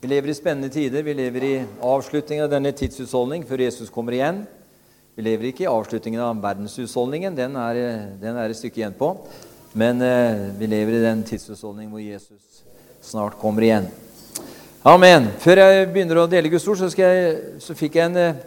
Vi 0.00 0.08
lever 0.08 0.28
i 0.28 0.34
spennende 0.36 0.68
tider. 0.68 1.02
Vi 1.02 1.14
lever 1.16 1.44
i 1.44 1.54
avslutningen 1.80 2.44
av 2.44 2.50
denne 2.52 2.72
tidshusholdning 2.76 3.46
før 3.48 3.62
Jesus 3.64 3.88
kommer 3.92 4.12
igjen. 4.12 4.42
Vi 5.16 5.24
lever 5.24 5.48
ikke 5.48 5.64
i 5.64 5.70
avslutningen 5.70 6.20
av 6.20 6.42
verdenshusholdningen. 6.42 7.36
Den 7.38 7.56
er, 7.56 7.78
den 8.20 8.36
er 8.36 8.52
et 8.52 8.58
stykke 8.58 8.82
igjen 8.82 8.96
på. 8.98 9.14
Men 9.72 10.02
eh, 10.04 10.50
vi 10.58 10.68
lever 10.68 10.98
i 10.98 11.04
den 11.06 11.22
tidshusholdningen 11.24 11.94
hvor 11.94 12.04
Jesus 12.04 12.60
snart 13.00 13.38
kommer 13.40 13.64
igjen. 13.64 13.88
Amen. 14.86 15.30
Før 15.40 15.62
jeg 15.62 15.86
begynner 15.94 16.20
å 16.20 16.28
dele 16.30 16.50
Guds 16.52 16.66
ord, 16.68 16.82
så, 16.84 16.90
jeg, 16.92 17.38
så 17.64 17.74
fikk 17.74 17.96
jeg 17.96 18.10
en, 18.10 18.18
eh, 18.20 18.42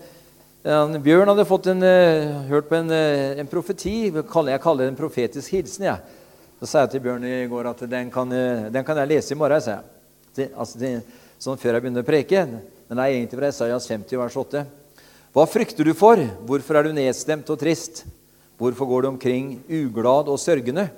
en, 0.70 1.00
Bjørn 1.04 1.34
hadde 1.34 1.48
fått 1.50 1.72
en, 1.74 1.82
eh, 1.84 2.30
hørt 2.52 2.70
på 2.70 2.78
en, 2.78 2.92
eh, 2.94 3.40
en 3.42 3.50
profeti. 3.50 4.12
Jeg 4.14 4.62
kaller 4.62 4.86
det 4.86 4.92
en 4.94 5.02
profetisk 5.02 5.58
hilsen. 5.58 5.90
Ja. 5.90 5.98
Så 6.62 6.70
sa 6.70 6.86
jeg 6.86 6.94
til 6.94 7.04
Bjørn 7.08 7.26
i 7.26 7.48
går 7.50 7.72
at 7.74 7.82
den 7.90 8.14
kan, 8.14 8.30
den 8.30 8.86
kan 8.86 9.02
jeg 9.02 9.12
lese 9.16 9.34
i 9.34 9.40
morgen. 9.42 9.62
sa 9.62 9.80
jeg. 9.80 9.90
Det, 10.36 10.52
altså, 10.56 10.80
det, 10.80 11.02
sånn 11.40 11.60
før 11.60 11.78
jeg 11.78 11.86
begynner 11.86 12.04
å 12.04 12.10
preke. 12.10 12.44
Men 12.90 13.00
det 13.00 13.06
er 13.06 13.16
egentlig 13.16 13.40
fra 13.40 13.50
Esaias 13.52 13.88
50, 13.90 14.20
vers 14.20 14.38
8. 14.42 14.64
Hva 15.36 15.46
frykter 15.48 15.88
du 15.88 15.94
for? 15.98 16.20
Hvorfor 16.48 16.80
er 16.80 16.90
du 16.90 16.96
nedstemt 16.96 17.50
og 17.54 17.60
trist? 17.62 18.04
Hvorfor 18.60 18.90
går 18.90 19.06
du 19.06 19.10
omkring 19.14 19.52
uglad 19.66 20.28
og 20.28 20.42
sørgende? 20.42 20.90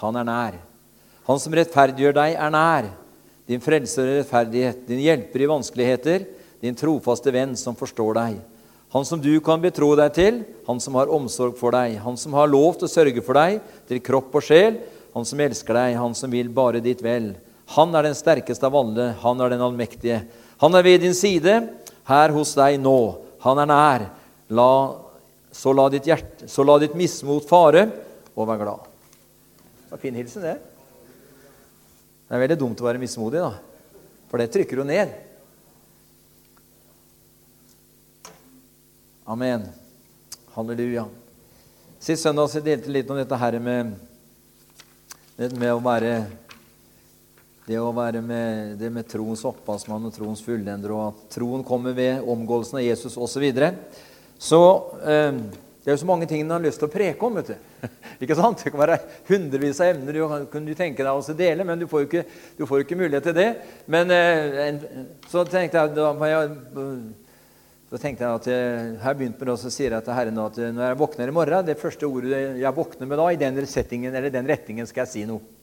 Han 0.00 0.16
er 0.16 0.26
nær. 0.28 0.58
Han 1.26 1.40
som 1.42 1.54
rettferdiggjør 1.56 2.14
deg, 2.16 2.36
er 2.38 2.52
nær. 2.54 2.90
Din 3.46 3.62
frelser 3.62 4.06
og 4.06 4.20
rettferdighet, 4.20 4.84
din 4.88 5.02
hjelper 5.04 5.42
i 5.42 5.48
vanskeligheter, 5.50 6.26
din 6.62 6.78
trofaste 6.78 7.30
venn 7.34 7.52
som 7.58 7.76
forstår 7.78 8.16
deg. 8.16 8.38
Han 8.94 9.04
som 9.04 9.20
du 9.20 9.32
kan 9.44 9.60
betro 9.60 9.90
deg 9.98 10.14
til, 10.14 10.40
han 10.66 10.80
som 10.82 10.96
har 10.98 11.10
omsorg 11.12 11.58
for 11.58 11.74
deg, 11.74 11.98
han 12.02 12.16
som 12.18 12.34
har 12.38 12.48
lov 12.50 12.78
til 12.78 12.88
å 12.88 12.92
sørge 12.92 13.22
for 13.26 13.38
deg, 13.38 13.58
til 13.90 14.02
kropp 14.02 14.38
og 14.38 14.46
sjel, 14.46 14.78
han 15.12 15.26
som 15.26 15.42
elsker 15.42 15.76
deg, 15.76 15.98
han 15.98 16.14
som 16.16 16.32
vil 16.32 16.48
bare 16.54 16.82
ditt 16.84 17.02
vel. 17.04 17.34
Han 17.74 17.94
er 17.98 18.06
den 18.06 18.14
sterkeste 18.14 18.68
av 18.68 18.76
alle. 18.78 19.10
Han 19.22 19.40
er 19.42 19.52
den 19.52 19.64
allmektige. 19.64 20.20
Han 20.62 20.74
er 20.78 20.86
ved 20.86 21.02
din 21.02 21.16
side, 21.16 21.56
her 22.06 22.34
hos 22.34 22.54
deg 22.56 22.78
nå. 22.80 22.98
Han 23.42 23.58
er 23.62 23.70
nær. 23.70 24.06
La, 24.54 24.70
så, 25.50 25.72
la 25.74 25.88
ditt 25.90 26.06
hjerte, 26.06 26.46
så 26.50 26.62
la 26.62 26.78
ditt 26.78 26.94
mismot 26.98 27.48
fare, 27.48 27.88
og 28.36 28.46
vær 28.46 28.60
glad. 28.62 28.86
Det 29.82 29.94
var 29.94 30.02
fin 30.02 30.18
hilsen, 30.18 30.46
det. 30.46 30.56
Det 32.26 32.34
er 32.34 32.42
veldig 32.42 32.58
dumt 32.60 32.82
å 32.82 32.86
være 32.86 33.02
mismodig, 33.02 33.42
da. 33.42 33.52
For 34.30 34.42
det 34.42 34.50
trykker 34.54 34.82
jo 34.82 34.86
ned. 34.86 35.12
Amen. 39.26 39.66
Halleluja. 40.54 41.06
Sist 41.98 42.22
søndag 42.22 42.50
så 42.52 42.62
delte 42.62 42.86
jeg 42.86 43.00
litt 43.00 43.08
om 43.10 43.18
dette 43.18 43.38
her 43.40 43.58
med, 43.58 43.96
med 45.58 45.70
å 45.72 45.80
være 45.82 46.12
det 47.66 47.78
å 47.82 47.90
være 47.94 48.22
med, 48.22 48.76
det 48.78 48.88
med 48.94 49.08
troens 49.10 49.42
opphavsmann 49.48 50.06
og 50.06 50.14
troens 50.14 50.42
fullender, 50.44 50.92
og 50.94 51.06
at 51.08 51.22
troen 51.34 51.64
kommer 51.66 51.96
ved 51.96 52.22
omgåelsen 52.22 52.78
av 52.78 52.84
Jesus 52.86 53.16
osv. 53.16 53.32
Så, 53.36 53.42
videre. 53.42 53.72
så 54.38 54.60
eh, 55.02 55.40
det 55.82 55.90
er 55.90 55.96
jo 55.96 56.02
så 56.04 56.08
mange 56.08 56.28
ting 56.30 56.44
en 56.44 56.54
har 56.54 56.62
lyst 56.62 56.80
til 56.82 56.88
å 56.88 56.92
preke 56.94 57.26
om. 57.26 57.40
vet 57.40 57.50
du. 57.52 57.88
ikke 58.22 58.38
sant? 58.38 58.62
Det 58.62 58.70
kan 58.74 58.80
være 58.84 59.00
hundrevis 59.28 59.82
av 59.82 59.92
emner 59.92 60.14
du 60.18 60.46
kunne 60.52 60.78
tenke 60.78 61.02
deg 61.02 61.10
å 61.10 61.36
dele, 61.38 61.66
men 61.66 61.82
du 61.82 61.88
får 61.90 62.04
jo 62.04 62.08
ikke, 62.08 62.24
får 62.70 62.86
ikke 62.86 62.98
mulighet 63.02 63.28
til 63.30 63.36
det. 63.38 63.50
Men 63.90 64.14
eh, 64.14 64.62
en, 64.68 64.80
så 65.30 65.42
tenkte 65.50 65.82
jeg, 65.82 65.94
da, 65.98 66.12
jeg, 66.30 66.88
så 67.90 68.02
tenkte 68.02 68.26
jeg 68.26 68.40
at 68.40 68.48
jeg, 68.50 68.88
her 69.02 69.18
begynte 69.18 69.42
med 69.42 69.52
det, 69.52 69.58
så 69.62 69.74
sier 69.74 69.98
jeg 69.98 70.06
til 70.06 70.18
Herren 70.20 70.42
at 70.46 70.62
når 70.62 70.88
jeg 70.90 71.02
våkner 71.02 71.34
i 71.34 71.36
morgen, 71.42 71.66
det 71.66 71.78
første 71.82 72.06
ordet 72.06 72.46
jeg 72.62 72.74
våkner 72.78 73.10
med 73.10 73.22
da, 73.22 73.28
i 73.34 73.42
den 73.42 73.62
settingen 73.70 74.14
eller 74.14 74.34
den 74.34 74.54
retningen, 74.54 74.86
skal 74.86 75.02
jeg 75.02 75.14
si 75.16 75.26
noe. 75.26 75.55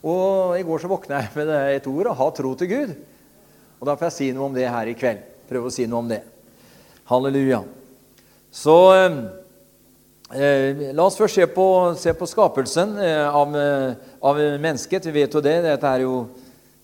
Og 0.00 0.56
I 0.56 0.64
går 0.64 0.80
så 0.80 0.88
våkna 0.88 1.20
jeg 1.20 1.32
med 1.36 1.50
et 1.76 1.88
ord 1.90 2.08
å 2.08 2.16
ha 2.16 2.28
tro 2.32 2.54
til 2.56 2.70
Gud. 2.70 2.94
Og 3.80 3.88
Da 3.88 3.96
får 3.96 4.08
jeg 4.08 4.16
si 4.16 4.30
noe 4.32 4.48
om 4.48 4.56
det 4.56 4.68
her 4.68 4.88
i 4.88 4.96
kveld. 4.96 5.20
Prøve 5.48 5.68
å 5.68 5.74
si 5.74 5.86
noe 5.88 6.00
om 6.00 6.08
det. 6.08 6.22
Halleluja. 7.10 7.62
Så 8.50 8.76
eh, 8.94 9.18
eh 10.30 10.92
la 10.94 11.04
oss 11.04 11.18
først 11.18 11.34
se 11.34 11.46
på, 11.46 11.66
se 11.98 12.14
på 12.14 12.28
skapelsen 12.28 12.96
eh, 13.02 13.26
av, 13.26 13.56
eh, 13.56 13.92
av, 14.22 14.40
mennesket. 14.60 15.06
Vi 15.06 15.16
vet 15.20 15.34
jo 15.34 15.44
det. 15.44 15.56
Dette 15.66 15.92
er 15.92 16.06
jo 16.06 16.28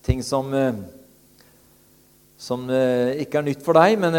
ting 0.03 0.21
som, 0.23 0.53
eh, 0.53 0.77
som 2.37 2.69
eh, 2.69 3.23
ikke 3.23 3.41
er 3.41 3.49
nytt 3.49 3.65
for 3.65 3.77
deg, 3.77 3.97
men 3.97 4.13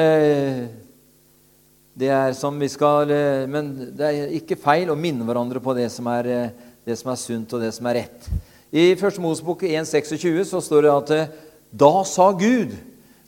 det 1.98 2.10
er 2.14 2.32
som 2.32 2.58
vi 2.58 2.68
skal 2.70 3.10
Men 3.50 3.94
det 3.98 4.06
er 4.06 4.36
ikke 4.38 4.58
feil 4.58 4.90
å 4.90 4.98
minne 4.98 5.26
hverandre 5.26 5.60
på 5.60 5.74
det 5.74 5.90
som 5.90 6.06
er, 6.06 6.52
det 6.86 6.98
som 6.98 7.10
er 7.10 7.18
sunt, 7.18 7.52
og 7.52 7.60
det 7.62 7.74
som 7.74 7.86
er 7.90 8.04
rett. 8.04 8.30
I 8.70 8.92
1. 8.92 9.18
Mosebok 9.18 9.62
1,26 9.62 10.44
så 10.44 10.60
står 10.60 10.84
det 10.84 10.92
at 10.92 11.36
da 11.70 11.92
sa 12.04 12.30
Gud, 12.36 12.74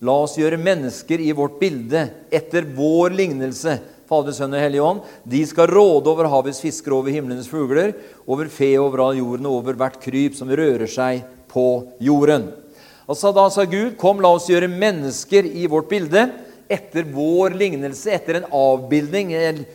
la 0.04 0.16
oss 0.24 0.36
gjøre 0.36 0.60
mennesker 0.60 1.20
i 1.20 1.32
vårt 1.36 1.56
bilde, 1.60 2.06
etter 2.32 2.68
vår 2.76 3.16
lignelse. 3.16 3.78
Fader, 4.10 4.34
Sønn 4.36 4.56
og 4.56 4.60
Hellige 4.60 4.84
Ånd. 4.84 5.04
De 5.24 5.40
skal 5.46 5.70
råde 5.70 6.10
over 6.12 6.28
havets 6.28 6.60
fisker, 6.60 6.92
over 6.96 7.12
himlenes 7.14 7.48
fugler, 7.48 7.94
over 8.26 8.50
fe 8.52 8.74
over 8.80 9.04
all 9.04 9.20
jorden 9.20 9.48
og 9.48 9.60
over 9.60 9.78
hvert 9.80 10.00
kryp 10.02 10.36
som 10.36 10.50
rører 10.50 10.90
seg 10.90 11.22
på 11.52 11.66
jorden. 12.02 12.50
Altså, 13.08 13.32
Da 13.32 13.46
sa 13.48 13.64
Gud, 13.64 13.96
kom, 14.00 14.20
la 14.20 14.34
oss 14.36 14.48
gjøre 14.50 14.68
mennesker 14.68 15.46
i 15.46 15.64
vårt 15.70 15.88
bilde, 15.88 16.26
etter 16.70 17.06
vår 17.10 17.56
lignelse, 17.58 18.12
etter 18.14 18.38
en 18.38 18.47
avbildning, 18.54 19.32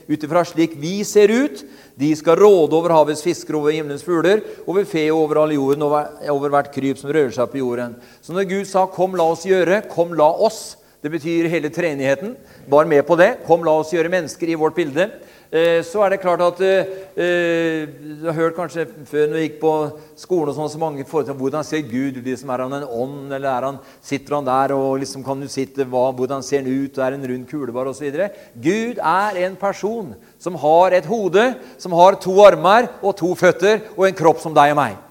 ut 0.07 0.23
ifra 0.23 0.45
slik 0.47 0.77
vi 0.79 1.01
ser 1.03 1.33
ut. 1.33 1.63
De 1.99 2.09
skal 2.15 2.39
råde 2.39 2.75
over 2.75 2.93
havets 2.95 3.23
fisker, 3.23 3.57
over 3.59 3.75
himmelens 3.75 4.03
fugler, 4.03 4.41
over 4.67 4.87
fe 4.87 5.09
over 5.11 5.41
all 5.43 5.51
jorden, 5.55 5.83
over 5.83 6.55
hvert 6.55 6.71
kryp 6.73 6.99
som 6.99 7.11
rører 7.11 7.35
seg 7.35 7.51
på 7.51 7.59
jorden. 7.59 7.97
Så 8.23 8.35
når 8.35 8.49
Gud 8.49 8.65
sa 8.67 8.85
'Kom, 8.87 9.15
la 9.15 9.23
oss 9.23 9.45
gjøre', 9.45 9.87
'Kom, 9.89 10.13
la 10.13 10.31
oss', 10.31 10.77
det 11.03 11.11
betyr 11.11 11.49
hele 11.49 11.69
treenigheten, 11.69 12.35
var 12.67 12.85
med 12.85 13.05
på 13.05 13.17
det. 13.17 13.45
'Kom, 13.45 13.63
la 13.63 13.71
oss 13.71 13.91
gjøre 13.91 14.09
mennesker 14.09 14.49
i 14.49 14.55
vårt 14.55 14.75
bilde'. 14.75 15.11
Eh, 15.51 15.83
så 15.85 16.01
er 16.01 16.09
det 16.09 16.21
klart 16.23 16.41
at 16.41 16.61
eh, 16.65 16.87
eh, 17.21 17.85
Du 17.85 18.25
har 18.25 18.33
hørt 18.33 18.55
kanskje 18.57 18.87
før 19.05 19.27
når 19.29 19.35
du 19.35 19.43
gikk 19.43 19.59
på 19.61 19.73
skolen 20.17 20.49
og 20.49 20.57
sånn, 20.57 20.71
så 20.73 20.81
mange 20.81 21.05
forhold 21.05 21.29
til 21.29 21.37
hvordan 21.37 21.67
ser 21.67 21.85
Gud 21.85 22.17
ut? 22.17 22.25
Liksom, 22.25 22.49
er 22.49 22.63
han 22.65 22.73
en 22.79 22.87
ånd, 22.89 23.29
eller 23.29 23.49
er 23.51 23.67
han, 23.69 23.79
sitter 24.01 24.39
han 24.39 24.49
der? 24.49 24.73
og 24.73 24.99
liksom 25.03 25.23
kan 25.23 25.39
du 25.39 25.47
sitte, 25.51 25.85
hva, 25.85 26.09
Hvordan 26.17 26.43
ser 26.43 26.63
han 26.63 26.71
ut? 26.71 26.97
Er 26.97 27.13
en 27.13 27.27
rund 27.29 27.47
kulebar? 27.49 27.91
Osv. 27.91 28.09
Gud 28.57 28.97
er 28.97 29.41
en 29.45 29.55
person 29.55 30.13
som 30.41 30.57
har 30.59 30.97
et 30.97 31.05
hode, 31.05 31.47
som 31.77 31.93
har 31.93 32.17
to 32.21 32.35
armer 32.43 32.89
og 33.01 33.15
to 33.21 33.35
føtter 33.37 33.83
og 33.95 34.07
en 34.09 34.17
kropp 34.17 34.41
som 34.41 34.55
deg 34.55 34.73
og 34.73 34.81
meg. 34.81 35.01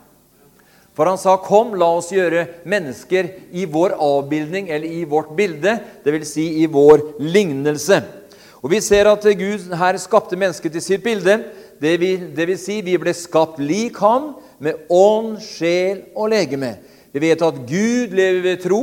For 0.94 1.06
han 1.11 1.19
sa, 1.19 1.37
'Kom, 1.37 1.75
la 1.75 1.89
oss 1.91 2.12
gjøre 2.15 2.47
mennesker 2.65 3.28
i 3.53 3.65
vår 3.67 3.97
avbildning, 3.99 4.71
eller 4.71 4.87
i 4.87 5.03
vårt 5.05 5.34
bilde', 5.34 5.81
dvs. 6.05 6.28
Si 6.28 6.62
i 6.62 6.67
vår 6.67 7.19
lignelse. 7.19 7.99
Og 8.64 8.70
Vi 8.72 8.80
ser 8.80 9.10
at 9.10 9.25
Gud 9.36 9.75
her 9.76 9.97
skapte 10.00 10.38
mennesket 10.41 10.72
til 10.72 10.82
sitt 10.82 11.02
bilde. 11.04 11.36
Det 11.80 11.98
vil, 12.00 12.30
det 12.32 12.47
vil 12.48 12.58
si, 12.58 12.78
vi 12.80 12.97
ble 12.97 13.12
skapt 13.12 13.58
lik 13.60 13.98
ham, 14.00 14.30
med 14.58 14.86
ånd, 14.88 15.36
sjel 15.44 16.06
og 16.16 16.30
legeme. 16.32 16.70
Vi 17.12 17.20
vet 17.20 17.42
at 17.44 17.58
Gud 17.69 18.14
lever 18.16 18.41
ved 18.41 18.62
tro. 18.62 18.80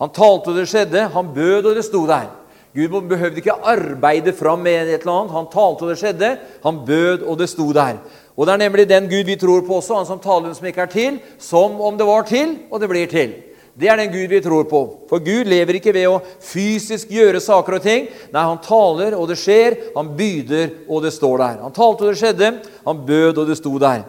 Han 0.00 0.12
talte, 0.16 0.54
og 0.54 0.56
det 0.56 0.68
skjedde. 0.70 1.02
Han 1.12 1.34
bød, 1.34 1.68
og 1.68 1.76
det 1.76 1.84
sto 1.84 2.06
der. 2.08 2.30
Gud 2.72 2.96
behøvde 3.10 3.42
ikke 3.42 3.58
arbeide 3.66 4.32
fram 4.32 4.64
med 4.64 4.88
et 4.88 5.02
eller 5.02 5.12
annet. 5.18 5.36
Han 5.36 5.52
talte, 5.52 5.84
og 5.84 5.92
det 5.92 5.98
skjedde. 6.00 6.32
Han 6.64 6.80
bød, 6.86 7.26
og 7.28 7.38
det 7.38 7.48
sto 7.52 7.68
der. 7.76 8.00
Og 8.36 8.46
Det 8.46 8.52
er 8.52 8.64
nemlig 8.64 8.88
den 8.88 9.10
Gud 9.10 9.24
vi 9.28 9.36
tror 9.36 9.60
på 9.60 9.82
også, 9.82 10.00
han 10.00 10.06
som 10.06 10.18
taler 10.18 10.54
som 10.56 10.66
ikke 10.66 10.80
er 10.80 10.86
til, 10.86 11.20
som 11.38 11.80
om 11.80 11.98
det 11.98 12.06
var 12.06 12.22
til, 12.22 12.56
og 12.70 12.80
det 12.80 12.88
blir 12.88 13.06
til. 13.06 13.34
Det 13.80 13.88
er 13.88 13.96
den 13.96 14.12
Gud 14.12 14.28
vi 14.28 14.40
tror 14.44 14.66
på. 14.68 14.80
For 15.08 15.22
Gud 15.24 15.48
lever 15.48 15.78
ikke 15.78 15.94
ved 15.96 16.08
å 16.10 16.20
fysisk 16.44 17.12
gjøre 17.14 17.40
saker 17.40 17.78
og 17.78 17.84
ting. 17.84 18.08
Nei, 18.34 18.42
han 18.44 18.60
taler, 18.60 19.16
og 19.16 19.30
det 19.30 19.38
skjer. 19.40 19.78
Han 19.94 20.12
byder, 20.18 20.74
og 20.88 21.06
det 21.06 21.14
står 21.16 21.40
der. 21.40 21.60
Han 21.64 21.76
talte, 21.76 22.04
og 22.04 22.12
det 22.12 22.20
skjedde. 22.20 22.50
Han 22.84 23.00
bød, 23.08 23.40
og 23.40 23.48
det 23.48 23.56
sto 23.56 23.72
der. 23.80 24.04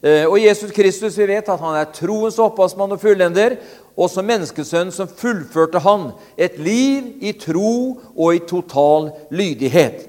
Eh, 0.00 0.24
og 0.24 0.38
Jesus 0.40 0.72
Kristus, 0.72 1.18
vi 1.20 1.28
vet 1.28 1.52
at 1.52 1.60
han 1.60 1.76
er 1.76 1.90
troens 1.92 2.40
opphavsmann 2.40 2.96
og 2.96 3.02
fullender. 3.02 3.58
Og 4.00 4.08
som 4.08 4.24
menneskesønn 4.24 4.92
som 4.94 5.10
fullførte 5.10 5.82
han 5.84 6.10
et 6.40 6.56
liv 6.56 7.12
i 7.20 7.34
tro 7.36 8.00
og 8.14 8.38
i 8.38 8.40
total 8.48 9.10
lydighet. 9.34 10.06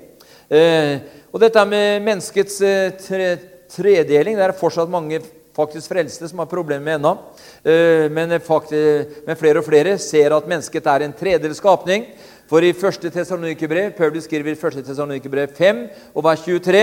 Eh, 0.47 1.03
og 1.31 1.43
dette 1.43 1.67
med 1.67 2.07
menneskets 2.07 2.61
eh, 2.63 3.43
tredeling 3.71 4.39
det 4.39 4.47
er 4.47 4.55
fortsatt 4.55 4.91
mange 4.91 5.19
faktisk 5.55 5.91
frelste 5.91 6.29
som 6.29 6.39
har 6.41 6.49
problemer 6.51 6.85
med 6.85 6.99
ennå. 6.99 7.15
Eh, 7.63 8.07
men, 8.11 8.31
men, 8.31 9.39
flere 9.39 9.61
og 9.61 9.67
flere 9.67 9.97
ser 10.01 10.35
at 10.35 10.47
mennesket 10.47 10.87
er 10.87 11.05
en 11.05 11.15
tredel 11.17 11.55
skapning. 11.57 12.07
For 12.51 12.63
i 12.67 12.73
1. 12.75 13.07
Tessalonikerbrev, 13.13 13.93
Paulus 13.95 14.25
skriver 14.27 14.51
i 14.51 14.57
1. 14.57 14.81
Tessalonikerbrev 14.83 15.53
5 15.55 15.85
og 16.15 16.25
vers 16.25 16.41
23, 16.43 16.81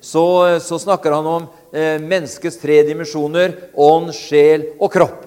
så, 0.00 0.24
så 0.64 0.78
snakker 0.80 1.12
han 1.12 1.28
om 1.28 1.48
eh, 1.76 1.98
menneskets 2.00 2.56
tre 2.62 2.80
dimensjoner 2.88 3.52
ånd, 3.76 4.14
sjel 4.16 4.70
og 4.80 4.88
kropp. 4.94 5.26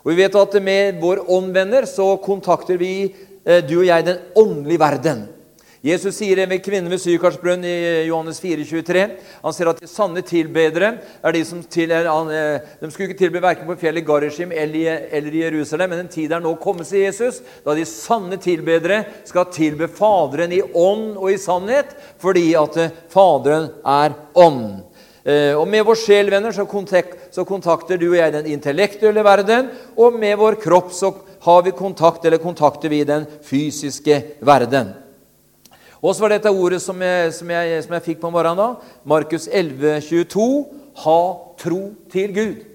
Og 0.00 0.12
vi 0.12 0.20
vet 0.22 0.36
at 0.36 0.56
med 0.64 1.00
vår 1.00 1.24
ånd, 1.28 1.52
venner, 1.56 1.88
så 1.88 2.14
kontakter 2.20 2.80
vi, 2.80 3.12
eh, 3.44 3.60
du 3.64 3.78
og 3.80 3.88
jeg, 3.88 4.06
den 4.06 4.20
åndelige 4.36 4.80
verden. 4.80 5.28
Jesus 5.80 6.18
sier 6.18 6.36
det 6.36 6.44
med 6.44 6.60
kvinnen 6.60 6.92
ved 6.92 7.00
Sykarsbrønn 7.00 7.62
i 7.64 7.76
Johannes 8.04 8.36
4, 8.42 8.66
23. 8.68 9.04
Han 9.40 9.54
sier 9.56 9.70
at 9.70 9.78
de 9.80 9.88
sanne 9.88 10.20
tilbedere 10.28 10.90
er 11.24 11.32
de 11.32 11.40
som 11.48 11.62
til, 11.64 11.94
eh, 11.96 12.58
de 12.82 12.90
skulle 12.90 13.08
ikke 13.08 13.22
tilbe 13.22 13.40
verken 13.40 13.64
på 13.64 13.78
fjellet 13.80 14.04
Garishim 14.04 14.52
eller 14.52 15.32
i 15.32 15.40
Jerusalem, 15.40 15.94
men 15.94 16.02
en 16.04 16.12
tid 16.12 16.32
er 16.36 16.44
nå 16.44 16.52
kommet, 16.60 16.84
sier 16.84 17.08
Jesus, 17.08 17.40
da 17.64 17.72
de 17.72 17.88
sanne 17.88 18.36
tilbedere 18.36 19.06
skal 19.24 19.48
tilbe 19.48 19.88
Faderen 19.88 20.52
i 20.52 20.60
ånd 20.60 21.16
og 21.16 21.32
i 21.32 21.40
sannhet, 21.40 21.96
fordi 22.20 22.52
at 22.60 22.76
eh, 22.76 22.92
Faderen 23.08 23.70
er 23.80 24.12
ånd. 24.36 24.84
Eh, 25.24 25.56
og 25.56 25.64
med 25.64 25.88
vår 25.88 25.96
sjel, 25.96 26.28
venner, 26.28 26.52
så, 26.52 26.68
kontakter 26.68 27.96
du 27.96 28.10
og 28.10 28.20
jeg 28.20 28.36
den 28.36 28.52
intellektuelle 28.52 29.24
verden, 29.24 29.72
og 29.96 30.12
med 30.12 30.36
vår 30.36 30.60
kropp 30.60 30.92
så 30.92 31.14
har 31.40 31.62
vi 31.64 31.72
kontakt, 31.72 32.26
eller 32.26 32.36
kontakter 32.36 32.92
vi 32.92 33.06
den 33.08 33.24
fysiske 33.40 34.44
verden. 34.44 34.99
Og 36.00 36.14
så 36.14 36.24
var 36.24 36.32
dette 36.32 36.52
ordet 36.52 36.80
som 36.80 37.00
jeg, 37.04 37.32
som 37.36 37.50
jeg, 37.52 37.84
som 37.84 37.94
jeg 37.96 38.06
fikk 38.06 38.20
på 38.22 38.32
morgenen. 38.32 38.56
da, 38.56 38.96
Markus 39.04 39.48
11, 39.52 40.00
22. 40.08 40.50
Ha 41.04 41.20
tro 41.60 41.80
til 42.12 42.34
Gud. 42.34 42.66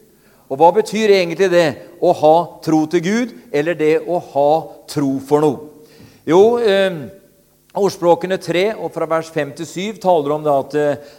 Og 0.46 0.60
hva 0.62 0.70
betyr 0.76 1.10
egentlig 1.10 1.50
det 1.50 1.68
å 2.02 2.14
ha 2.14 2.36
tro 2.62 2.86
til 2.86 3.02
Gud, 3.02 3.34
eller 3.52 3.74
det 3.74 3.96
å 4.06 4.20
ha 4.22 4.50
tro 4.88 5.16
for 5.26 5.42
noe? 5.42 5.90
Jo, 6.26 6.58
eh, 6.62 7.10
Ordspråkene 7.76 8.38
3 8.40 8.78
og 8.80 8.88
fra 8.96 9.08
vers 9.10 9.28
5 9.36 9.50
til 9.58 9.68
7 9.68 9.98
taler 10.00 10.32
om 10.32 10.44
det 10.46 10.54
at, 10.54 10.76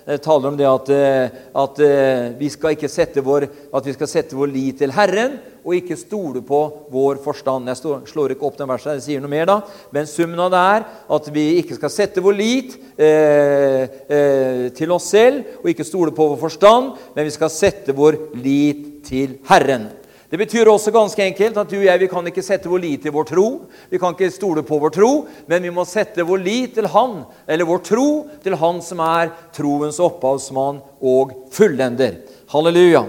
eh, 0.08 0.29
om 0.32 0.56
det 0.56 0.67
at, 0.67 0.88
eh, 0.88 1.29
at 1.53 1.81
eh, 1.85 2.32
vi, 2.38 2.49
skal 2.49 2.88
sette 2.88 3.20
vår, 3.20 3.44
at 3.75 3.85
vi 3.85 3.93
skal 3.93 4.08
sette 4.08 4.32
vår 4.32 4.49
lit 4.49 4.79
til 4.79 4.91
Herren 4.91 5.37
og 5.66 5.74
ikke 5.74 5.98
stole 5.98 6.40
på 6.46 6.60
vår 6.94 7.18
forstand. 7.24 7.66
Jeg 7.72 8.06
slår 8.06 8.36
ikke 8.36 8.46
opp 8.46 8.58
den 8.60 8.70
verset, 8.70 9.00
jeg 9.00 9.04
sier 9.08 9.24
noe 9.24 9.32
mer 9.32 9.48
da. 9.50 9.58
Men 9.94 10.06
summen 10.06 10.40
av 10.46 10.52
det 10.54 10.62
er 10.62 10.86
at 11.18 11.30
vi 11.34 11.46
ikke 11.60 11.78
skal 11.80 11.92
sette 11.92 12.22
vår 12.22 12.38
lit 12.38 12.76
eh, 12.94 13.82
eh, 14.06 14.64
til 14.76 14.94
oss 14.94 15.10
selv 15.10 15.58
og 15.64 15.70
ikke 15.72 15.86
stole 15.86 16.14
på 16.14 16.30
vår 16.32 16.42
forstand, 16.46 16.94
men 17.16 17.26
vi 17.26 17.34
skal 17.34 17.50
sette 17.50 17.96
vår 17.96 18.20
lit 18.38 18.84
til 19.06 19.40
Herren. 19.50 19.88
Det 20.30 20.38
betyr 20.38 20.66
også 20.66 20.90
ganske 20.90 21.22
enkelt 21.22 21.58
at 21.60 21.70
du 21.70 21.76
og 21.78 21.84
jeg 21.86 22.00
vi 22.02 22.08
kan 22.10 22.26
ikke 22.26 22.42
sette 22.42 22.70
vår 22.70 22.82
lit 22.82 23.02
til 23.06 23.14
vår 23.14 23.28
tro. 23.28 23.46
Vi 23.90 23.98
kan 24.02 24.14
ikke 24.14 24.30
stole 24.34 24.64
på 24.66 24.78
vår 24.82 24.94
tro, 24.94 25.10
men 25.46 25.62
vi 25.62 25.70
må 25.74 25.84
sette 25.86 26.26
vår 26.26 26.42
lit 26.42 26.74
til 26.78 26.88
Han, 26.94 27.20
eller 27.46 27.69
vår 27.69 27.82
tro 27.86 28.08
til 28.42 28.58
Han 28.58 28.80
som 28.82 29.02
er 29.06 29.30
troens 29.54 30.00
opphavsmann 30.02 30.82
og 31.02 31.36
fullender. 31.54 32.19
Halleluja. 32.50 33.04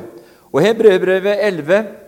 Og 0.53 0.61
Hebreerbrevet 0.61 1.41
11 1.49 2.06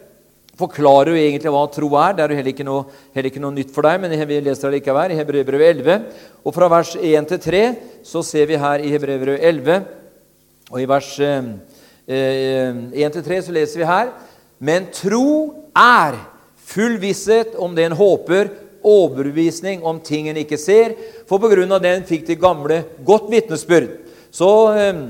forklarer 0.60 1.14
jo 1.14 1.22
egentlig 1.24 1.54
hva 1.56 1.66
tro 1.72 1.90
er. 2.02 2.16
Det 2.16 2.24
er 2.24 2.34
jo 2.34 2.40
heller 2.40 2.54
ikke 2.54 2.68
noe, 2.68 2.86
heller 3.16 3.32
ikke 3.32 3.44
noe 3.44 3.56
nytt 3.56 3.74
for 3.76 3.88
deg, 3.88 4.04
men 4.04 4.16
vi 4.28 4.42
leser 4.44 4.70
det 4.70 4.80
likevel 4.80 5.16
i 5.16 5.20
Hebreerbrevet 5.20 5.76
11. 5.80 6.08
Og 6.44 6.56
fra 6.56 6.70
vers 6.72 6.96
1 7.00 7.30
til 7.34 7.44
3 7.48 7.64
så 8.06 8.24
ser 8.28 8.50
vi 8.50 8.60
her 8.60 8.84
i 8.84 8.92
Hebreerbrevet 8.92 9.46
11, 9.48 9.86
og 10.70 10.82
i 10.82 10.90
vers 10.90 11.14
eh, 11.24 11.54
1 12.10 12.92
eh, 12.92 13.14
til 13.16 13.24
3 13.26 13.46
så 13.48 13.56
leser 13.56 13.82
vi 13.82 13.88
her 13.90 14.12
men 14.60 14.90
tro 14.92 15.56
er 15.76 16.20
full 16.70 17.00
visshet 17.02 17.56
om 17.58 17.72
det 17.76 17.88
en 17.88 17.96
håper, 17.98 18.52
overbevisning 18.84 19.84
om 19.88 20.00
ting 20.04 20.28
en 20.30 20.40
ikke 20.40 20.60
ser. 20.60 20.96
For 21.28 21.40
på 21.42 21.50
grunn 21.52 21.72
av 21.72 21.82
den 21.84 22.06
fikk 22.08 22.28
de 22.28 22.38
gamle 22.40 22.84
godt 23.08 23.32
vitnesbyrd. 23.32 23.96
Så 24.36 24.50
eh, 24.76 25.02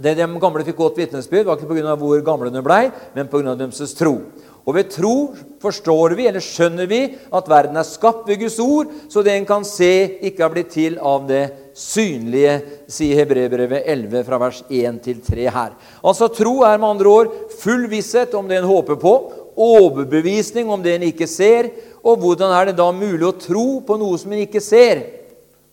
det 0.00 0.14
de 0.16 0.28
gamle 0.42 0.64
fikk 0.66 0.78
godt 0.78 1.02
vitnesbyrd, 1.02 1.48
var 1.48 1.58
ikke 1.58 1.74
pga. 1.74 1.96
hvor 1.98 2.22
gamle 2.24 2.50
de 2.54 2.62
blei, 2.62 2.84
men 3.14 3.28
pga. 3.28 3.56
deres 3.58 3.94
tro. 3.98 4.20
Og 4.68 4.76
ved 4.76 4.90
tro 4.92 5.14
forstår 5.60 6.14
vi, 6.18 6.26
eller 6.28 6.44
skjønner 6.44 6.88
vi, 6.88 7.00
at 7.32 7.48
verden 7.48 7.78
er 7.80 7.86
skapt 7.88 8.28
ved 8.28 8.40
Guds 8.42 8.58
ord, 8.60 8.90
så 9.12 9.22
det 9.24 9.34
en 9.34 9.48
kan 9.48 9.64
se, 9.66 10.18
ikke 10.28 10.44
har 10.44 10.52
blitt 10.52 10.72
til 10.74 10.98
av 11.00 11.24
det 11.28 11.44
synlige, 11.76 12.58
sier 12.90 13.22
Hebreerbrevet 13.22 13.88
11 13.88 14.24
fra 14.26 14.40
vers 14.40 14.60
1 14.68 15.00
til 15.04 15.22
3 15.24 15.46
her. 15.52 15.76
Altså 16.04 16.28
Tro 16.32 16.60
er 16.68 16.80
med 16.80 16.90
andre 16.92 17.12
ord 17.12 17.32
full 17.60 17.86
visshet 17.90 18.34
om 18.36 18.48
det 18.48 18.60
en 18.60 18.68
håper 18.68 19.00
på, 19.00 19.14
overbevisning 19.60 20.70
om 20.70 20.82
det 20.82 20.96
en 20.96 21.08
ikke 21.08 21.28
ser. 21.28 21.70
Og 22.04 22.20
hvordan 22.20 22.52
er 22.56 22.70
det 22.70 22.78
da 22.78 22.88
mulig 22.92 23.26
å 23.28 23.36
tro 23.36 23.80
på 23.84 23.96
noe 24.00 24.20
som 24.20 24.32
en 24.32 24.44
ikke 24.44 24.62
ser? 24.64 25.02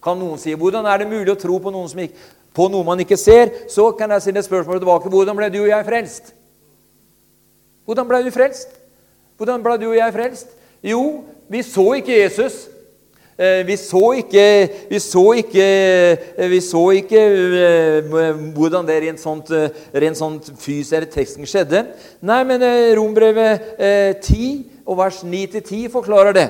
Kan 0.04 0.19
noen 0.19 0.40
si. 0.40 0.56
Hvordan 0.56 0.88
er 0.88 1.01
det 1.01 1.12
mulig 1.12 1.31
å 1.33 1.40
tro 1.40 1.60
på, 1.60 1.72
ikke, 1.72 2.25
på 2.56 2.68
noe 2.72 2.88
man 2.88 3.04
ikke 3.04 3.19
ser? 3.19 3.54
Så 3.72 3.90
kan 3.98 4.12
jeg 4.16 4.28
stille 4.28 4.44
spørsmålet 4.45 4.83
tilbake. 4.83 5.12
Hvordan 5.12 5.40
ble 5.40 5.51
du 5.54 5.62
og 5.63 5.72
jeg 5.72 5.88
frelst? 5.88 6.33
Hvordan 7.88 8.10
ble 8.10 8.25
du 8.25 8.33
frelst? 8.36 8.77
Hvordan 9.38 9.62
ble 9.62 9.75
du 9.78 9.92
og 9.92 10.00
jeg 10.00 10.13
frelst? 10.16 10.50
Jo, 10.81 11.04
vi 11.50 11.62
så 11.62 11.84
ikke 12.00 12.16
Jesus. 12.24 12.66
Eh, 13.38 13.62
vi 13.68 13.75
så 13.78 14.01
ikke, 14.18 14.69
vi 14.89 15.00
så 15.00 15.22
ikke, 15.38 15.66
eh, 16.38 16.50
vi 16.50 16.57
så 16.62 16.80
ikke 16.98 17.19
eh, 17.22 18.39
hvordan 18.56 18.88
det 18.88 18.95
rent 19.04 19.22
sånt, 19.22 19.51
rent 19.94 20.18
sånt 20.18 20.50
fys 20.57 20.89
eller 20.89 21.06
teksten 21.06 21.45
skjedde. 21.45 21.84
Nei, 22.25 22.39
men 22.50 22.66
Rombrevet 22.98 23.78
10 24.25 24.81
og 24.89 24.98
vers 25.04 25.22
9-10 25.22 25.86
forklarer 25.94 26.33
det. 26.33 26.48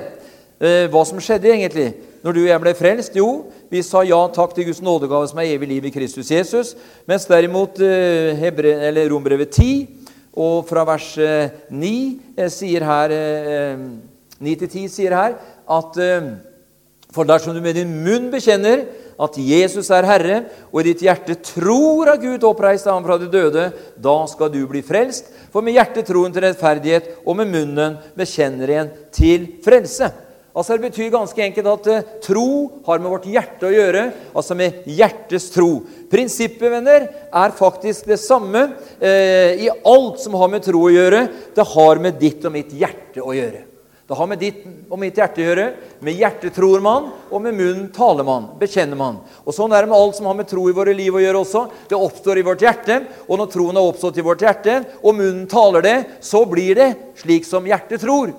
Hva 0.90 1.04
som 1.06 1.20
skjedde 1.22 1.52
egentlig 1.52 1.90
når 2.24 2.34
du 2.34 2.40
og 2.40 2.48
jeg 2.48 2.62
ble 2.64 2.72
frelst? 2.74 3.20
Jo, 3.20 3.28
vi 3.70 3.84
sa 3.84 4.00
ja 4.08 4.24
takk 4.32 4.56
til 4.56 4.70
Guds 4.70 4.80
nådegave 4.82 5.28
som 5.28 5.38
er 5.38 5.52
evig 5.52 5.68
liv 5.68 5.84
i 5.86 5.92
Kristus 5.92 6.32
Jesus. 6.32 6.72
Mens 7.06 7.28
derimot 7.28 7.76
Rombrevet 7.78 9.52
10 9.52 9.97
og 10.38 10.68
fra 10.68 10.84
vers 10.86 11.10
9 11.18 11.88
eh, 11.90 12.44
eh, 12.44 12.52
sier 12.52 12.86
her 12.86 13.14
9-10 14.38 14.84
eh, 14.84 14.92
sier 14.92 15.16
her 15.18 15.34
at 15.68 15.98
For 17.08 17.24
dersom 17.24 17.56
du 17.56 17.62
med 17.64 17.74
din 17.78 17.90
munn 18.04 18.28
bekjenner 18.30 18.84
at 19.18 19.36
Jesus 19.40 19.88
er 19.90 20.06
Herre, 20.06 20.36
og 20.70 20.82
i 20.82 20.90
ditt 20.90 21.00
hjerte 21.02 21.38
tror 21.42 22.12
at 22.12 22.20
Gud 22.22 22.44
oppreiste 22.46 22.92
ham 22.92 23.02
fra 23.02 23.16
de 23.18 23.26
døde, 23.32 23.64
da 23.96 24.16
skal 24.30 24.52
du 24.52 24.60
bli 24.68 24.82
frelst. 24.84 25.32
For 25.50 25.64
med 25.64 25.74
hjertet 25.74 26.06
troen 26.06 26.34
til 26.34 26.44
rettferdighet, 26.44 27.08
og 27.24 27.40
med 27.40 27.50
munnen 27.50 27.96
bekjenner 28.14 28.74
en 28.76 28.92
til 29.10 29.48
frelse. 29.64 30.12
Altså 30.58 30.74
Det 30.74 30.88
betyr 30.88 31.12
ganske 31.14 31.42
enkelt 31.44 31.68
at 31.70 31.88
uh, 31.92 32.08
tro 32.24 32.48
har 32.88 32.98
med 32.98 33.12
vårt 33.12 33.28
hjerte 33.30 33.68
å 33.68 33.70
gjøre. 33.70 34.08
Altså 34.34 34.56
med 34.58 34.82
hjertets 34.90 35.52
tro. 35.54 35.84
Prinsippet, 36.10 36.66
venner, 36.72 37.06
er 37.30 37.54
faktisk 37.54 38.08
det 38.10 38.18
samme 38.18 38.64
uh, 38.74 39.52
i 39.54 39.70
alt 39.70 40.18
som 40.24 40.34
har 40.40 40.50
med 40.50 40.66
tro 40.66 40.82
å 40.88 40.92
gjøre. 40.92 41.28
Det 41.54 41.68
har 41.76 42.02
med 42.02 42.18
ditt 42.18 42.42
og 42.42 42.56
mitt 42.56 42.74
hjerte 42.74 43.22
å 43.22 43.36
gjøre. 43.36 43.62
Det 44.08 44.16
har 44.16 44.26
med 44.30 44.40
ditt 44.40 44.62
og 44.88 44.96
mitt 44.98 45.18
hjerte 45.20 45.42
å 45.42 45.46
gjøre. 45.46 45.64
Med 46.00 46.16
hjertet 46.16 46.54
tror 46.56 46.80
man, 46.80 47.10
og 47.28 47.42
med 47.44 47.54
munnen 47.54 47.90
taler 47.92 48.24
man, 48.24 48.50
bekjenner 48.58 48.96
man. 48.96 49.18
Og 49.44 49.52
Sånn 49.52 49.74
er 49.76 49.84
det 49.84 49.92
med 49.92 49.98
alt 50.00 50.16
som 50.16 50.26
har 50.30 50.38
med 50.38 50.48
tro 50.48 50.64
i 50.70 50.74
våre 50.74 50.94
liv 50.96 51.12
å 51.12 51.20
gjøre 51.20 51.42
også. 51.44 51.66
Det 51.90 51.98
oppstår 51.98 52.40
i 52.40 52.46
vårt 52.48 52.64
hjerte, 52.64 53.02
og 53.28 53.36
når 53.36 53.52
troen 53.52 53.76
har 53.76 53.92
oppstått 53.92 54.18
i 54.18 54.24
vårt 54.24 54.42
hjerte, 54.42 54.80
og 55.04 55.12
munnen 55.12 55.44
taler 55.52 55.84
det, 55.84 55.96
så 56.24 56.40
blir 56.48 56.80
det 56.80 56.88
slik 57.20 57.44
som 57.46 57.68
hjertet 57.68 58.00
tror. 58.00 58.32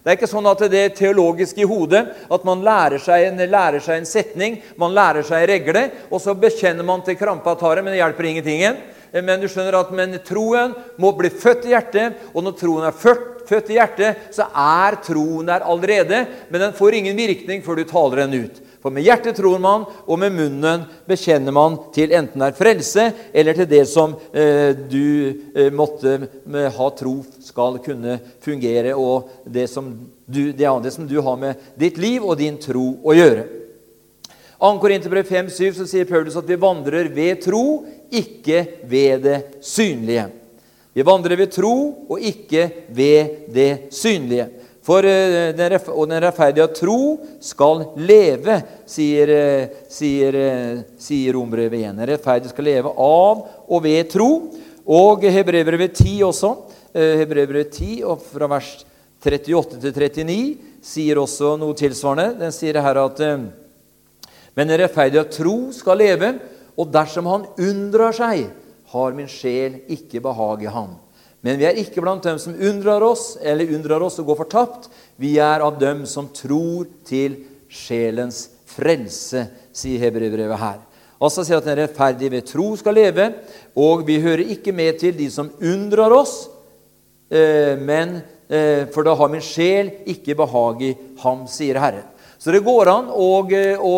Det 0.00 0.08
er 0.08 0.16
ikke 0.16 0.30
sånn 0.30 0.48
at 0.48 0.62
det 0.72 0.80
er 0.80 0.94
teologisk 0.96 1.58
i 1.60 1.66
hodet 1.68 2.00
at 2.32 2.44
man 2.48 2.62
lærer 2.64 3.02
seg, 3.02 3.26
en, 3.28 3.42
lærer 3.52 3.82
seg 3.84 4.00
en 4.00 4.08
setning, 4.08 4.56
man 4.80 4.94
lærer 4.96 5.26
seg 5.26 5.42
en 5.42 5.50
regle, 5.50 5.82
og 6.08 6.22
så 6.24 6.32
bekjenner 6.32 6.86
man 6.86 7.04
til 7.04 7.18
krampa 7.20 7.52
tar 7.60 7.76
det, 7.76 7.84
men 7.84 7.92
det 7.92 8.00
hjelper 8.00 8.30
ingenting. 8.30 8.80
Men 9.12 9.42
du 9.42 9.48
skjønner 9.50 9.76
at 9.80 9.90
men 9.92 10.16
troen 10.24 10.72
må 11.02 11.10
bli 11.18 11.28
født 11.34 11.66
i 11.66 11.74
hjertet, 11.74 12.16
og 12.32 12.46
når 12.46 12.56
troen 12.60 12.86
er 12.88 12.96
født, 12.96 13.44
født 13.50 13.72
i 13.74 13.76
hjertet, 13.76 14.26
så 14.32 14.46
er 14.48 15.00
troen 15.04 15.48
der 15.50 15.66
allerede, 15.66 16.24
men 16.48 16.64
den 16.64 16.76
får 16.78 16.96
ingen 17.00 17.18
virkning 17.18 17.64
før 17.66 17.80
du 17.80 17.84
taler 17.90 18.22
den 18.24 18.46
ut. 18.46 18.60
For 18.80 18.92
med 18.92 19.04
hjertet 19.04 19.36
tror 19.36 19.60
man, 19.60 19.84
og 20.08 20.18
med 20.22 20.32
munnen 20.32 20.86
bekjenner 21.08 21.52
man 21.52 21.76
til 21.92 22.14
enten 22.16 22.40
det 22.40 22.48
er 22.48 22.56
frelse 22.56 23.06
eller 23.36 23.58
til 23.58 23.68
det 23.68 23.82
som 23.90 24.14
eh, 24.32 24.72
du 24.72 25.50
eh, 25.52 25.68
måtte 25.68 26.16
med, 26.48 26.70
ha 26.72 26.88
tro 26.96 27.18
skal 27.44 27.76
kunne 27.84 28.16
fungere, 28.40 28.94
og 28.96 29.28
det 29.44 29.66
som, 29.68 29.92
du, 30.24 30.46
det, 30.56 30.64
det 30.64 30.94
som 30.96 31.08
du 31.08 31.18
har 31.20 31.36
med 31.36 31.70
ditt 31.76 32.00
liv 32.00 32.24
og 32.24 32.38
din 32.40 32.56
tro 32.60 32.94
å 33.04 33.16
gjøre. 33.16 33.44
2. 34.60 34.72
Korinterbrev 34.80 35.28
5,7 35.28 35.76
så 35.76 35.86
sier 35.88 36.08
Paulus 36.08 36.36
at 36.36 36.48
vi 36.48 36.56
vandrer 36.60 37.08
ved 37.12 37.44
tro, 37.44 37.82
ikke 38.12 38.64
ved 38.88 39.24
det 39.24 39.38
synlige. 39.64 40.26
Vi 40.92 41.04
vandrer 41.06 41.36
ved 41.36 41.52
tro 41.54 41.74
og 42.10 42.20
ikke 42.20 42.66
ved 42.92 43.46
det 43.52 43.70
synlige. 43.94 44.48
For 44.86 45.04
eh, 45.04 45.50
den, 45.56 45.76
og 45.92 46.06
den 46.08 46.22
rettferdige 46.24 46.66
tro 46.72 47.00
skal 47.44 47.84
leve, 48.00 48.56
sier, 48.88 49.32
eh, 49.34 49.80
sier, 49.92 50.38
eh, 50.40 50.82
sier 51.00 51.36
Rombrevet 51.36 51.82
igjen. 51.82 51.98
Den 52.00 52.08
rettferdige 52.14 52.54
skal 52.54 52.68
leve 52.70 52.94
av 52.96 53.42
og 53.68 53.82
ved 53.84 54.08
tro. 54.12 54.30
Og 54.90 55.26
Hebrevbrevet 55.28 55.92
10 56.00 56.14
også. 56.26 56.54
Hebrevbrevet 56.94 57.76
10 57.76 58.00
og 58.08 58.24
fra 58.24 58.48
vers 58.50 58.70
38 59.22 59.78
til 59.78 59.92
39 59.94 60.38
sier 60.82 61.20
også 61.20 61.52
noe 61.60 61.76
tilsvarende. 61.78 62.40
Den 62.40 62.54
sier 62.56 62.80
her 62.82 62.98
at 63.04 63.20
Men 64.56 64.66
den 64.66 64.80
rettferdige 64.80 65.28
tro 65.30 65.70
skal 65.76 66.00
leve, 66.00 66.32
og 66.74 66.90
dersom 66.90 67.28
han 67.30 67.44
unndrar 67.60 68.16
seg, 68.16 68.48
har 68.90 69.14
min 69.14 69.28
sjel 69.30 69.84
ikke 69.92 70.24
behag 70.24 70.64
i 70.64 70.72
ham. 70.72 70.96
Men 71.40 71.56
vi 71.56 71.66
er 71.68 71.78
ikke 71.80 72.02
blant 72.04 72.24
dem 72.26 72.38
som 72.40 72.56
undrer 72.56 73.04
oss 73.04 73.32
eller 73.40 73.72
undrer 73.72 74.02
oss 74.04 74.18
og 74.20 74.28
går 74.28 74.40
fortapt. 74.42 74.90
Vi 75.20 75.38
er 75.40 75.64
av 75.64 75.78
dem 75.80 76.04
som 76.08 76.28
tror 76.36 76.88
til 77.08 77.38
sjelens 77.70 78.48
frelse, 78.68 79.46
sier 79.72 80.02
Hebreerbrevet 80.04 80.60
her. 80.60 80.78
Altså 81.20 81.44
sier 81.44 81.60
at 81.60 81.66
den 81.68 81.78
rettferdige 81.80 82.32
ved 82.32 82.46
tro 82.48 82.68
skal 82.80 82.96
leve, 82.96 83.26
og 83.76 84.06
vi 84.08 84.20
hører 84.22 84.52
ikke 84.54 84.72
med 84.72 85.00
til 85.00 85.16
de 85.16 85.28
som 85.32 85.50
undrer 85.60 86.12
oss, 86.16 86.46
eh, 87.32 87.76
men 87.76 88.20
eh, 88.48 88.86
for 88.92 89.04
da 89.04 89.16
har 89.16 89.32
min 89.32 89.44
sjel 89.44 89.92
ikke 90.08 90.36
behag 90.38 90.86
i 90.86 90.94
ham, 91.24 91.44
sier 91.48 91.80
Herren. 91.80 92.08
Så 92.40 92.52
det 92.54 92.62
går 92.64 92.88
an 92.88 93.10
å, 93.12 93.28
å 93.84 93.96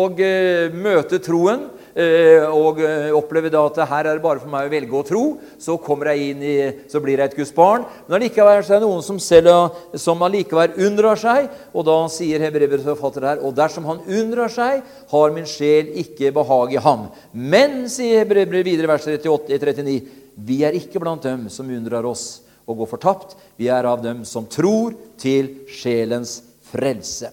møte 0.75 1.21
troen 1.23 1.63
Eh, 1.63 1.82
og 1.93 2.79
eh, 2.81 3.11
opplever 3.13 3.51
da 3.53 3.61
at 3.67 3.77
her 3.85 4.07
er 4.09 4.17
det 4.17 4.23
bare 4.23 4.41
for 4.41 4.49
meg 4.49 4.65
å 4.65 4.71
velge 4.71 4.97
å 4.97 5.05
tro, 5.05 5.23
så 5.61 5.75
kommer 5.77 6.09
jeg 6.11 6.31
inn 6.31 6.45
i, 6.45 6.55
så 6.89 7.01
blir 7.03 7.21
jeg 7.21 7.31
et 7.31 7.37
Guds 7.37 7.53
barn. 7.53 7.85
Men 8.07 8.17
allikevel 8.17 8.61
er 8.63 8.65
det 8.65 8.79
noen 8.81 9.03
som, 9.05 9.19
selv, 9.21 9.75
som 10.01 10.21
allikevel 10.25 10.73
undrer 10.87 11.19
seg, 11.21 11.51
og 11.73 11.85
da 11.85 11.97
sier 12.09 12.41
Hebrevets 12.41 12.87
forfatter 12.87 13.27
her 13.29 13.43
og 13.45 13.53
dersom 13.57 13.85
han 13.89 14.01
undrer 14.07 14.49
seg, 14.51 14.81
har 15.13 15.35
min 15.35 15.45
sjel 15.49 15.93
ikke 16.01 16.33
behag 16.33 16.73
i 16.73 16.81
ham. 16.81 17.07
Men, 17.33 17.83
sier 17.91 18.23
Hebrevet 18.23 18.65
videre, 18.65 18.89
vers 18.89 19.05
38, 19.05 19.59
39, 19.61 19.99
vi 20.33 20.63
er 20.65 20.73
ikke 20.77 21.01
blant 21.03 21.25
dem 21.25 21.45
som 21.53 21.69
undrer 21.69 22.05
oss 22.09 22.41
og 22.65 22.79
går 22.79 22.89
fortapt. 22.95 23.37
Vi 23.59 23.69
er 23.69 23.85
av 23.85 24.01
dem 24.01 24.23
som 24.25 24.47
tror 24.49 24.95
til 25.21 25.51
sjelens 25.69 26.39
frelse. 26.71 27.29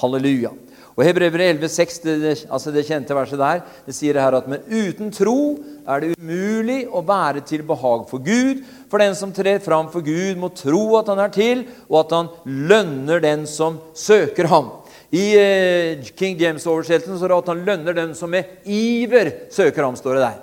Halleluja. 0.00 0.52
Og 1.00 1.06
Hebrever 1.06 1.40
11,6, 1.46 1.94
det, 2.04 2.30
altså 2.52 2.68
det 2.74 2.82
kjente 2.84 3.14
verset 3.16 3.40
der, 3.40 3.62
det 3.86 3.94
sier 3.96 4.18
her 4.20 4.34
at 4.36 4.48
men 4.52 4.60
uten 4.68 5.08
tro 5.16 5.56
er 5.88 6.02
det 6.02 6.10
umulig 6.12 6.82
å 6.92 7.00
være 7.08 7.40
til 7.48 7.62
behag 7.64 8.02
for 8.10 8.20
Gud. 8.20 8.60
For 8.92 9.00
den 9.00 9.16
som 9.16 9.32
trer 9.32 9.62
fram 9.64 9.88
for 9.88 10.04
Gud, 10.04 10.36
må 10.36 10.50
tro 10.52 10.82
at 10.98 11.08
han 11.08 11.22
er 11.24 11.32
til, 11.32 11.62
og 11.88 12.02
at 12.02 12.12
han 12.18 12.28
lønner 12.44 13.22
den 13.24 13.46
som 13.48 13.78
søker 13.96 14.50
ham. 14.52 14.68
I 15.08 15.24
eh, 15.40 16.10
King 16.12 16.36
James-oversettelsen 16.36 17.16
står 17.16 17.32
det 17.32 17.38
at 17.46 17.48
han 17.54 17.64
lønner 17.70 17.96
den 17.96 18.12
som 18.18 18.28
med 18.36 18.60
iver 18.68 19.32
søker 19.56 19.88
ham. 19.88 19.96
står 19.96 20.18
det 20.18 20.26
der. 20.26 20.36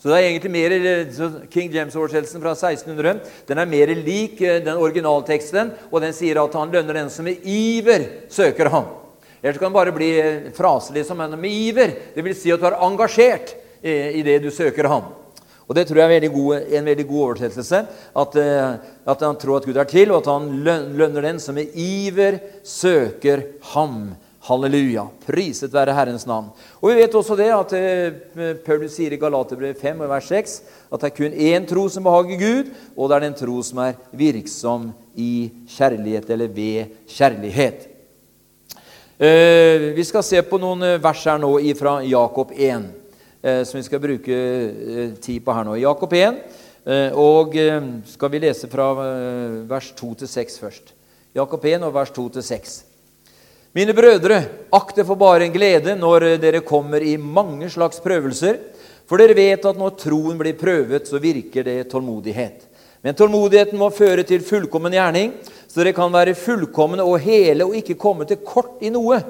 Så 0.00 0.08
det 0.08 0.16
er 0.16 0.30
egentlig 0.30 0.54
mer, 0.54 0.76
eh, 0.80 1.36
King 1.52 1.68
James-oversettelsen 1.76 2.40
fra 2.40 2.56
1600 2.56 3.20
den 3.52 3.60
er 3.60 3.68
mer 3.68 3.92
lik 4.00 4.40
eh, 4.40 4.62
den 4.64 4.80
originalteksten, 4.80 5.76
og 5.92 6.00
den 6.00 6.16
sier 6.16 6.40
at 6.40 6.56
han 6.56 6.72
lønner 6.72 7.02
den 7.02 7.12
som 7.12 7.28
med 7.28 7.44
iver 7.44 8.08
søker 8.32 8.72
ham. 8.72 8.88
Ellers 9.42 9.58
kan 9.58 9.72
det 9.72 9.78
bare 9.78 9.96
bli 9.96 10.10
fraselig 10.56 11.06
som 11.08 11.20
henne 11.22 11.38
med 11.40 11.50
iver. 11.50 11.96
Det 12.14 12.24
vil 12.24 12.36
si 12.36 12.52
at 12.52 12.60
du 12.60 12.68
er 12.68 12.80
engasjert 12.84 13.56
i 13.80 14.20
det 14.26 14.42
du 14.44 14.50
søker 14.52 14.88
ham. 14.92 15.08
Og 15.70 15.76
Det 15.78 15.84
tror 15.86 16.00
jeg 16.00 16.08
er 16.08 16.16
veldig 16.16 16.30
god, 16.34 16.72
en 16.74 16.88
veldig 16.90 17.04
god 17.06 17.20
oversettelse. 17.24 17.78
At, 18.18 18.36
eh, 18.42 18.72
at, 19.06 19.20
han 19.22 19.36
tror 19.38 19.60
at 19.60 19.68
Gud 19.68 19.76
er 19.78 19.86
til, 19.86 20.10
og 20.10 20.18
at 20.18 20.30
han 20.32 20.48
lønner 20.98 21.22
den 21.22 21.38
som 21.38 21.54
med 21.54 21.70
iver 21.78 22.40
søker 22.66 23.44
ham. 23.70 24.16
Halleluja. 24.48 25.04
Priset 25.22 25.70
være 25.70 25.94
Herrens 25.94 26.26
navn. 26.26 26.48
Og 26.80 26.90
Vi 26.90 26.96
vet 26.96 27.14
også 27.14 27.36
det 27.38 27.50
at 27.54 27.74
eh, 27.78 28.56
Paulus 28.66 28.96
sier 28.96 29.14
i 29.14 29.20
Galaterbrevet 29.20 29.78
5 29.78 30.02
vers 30.10 30.32
6 30.32 30.56
at 30.90 31.04
det 31.04 31.10
er 31.12 31.16
kun 31.20 31.38
én 31.38 31.68
tro 31.70 31.86
som 31.86 32.02
behager 32.02 32.40
Gud, 32.40 32.74
og 32.96 33.06
det 33.06 33.16
er 33.16 33.26
den 33.28 33.38
tro 33.38 33.62
som 33.62 33.84
er 33.84 34.00
virksom 34.10 34.90
i 35.14 35.52
kjærlighet 35.70 36.34
eller 36.34 36.50
ved 36.50 36.98
kjærlighet. 37.06 37.89
Eh, 39.20 39.80
vi 39.92 40.04
skal 40.08 40.22
se 40.24 40.38
på 40.48 40.56
noen 40.56 40.80
eh, 40.80 40.94
vers 40.96 41.22
her 41.28 41.36
nå 41.36 41.50
fra 41.76 41.98
Jakob 42.08 42.54
1, 42.56 42.84
eh, 43.44 43.58
som 43.68 43.76
vi 43.76 43.82
skal 43.84 44.00
bruke 44.00 44.36
tid 45.20 45.42
på 45.44 45.52
her 45.52 45.66
nå. 45.68 45.74
Jakob 45.76 46.14
1, 46.16 46.38
og 47.20 47.52
skal 48.08 48.30
vi 48.32 48.38
lese 48.40 48.70
fra 48.72 48.86
vers 49.68 49.90
2 49.98 50.14
til 50.22 50.30
6 50.32 50.56
først. 50.62 50.94
Jakob 51.36 51.66
1 51.68 51.84
og 51.84 51.92
vers 51.92 52.14
2 52.16 52.24
til 52.38 52.46
6. 52.46 52.78
Mine 53.76 53.92
brødre, 53.92 54.40
akt 54.72 54.96
det 54.96 55.04
for 55.04 55.20
bare 55.20 55.44
en 55.44 55.52
glede 55.52 55.98
når 56.00 56.40
dere 56.40 56.64
kommer 56.64 57.04
i 57.04 57.18
mange 57.20 57.68
slags 57.68 58.00
prøvelser, 58.00 58.56
for 59.04 59.20
dere 59.20 59.36
vet 59.36 59.68
at 59.68 59.76
når 59.76 59.98
troen 60.00 60.40
blir 60.40 60.56
prøvet, 60.56 61.04
så 61.04 61.20
virker 61.20 61.68
det 61.68 61.90
tålmodighet. 61.92 62.69
Men 63.00 63.16
tålmodigheten 63.16 63.80
må 63.80 63.88
føre 63.94 64.24
til 64.28 64.42
fullkommen 64.44 64.92
gjerning, 64.92 65.32
så 65.70 65.80
dere 65.80 65.94
kan 65.96 66.12
være 66.12 66.36
fullkomne 66.36 67.04
og 67.06 67.22
hele 67.24 67.64
og 67.64 67.76
ikke 67.78 67.98
komme 68.00 68.26
til 68.28 68.42
kort 68.44 68.82
i 68.84 68.90
noe. 68.92 69.20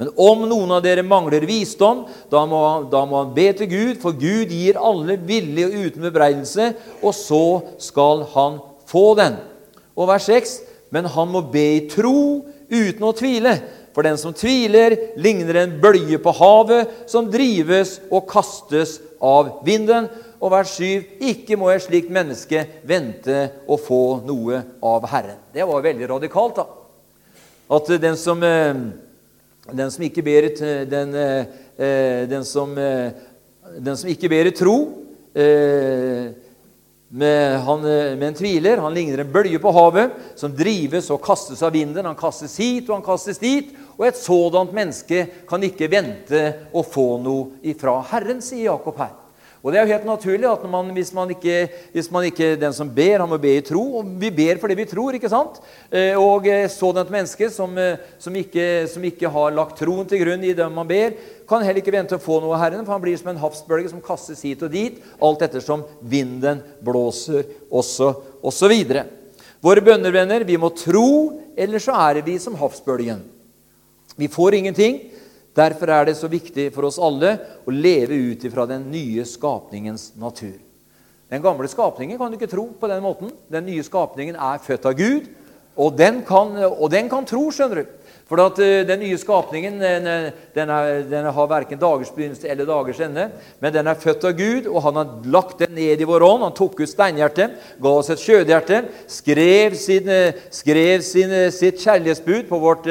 Men 0.00 0.08
om 0.16 0.46
noen 0.48 0.70
av 0.72 0.80
dere 0.82 1.04
mangler 1.04 1.44
visdom, 1.44 2.06
da 2.32 2.42
må, 2.48 2.60
da 2.90 3.02
må 3.06 3.18
han 3.20 3.34
be 3.36 3.50
til 3.58 3.68
Gud, 3.68 3.98
for 4.00 4.16
Gud 4.16 4.50
gir 4.50 4.80
alle 4.80 5.18
villig 5.28 5.66
og 5.66 5.76
uten 5.76 6.06
bebreidelse, 6.08 6.70
og 7.04 7.12
så 7.14 7.44
skal 7.84 8.24
han 8.32 8.56
få 8.88 9.10
den. 9.20 9.36
Og 9.94 10.08
vers 10.08 10.30
6.: 10.30 10.56
Men 10.90 11.04
han 11.04 11.28
må 11.28 11.44
be 11.52 11.66
i 11.76 11.84
tro 11.92 12.40
uten 12.70 13.04
å 13.04 13.12
tvile. 13.12 13.58
For 13.94 14.06
den 14.06 14.16
som 14.18 14.32
tviler, 14.32 14.96
ligner 15.20 15.60
en 15.60 15.76
bølge 15.82 16.18
på 16.22 16.32
havet, 16.38 16.88
som 17.10 17.28
drives 17.30 17.98
og 18.08 18.28
kastes 18.30 19.00
av 19.20 19.60
vinden 19.66 20.08
og 20.40 20.52
vers 20.54 20.72
7.: 20.80 21.20
Ikke 21.20 21.56
må 21.60 21.68
et 21.70 21.84
slikt 21.84 22.10
menneske 22.12 22.64
vente 22.88 23.42
å 23.68 23.76
få 23.80 24.20
noe 24.24 24.62
av 24.82 25.06
Herren. 25.12 25.40
Det 25.52 25.66
var 25.68 25.84
veldig 25.84 26.08
radikalt. 26.08 26.56
da. 26.56 26.66
At 27.70 27.86
den 28.00 28.16
som, 28.16 28.42
eh, 28.42 28.74
den 29.72 29.90
som 29.90 30.04
ikke 30.04 30.24
ber 30.24 30.48
den, 30.86 31.14
eh, 31.14 32.26
den, 32.26 32.44
som, 32.44 32.78
eh, 32.78 33.10
den 33.78 33.96
som 33.96 34.08
ikke 34.08 34.28
ber 34.28 34.46
i 34.46 34.50
tro 34.50 34.96
han, 37.12 37.82
med 37.82 38.22
en 38.22 38.34
tviler. 38.34 38.78
Han 38.78 38.94
ligner 38.94 39.20
en 39.20 39.32
bølge 39.32 39.58
på 39.58 39.72
havet 39.72 40.10
som 40.34 40.52
drives 40.56 41.10
og 41.10 41.22
kastes 41.22 41.62
av 41.62 41.72
vinden. 41.72 42.04
Han 42.04 42.16
kastes 42.16 42.56
hit 42.56 42.88
og 42.88 42.96
han 42.96 43.06
kastes 43.06 43.38
dit. 43.38 43.76
Og 43.98 44.06
et 44.06 44.16
sådant 44.16 44.72
menneske 44.72 45.28
kan 45.46 45.62
ikke 45.62 45.90
vente 45.90 46.68
å 46.72 46.82
få 46.82 47.22
noe 47.22 47.62
ifra 47.62 48.02
Herren, 48.10 48.40
sier 48.40 48.72
Jakob 48.72 48.96
her. 48.96 49.19
Og 49.60 49.72
det 49.72 49.78
er 49.78 49.84
jo 49.84 49.92
helt 49.92 50.06
naturlig 50.08 50.46
at 50.48 50.62
man, 50.72 50.88
hvis, 50.96 51.10
man 51.12 51.30
ikke, 51.34 51.56
hvis, 51.92 52.08
man 52.12 52.24
ikke, 52.30 52.54
Den 52.56 52.72
som 52.72 52.88
ber, 52.88 53.20
han 53.20 53.28
må 53.28 53.36
be 53.40 53.58
i 53.58 53.64
tro. 53.64 53.82
Og 54.00 54.08
vi 54.20 54.30
ber 54.32 54.60
fordi 54.60 54.76
vi 54.78 54.88
tror, 54.88 55.16
ikke 55.16 55.28
sant? 55.28 55.60
Eh, 55.92 56.16
og 56.16 56.48
eh, 56.48 56.68
sådant 56.72 57.12
menneske 57.12 57.50
som, 57.52 57.76
eh, 57.78 58.00
som, 58.18 58.36
ikke, 58.36 58.88
som, 58.88 59.04
ikke, 59.04 59.28
har 59.28 59.52
lagt 59.52 59.76
troen 59.82 60.08
til 60.08 60.22
grunn 60.24 60.46
i 60.48 60.54
det 60.56 60.68
man 60.72 60.88
ber, 60.88 61.12
kan 61.48 61.64
heller 61.66 61.82
ikke 61.82 61.92
vente 61.92 62.16
å 62.16 62.22
få 62.22 62.38
noe 62.40 62.56
av 62.56 62.64
Herren, 62.64 62.86
for 62.86 62.96
han 62.96 63.04
blir 63.04 63.18
som 63.20 63.32
en 63.32 63.42
havsbølge 63.42 63.92
som 63.92 64.04
kastes 64.04 64.40
hit 64.46 64.62
og 64.64 64.72
dit, 64.72 65.00
alt 65.20 65.44
ettersom 65.44 65.84
vinden 66.00 66.62
blåser, 66.84 67.44
også, 67.68 68.14
osv. 68.46 68.72
Våre 69.60 69.84
bønnervenner, 69.84 70.46
vi 70.48 70.56
må 70.56 70.70
tro, 70.72 71.08
ellers 71.58 71.84
så 71.90 71.98
er 72.08 72.22
vi 72.24 72.38
som 72.40 72.56
havsbølgen. 72.56 73.20
Vi 74.16 74.28
får 74.30 74.56
ingenting. 74.56 75.02
Derfor 75.56 75.90
er 75.90 76.06
det 76.06 76.16
så 76.18 76.30
viktig 76.30 76.68
for 76.74 76.86
oss 76.86 76.98
alle 77.02 77.34
å 77.66 77.74
leve 77.74 78.14
ut 78.30 78.44
ifra 78.46 78.66
den 78.70 78.86
nye 78.92 79.24
skapningens 79.26 80.12
natur. 80.20 80.58
Den 81.30 81.42
gamle 81.42 81.68
skapningen 81.70 82.18
kan 82.18 82.30
du 82.30 82.38
ikke 82.38 82.50
tro 82.50 82.68
på 82.78 82.90
den 82.90 83.02
måten. 83.02 83.30
Den 83.50 83.66
nye 83.66 83.82
skapningen 83.86 84.38
er 84.38 84.62
født 84.62 84.86
av 84.90 84.96
Gud, 84.98 85.28
og 85.78 85.94
den 85.98 86.22
kan, 86.26 86.56
og 86.66 86.88
den 86.90 87.10
kan 87.10 87.26
tro, 87.26 87.44
skjønner 87.54 87.82
du. 87.82 87.92
For 88.30 88.38
at 88.44 88.60
uh, 88.62 88.86
Den 88.86 89.00
nye 89.02 89.18
skapningen 89.18 89.80
den, 89.82 90.06
den, 90.54 90.70
er, 90.70 91.02
den 91.10 91.26
har 91.34 91.48
verken 91.50 91.80
dagers 91.80 92.12
begynnelse 92.14 92.46
eller 92.46 92.68
dagers 92.68 93.00
ende. 93.02 93.26
Men 93.58 93.74
den 93.74 93.90
er 93.90 93.98
født 93.98 94.28
av 94.28 94.36
Gud, 94.38 94.68
og 94.70 94.84
han 94.86 95.00
har 95.00 95.30
lagt 95.34 95.64
den 95.64 95.74
ned 95.74 95.98
i 95.98 96.06
vår 96.06 96.22
ånd. 96.28 96.46
Han 96.46 96.54
tok 96.54 96.78
ut 96.78 96.92
steinhjertet, 96.92 97.58
ga 97.82 97.94
oss 97.98 98.12
et 98.14 98.22
kjødhjerte, 98.22 98.84
skrev, 99.10 99.74
sin, 99.74 100.10
skrev 100.54 101.02
sin, 101.06 101.34
sitt 101.54 101.82
kjærlighetsbud 101.82 102.46
på 102.50 102.60
vårt, 102.62 102.86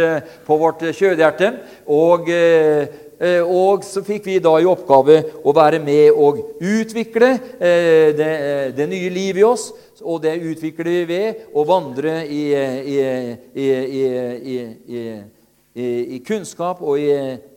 på 0.45 0.59
vårt 0.59 0.83
kjødhjerte. 0.97 1.53
Og, 1.87 2.29
og 3.47 3.87
så 3.87 4.03
fikk 4.07 4.27
vi 4.27 4.39
da 4.43 4.57
i 4.59 4.67
oppgave 4.69 5.21
å 5.43 5.55
være 5.55 5.79
med 5.83 6.11
og 6.11 6.59
utvikle 6.59 7.31
det, 7.59 8.33
det 8.75 8.89
nye 8.91 9.11
livet 9.11 9.43
i 9.43 9.47
oss 9.47 9.69
og 10.01 10.21
det 10.23 10.37
utvikler 10.51 10.89
vi 10.89 11.01
ved 11.09 11.43
å 11.53 11.65
vandre 11.67 12.21
i, 12.27 12.45
i, 12.53 12.97
i, 13.53 15.03
i, 15.79 16.17
kunnskap 16.25 16.81
og 16.81 16.99
i 16.99 17.09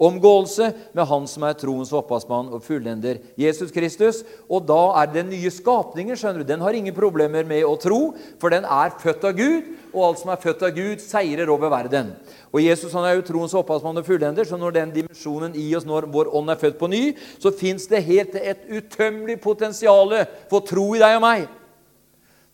omgåelse 0.03 0.69
med 0.95 1.09
Han 1.09 1.25
som 1.31 1.47
er 1.49 1.57
troens 1.59 1.93
opphavsmann 1.97 2.51
og 2.53 2.63
fullender, 2.65 3.21
Jesus 3.41 3.73
Kristus. 3.75 4.23
Og 4.47 4.67
da 4.69 4.81
er 5.01 5.13
den 5.15 5.31
nye 5.33 5.51
skapningen 5.53 6.19
skjønner 6.19 6.43
du, 6.43 6.49
den 6.49 6.63
har 6.65 6.77
ingen 6.77 6.95
problemer 6.95 7.47
med 7.49 7.65
å 7.67 7.75
tro, 7.81 8.13
for 8.41 8.53
den 8.55 8.69
er 8.69 8.93
født 9.03 9.25
av 9.31 9.39
Gud, 9.39 9.73
og 9.93 10.05
alt 10.07 10.23
som 10.23 10.33
er 10.33 10.43
født 10.43 10.67
av 10.69 10.77
Gud, 10.77 11.03
seirer 11.05 11.51
over 11.53 11.73
verden. 11.73 12.13
Og 12.53 12.61
Jesus 12.61 12.93
han 12.97 13.07
er 13.09 13.17
jo 13.17 13.27
troens 13.27 13.57
opphavsmann 13.57 14.01
og 14.01 14.07
fullender, 14.07 14.49
så 14.49 14.61
når 14.61 14.77
den 14.77 14.95
dimensjonen 14.99 15.57
i 15.59 15.71
oss, 15.77 15.89
når 15.89 16.09
vår 16.13 16.33
ånd 16.37 16.53
er 16.53 16.61
født 16.61 16.79
på 16.81 16.91
ny, 16.93 17.03
så 17.41 17.53
fins 17.57 17.89
det 17.91 18.05
helt 18.07 18.37
et 18.39 18.69
utømmelig 18.69 19.41
potensial 19.41 20.15
for 20.53 20.65
tro 20.69 20.93
i 20.93 21.03
deg 21.03 21.17
og 21.19 21.25
meg. 21.25 21.51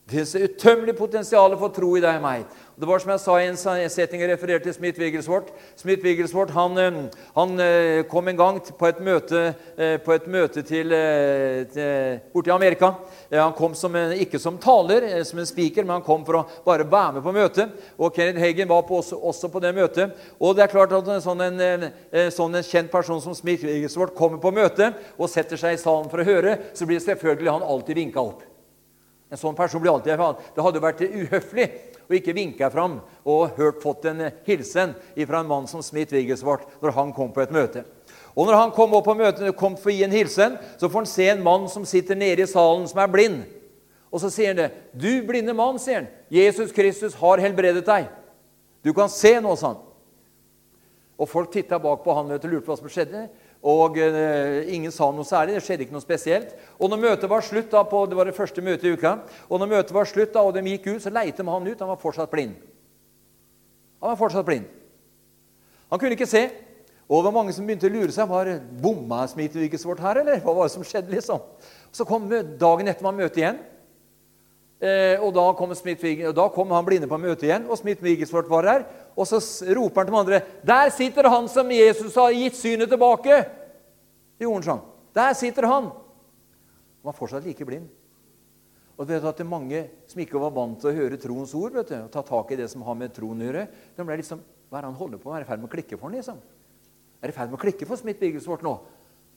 Det 0.09 0.15
finnes 0.15 0.49
utømmelig 0.49 0.95
potensial 0.97 1.53
for 1.61 1.69
tro 1.69 1.91
i 1.93 2.01
deg 2.01 2.15
og 2.17 2.23
meg. 2.23 2.45
Det 2.79 2.87
var 2.89 3.01
som 3.03 3.11
jeg 3.11 3.21
sa 3.21 3.33
i 3.37 3.45
en 3.45 3.57
setning 3.93 4.23
jeg 4.23 4.29
refererte 4.31 4.65
til 4.65 4.73
Smith 4.73 4.97
Wigglesworth. 4.97 5.51
Smith 5.77 6.01
Wigglesworth 6.01 6.55
han, 6.55 6.79
han, 7.35 7.53
eh, 7.61 8.01
kom 8.09 8.27
en 8.27 8.39
gang 8.39 8.57
på 8.57 8.87
et 8.87 9.03
møte, 9.05 9.53
eh, 9.77 9.99
på 10.01 10.15
et 10.15 10.25
møte 10.25 10.63
til, 10.65 10.89
til, 11.75 12.19
borti 12.33 12.49
Amerika. 12.49 12.95
Han 13.35 13.53
kom 13.53 13.75
som 13.77 13.93
ikke 13.93 14.41
som 14.41 14.57
taler, 14.57 15.23
som 15.23 15.43
en 15.43 15.45
speaker, 15.45 15.85
men 15.85 15.99
han 15.99 16.07
kom 16.07 16.25
for 16.25 16.41
å 16.41 16.45
bare 16.65 16.89
være 16.89 17.19
med 17.19 17.27
på 17.29 17.35
møtet. 17.35 17.77
Og 17.99 18.15
Kenneth 18.15 18.41
Hagen 18.41 18.73
var 18.73 18.81
på 18.89 19.03
også, 19.03 19.21
også, 19.21 19.53
på 19.53 19.61
det 19.61 19.75
møtet. 19.77 20.17
Og 20.39 20.55
det 20.55 20.65
er 20.65 20.73
klart 20.73 20.95
at 20.97 21.05
en 21.05 21.21
sånn, 21.21 21.45
en, 21.45 21.89
sånn 22.33 22.55
en 22.55 22.65
kjent 22.65 22.89
person 22.89 23.21
som 23.21 23.37
Smith 23.37 23.61
Wigglesworth 23.61 24.17
kommer 24.17 24.41
på 24.41 24.55
møte 24.55 24.95
og 25.19 25.29
setter 25.29 25.59
seg 25.59 25.77
i 25.77 25.83
salen 25.83 26.09
for 26.09 26.23
å 26.23 26.31
høre, 26.31 26.57
så 26.73 26.89
blir 26.89 27.03
selvfølgelig 27.03 27.59
han 27.59 27.73
alltid 27.75 28.07
vinka 28.07 28.25
opp. 28.25 28.48
En 29.29 29.37
sånn 29.37 29.55
person 29.57 29.81
blir 29.81 29.93
alltid 29.93 30.17
Det 30.55 30.63
hadde 30.63 30.81
vært 30.81 31.01
uhøflig 31.05 31.67
å 32.09 32.15
ikke 32.17 32.33
vinke 32.33 32.69
fram 32.73 32.99
og 33.23 33.57
hørt, 33.59 33.81
fått 33.83 34.07
en 34.09 34.31
hilsen 34.47 34.95
fra 35.27 35.41
en 35.43 35.49
mann 35.49 35.67
som 35.69 35.83
Smith 35.85 36.13
Wigglesworth 36.13 36.81
når 36.81 36.95
han 36.95 37.13
kom 37.13 37.29
på 37.31 37.43
et 37.43 37.53
møte. 37.53 37.85
Og 38.33 38.47
når 38.47 38.57
han 38.57 38.73
kom 38.73 38.93
opp 38.97 39.05
på 39.05 39.17
møtet 39.19 39.55
kom 39.57 39.75
for 39.77 39.91
å 39.91 39.93
gi 39.93 40.05
en 40.05 40.15
hilsen, 40.15 40.57
så 40.79 40.89
får 40.89 41.03
han 41.03 41.11
se 41.11 41.27
en 41.29 41.43
mann 41.45 41.67
som 41.69 41.85
sitter 41.85 42.17
nede 42.17 42.45
i 42.45 42.49
salen, 42.49 42.87
som 42.89 43.01
er 43.03 43.11
blind. 43.11 43.43
Og 44.09 44.23
så 44.23 44.31
sier 44.33 44.53
han 44.53 44.57
det. 44.57 44.71
'Du 44.93 45.21
blinde 45.27 45.53
mann', 45.53 45.77
sier 45.77 46.01
han. 46.01 46.07
'Jesus 46.31 46.71
Kristus 46.71 47.13
har 47.13 47.37
helbredet 47.37 47.85
deg.' 47.85 48.09
'Du 48.81 48.93
kan 48.93 49.09
se 49.09 49.35
nå', 49.39 49.55
sa 49.55 49.67
han. 49.67 49.83
Og 51.19 51.29
folk 51.29 51.51
titta 51.51 51.77
bak 51.79 52.03
på 52.03 52.13
han 52.15 52.31
og 52.31 52.43
lurte 52.43 52.65
på 52.65 52.71
hva 52.71 52.77
som 52.79 52.89
skjedde. 52.89 53.27
Og 53.59 53.97
eh, 53.99 54.69
ingen 54.71 54.91
sa 54.95 55.09
noe 55.11 55.27
særlig. 55.27 55.57
Det 55.57 55.65
skjedde 55.65 55.83
ikke 55.85 55.95
noe 55.95 56.03
spesielt. 56.03 56.53
Og 56.79 56.91
når 56.91 57.01
møtet 57.03 57.31
var 57.31 57.43
slutt, 57.43 57.67
da, 57.73 57.83
på, 57.83 58.05
det 58.07 58.15
var 58.15 58.29
det 58.29 58.37
første 58.37 58.63
møtet 58.63 58.87
i 58.87 58.93
uka, 58.95 59.17
og 59.49 59.59
når 59.59 59.71
møtet 59.73 59.95
var 59.95 60.07
slutt 60.07 60.31
da, 60.35 60.45
og 60.47 60.55
de 60.55 60.63
gikk 60.63 60.87
ut, 60.93 61.03
så 61.03 61.11
leite 61.11 61.43
de 61.43 61.51
han 61.51 61.67
ut. 61.67 61.83
Han 61.83 61.91
var 61.91 61.99
fortsatt 61.99 62.31
blind. 62.31 62.55
Han 63.99 64.13
var 64.13 64.21
fortsatt 64.21 64.47
blind. 64.47 64.69
Han 65.91 65.99
kunne 65.99 66.15
ikke 66.15 66.29
se. 66.29 66.45
Og 67.09 67.23
det 67.23 67.25
var 67.25 67.35
mange 67.39 67.55
som 67.57 67.65
begynte 67.65 67.89
å 67.89 67.91
lure 67.91 68.13
seg. 68.13 68.29
Var 68.29 68.53
bomma 68.79 69.23
smittevirkesvårt 69.27 70.03
her, 70.05 70.21
eller? 70.21 70.39
Hva 70.45 70.53
var 70.55 70.69
det 70.69 70.75
som 70.77 70.85
skjedde? 70.85 71.11
liksom? 71.11 71.41
Så 71.91 72.05
kom 72.07 72.29
dagen 72.29 72.87
etter 72.87 73.03
man 73.03 73.17
møtet 73.17 73.41
igjen. 73.41 73.59
Eh, 74.79 75.19
og, 75.19 75.33
da 75.35 75.43
kom 75.59 75.73
og 75.73 76.35
da 76.37 76.45
kom 76.55 76.69
han 76.71 76.85
blinde 76.87 77.09
på 77.11 77.17
møtet 77.19 77.49
igjen, 77.49 77.65
og 77.67 77.75
Smith 77.81 78.03
Wigglesworth 78.05 78.47
var 78.47 78.67
her. 78.69 78.85
Og 79.19 79.27
så 79.27 79.39
roper 79.75 79.99
han 79.99 80.07
til 80.07 80.13
de 80.13 80.19
andre 80.19 80.41
Der 80.63 80.91
sitter 80.95 81.27
han 81.27 81.47
som 81.51 81.71
Jesus 81.75 82.15
har 82.15 82.35
gitt 82.35 82.55
synet 82.55 82.91
tilbake! 82.91 83.41
Det 84.39 84.47
gjorde 84.47 84.61
han 84.61 84.67
sånn. 84.69 84.85
Der 85.17 85.33
sitter 85.35 85.67
han! 85.67 85.89
Han 85.91 87.09
var 87.09 87.17
fortsatt 87.17 87.43
like 87.43 87.65
blind. 87.67 87.89
Og 88.99 89.07
du 89.07 89.11
vet 89.13 89.25
at 89.27 89.39
det 89.39 89.43
er 89.43 89.51
Mange 89.51 89.81
som 90.07 90.21
ikke 90.23 90.39
var 90.39 90.55
vant 90.55 90.79
til 90.79 90.91
å 90.91 90.95
høre 90.95 91.19
troens 91.19 91.51
ord, 91.55 91.75
vet 91.75 91.91
du, 91.91 91.97
og 91.99 92.13
ta 92.13 92.23
tak 92.27 92.53
i 92.55 92.59
det 92.59 92.69
som 92.71 92.83
har 92.87 92.95
med 92.99 93.13
troen 93.15 93.43
å 93.43 93.47
gjøre, 93.47 93.65
de 93.95 94.07
ble 94.07 94.17
liksom, 94.21 94.41
Hva 94.69 94.79
er 94.79 94.85
det 94.85 94.91
han 94.91 94.99
holder 94.99 95.21
på 95.21 95.31
med? 95.31 95.39
Er 95.39 95.45
i 95.45 95.49
ferd 95.49 95.61
med 95.61 95.69
å 95.69 95.73
klikke 95.75 95.97
for 95.97 96.07
han, 96.07 96.15
liksom? 96.19 96.39
Er 97.19 97.31
i 97.31 97.35
ferd 97.35 97.51
med 97.51 97.59
å 97.59 97.63
klikke 97.63 97.87
for 97.87 97.99
Smith 97.99 98.23
Wigglesworth 98.23 98.63
nå? 98.63 98.75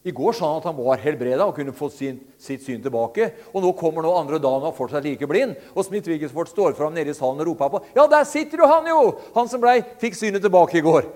I 0.02 0.10
går 0.10 0.34
sa 0.34 0.48
han 0.50 0.58
at 0.58 0.66
han 0.66 0.74
var 0.74 0.98
helbreda 0.98 1.44
og 1.46 1.54
kunne 1.54 1.74
fått 1.76 1.94
sin, 1.94 2.16
sitt 2.40 2.64
syn 2.64 2.80
tilbake. 2.82 3.28
Og 3.54 3.62
nå 3.62 3.70
kommer 3.78 4.02
nå 4.02 4.10
andre 4.18 4.40
dagen 4.42 4.64
og 4.64 4.72
er 4.72 4.78
fortsatt 4.78 5.06
like 5.06 5.28
blind. 5.30 5.54
Og 5.76 5.86
Smith 5.86 6.10
Wigglesworth 6.10 6.50
står 6.50 6.74
fram 6.78 6.96
nede 6.96 7.14
i 7.14 7.14
salen 7.14 7.38
og 7.44 7.52
roper 7.52 7.70
på. 7.70 7.82
Ja, 7.94 8.08
der 8.10 8.26
sitter 8.26 8.64
jo 8.64 8.70
han, 8.70 8.88
jo! 8.90 9.04
Han 9.36 9.50
som 9.50 9.62
ble, 9.62 9.76
fikk 10.02 10.18
synet 10.18 10.42
tilbake 10.42 10.80
i 10.80 10.82
går. 10.82 11.06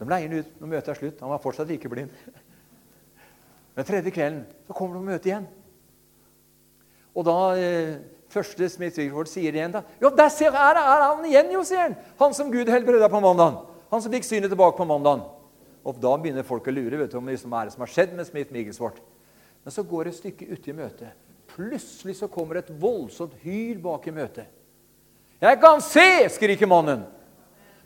De 0.00 0.08
leier 0.08 0.28
han 0.28 0.44
ut 0.44 0.60
når 0.60 0.72
møtet 0.74 0.92
er 0.92 1.00
slutt. 1.00 1.24
Han 1.24 1.32
var 1.32 1.40
fortsatt 1.40 1.72
like 1.72 1.88
blind. 1.92 2.12
Den 3.78 3.88
tredje 3.88 4.12
kvelden 4.12 4.44
så 4.68 4.76
kommer 4.76 4.98
de 4.98 5.00
på 5.00 5.08
møte 5.14 5.32
igjen. 5.32 5.48
Og 7.16 7.24
da 7.24 7.40
eh, 7.56 7.98
første 8.30 8.68
Smith 8.68 9.00
Wigglesworth 9.00 9.32
sier 9.32 9.56
igjen 9.56 9.72
da, 9.80 9.86
Ja, 10.02 10.12
der 10.12 10.28
ser, 10.28 10.52
er, 10.52 10.76
er 10.76 11.08
han 11.08 11.24
igjen, 11.24 11.56
jo, 11.56 11.64
sier 11.64 11.86
han. 11.88 12.00
Han 12.20 12.36
som 12.36 12.52
Gud 12.52 12.68
helbreda 12.68 13.08
på 13.08 13.24
mandag. 13.24 13.62
Han 13.88 14.04
som 14.04 14.12
fikk 14.12 14.28
synet 14.28 14.52
tilbake 14.52 14.76
på 14.76 14.92
mandag. 14.92 15.24
Og 15.84 15.96
da 16.00 16.12
begynner 16.20 16.46
folk 16.46 16.68
å 16.68 16.74
lure 16.74 16.98
vet 17.00 17.12
du, 17.12 17.18
om 17.18 17.28
liksom 17.28 17.54
er 17.56 17.68
det 17.68 17.74
som 17.74 17.84
har 17.84 17.92
skjedd 17.92 18.12
med 18.16 18.28
Smith 18.28 18.52
Migglesworth. 18.52 19.00
Men 19.64 19.74
så 19.74 19.84
går 19.84 20.04
det 20.04 20.12
et 20.14 20.20
stykke 20.20 20.48
ute 20.50 20.72
i 20.72 20.76
møtet. 20.76 21.14
Plutselig 21.50 22.16
så 22.20 22.28
kommer 22.30 22.60
et 22.60 22.70
voldsomt 22.80 23.34
hyl 23.44 23.80
bak 23.82 24.06
i 24.06 24.14
møtet. 24.14 24.46
'Jeg 25.40 25.60
kan 25.60 25.80
se!' 25.80 26.28
skriker 26.28 26.68
mannen. 26.68 27.06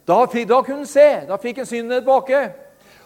Da, 0.06 0.26
da 0.26 0.62
kunne 0.62 0.82
han 0.82 0.86
se. 0.86 1.24
Da 1.28 1.38
fikk 1.40 1.62
han 1.62 1.66
synet 1.66 2.02
tilbake. 2.02 2.40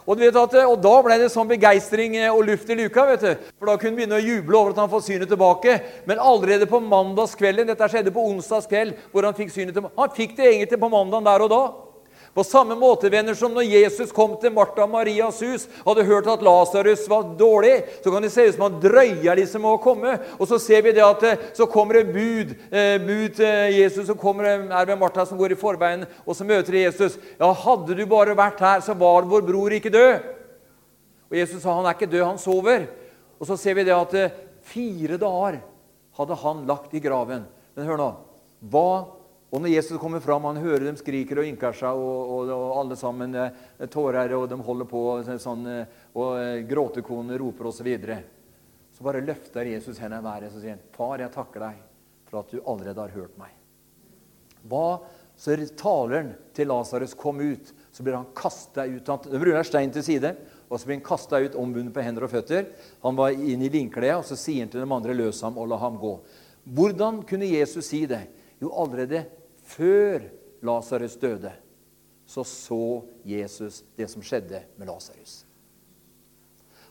Og, 0.09 0.23
at, 0.25 0.54
og, 0.64 0.78
Da 0.80 0.95
ble 1.04 1.18
det 1.21 1.28
sånn 1.30 1.50
begeistring 1.50 2.16
og 2.30 2.47
luft 2.49 2.71
i 2.73 2.75
luka. 2.78 3.04
vet 3.07 3.21
du. 3.21 3.50
For 3.59 3.66
Da 3.66 3.76
kunne 3.76 3.90
han 3.90 3.99
begynne 3.99 4.16
å 4.16 4.25
juble 4.25 4.57
over 4.57 4.71
at 4.73 4.80
han 4.80 4.90
får 4.90 5.04
synet 5.04 5.28
tilbake. 5.28 5.80
Men 6.07 6.18
allerede 6.18 6.66
på 6.66 6.80
mandagskvelden 6.80 7.68
Dette 7.68 7.88
skjedde 7.88 8.14
på 8.14 8.25
onsdagskveld, 8.25 8.97
hvor 9.12 9.28
han 9.28 9.37
fikk 9.37 9.52
synet 9.52 9.76
tilbake. 9.76 9.95
Han 9.99 10.16
fikk 10.16 10.37
det 10.37 10.49
egentlig 10.49 10.80
på 10.80 10.88
mandagen 10.88 11.28
der 11.28 11.45
og 11.45 11.52
da. 11.52 11.62
På 12.38 12.45
samme 12.47 12.76
måte 12.78 13.09
venner, 13.11 13.35
som 13.35 13.50
når 13.50 13.64
Jesus 13.66 14.12
kom 14.14 14.37
til 14.38 14.52
Martha 14.54 14.85
og 14.85 14.92
Marias 14.92 15.40
hus, 15.42 15.64
hadde 15.83 16.05
hørt 16.07 16.29
at 16.31 16.42
Lasarus 16.46 17.01
var 17.11 17.33
dårlig, 17.35 17.81
så 17.98 18.12
kan 18.14 18.22
det 18.22 18.31
se 18.31 18.44
ut 18.46 18.55
som 18.55 18.62
han 18.68 18.77
drøyer 18.79 19.40
liksom 19.40 19.64
med 19.66 19.72
å 19.74 19.81
komme. 19.83 20.12
Og 20.38 20.46
så 20.46 20.61
ser 20.62 20.85
vi 20.87 20.92
det 20.94 21.03
at 21.03 21.24
eh, 21.27 21.42
så 21.59 21.66
kommer 21.66 21.98
det 21.98 22.12
bud, 22.14 22.53
eh, 22.70 22.94
bud 23.03 23.35
til 23.40 23.74
Jesus, 23.74 24.07
så 24.07 24.14
kommer 24.14 24.46
det, 24.46 24.55
er 24.70 24.87
det 24.87 24.98
Martha 25.01 25.27
som 25.27 25.40
går 25.40 25.57
i 25.57 25.59
forveien, 25.59 26.07
og 26.22 26.38
så 26.38 26.46
møter 26.46 26.79
Jesus. 26.79 27.18
Ja, 27.40 27.51
hadde 27.64 27.98
du 27.98 28.05
bare 28.07 28.38
vært 28.38 28.62
her, 28.62 28.87
så 28.87 28.94
var 28.94 29.27
vår 29.27 29.42
bror 29.51 29.74
ikke 29.74 29.90
død. 29.98 30.31
Og 31.33 31.40
Jesus 31.42 31.66
sa 31.66 31.74
han 31.74 31.90
er 31.90 31.98
ikke 31.98 32.12
død, 32.14 32.22
han 32.22 32.38
sover. 32.38 32.87
Og 33.42 33.51
så 33.51 33.59
ser 33.59 33.81
vi 33.81 33.88
det 33.90 33.98
at 33.98 34.14
eh, 34.14 34.40
fire 34.70 35.18
dager 35.18 35.59
hadde 36.22 36.42
han 36.46 36.62
lagt 36.70 36.94
i 36.94 37.03
graven. 37.03 37.48
Men 37.74 37.90
hør 37.90 37.98
nå. 37.98 38.12
Hva 38.70 38.90
og 39.48 39.62
når 39.62 39.72
Jesus 39.72 40.00
kommer 40.00 40.20
fram, 40.20 40.44
han 40.44 40.61
hører 40.61 40.84
dem 40.84 40.96
skriker 41.00 41.40
og 41.40 41.46
ynker 41.48 41.76
seg, 41.76 41.96
og, 41.96 42.32
og, 42.34 42.50
og, 42.52 42.72
alle 42.82 42.96
sammen 43.00 43.37
eh, 43.38 43.87
tårer, 43.88 44.34
og 44.37 44.48
de 44.50 44.58
holder 44.64 44.88
på, 44.90 45.04
sånn, 45.40 45.62
eh, 45.72 45.94
og 46.12 46.34
gråtekonene 46.37 46.66
gråtekoner 46.68 47.40
roper 47.40 47.70
osv. 47.70 47.78
Så, 47.78 47.87
videre. 47.87 48.18
så 48.92 49.06
bare 49.06 49.24
løfter 49.24 49.70
Jesus 49.72 50.00
hendene 50.02 50.20
i 50.20 50.26
været 50.26 50.52
og 50.52 50.61
sier 50.61 50.82
'Far, 50.92 51.22
jeg 51.24 51.32
takker 51.32 51.64
deg 51.64 51.80
for 52.28 52.40
at 52.42 52.52
du 52.52 52.61
allerede 52.61 53.00
har 53.00 53.16
hørt 53.16 53.38
meg.' 53.40 53.56
Hva 54.68 55.00
så 55.38 55.54
taler 55.78 56.16
han 56.16 56.30
til 56.52 56.66
Lasarus 56.66 57.14
kom 57.14 57.40
ut, 57.40 57.72
så 57.92 58.02
blir 58.02 58.16
han 58.18 58.26
kasta 58.34 58.84
ut. 58.84 59.06
Han 59.06 59.38
ruller 59.38 59.62
stein 59.62 59.92
til 59.94 60.02
side, 60.02 60.32
og 60.66 60.80
så 60.80 60.88
blir 60.88 60.98
han 60.98 61.06
kasta 61.06 61.38
ut 61.38 61.54
ombundet 61.54 61.94
på 61.94 62.02
hender 62.02 62.26
og 62.26 62.32
føtter. 62.32 62.66
Han 63.04 63.16
var 63.16 63.30
inn 63.30 63.62
i 63.62 63.70
linklærne, 63.70 64.18
og 64.18 64.26
så 64.26 64.37
sier 64.37 64.66
han 64.66 64.72
til 64.72 64.82
de 64.82 64.94
andre 64.96 65.14
'løs 65.14 65.40
ham 65.46 65.56
og 65.56 65.70
la 65.70 65.78
ham 65.78 65.96
gå'. 65.96 66.18
Hvordan 66.66 67.22
kunne 67.22 67.46
Jesus 67.46 67.87
si 67.87 68.04
det? 68.04 68.26
Jo, 68.61 68.74
allerede 68.74 69.24
før 69.68 70.24
Lasarus 70.64 71.16
døde, 71.20 71.52
så 72.28 72.44
så 72.44 73.04
Jesus 73.24 73.83
det 73.96 74.09
som 74.11 74.24
skjedde 74.24 74.62
med 74.76 74.88
Lasarus. 74.90 75.44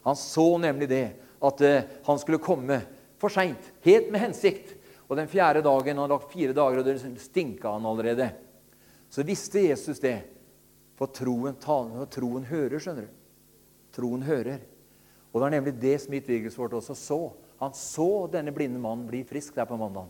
Han 0.08 0.16
så 0.16 0.48
nemlig 0.62 0.88
det 0.90 1.06
at 1.44 1.62
eh, 1.62 1.90
han 2.08 2.20
skulle 2.22 2.42
komme 2.42 2.80
for 3.20 3.34
seint, 3.34 3.72
helt 3.86 4.12
med 4.14 4.24
hensikt. 4.24 4.76
Og 5.08 5.16
den 5.20 5.30
fjerde 5.32 5.64
dagen, 5.64 5.96
han 5.96 6.04
hadde 6.04 6.16
lagt 6.16 6.34
fire 6.34 6.56
dager, 6.56 6.82
og 6.82 6.88
det 6.88 7.22
stinka 7.22 7.72
han 7.72 7.86
allerede. 7.88 8.30
Så 9.10 9.24
visste 9.28 9.64
Jesus 9.64 10.02
det. 10.04 10.18
For 10.98 11.12
troen 11.14 11.54
og 11.54 12.08
troen 12.10 12.48
hører, 12.50 12.80
skjønner 12.82 13.06
du. 13.06 13.20
Troen 13.94 14.24
hører. 14.26 14.64
Og 15.30 15.38
det 15.38 15.44
var 15.46 15.54
nemlig 15.54 15.76
det 15.80 15.98
Smith 16.02 16.30
Wigglesworth 16.30 16.80
også 16.80 16.96
så. 16.98 17.20
Han 17.62 17.76
så 17.78 18.28
denne 18.34 18.54
blinde 18.54 18.82
mannen 18.82 19.06
bli 19.10 19.22
frisk 19.28 19.56
der 19.56 19.70
på 19.70 19.78
mandag. 19.78 20.10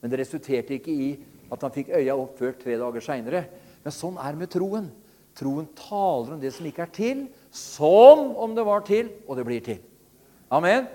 Men 0.00 0.12
det 0.12 0.22
resulterte 0.22 0.78
ikke 0.78 0.94
i 0.94 1.10
at 1.50 1.66
han 1.66 1.74
fikk 1.74 1.92
øya 1.98 2.16
opp 2.16 2.38
før 2.38 2.54
tre 2.58 2.78
dager 2.78 3.04
seinere. 3.04 3.44
Men 3.84 3.94
sånn 3.94 4.18
er 4.20 4.34
det 4.34 4.42
med 4.44 4.52
troen. 4.52 4.88
Troen 5.38 5.68
taler 5.78 6.34
om 6.36 6.40
det 6.42 6.52
som 6.54 6.66
ikke 6.68 6.84
er 6.86 6.94
til, 6.94 7.26
som 7.54 8.30
om 8.38 8.54
det 8.56 8.66
var 8.66 8.82
til, 8.86 9.12
og 9.26 9.38
det 9.38 9.46
blir 9.46 9.62
til. 9.64 9.78
Amen. 10.50 10.88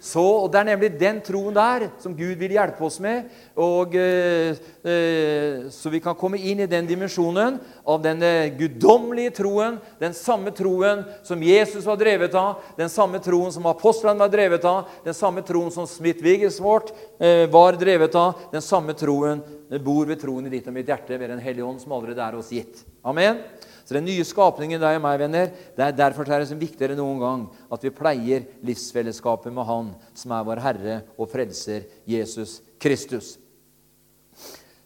Så, 0.00 0.22
og 0.22 0.52
Det 0.52 0.60
er 0.60 0.64
nemlig 0.64 0.88
den 0.96 1.18
troen 1.20 1.54
der 1.54 1.90
som 2.00 2.14
Gud 2.16 2.38
vil 2.40 2.54
hjelpe 2.56 2.84
oss 2.86 2.96
med. 3.04 3.28
Og, 3.56 3.94
eh, 3.94 4.56
eh, 4.80 5.68
så 5.68 5.92
vi 5.92 6.00
kan 6.00 6.16
komme 6.16 6.40
inn 6.40 6.60
i 6.64 6.66
den 6.66 6.88
dimensjonen 6.88 7.60
av 7.90 8.02
denne 8.04 8.30
eh, 8.44 8.52
guddommelige 8.58 9.34
troen. 9.40 9.78
Den 10.00 10.14
samme 10.16 10.52
troen 10.56 11.04
som 11.26 11.42
Jesus 11.42 11.86
var 11.86 11.98
drevet 12.00 12.34
av, 12.38 12.62
den 12.78 12.92
samme 12.92 13.20
troen 13.22 13.52
som 13.54 13.68
apostlene 13.70 14.20
var 14.22 14.32
drevet 14.32 14.66
av, 14.68 14.90
den 15.04 15.16
samme 15.16 15.42
troen 15.46 15.72
som 15.74 15.88
Smith 15.90 16.22
Wigglesworth 16.24 16.94
eh, 17.18 17.46
var 17.50 17.78
drevet 17.80 18.14
av, 18.18 18.46
den 18.52 18.64
samme 18.64 18.94
troen 18.98 19.42
bor 19.84 20.06
ved 20.08 20.18
troen 20.22 20.46
i 20.48 20.54
ditt 20.54 20.66
og 20.66 20.74
mitt 20.74 20.88
hjerte 20.90 21.18
ved 21.18 21.30
Den 21.30 21.42
hellige 21.42 21.66
ånd, 21.66 21.82
som 21.82 21.92
allerede 21.94 22.24
er 22.24 22.38
oss 22.38 22.50
gitt. 22.54 22.82
Amen. 23.06 23.42
Så 23.84 23.96
den 23.96 24.06
nye 24.06 24.22
skapningen, 24.26 24.78
deg 24.78 25.00
og 25.00 25.02
meg, 25.02 25.18
venner, 25.18 25.48
det 25.74 25.82
er 25.82 25.94
derfor 25.98 26.28
er 26.30 26.44
det 26.44 26.58
viktigere 26.58 26.94
enn 26.94 27.00
noen 27.02 27.22
gang 27.22 27.40
at 27.74 27.82
vi 27.82 27.90
pleier 27.94 28.44
livsfellesskapet 28.66 29.50
med 29.54 29.66
Han 29.66 29.88
som 30.14 30.34
er 30.36 30.44
vår 30.46 30.62
Herre 30.62 30.98
og 31.18 31.30
Frelser, 31.32 31.88
Jesus 32.06 32.60
Kristus. 32.78 33.32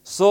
Så 0.05 0.31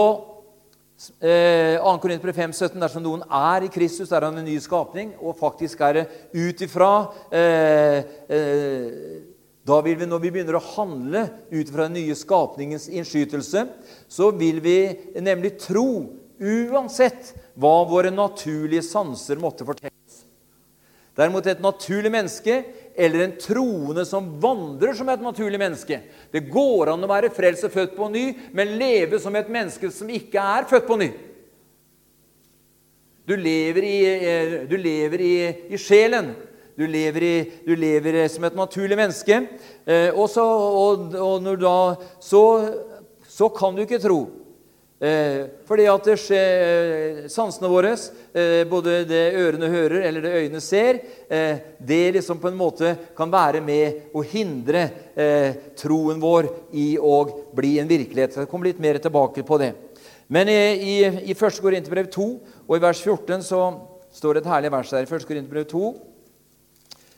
eh, 1.20 1.76
2. 1.80 1.98
Korinter 2.02 2.32
5, 2.32 2.52
17, 2.52 2.80
Dersom 2.80 3.04
noen 3.04 3.22
er 3.26 3.66
i 3.66 3.70
Kristus, 3.72 4.12
er 4.12 4.26
han 4.26 4.38
en 4.38 4.46
ny 4.46 4.56
skapning. 4.62 5.14
Og 5.20 5.36
faktisk 5.38 5.82
er 5.84 5.98
det 5.98 6.04
ut 6.34 6.64
ifra 6.66 6.90
eh, 7.30 8.10
eh, 8.28 9.22
Da 9.64 9.80
vil 9.80 9.96
vi, 9.96 10.06
Når 10.06 10.20
vi 10.20 10.30
begynner 10.34 10.58
å 10.58 10.66
handle 10.74 11.24
ut 11.50 11.72
fra 11.72 11.88
den 11.88 11.98
nye 12.00 12.16
skapningens 12.18 12.88
innskytelse, 12.92 13.66
så 14.08 14.30
vil 14.36 14.60
vi 14.64 14.78
nemlig 15.24 15.56
tro 15.62 15.88
uansett 16.44 17.32
hva 17.54 17.84
våre 17.88 18.10
naturlige 18.12 18.84
sanser 18.84 19.40
måtte 19.40 19.66
fortelle 19.66 19.94
oss. 20.04 20.24
Derimot 21.14 21.46
et 21.46 21.62
naturlig 21.62 22.10
menneske 22.10 22.58
eller 22.94 23.24
en 23.24 23.36
troende 23.40 24.04
som 24.06 24.28
vandrer 24.40 24.94
som 24.94 25.08
et 25.10 25.22
naturlig 25.22 25.58
menneske. 25.58 25.98
Det 26.30 26.44
går 26.50 26.92
an 26.92 27.02
å 27.02 27.10
være 27.10 27.32
frelst 27.34 27.66
og 27.66 27.74
født 27.74 27.96
på 27.96 28.08
ny, 28.12 28.24
men 28.54 28.76
leve 28.78 29.18
som 29.22 29.34
et 29.34 29.50
menneske 29.50 29.90
som 29.90 30.10
ikke 30.10 30.42
er 30.58 30.68
født 30.70 30.86
på 30.88 30.98
ny. 31.00 31.10
Du 33.24 33.34
lever 33.40 33.86
i, 33.88 33.98
eh, 34.04 34.56
du 34.68 34.76
lever 34.76 35.24
i, 35.24 35.36
i 35.74 35.80
sjelen. 35.80 36.34
Du 36.74 36.86
lever, 36.90 37.22
i, 37.22 37.34
du 37.62 37.74
lever, 37.78 38.24
som 38.28 38.44
et 38.44 38.56
naturlig 38.58 38.96
menneske. 38.98 39.44
Eh, 39.86 40.10
og, 40.10 40.26
så, 40.30 40.42
og, 40.44 41.14
og 41.14 41.46
da, 41.62 41.76
så, 42.22 42.42
så 43.30 43.48
kan 43.54 43.76
du 43.76 43.84
ikke 43.84 44.02
tro. 44.02 44.24
Eh, 45.02 45.46
fordi 45.66 45.84
at 45.90 46.06
skjer, 46.22 47.24
sansene 47.28 47.68
våre, 47.68 47.96
eh, 48.32 48.62
både 48.70 49.00
det 49.08 49.24
ørene 49.34 49.66
hører 49.68 50.04
eller 50.06 50.22
det 50.22 50.34
øynene 50.38 50.60
ser, 50.62 51.00
eh, 51.28 51.58
det 51.80 52.12
liksom 52.14 52.38
på 52.38 52.48
en 52.48 52.56
måte 52.56 52.96
kan 53.16 53.30
være 53.30 53.60
med 53.60 54.14
å 54.14 54.22
hindre 54.22 54.84
eh, 55.16 55.74
troen 55.74 56.20
vår 56.22 56.46
i 56.72 56.94
å 56.96 57.50
bli 57.52 57.80
en 57.80 57.90
virkelighet. 57.90 58.36
Jeg 58.36 58.48
kommer 58.48 58.70
litt 58.70 58.78
mer 58.78 58.98
tilbake 59.02 59.42
på 59.42 59.58
det. 59.58 59.74
Men 60.28 60.48
i, 60.48 60.54
i, 60.54 60.96
i 61.26 61.34
1. 61.34 61.60
Korinterbrev 61.60 62.06
2 62.14 62.28
og 62.68 62.76
i 62.76 62.82
vers 62.86 63.02
14 63.02 63.42
så 63.44 63.60
står 64.14 64.34
det 64.34 64.44
et 64.44 64.52
herlig 64.54 64.70
vers 64.72 64.92
der. 64.94 65.08
1. 65.10 65.26
Korinterbrev 65.26 65.66
2 65.74 65.88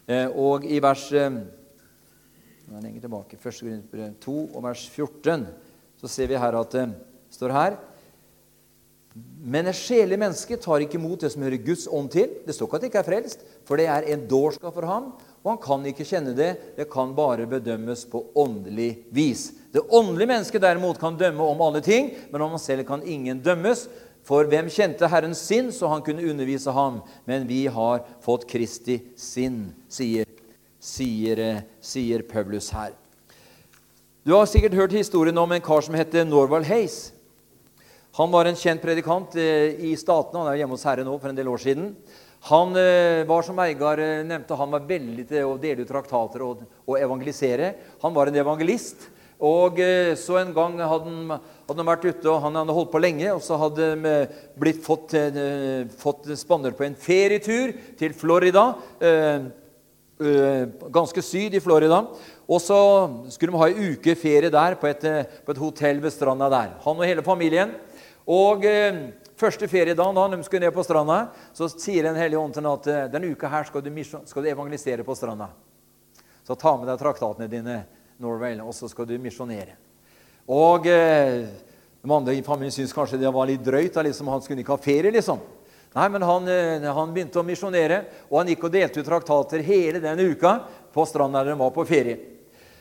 eh, 0.08 0.28
og 0.32 0.64
i 0.64 0.80
vers 0.80 1.10
eh, 1.12 1.28
er 2.72 2.80
lenger 2.80 3.04
tilbake, 3.04 3.36
1. 3.36 3.60
Korinterbrev 3.60 4.16
2 4.24 4.38
og 4.48 4.64
vers 4.64 4.88
14 4.88 5.44
så 6.00 6.10
ser 6.10 6.32
vi 6.32 6.40
her 6.40 6.56
at 6.56 6.74
står 7.36 7.54
her. 7.54 7.76
Men 9.46 9.68
et 9.70 9.78
sjelig 9.78 10.18
menneske 10.20 10.58
tar 10.60 10.82
ikke 10.82 10.98
imot 10.98 11.22
det 11.22 11.30
som 11.32 11.44
hører 11.46 11.62
Guds 11.64 11.86
ånd 11.88 12.10
til. 12.12 12.32
Det 12.44 12.52
står 12.52 12.66
ikke 12.66 12.76
at 12.76 12.82
det 12.82 12.90
ikke 12.90 13.00
er 13.00 13.06
frelst, 13.06 13.44
for 13.68 13.80
det 13.80 13.86
er 13.88 14.08
en 14.12 14.26
dårskap 14.28 14.74
for 14.74 14.88
ham. 14.88 15.12
Og 15.44 15.52
han 15.52 15.60
kan 15.62 15.86
ikke 15.88 16.04
kjenne 16.08 16.34
det. 16.36 16.50
Det 16.76 16.88
kan 16.90 17.14
bare 17.16 17.46
bedømmes 17.48 18.02
på 18.10 18.24
åndelig 18.36 18.90
vis. 19.14 19.52
Det 19.72 19.84
åndelige 19.94 20.32
mennesket 20.32 20.64
derimot 20.64 20.98
kan 21.00 21.16
dømme 21.16 21.46
om 21.46 21.62
alle 21.62 21.80
ting, 21.84 22.10
men 22.32 22.42
om 22.42 22.56
han 22.56 22.62
selv 22.62 22.84
kan 22.88 23.06
ingen 23.06 23.40
dømmes. 23.44 23.86
For 24.26 24.48
hvem 24.50 24.66
kjente 24.72 25.06
Herrens 25.06 25.40
sinn, 25.46 25.70
så 25.70 25.92
han 25.92 26.02
kunne 26.02 26.26
undervise 26.26 26.74
ham? 26.74 27.00
Men 27.30 27.46
vi 27.46 27.68
har 27.70 28.02
fått 28.26 28.48
Kristi 28.50 28.98
sinn, 29.14 29.68
sier, 29.88 30.26
sier, 30.82 31.62
sier 31.78 32.26
Paulus 32.26 32.72
her. 32.74 32.90
Du 34.26 34.34
har 34.34 34.48
sikkert 34.50 34.74
hørt 34.74 34.96
historien 34.96 35.38
om 35.38 35.52
en 35.54 35.62
kar 35.62 35.86
som 35.86 35.94
heter 35.94 36.26
Norvald 36.26 36.66
Hayes. 36.66 37.12
Han 38.16 38.32
var 38.32 38.48
en 38.48 38.56
kjent 38.56 38.80
predikant 38.80 39.34
eh, 39.36 39.74
i 39.84 39.96
Statene. 40.00 40.40
Han 40.40 40.48
er 40.48 40.62
hjemme 40.62 40.72
hos 40.72 40.86
Herre 40.88 41.04
nå 41.04 41.18
for 41.20 41.28
en 41.28 41.36
del 41.36 41.50
år 41.52 41.60
siden. 41.60 41.90
Han 42.48 42.72
eh, 42.80 43.26
var, 43.28 43.44
som 43.44 43.58
Eigar 43.60 44.00
eh, 44.00 44.22
nevnte, 44.24 44.56
han 44.56 44.72
var 44.72 44.86
veldig 44.88 45.26
til 45.28 45.50
å 45.50 45.58
dele 45.60 45.84
ut 45.84 45.90
traktater 45.90 46.44
og, 46.46 46.62
og 46.86 46.96
evangelisere. 46.96 47.74
Han 48.00 48.16
var 48.16 48.30
en 48.30 48.40
evangelist. 48.40 49.10
Og 49.36 49.76
så 50.16 50.38
En 50.40 50.54
gang 50.56 50.78
hadde 50.80 51.10
han, 51.12 51.32
hadde 51.66 51.82
han 51.82 51.88
vært 51.90 52.06
ute, 52.06 52.24
og 52.32 52.38
han 52.40 52.54
hadde 52.56 52.72
holdt 52.72 52.92
på 52.94 53.02
lenge. 53.04 53.26
og 53.34 53.42
Så 53.44 53.58
hadde 53.60 53.88
han 53.90 54.06
blitt 54.56 54.80
fått, 54.80 55.12
fått 56.00 56.30
spanner 56.40 56.72
på 56.72 56.86
en 56.86 56.96
ferietur 56.96 57.74
til 58.00 58.14
Florida. 58.16 58.62
Ganske 60.96 61.20
syd 61.20 61.52
i 61.52 61.60
Florida. 61.60 62.00
Og 62.48 62.64
så 62.64 62.80
skulle 63.34 63.52
de 63.52 63.60
ha 63.60 63.68
ei 63.68 63.92
uke 63.92 64.16
ferie 64.16 64.48
der 64.48 64.78
på 64.80 64.88
et, 64.88 65.04
på 65.44 65.52
et 65.52 65.60
hotell 65.66 66.00
ved 66.00 66.16
stranda 66.16 66.48
der. 66.56 66.72
Han 66.88 66.96
og 66.96 67.04
hele 67.04 67.26
familien. 67.26 67.76
Og 68.26 68.64
eh, 68.66 68.96
første 69.38 69.68
feriedagen 69.70 70.16
da 70.16 70.26
de 70.32 70.42
skulle 70.42 70.66
ned 70.66 70.74
på 70.74 70.82
stranda, 70.82 71.28
så 71.54 71.68
sier 71.70 72.08
Den 72.08 72.18
hellige 72.18 72.40
ånd 72.40 72.54
til 72.56 72.66
ham 72.66 72.78
at 72.80 72.88
eh, 72.90 73.04
denne 73.12 73.30
uka 73.30 73.50
her 73.52 73.68
skal 73.68 73.84
du, 73.84 73.90
skal 74.02 74.42
du, 74.42 74.50
evangelisere 74.50 75.06
på 75.06 75.14
stranda. 75.14 75.52
Så 76.46 76.58
ta 76.58 76.76
med 76.76 76.90
deg 76.90 76.98
traktatene 76.98 77.50
dine, 77.50 77.84
Norway, 78.18 78.56
og 78.64 78.72
så 78.74 78.88
skal 78.88 79.06
du 79.06 79.18
misjonere. 79.20 79.76
Og 80.48 80.86
eh, 80.88 81.46
de 82.02 82.12
andre 82.14 82.34
i 82.34 82.42
familien 82.42 82.74
syntes 82.74 82.94
kanskje 82.96 83.20
det 83.20 83.32
var 83.34 83.46
litt 83.46 83.64
drøyt. 83.66 83.98
Liksom, 84.08 84.30
han 84.30 84.42
skulle 84.42 84.62
ikke 84.62 84.74
ha 84.74 84.82
ferie, 84.82 85.12
liksom. 85.14 85.42
Nei, 85.96 86.06
men 86.12 86.24
han, 86.26 86.48
eh, 86.50 86.86
han 86.98 87.12
begynte 87.14 87.42
å 87.42 87.46
misjonere, 87.46 88.02
og 88.30 88.40
han 88.40 88.50
gikk 88.50 88.66
og 88.66 88.74
delte 88.74 89.02
ut 89.02 89.10
traktater 89.10 89.62
hele 89.66 90.02
den 90.02 90.22
uka 90.32 90.58
på 90.94 91.06
stranda 91.06 91.44
der 91.44 91.54
de 91.54 91.60
var 91.60 91.74
på 91.74 91.86
ferie. 91.86 92.18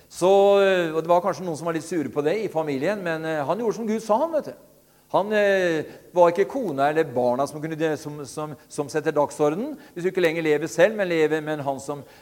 Så, 0.10 0.32
eh, 0.62 0.94
og 0.94 1.02
Det 1.04 1.12
var 1.12 1.22
kanskje 1.22 1.46
noen 1.46 1.58
som 1.58 1.70
var 1.70 1.78
litt 1.78 1.86
sure 1.86 2.10
på 2.10 2.24
det 2.24 2.38
i 2.44 2.54
familien, 2.54 3.02
men 3.04 3.26
han 3.46 3.60
gjorde 3.60 3.76
som 3.76 3.88
Gud 3.88 4.02
sa. 4.02 4.18
han, 4.18 4.32
vet 4.32 4.54
du. 4.54 4.75
Han 5.14 5.30
eh, 5.38 5.86
var 6.16 6.32
ikke 6.32 6.48
kona 6.50 6.88
eller 6.90 7.06
barna 7.14 7.46
som, 7.48 7.62
kunne, 7.62 7.90
som, 8.02 8.16
som, 8.26 8.54
som 8.72 8.88
setter 8.90 9.14
dagsorden. 9.14 9.76
Hvis 9.94 10.08
du 10.08 10.10
ikke 10.10 10.24
lenger 10.24 10.44
lever 10.44 10.72
selv, 10.72 10.96
men, 10.98 11.08
lever, 11.12 11.44
men, 11.46 11.62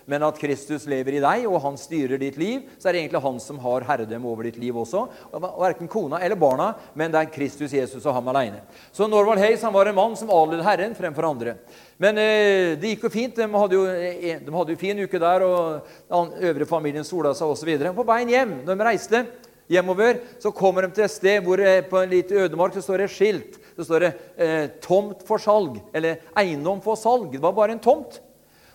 men, 0.10 0.26
at 0.28 0.40
Kristus 0.42 0.84
lever 0.92 1.16
i 1.16 1.22
deg, 1.24 1.46
og 1.48 1.62
han 1.64 1.80
styrer 1.80 2.20
ditt 2.20 2.38
liv, 2.42 2.66
så 2.76 2.90
er 2.90 2.98
det 2.98 3.04
egentlig 3.06 3.24
han 3.24 3.40
som 3.42 3.62
har 3.64 3.88
herredømme 3.88 4.28
over 4.28 4.50
ditt 4.50 4.60
liv 4.60 4.78
også. 4.84 5.06
Verken 5.32 5.92
kona 5.92 6.20
eller 6.20 6.40
barna, 6.40 6.74
men 7.00 7.14
det 7.14 7.22
er 7.22 7.32
Kristus 7.34 7.74
Jesus 7.74 8.04
og 8.04 8.18
ham 8.18 8.28
alene. 8.34 8.66
Så 8.92 9.08
Norvald 9.08 9.42
Hayes 9.42 9.64
han 9.64 9.74
var 9.76 9.88
en 9.88 9.98
mann 9.98 10.20
som 10.20 10.34
adlydet 10.34 10.68
Herren 10.68 10.98
fremfor 11.00 11.30
andre. 11.30 11.56
Men 12.04 12.20
eh, 12.20 12.74
det 12.82 12.94
gikk 12.94 13.08
jo 13.08 13.14
fint. 13.14 13.40
De 13.40 13.48
hadde 13.48 13.80
jo, 13.80 13.88
eh, 13.88 14.44
de 14.44 14.58
hadde 14.58 14.76
jo 14.76 14.84
fin 14.84 15.00
uke 15.00 15.24
der, 15.24 15.48
og 15.48 15.96
den 16.12 16.36
øvrige 16.52 16.70
familien 16.70 17.08
sola 17.08 17.32
seg 17.38 17.56
osv. 17.56 17.74
På 17.96 18.08
veien 18.12 18.36
hjem, 18.36 18.56
når 18.68 18.76
de 18.76 18.88
reiste 18.92 19.26
hjemover, 19.74 20.22
så 20.40 20.54
kommer 20.56 20.86
de 20.86 20.94
til 20.94 21.08
et 21.08 21.14
sted 21.14 21.44
hvor 21.46 21.62
på 21.90 22.02
en 22.02 22.14
liten 22.14 22.46
ødemark 22.46 22.78
så 22.78 22.86
står 22.86 23.04
det 23.04 23.12
skilt. 23.14 23.60
Så 23.76 23.88
står 23.88 24.06
det 24.06 24.14
eh, 24.38 24.70
'tomt 24.82 25.26
for 25.28 25.42
salg', 25.42 25.82
eller 25.94 26.22
'eiendom 26.38 26.82
for 26.82 26.96
salg'. 26.96 27.32
Det 27.32 27.42
var 27.42 27.54
bare 27.54 27.72
en 27.72 27.80
tomt. 27.80 28.22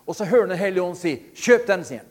Og 0.07 0.17
så 0.17 0.25
hører 0.25 0.47
Den 0.47 0.59
hellige 0.59 0.83
ånd 0.83 0.97
si 0.97 1.23
'kjøp 1.35 1.67
den', 1.67 1.85
sier 1.85 1.99
han. 1.99 2.09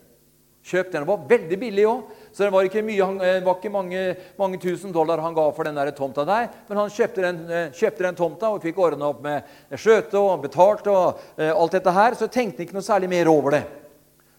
Kjøp 0.67 0.91
den. 0.91 1.03
Det 1.03 1.07
var 1.07 1.27
veldig 1.29 1.57
billig 1.59 1.85
òg. 1.87 2.01
Så 2.31 2.43
det 2.43 2.51
var 2.51 2.63
ikke, 2.67 2.83
mye, 2.83 3.05
han, 3.05 3.17
var 3.45 3.55
ikke 3.55 3.71
mange, 3.71 4.01
mange, 4.37 4.59
tusen 4.59 4.91
dollar 4.91 5.21
han 5.23 5.33
ga 5.33 5.45
for 5.55 5.63
den 5.63 5.75
der 5.79 5.91
tomta 5.95 6.25
der. 6.27 6.49
Men 6.67 6.77
han 6.77 6.89
kjøpte 6.91 7.23
den, 7.23 7.39
eh, 7.49 7.71
kjøpte 7.71 8.03
den 8.03 8.15
tomta 8.15 8.49
og 8.51 8.61
fikk 8.61 8.77
ordna 8.77 9.07
opp 9.07 9.21
med 9.23 9.43
skjøte 9.71 10.19
og 10.19 10.41
betalt 10.43 10.87
og 10.91 11.21
eh, 11.37 11.53
alt 11.53 11.71
dette 11.71 11.91
her. 11.91 12.15
Så 12.19 12.27
tenkte 12.27 12.59
han 12.59 12.67
ikke 12.67 12.75
noe 12.75 12.83
særlig 12.83 13.09
mer 13.09 13.31
over 13.31 13.55
det. 13.55 13.63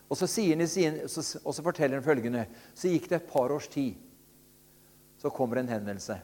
Og 0.08 0.16
så, 0.16 0.28
sier 0.28 0.56
han, 0.56 1.00
og 1.44 1.54
så 1.54 1.64
forteller 1.64 1.98
han 1.98 2.04
følgende 2.04 2.46
Så 2.72 2.88
gikk 2.88 3.10
det 3.10 3.16
et 3.18 3.32
par 3.32 3.52
års 3.52 3.68
tid 3.68 3.96
så 5.18 5.30
kommer 5.34 5.60
en 5.60 5.68
henvendelse 5.68 6.18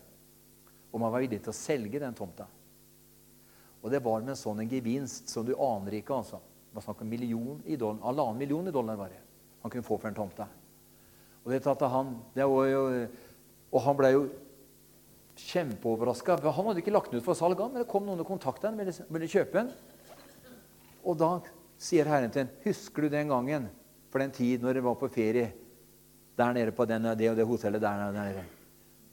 om 0.94 1.02
han 1.02 1.12
var 1.12 1.24
villig 1.24 1.40
til 1.42 1.50
å 1.50 1.56
selge 1.56 1.98
den 1.98 2.14
tomta. 2.14 2.46
Og 3.82 3.90
det 3.90 4.00
var 4.04 4.22
med 4.22 4.32
en 4.32 4.38
sånn 4.38 4.62
en 4.62 4.70
gevinst 4.70 5.28
som 5.28 5.44
du 5.44 5.52
aner 5.58 5.98
ikke. 5.98 6.14
altså. 6.14 6.38
Det 6.38 6.78
var 6.78 6.86
snakk 6.86 7.02
om 7.02 7.10
million 7.10 7.58
i 7.66 7.76
dollar, 7.76 8.00
halvannen 8.06 8.38
million 8.38 8.68
i 8.70 8.74
dollar 8.74 8.96
var 8.96 9.10
det 9.12 9.20
han 9.64 9.72
kunne 9.72 9.86
få 9.86 9.96
for 9.96 10.10
en 10.10 10.16
tomta. 10.16 10.46
Og 11.44 11.52
det 11.52 11.66
at 11.66 11.82
han, 11.88 12.10
det 12.36 12.44
var 12.48 12.66
jo, 12.68 12.82
og 13.72 13.82
han 13.84 13.96
ble 13.96 14.10
jo 14.12 14.24
kjempeoverraska. 15.40 16.36
Han 16.44 16.68
hadde 16.68 16.82
ikke 16.82 16.92
lagt 16.92 17.10
den 17.12 17.20
ut 17.20 17.26
for 17.26 17.38
salg, 17.38 17.58
men 17.58 17.80
det 17.80 17.88
kom 17.88 18.04
noen 18.04 18.20
og 18.20 18.28
kontakta 18.28 18.68
ham 18.68 18.80
og 18.80 19.14
ville 19.16 19.30
kjøpe 19.30 19.56
den. 19.56 19.72
Og 21.04 21.16
da 21.20 21.30
sier 21.80 22.08
Herren 22.08 22.30
til 22.30 22.44
ham, 22.44 22.52
'Husker 22.64 23.02
du 23.02 23.08
den 23.08 23.28
gangen, 23.28 23.68
for 24.10 24.18
den 24.20 24.30
tid 24.30 24.62
når 24.62 24.74
dere 24.74 24.84
var 24.84 25.00
på 25.00 25.08
ferie 25.08 25.52
der 26.36 26.52
nede 26.52 26.72
på 26.72 26.84
den, 26.84 27.02
det 27.18 27.30
og 27.30 27.36
det 27.36 27.46
hotellet 27.46 27.80
der 27.80 28.12
nede?' 28.12 28.44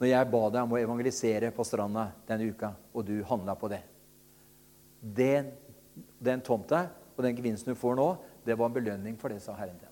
Når 0.02 0.10
jeg 0.10 0.30
ba 0.34 0.40
deg 0.50 0.64
om 0.66 0.72
å 0.74 0.80
evangelisere 0.82 1.52
på 1.54 1.64
stranda 1.68 2.08
denne 2.26 2.48
uka, 2.50 2.72
og 2.98 3.06
du 3.06 3.20
handla 3.30 3.54
på 3.54 3.70
det. 3.70 3.84
Den, 4.98 5.52
den 6.18 6.42
tomta 6.42 6.88
og 7.14 7.22
den 7.22 7.38
gevinsten 7.38 7.76
du 7.76 7.78
får 7.78 8.00
nå, 8.00 8.08
det 8.42 8.58
var 8.58 8.72
en 8.72 8.78
belønning 8.80 9.20
for 9.22 9.30
det, 9.30 9.44
sa 9.46 9.54
Herren 9.60 9.78
til. 9.78 9.92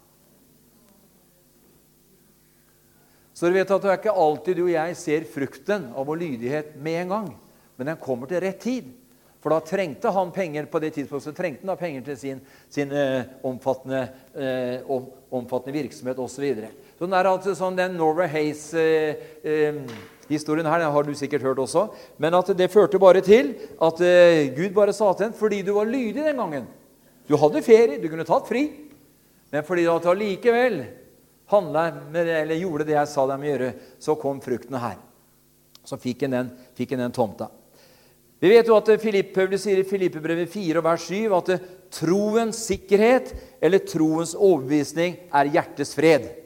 Så 3.37 3.47
du 3.47 3.55
vet 3.55 3.69
at 3.69 3.85
det 3.85 3.91
er 3.93 4.01
ikke 4.01 4.17
alltid 4.25 4.57
du 4.57 4.63
og 4.65 4.73
jeg 4.73 4.97
ser 4.97 5.29
frukten 5.29 5.85
av 5.93 6.09
vår 6.09 6.17
lydighet 6.25 6.73
med 6.81 7.03
en 7.03 7.13
gang. 7.13 7.29
Men 7.77 7.93
den 7.93 8.01
kommer 8.01 8.27
til 8.27 8.41
rett 8.43 8.59
tid. 8.65 8.89
For 9.39 9.53
da 9.53 9.61
trengte 9.63 10.11
han 10.11 10.33
penger 10.35 10.65
på 10.67 10.81
det 10.83 10.89
tidspunktet, 10.97 11.29
så 11.29 11.37
trengte 11.37 11.63
han 11.63 11.71
da 11.71 11.77
penger 11.79 12.03
til 12.09 12.17
sin, 12.19 12.41
sin 12.67 12.91
eh, 12.91 13.29
omfattende, 13.47 14.01
eh, 14.35 14.89
omfattende 15.31 15.77
virksomhet 15.77 16.19
osv. 16.19 16.49
Så, 16.99 17.07
den 17.07 17.15
er 17.15 17.29
altså 17.31 17.53
sånn, 17.55 17.77
den 17.79 17.93
Norway 17.95 18.27
Hays-historien 18.27 20.67
eh, 20.67 20.71
her 20.73 20.81
den 20.83 20.91
har 20.91 21.03
du 21.07 21.15
sikkert 21.15 21.47
hørt 21.47 21.63
også. 21.63 21.95
Men 22.19 22.35
at 22.35 22.51
det 22.59 22.67
førte 22.73 22.99
bare 22.99 23.23
til 23.23 23.55
at 23.79 24.01
eh, 24.03 24.51
Gud 24.51 24.75
bare 24.75 24.91
sa 24.91 25.13
til 25.13 25.29
henne 25.29 25.39
fordi 25.39 25.63
du 25.63 25.71
var 25.77 25.87
lydig 25.87 26.25
den 26.25 26.41
gangen. 26.43 26.67
Du 27.29 27.37
hadde 27.39 27.63
ferie, 27.63 28.01
du 28.03 28.09
kunne 28.11 28.27
tatt 28.27 28.51
fri. 28.51 28.67
Men 29.53 29.63
fordi 29.63 29.85
du 29.87 30.09
allikevel 30.11 30.75
gjorde 31.49 32.85
det 32.85 32.93
jeg 32.97 33.11
sa 33.13 33.21
deg 33.31 33.39
å 33.39 33.47
gjøre, 33.47 33.69
så 34.03 34.11
kom 34.19 34.43
fruktene 34.43 34.83
her. 34.83 34.99
Så 35.87 35.95
fikk 36.03 36.27
en 36.27 36.35
den, 36.35 36.51
fikk 36.75 36.91
en 36.97 37.03
den 37.05 37.15
tomta. 37.15 37.47
Vi 38.39 38.47
vet 38.51 38.67
jo 38.67 38.75
at 38.75 38.91
Filipp, 39.01 39.33
Paulus 39.35 39.63
sier 39.65 39.79
i 39.81 39.87
Filippebrevet 39.87 40.51
4 40.51 40.83
vers 40.83 41.03
7 41.07 41.33
at 41.35 41.49
troens 41.95 42.57
sikkerhet 42.69 43.33
eller 43.63 43.79
troens 43.87 44.35
overbevisning 44.35 45.15
er 45.31 45.51
hjertets 45.55 45.95
fred. 45.95 46.38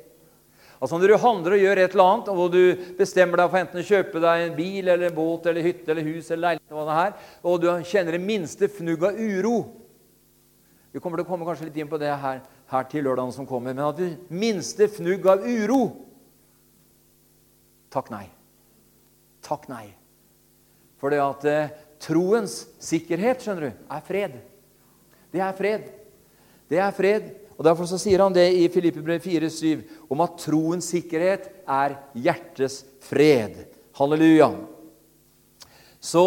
Altså 0.84 0.98
Når 1.00 1.14
du 1.14 1.22
handler 1.24 1.54
og 1.56 1.62
gjør 1.64 1.80
et 1.80 1.94
eller 1.96 2.10
annet, 2.12 2.30
og 2.34 2.50
du 2.52 2.96
bestemmer 2.98 3.40
deg 3.40 3.52
for 3.54 3.60
enten 3.62 3.80
å 3.80 3.86
kjøpe 3.88 4.20
deg 4.20 4.42
en 4.44 4.58
bil 4.58 4.90
eller 4.92 5.08
en 5.08 5.16
båt 5.16 5.46
eller 5.48 5.64
hytte 5.64 5.94
eller 5.94 6.10
hus 6.10 6.28
eller 6.28 6.42
leilighet, 6.50 6.74
hva 6.76 6.84
det 6.90 6.98
er, 7.06 7.14
og 7.48 7.62
du 7.64 7.68
kjenner 7.88 8.18
det 8.18 8.20
minste 8.26 8.68
fnugg 8.68 9.06
av 9.08 9.16
uro 9.16 9.54
Vi 10.92 11.00
kommer 11.00 11.22
til 11.22 11.24
å 11.24 11.30
komme 11.30 11.48
kanskje 11.48 11.70
litt 11.70 11.80
inn 11.80 11.88
på 11.88 12.02
det 12.02 12.12
her, 12.12 12.42
her 12.70 12.90
til 12.92 13.08
lørdagen 13.08 13.32
som 13.34 13.48
kommer. 13.50 13.72
Men 13.72 13.88
at 13.88 13.98
det 13.98 14.12
minste 14.30 14.90
fnugg 14.92 15.24
av 15.32 15.48
uro 15.48 15.80
Takk 17.94 18.10
nei. 18.10 18.26
Takk 19.46 19.68
nei. 19.70 19.86
For 21.00 21.14
det 21.14 21.20
at 21.22 21.44
eh, 21.46 21.74
troens 22.02 22.64
sikkerhet, 22.82 23.44
skjønner 23.44 23.70
du, 23.70 23.84
er 23.88 24.04
fred. 24.08 24.38
Det 25.32 25.44
er 25.46 25.56
fred. 25.58 25.90
Det 26.72 26.80
er 26.82 26.96
fred. 26.98 27.28
Og 27.64 27.70
Derfor 27.70 27.88
så 27.88 27.96
sier 27.96 28.20
han 28.20 28.34
det 28.36 28.50
i 28.60 28.66
Filippebrev 28.68 29.24
4,7 29.24 29.86
om 30.12 30.22
at 30.26 30.34
troens 30.44 30.90
sikkerhet 30.92 31.46
er 31.64 31.94
hjertets 32.12 32.82
fred. 33.08 33.54
Halleluja. 33.96 34.50
Så 36.04 36.24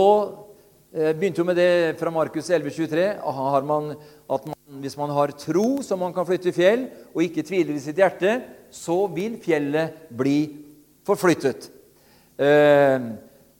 eh, 0.96 1.12
begynte 1.12 1.42
jo 1.42 1.44
med 1.44 1.61
det 1.61 1.99
fra 2.01 2.09
Markus 2.09 2.49
11,23. 2.49 3.05
Har 3.20 3.68
man, 3.68 3.92
at 4.33 4.49
man, 4.49 4.57
hvis 4.81 4.96
man 4.96 5.12
har 5.12 5.35
tro 5.37 5.66
så 5.85 6.01
man 6.01 6.16
kan 6.16 6.25
flytte 6.25 6.57
fjell, 6.57 6.88
og 7.12 7.27
ikke 7.27 7.44
tviler 7.44 7.77
i 7.77 7.85
sitt 7.85 8.01
hjerte, 8.01 8.38
så 8.72 9.03
vil 9.12 9.37
fjellet 9.44 10.09
bli 10.09 10.38
forflyttet. 11.05 11.68
Eh, 12.40 13.11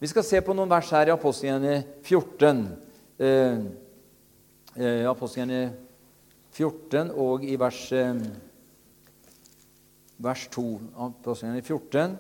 vi 0.01 0.15
skal 0.15 0.25
se 0.25 0.41
på 0.41 0.57
noen 0.57 0.73
vers 0.73 0.97
her 0.97 1.13
i 1.13 1.19
Apostelgjerningen 1.19 1.85
14. 2.01 2.65
Eh, 3.21 3.61
eh, 4.81 5.77
14 6.57 7.11
og 7.13 7.45
i 7.45 7.57
vers, 7.61 7.81
eh, 7.93 8.17
vers 10.25 10.47
2. 10.49 10.65
Apostlene 10.97 11.61
14. 11.61 12.17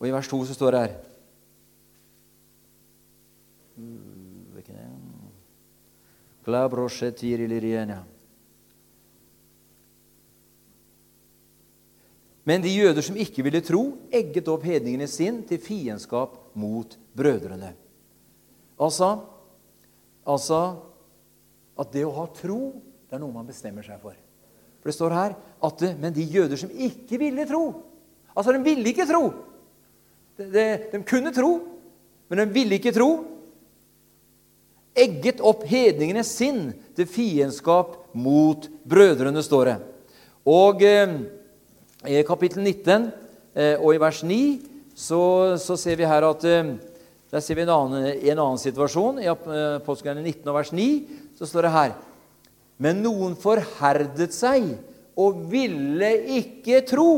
Og 0.00 0.08
i 0.08 0.12
vers 0.14 0.28
2 0.28 0.44
så 0.48 0.56
står 0.56 0.70
det 0.70 0.80
her 0.80 0.98
Men 12.44 12.62
de 12.64 12.72
jøder 12.72 13.04
som 13.04 13.18
ikke 13.20 13.44
ville 13.46 13.60
tro, 13.62 13.82
egget 14.10 14.48
opp 14.50 14.64
hedningene 14.66 15.06
sin 15.06 15.42
til 15.46 15.60
fiendskap 15.62 16.38
mot 16.58 16.96
brødrene. 17.14 17.74
Altså, 18.80 19.10
Altså 20.30 20.60
at 21.80 21.92
det 21.94 22.04
å 22.06 22.14
ha 22.14 22.26
tro, 22.36 22.74
det 23.08 23.16
er 23.16 23.22
noe 23.22 23.34
man 23.34 23.48
bestemmer 23.48 23.86
seg 23.86 24.00
for. 24.02 24.16
For 24.80 24.90
det 24.90 24.96
står 24.96 25.14
her 25.16 25.36
at 25.66 25.82
det, 25.82 25.90
Men 26.00 26.14
de 26.16 26.24
jøder 26.24 26.56
som 26.56 26.70
ikke 26.72 27.18
ville 27.20 27.44
tro 27.48 27.64
Altså, 28.30 28.52
de 28.54 28.62
ville 28.62 28.92
ikke 28.92 29.08
tro. 29.08 29.24
De, 30.38 30.46
de, 30.54 30.64
de 30.92 31.00
kunne 31.04 31.32
tro, 31.34 31.48
men 32.30 32.38
de 32.38 32.54
ville 32.54 32.78
ikke 32.78 32.92
tro. 32.94 33.08
Egget 34.94 35.42
opp 35.44 35.64
hedningenes 35.68 36.30
sinn 36.38 36.70
til 36.96 37.08
fiendskap 37.10 37.96
mot 38.14 38.68
brødrene, 38.88 39.42
står 39.42 39.72
det. 39.72 39.76
Og 40.48 40.84
eh, 40.86 41.16
i 42.08 42.22
kapittel 42.24 42.62
19 42.64 43.10
eh, 43.54 43.74
og 43.76 43.94
i 43.94 44.00
vers 44.00 44.22
9 44.24 44.40
så, 44.94 45.20
så 45.60 45.76
ser 45.76 45.98
vi 46.00 46.08
her 46.08 46.24
at 46.30 46.46
eh, 46.48 46.72
der 47.30 47.42
ser 47.44 47.58
vi 47.58 47.62
en 47.62 47.70
annen, 47.70 48.06
en 48.10 48.40
annen 48.42 48.58
situasjon. 48.58 49.20
I 49.22 49.28
Apostelgjerningen 49.30 50.32
19, 50.42 50.54
vers 50.54 50.72
9 50.74 50.86
så 51.38 51.46
står 51.46 51.66
det 51.66 51.74
her 51.76 51.92
Men 52.80 53.04
noen 53.04 53.36
forherdet 53.38 54.34
seg 54.34 54.72
og 55.20 55.44
ville 55.52 56.10
ikke 56.40 56.80
tro. 56.88 57.12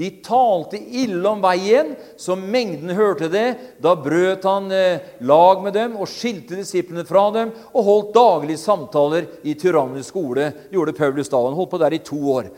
De 0.00 0.08
talte 0.24 0.78
ille 0.80 1.20
om 1.28 1.42
veien, 1.44 1.92
så 2.16 2.32
mengden 2.32 2.94
hørte 2.96 3.28
det. 3.28 3.48
Da 3.84 3.92
brøt 4.00 4.46
han 4.48 4.70
eh, 4.72 5.02
lag 5.28 5.60
med 5.60 5.76
dem 5.76 5.98
og 6.00 6.08
skilte 6.08 6.56
disiplene 6.56 7.04
fra 7.04 7.26
dem 7.34 7.50
og 7.74 7.84
holdt 7.84 8.14
daglige 8.16 8.62
samtaler 8.62 9.28
i 9.44 9.54
tyrannisk 9.60 10.14
skole. 10.14 10.48
gjorde 10.72 10.96
Paulus 10.96 11.28
da. 11.28 11.42
Han 11.44 11.58
holdt 11.58 11.74
på 11.74 11.82
der 11.82 11.98
i 11.98 12.00
to 12.00 12.18
år. 12.32 12.48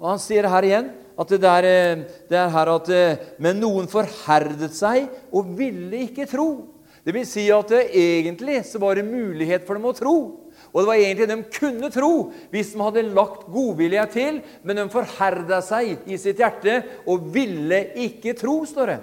Og 0.00 0.08
Han 0.14 0.22
sier 0.22 0.48
her 0.48 0.64
igjen 0.64 0.88
at 1.16 1.32
det, 1.32 1.40
der, 1.40 1.64
eh, 1.64 2.02
det 2.28 2.38
er 2.38 2.52
her 2.52 2.70
at 2.74 2.88
eh, 2.92 3.20
Men 3.40 3.60
noen 3.60 3.88
forherdet 3.88 4.74
seg 4.76 5.08
og 5.32 5.54
ville 5.56 6.04
ikke 6.04 6.28
tro. 6.28 6.50
Det 7.06 7.14
vil 7.14 7.26
si 7.28 7.46
at 7.54 7.72
eh, 7.72 7.92
egentlig 8.20 8.60
så 8.68 8.80
var 8.82 8.98
det 8.98 9.06
mulighet 9.08 9.64
for 9.66 9.78
dem 9.78 9.88
å 9.88 9.94
tro. 9.96 10.16
Og 10.72 10.82
det 10.82 10.88
var 10.90 11.00
egentlig 11.00 11.28
de 11.30 11.36
kunne 11.56 11.90
tro 11.94 12.12
hvis 12.52 12.74
de 12.74 12.82
hadde 12.84 13.04
lagt 13.16 13.46
godvilje 13.52 14.06
til, 14.12 14.40
men 14.66 14.80
de 14.82 14.88
forherda 14.92 15.62
seg 15.64 16.04
i 16.04 16.18
sitt 16.20 16.42
hjerte 16.42 16.82
og 17.08 17.30
ville 17.32 17.78
ikke 18.02 18.34
tro, 18.36 18.58
står 18.68 18.92
det. 18.92 18.98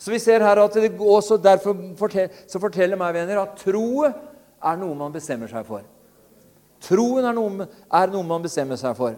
Så 0.00 0.10
vi 0.10 0.20
ser 0.22 0.42
her 0.42 0.58
at 0.58 0.74
det 0.74 0.94
også 0.98 1.36
Derfor 1.38 1.76
fortell, 1.98 2.30
så 2.48 2.58
forteller 2.62 2.98
meg 2.98 3.12
venner 3.14 3.42
at 3.42 3.60
tro 3.60 4.06
er 4.06 4.80
noe 4.80 4.96
man 4.98 5.12
bestemmer 5.14 5.50
seg 5.50 5.66
for. 5.68 5.84
Troen 6.82 7.26
er 7.28 7.36
noe, 7.36 7.68
er 7.92 8.10
noe 8.10 8.26
man 8.26 8.42
bestemmer 8.42 8.80
seg 8.80 8.96
for. 8.98 9.14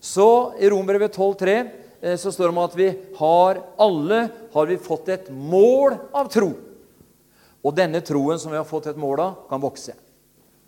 Så 0.00 0.54
i 0.60 0.70
Rombrevet 0.70 1.16
12,3 1.16 1.56
eh, 2.00 2.16
så 2.16 2.32
står 2.32 2.44
det 2.44 2.54
om 2.54 2.62
at 2.64 2.78
vi 2.78 2.88
har 3.18 3.62
alle 3.76 4.28
har 4.52 4.66
vi 4.66 4.78
fått 4.80 5.08
et 5.08 5.30
mål 5.30 5.98
av 6.12 6.30
tro. 6.32 6.52
Og 7.66 7.74
denne 7.74 8.00
troen 8.04 8.38
som 8.38 8.52
vi 8.52 8.60
har 8.60 8.68
fått 8.68 8.90
et 8.92 8.98
mål 9.00 9.22
av, 9.24 9.38
kan 9.50 9.62
vokse. 9.62 9.96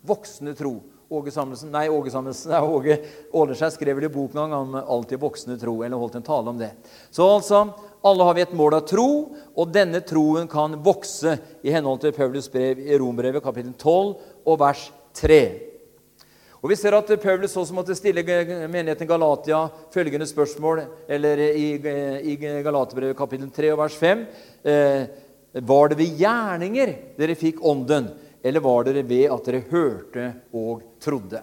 Voksende 0.07 0.55
tro. 0.57 0.79
Åge 1.09 1.31
Samuelsen, 1.33 1.71
nei, 1.73 1.87
Åge 1.89 2.11
Samuelsen, 2.13 2.51
nei, 2.53 2.59
Åge 2.61 2.97
Åleskjær 3.33 3.71
skrev 3.73 4.03
i 4.03 4.11
bok 4.13 4.35
noen 4.37 4.51
gang 4.53 4.67
om 4.67 4.75
alltid 4.81 5.21
voksende 5.21 5.57
tro, 5.61 5.79
eller 5.81 5.97
holdt 5.97 6.19
en 6.19 6.27
tale 6.27 6.51
om 6.51 6.59
det. 6.59 6.69
Så 7.09 7.25
altså, 7.25 7.63
alle 8.05 8.27
har 8.27 8.37
vi 8.37 8.43
et 8.45 8.53
mål 8.57 8.77
av 8.77 8.85
tro, 8.89 9.07
og 9.55 9.73
denne 9.73 10.03
troen 10.05 10.45
kan 10.51 10.77
vokse 10.85 11.37
i 11.65 11.73
henhold 11.73 12.03
til 12.03 12.13
Paulus 12.13 12.51
brev 12.51 12.83
i 12.83 12.99
Rombrevet 12.99 13.43
kapittel 13.43 13.73
12 13.73 14.13
og 14.45 14.61
vers 14.61 14.85
3. 15.17 15.41
Og 16.59 16.73
Vi 16.73 16.75
ser 16.75 16.95
at 16.97 17.11
Paulus 17.23 17.55
også 17.55 17.75
måtte 17.75 17.95
stille 17.95 18.23
menigheten 18.67 19.07
Galatia 19.07 19.61
følgende 19.93 20.27
spørsmål 20.27 20.81
eller 21.07 21.39
i, 21.55 21.67
i 21.79 22.35
Galaterbrevet 22.65 23.15
kapittel 23.17 23.47
3 23.55 23.69
og 23.71 23.79
vers 23.79 23.95
5. 23.95 24.25
Eh, 24.67 25.05
var 25.63 25.89
det 25.89 25.99
ved 26.01 26.19
gjerninger 26.19 26.91
dere 27.17 27.37
fikk 27.39 27.63
ånden, 27.63 28.11
eller 28.43 28.65
var 28.65 28.83
dere 28.89 29.05
ved 29.07 29.31
at 29.31 29.47
dere 29.47 29.63
hørte 29.71 30.25
og 30.51 30.83
trodde? 30.99 31.41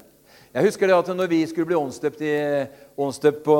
Jeg 0.57 0.68
husker 0.68 0.88
det 0.88 0.96
at 0.96 1.09
når 1.12 1.29
vi 1.29 1.40
skulle 1.48 1.68
bli 1.68 1.76
åndsdøpt 1.76 2.22
åndsdøpt 2.96 3.42
på, 3.44 3.57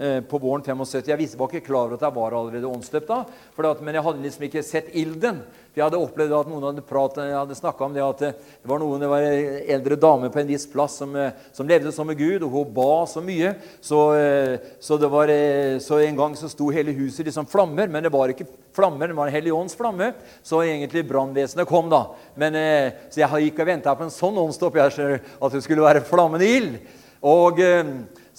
eh, 0.00 0.20
våren 0.40 0.62
75. 0.64 1.08
Jeg 1.08 1.36
var 1.36 1.48
ikke 1.48 1.66
klar 1.66 1.88
over 1.88 1.96
at 1.96 2.04
jeg 2.06 2.16
var 2.16 2.36
allerede 2.36 2.68
åndsdøpt 2.68 3.08
da, 3.08 3.24
at, 3.70 3.82
men 3.84 3.94
jeg 3.94 4.04
hadde 4.04 4.22
liksom 4.24 4.46
ikke 4.46 4.62
sett 4.64 4.88
ilden. 4.96 5.42
For 5.70 5.78
Jeg 5.78 5.86
hadde 5.86 6.00
opplevd 6.02 6.32
at 6.34 6.48
noen 6.50 6.64
hadde, 6.66 6.82
pratet, 6.82 7.28
hadde 7.30 7.54
snakka 7.54 7.84
om 7.86 7.92
det 7.94 8.02
at 8.02 8.22
det 8.24 8.66
var 8.66 8.80
noen, 8.82 8.98
det 8.98 9.10
var 9.10 9.22
en 9.22 9.58
eldre 9.76 9.98
dame 10.02 10.30
på 10.34 10.40
en 10.42 10.48
viss 10.48 10.66
plass 10.66 10.96
som, 10.98 11.14
eh, 11.14 11.36
som 11.54 11.68
levde 11.68 11.92
som 11.94 12.08
med 12.10 12.18
Gud, 12.18 12.42
og 12.42 12.56
hun 12.56 12.72
ba 12.74 13.04
så 13.06 13.22
mye. 13.22 13.52
Så, 13.78 14.00
eh, 14.18 14.56
så, 14.82 14.98
var, 15.06 15.30
så 15.78 16.00
en 16.02 16.18
gang 16.18 16.34
så 16.34 16.50
sto 16.50 16.72
hele 16.74 16.94
huset 16.98 17.28
liksom 17.28 17.46
flammer, 17.46 17.86
men 17.86 18.02
det 18.02 18.10
var 18.10 18.34
ikke 18.34 18.48
flammer, 18.74 19.12
det 19.12 19.18
var 19.18 19.30
en 19.30 19.36
Hellig 19.36 19.54
Ånds 19.54 19.78
flamme. 19.78 20.10
Så 20.42 20.64
egentlig 20.64 21.06
brannvesenet 21.06 21.70
kom, 21.70 21.86
da. 21.92 22.02
Men, 22.34 22.58
så 23.06 23.22
jeg 23.22 23.46
gikk 23.46 23.62
og 23.62 23.70
venta 23.70 23.94
på 23.94 24.08
en 24.08 24.14
sånn 24.14 24.42
åndsdåp, 24.42 24.80
at 24.82 25.54
det 25.54 25.62
skulle 25.62 25.86
være 25.86 26.06
flammende 26.06 26.50
ild. 26.50 26.82
Og... 27.22 27.62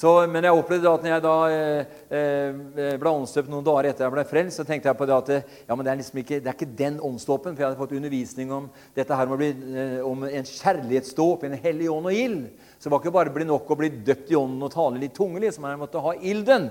Så, 0.02 0.12
men 0.34 0.42
jeg 0.48 0.58
opplevde 0.58 0.90
at 0.90 1.04
når 1.06 1.12
jeg 1.12 1.22
da 1.22 1.34
eh, 1.54 1.98
eh 2.18 2.94
ble 2.98 3.12
åndsdøpt 3.12 3.52
noen 3.52 3.66
dager 3.66 3.92
etter 3.92 4.08
jeg 4.08 4.14
ble 4.16 4.24
frelst, 4.26 4.58
så 4.58 4.64
tenkte 4.66 4.90
jeg 4.90 4.98
på 4.98 5.06
det 5.06 5.14
at 5.14 5.30
ja, 5.36 5.76
men 5.76 5.86
det 5.86 5.92
er 5.92 6.00
liksom 6.00 6.22
ikke, 6.24 6.40
det 6.42 6.50
er 6.50 6.58
ikke 6.58 6.78
den 6.80 6.98
åndsdåpen. 7.06 7.54
For 7.54 7.62
jeg 7.62 7.68
hadde 7.68 7.82
fått 7.84 7.94
undervisning 8.00 8.54
om 8.56 8.70
dette 8.98 9.20
her 9.20 9.30
med 9.30 9.36
å 9.36 9.40
bli, 9.44 9.52
eh, 9.84 10.00
om 10.08 10.26
en 10.26 10.50
kjærlighetsdåp, 10.50 11.46
en 11.46 11.60
hellig 11.68 11.92
ånd 11.94 12.10
og 12.10 12.18
ild. 12.18 12.48
Så 12.80 12.88
det 12.88 12.96
var 12.96 13.04
ikke 13.04 13.16
bare 13.20 13.36
bli 13.36 13.46
nok 13.52 13.70
å 13.70 13.78
bli 13.78 13.92
døpt 14.10 14.34
i 14.34 14.40
ånden 14.40 14.66
og 14.66 14.74
tale 14.74 15.04
litt 15.04 15.14
tungelig, 15.20 15.54
så 15.54 15.70
Jeg 15.70 15.84
måtte 15.84 16.02
ha 16.02 16.16
ilden. 16.18 16.70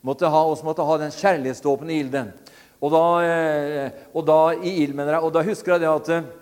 Måtte 0.00 0.32
ha, 0.32 0.44
også 0.48 0.64
måtte 0.64 0.86
ha 0.88 0.96
den 1.04 1.12
kjærlighetsdåpen 1.12 1.90
i 1.90 2.00
ilden. 2.00 2.32
Og 2.80 2.96
da, 2.96 3.04
eh, 3.20 3.90
og 4.14 4.24
da 4.24 4.40
i 4.56 4.78
ild, 4.86 4.96
mener 4.96 5.18
jeg. 5.18 5.22
Og 5.28 5.34
da 5.36 5.44
husker 5.44 5.76
jeg 5.76 5.84
det 5.84 5.92
at 5.92 6.39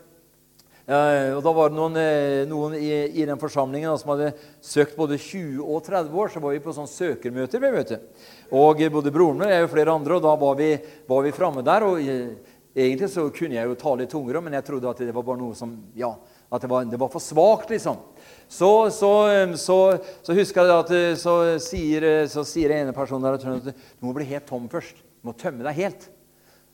og 0.89 1.43
Da 1.45 1.53
var 1.53 1.69
det 1.69 1.77
noen, 1.77 1.97
eh, 2.01 2.47
noen 2.49 2.75
i, 2.79 2.89
i, 3.21 3.27
den 3.29 3.37
forsamlingen 3.37 3.93
som 4.01 4.15
hadde 4.15 4.31
søkt 4.65 4.97
både 4.97 5.19
20 5.21 5.61
og 5.61 5.83
30 5.85 6.15
år. 6.17 6.31
Så 6.33 6.41
var 6.41 6.55
vi 6.55 6.63
på 6.65 6.73
sånn 6.73 6.89
søkermøter. 6.89 7.61
ved 7.61 7.75
møte, 7.75 8.01
Og 8.51 8.81
både 8.91 9.13
broren 9.13 9.39
min 9.39 9.53
og 9.53 9.69
flere 9.69 9.93
andre, 9.93 10.17
og 10.17 10.23
da 10.23 10.35
var 10.35 10.57
vi, 10.57 10.79
var 11.07 11.23
vi 11.23 11.33
framme 11.37 11.63
der. 11.63 11.83
og 11.85 12.01
eh, 12.01 12.33
Egentlig 12.75 13.11
så 13.11 13.29
kunne 13.29 13.55
jeg 13.55 13.67
jo 13.67 13.75
tale 13.75 14.05
i 14.05 14.07
tungere, 14.07 14.41
men 14.41 14.53
jeg 14.53 14.65
trodde 14.65 14.89
at 14.89 14.99
det 14.99 15.13
var 15.13 15.23
bare 15.23 15.39
noe 15.39 15.55
som, 15.55 15.77
ja, 15.97 16.15
at 16.51 16.63
det 16.63 16.71
var, 16.71 16.85
det 16.85 17.01
var 17.01 17.11
for 17.13 17.21
svakt. 17.21 17.69
liksom. 17.69 17.99
Så, 18.49 18.89
så, 18.89 19.29
eh, 19.29 19.55
så, 19.57 19.99
så, 20.23 20.33
husker 20.33 20.65
jeg 20.65 20.79
at 20.79 21.19
så 21.21 21.59
sier, 21.61 22.27
så 22.29 22.45
sier 22.49 22.73
ene 22.73 22.97
personen 22.97 23.29
der 23.29 23.37
at 23.37 23.75
du 23.75 24.07
må 24.07 24.17
bli 24.17 24.25
helt 24.25 24.47
tom 24.49 24.69
først. 24.73 24.97
Du 24.97 25.29
må 25.29 25.37
tømme 25.37 25.69
deg 25.69 25.85
helt. 25.85 26.09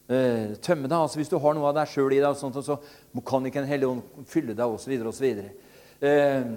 Eh, 0.04 0.52
tømme 0.60 0.88
deg. 0.88 0.98
altså 0.98 1.16
Hvis 1.16 1.32
du 1.32 1.38
har 1.40 1.54
noe 1.56 1.70
av 1.70 1.76
deg 1.78 1.88
sjøl 1.88 2.12
i 2.12 2.20
deg, 2.20 2.36
sånt, 2.36 2.58
så 2.60 2.76
kan 3.24 3.46
ikke 3.48 3.62
en 3.62 3.68
hellig 3.70 3.88
ånd 3.88 4.24
fylle 4.28 4.56
deg 4.56 4.64
osv. 4.76 4.92
osv. 5.08 5.28
Eh, 6.04 6.48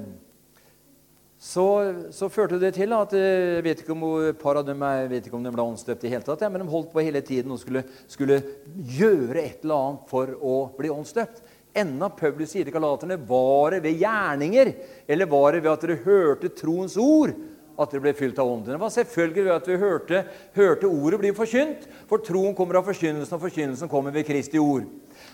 så, 1.37 1.65
så, 2.11 2.27
førte 2.33 2.57
det 2.59 2.73
til 2.75 2.95
at 2.97 3.11
jeg 3.13 3.61
vet 3.63 3.83
ikke 3.83 3.93
om 3.93 4.05
et 4.25 4.39
par 4.41 4.57
av 4.57 4.65
dem 4.65 4.81
jeg 4.81 5.09
vet 5.11 5.27
ikke 5.27 5.37
om 5.37 5.43
de 5.45 5.51
ble 5.53 5.67
åndsdøpt 5.69 6.07
i 6.07 6.11
hele 6.11 6.25
tatt, 6.25 6.41
ja, 6.41 6.49
men 6.49 6.63
de 6.63 6.71
holdt 6.71 6.89
på 6.89 7.03
hele 7.05 7.21
tiden 7.21 7.53
og 7.53 7.61
skulle, 7.61 7.83
skulle 8.09 8.39
gjøre 8.73 9.43
et 9.43 9.61
eller 9.61 9.77
annet 9.77 10.09
for 10.09 10.33
å 10.33 10.55
bli 10.79 10.89
åndsdøpt. 10.91 11.43
Enda 11.77 12.09
Paulus 12.09 12.49
sier 12.51 12.65
til 12.65 12.73
galaterne 12.73 13.19
var 13.29 13.75
det 13.75 13.83
ved 13.85 14.01
gjerninger, 14.01 14.73
eller 15.07 15.29
var 15.29 15.53
det 15.53 15.61
ved 15.61 15.71
at 15.75 15.85
dere 15.85 16.01
hørte 16.07 16.51
troens 16.57 16.97
ord 16.99 17.35
at 17.77 17.91
dere 17.93 18.03
ble 18.03 18.13
fylt 18.17 18.39
av 18.41 18.49
ånden? 18.49 18.73
Det 18.73 18.81
var 18.81 18.93
selvfølgelig 18.93 19.51
at 19.53 19.67
vi 19.69 19.81
hørte, 19.81 20.23
hørte 20.57 20.89
ordet 20.89 21.21
bli 21.21 21.33
forkynt, 21.37 21.85
for 22.09 22.23
troen 22.25 22.55
kommer 22.57 22.79
av 22.79 22.87
forkynnelsen, 22.89 23.37
og 23.37 23.43
forkynnelsen 23.45 23.91
kommer 23.91 24.15
ved 24.15 24.27
Kristi 24.27 24.61
ord. 24.61 24.87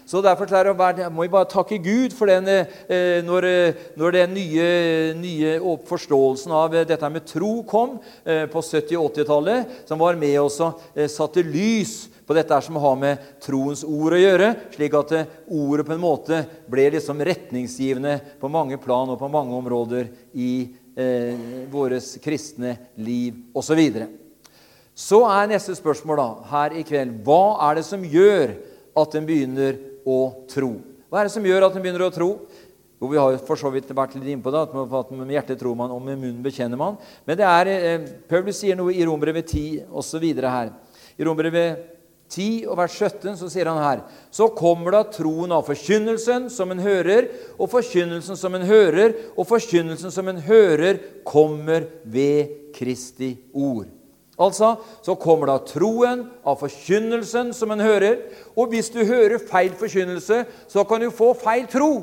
Så 0.05 0.21
Derfor 0.21 0.47
må 1.09 1.21
vi 1.21 1.31
bare 1.31 1.47
takke 1.47 1.77
Gud 1.77 2.11
for 2.15 2.27
den, 2.27 2.47
eh, 2.47 3.21
når, 3.23 3.43
eh, 3.43 3.73
når 3.95 4.11
den 4.11 4.33
nye, 4.33 5.13
nye, 5.13 5.59
forståelsen 5.87 6.51
av 6.51 6.75
eh, 6.75 6.83
dette 6.83 7.09
med 7.09 7.25
tro 7.25 7.63
kom 7.63 7.99
på 8.23 8.61
70- 8.61 8.97
og 8.97 9.13
80-tallet, 9.13 9.87
som 9.87 9.99
var 9.99 10.15
med 10.15 10.39
oss 10.39 10.59
og 10.59 10.81
satte 11.07 11.43
lys 11.43 12.09
på 12.27 12.33
dette 12.33 12.61
som 12.61 12.75
har 12.75 12.95
med 12.95 13.17
troens 13.41 13.83
ord 13.83 14.13
å 14.13 14.19
gjøre, 14.19 14.55
slik 14.75 14.93
at 14.93 15.13
ordet 15.47 15.85
på 15.85 15.93
en 15.93 16.03
måte 16.03 16.45
ble 16.67 16.89
liksom 16.95 17.19
retningsgivende 17.19 18.19
på 18.39 18.51
mange 18.51 18.77
plan 18.77 19.09
og 19.09 19.19
på 19.19 19.31
mange 19.31 19.55
områder 19.55 20.07
i 20.33 20.75
eh, 20.95 21.67
vårt 21.71 22.17
kristne 22.23 22.77
liv 22.95 23.39
osv. 23.53 23.73
Så, 23.73 23.77
videre. 23.77 24.07
så 24.95 25.23
er 25.29 25.49
neste 25.51 25.75
spørsmål 25.77 26.19
da, 26.19 26.29
her 26.51 26.75
i 26.77 26.83
kveld 26.87 27.21
hva 27.25 27.69
er 27.69 27.79
det 27.79 27.85
som 27.87 28.03
gjør 28.05 28.57
at 29.03 29.15
en 29.17 29.25
begynner 29.25 29.79
å 30.05 30.19
tro. 30.51 30.75
Hva 31.09 31.21
er 31.21 31.29
det 31.29 31.35
som 31.35 31.45
gjør 31.45 31.67
at 31.67 31.75
en 31.77 31.83
begynner 31.83 32.05
å 32.05 32.13
tro? 32.13 32.29
Jo, 33.01 33.09
Vi 33.11 33.19
har 33.19 33.37
for 33.45 33.59
så 33.59 33.71
vidt 33.73 33.89
vært 33.91 34.15
litt 34.15 34.29
innpå 34.31 34.51
det, 34.53 34.61
at 34.63 35.11
med 35.11 35.33
hjertet 35.33 35.59
tror 35.59 35.75
man, 35.75 35.91
og 35.91 36.01
med 36.01 36.17
munnen 36.21 36.43
bekjenner 36.43 36.79
man. 36.79 36.97
Men 37.27 37.37
det 37.37 37.45
er, 37.45 37.67
eh, 37.67 38.05
Paulus 38.29 38.61
sier 38.61 38.77
noe 38.79 38.93
i 38.93 39.03
Rombrevet 39.05 39.45
10 39.45 39.85
osv. 39.91 40.23
her. 40.41 40.71
I 41.19 41.23
Rombrevet 41.23 41.92
10 42.31 42.65
og 42.71 42.77
vers 42.79 42.93
17 42.97 43.35
så 43.37 43.49
sier 43.51 43.69
han 43.69 43.81
her 43.83 44.03
Så 44.33 44.47
kommer 44.57 44.95
da 44.95 45.03
troen 45.11 45.51
av 45.53 45.67
forkynnelsen 45.67 46.47
som 46.53 46.71
en 46.73 46.81
hører, 46.81 47.27
og 47.59 47.69
forkynnelsen 47.73 48.39
som 48.39 48.55
en 48.57 48.65
hører, 48.67 49.13
og 49.37 49.47
forkynnelsen 49.49 50.13
som 50.13 50.31
en 50.31 50.41
hører, 50.41 51.01
kommer 51.27 51.85
ved 52.03 52.73
Kristi 52.73 53.35
ord. 53.53 53.91
Altså, 54.39 54.75
Så 55.03 55.15
kommer 55.15 55.47
da 55.47 55.59
troen 55.61 56.25
av 56.45 56.57
forkynnelsen 56.59 57.53
som 57.53 57.71
en 57.71 57.79
hører. 57.79 58.17
Og 58.57 58.73
hvis 58.73 58.89
du 58.89 59.03
hører 59.05 59.37
feil 59.37 59.73
forkynnelse, 59.77 60.45
så 60.67 60.83
kan 60.83 61.01
du 61.01 61.11
få 61.11 61.33
feil 61.37 61.67
tro. 61.67 61.93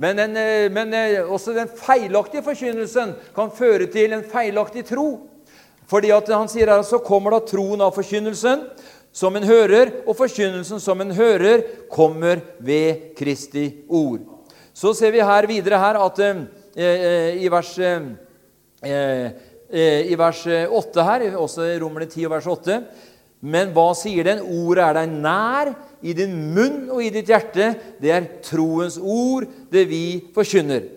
Men, 0.00 0.16
den, 0.16 0.36
eh, 0.36 0.70
men 0.72 0.94
eh, 0.94 1.20
også 1.20 1.52
den 1.52 1.68
feilaktige 1.68 2.42
forkynnelsen 2.42 3.12
kan 3.36 3.50
føre 3.52 3.86
til 3.92 4.14
en 4.16 4.24
feilaktig 4.24 4.86
tro. 4.88 5.26
Fordi 5.90 6.12
at 6.14 6.30
han 6.30 6.48
sier 6.50 6.70
her, 6.70 6.84
så 6.86 7.02
kommer 7.02 7.34
da 7.34 7.42
troen 7.42 7.82
av 7.82 7.94
forkynnelsen 7.96 8.64
som 9.12 9.34
en 9.34 9.46
hører, 9.46 9.90
og 10.06 10.14
forkynnelsen 10.14 10.78
som 10.82 11.00
en 11.02 11.10
hører, 11.16 11.64
kommer 11.90 12.44
ved 12.62 13.10
Kristi 13.18 13.66
ord. 13.88 14.22
Så 14.72 14.94
ser 14.94 15.10
vi 15.10 15.24
her 15.26 15.50
videre 15.50 15.80
her 15.82 15.98
at 15.98 16.18
eh, 16.22 16.44
eh 16.78 17.42
i 17.42 17.48
vers 17.50 17.74
eh, 17.78 19.30
Eh, 19.70 20.10
i 20.10 20.16
vers 20.18 20.40
8 20.46 21.02
her, 21.06 21.24
også 21.38 21.62
Romerne 21.78 22.08
10 22.10 22.24
og 22.26 22.32
vers 22.32 22.46
8. 22.50 22.78
Men 23.46 23.70
hva 23.72 23.92
sier 23.94 24.26
den? 24.26 24.42
Ordet 24.42 24.82
er 24.82 24.96
deg 24.98 25.12
nær, 25.22 25.70
i 26.02 26.14
din 26.16 26.32
munn 26.54 26.88
og 26.90 27.04
i 27.04 27.12
ditt 27.14 27.30
hjerte. 27.30 27.68
Det 28.02 28.10
er 28.10 28.26
troens 28.42 28.98
ord, 28.98 29.46
det 29.70 29.84
vi 29.86 30.02
forkynner. 30.34 30.88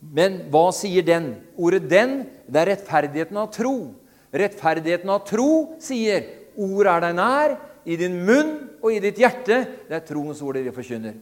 Men 0.00 0.44
hva 0.52 0.68
sier 0.72 1.02
den? 1.02 1.36
Ordet 1.56 1.88
'den' 1.90 2.26
det 2.46 2.60
er 2.60 2.70
rettferdigheten 2.74 3.36
av 3.36 3.50
tro. 3.52 3.94
Rettferdigheten 4.32 5.10
av 5.10 5.24
tro 5.26 5.76
sier 5.80 6.24
'ord 6.56 6.86
er 6.86 7.00
deg 7.00 7.14
nær, 7.14 7.58
i 7.84 7.96
din 7.96 8.24
munn 8.24 8.68
og 8.82 8.92
i 8.92 9.00
ditt 9.00 9.16
hjerte'. 9.18 9.88
Det 9.88 9.96
er 9.96 10.06
troens 10.06 10.42
ord 10.42 10.56
vi 10.56 10.70
forkynner. 10.70 11.14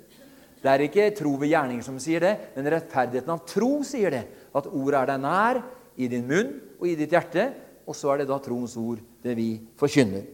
Det 0.62 0.70
er 0.72 0.82
ikke 0.82 1.14
tro 1.14 1.36
ved 1.36 1.48
gjerninger 1.48 1.82
som 1.82 1.98
sier 1.98 2.20
det, 2.20 2.36
men 2.56 2.66
rettferdigheten 2.66 3.30
av 3.30 3.44
tro 3.46 3.82
sier 3.82 4.10
det. 4.10 4.24
At 4.54 4.66
ordet 4.66 5.00
er 5.00 5.06
deg 5.06 5.20
nær, 5.20 5.62
i 5.96 6.08
din 6.08 6.26
munn 6.28 6.60
og 6.80 6.88
i 6.88 6.96
ditt 6.98 7.12
hjerte. 7.14 7.52
Og 7.86 7.94
så 7.94 8.12
er 8.12 8.18
det 8.18 8.28
da 8.28 8.38
troens 8.42 8.76
ord, 8.76 8.98
det 9.22 9.36
vi 9.38 9.60
forkynner. 9.78 10.24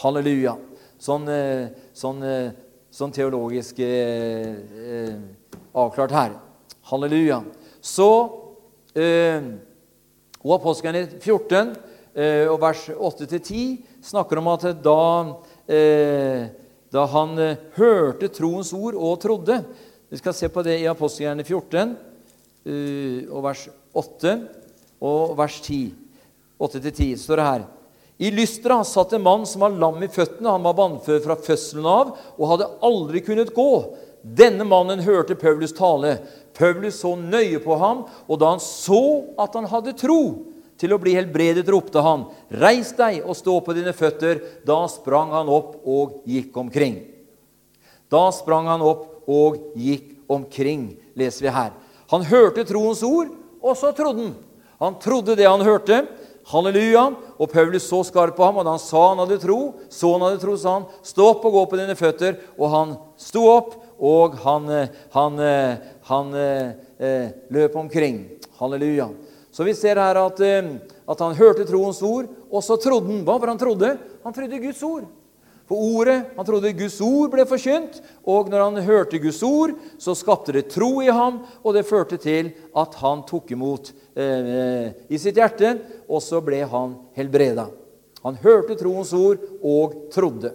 Halleluja. 0.00 0.56
Sånn, 1.00 1.26
eh, 1.28 1.68
sånn, 1.92 2.22
eh, 2.22 2.52
sånn 2.90 3.12
teologisk 3.12 3.80
eh, 3.80 4.54
eh, 4.86 5.16
avklart 5.74 6.14
her. 6.14 6.30
Halleluja. 6.90 7.42
Så 7.80 8.10
eh, 8.94 9.40
Og 10.40 10.54
Apostelgjerningen 10.56 11.20
14 11.20 11.72
eh, 12.14 12.46
og 12.50 12.60
vers 12.62 12.86
8-10 12.92 13.80
snakker 14.04 14.40
om 14.40 14.48
at 14.52 14.68
da, 14.80 15.02
da 16.90 17.02
han 17.12 17.42
hørte 17.76 18.30
troens 18.32 18.72
ord 18.76 18.96
og 18.96 19.20
trodde 19.22 19.60
Vi 20.10 20.20
skal 20.20 20.34
se 20.34 20.48
på 20.48 20.64
det 20.66 20.78
i 20.80 20.88
Apostelgjerningen 20.90 21.46
14 21.46 23.28
og 23.30 23.44
vers 23.44 23.66
8 23.96 24.32
og 25.00 25.36
vers 25.38 25.60
10. 25.64 25.78
8-10 26.60 27.14
står 27.16 27.40
det 27.40 27.46
her. 27.46 27.62
I 28.20 28.30
Lystra 28.36 28.82
satt 28.84 29.14
en 29.16 29.24
mann 29.24 29.46
som 29.48 29.62
var 29.64 29.72
lam 29.72 30.02
i 30.04 30.10
føttene. 30.12 30.52
Han 30.52 30.64
var 30.66 30.76
vannfør 30.76 31.22
fra 31.24 31.36
fødselen 31.40 31.86
av 31.88 32.10
og 32.36 32.50
hadde 32.50 32.68
aldri 32.84 33.22
kunnet 33.24 33.54
gå. 33.56 33.70
Denne 34.22 34.66
mannen 34.68 35.00
hørte 35.00 35.34
Paulus 35.38 35.72
tale. 35.72 36.18
Paulus 36.56 37.00
så 37.00 37.14
nøye 37.16 37.60
på 37.62 37.76
ham, 37.80 38.04
og 38.28 38.40
da 38.40 38.52
han 38.52 38.62
så 38.62 39.24
at 39.40 39.56
han 39.56 39.68
hadde 39.70 39.96
tro 39.96 40.22
til 40.80 40.94
å 40.94 41.00
bli 41.00 41.12
helbredet, 41.16 41.68
ropte 41.68 42.00
han, 42.00 42.26
'Reis 42.48 42.92
deg 42.96 43.20
og 43.24 43.36
stå 43.36 43.60
på 43.60 43.76
dine 43.76 43.92
føtter.' 43.92 44.64
Da 44.64 44.86
sprang 44.88 45.32
han 45.32 45.48
opp 45.48 45.80
og 45.84 46.22
gikk 46.24 46.56
omkring. 46.56 47.04
Da 48.10 48.30
sprang 48.32 48.66
han 48.66 48.82
opp 48.82 49.28
og 49.28 49.76
gikk 49.76 50.16
omkring, 50.28 50.96
leser 51.14 51.46
vi 51.46 51.52
her. 51.54 51.72
Han 52.10 52.24
hørte 52.26 52.64
troens 52.64 53.02
ord, 53.02 53.28
og 53.62 53.76
så 53.76 53.92
trodde 53.94 54.24
han. 54.24 54.34
Han 54.80 54.96
trodde 54.98 55.36
det 55.36 55.46
han 55.46 55.60
hørte. 55.60 56.06
Halleluja. 56.50 57.14
Og 57.38 57.52
Paulus 57.52 57.86
så 57.88 58.00
skarpt 58.04 58.36
på 58.36 58.44
ham, 58.44 58.58
og 58.58 58.64
da 58.64 58.74
han 58.74 58.82
sa 58.82 59.02
han 59.10 59.20
hadde 59.22 59.38
tro, 59.42 59.74
så 59.92 60.14
han 60.16 60.24
hadde 60.24 60.40
tro, 60.42 60.56
sa 60.56 60.72
han, 60.78 60.86
'Stå 61.02 61.28
opp 61.30 61.44
og 61.44 61.52
gå 61.52 61.64
på 61.70 61.76
dine 61.76 61.94
føtter.' 61.94 62.40
Og 62.58 62.70
han 62.70 62.96
sto 63.16 63.46
opp, 63.46 63.74
og 64.00 64.36
han, 64.40 64.68
eh, 64.72 64.88
han, 65.12 65.38
eh, 65.38 65.76
han, 66.08 66.34
eh, 66.34 67.28
løp 67.48 67.76
omkring. 67.76 68.28
Halleluja. 68.58 69.10
Så 69.52 69.64
vi 69.64 69.74
ser 69.74 69.96
her 69.96 70.16
at, 70.16 70.40
at 70.40 71.18
han 71.20 71.34
hørte 71.34 71.66
troens 71.66 72.02
ord, 72.02 72.28
og 72.50 72.62
så 72.62 72.76
trodde 72.80 73.10
han. 73.10 73.24
Hva 73.24 73.38
var 73.40 73.52
han 73.52 73.58
trodde? 73.58 73.98
Han 74.24 74.32
trodde 74.36 74.60
Guds 74.62 74.82
ord 74.82 75.08
For 75.66 75.76
ordet. 75.76 76.34
Han 76.36 76.46
trodde 76.46 76.72
Guds 76.74 77.00
ord 77.00 77.30
ble 77.30 77.44
forkynt, 77.46 78.00
og 78.26 78.48
når 78.50 78.64
han 78.64 78.82
hørte 78.84 79.20
Guds 79.22 79.42
ord, 79.42 79.76
så 79.98 80.16
skapte 80.18 80.52
det 80.52 80.68
tro 80.70 81.00
i 81.02 81.10
ham, 81.10 81.44
og 81.62 81.74
det 81.74 81.86
førte 81.86 82.18
til 82.18 82.52
at 82.74 82.96
han 83.00 83.22
tok 83.22 83.52
imot 83.54 83.92
eh, 84.18 84.90
i 85.08 85.18
sitt 85.18 85.38
hjerte, 85.38 85.76
og 86.10 86.22
så 86.22 86.42
ble 86.42 86.64
han 86.66 86.96
helbreda. 87.14 87.68
Han 88.24 88.40
hørte 88.42 88.76
troens 88.76 89.12
ord 89.14 89.38
og 89.62 90.10
trodde. 90.12 90.52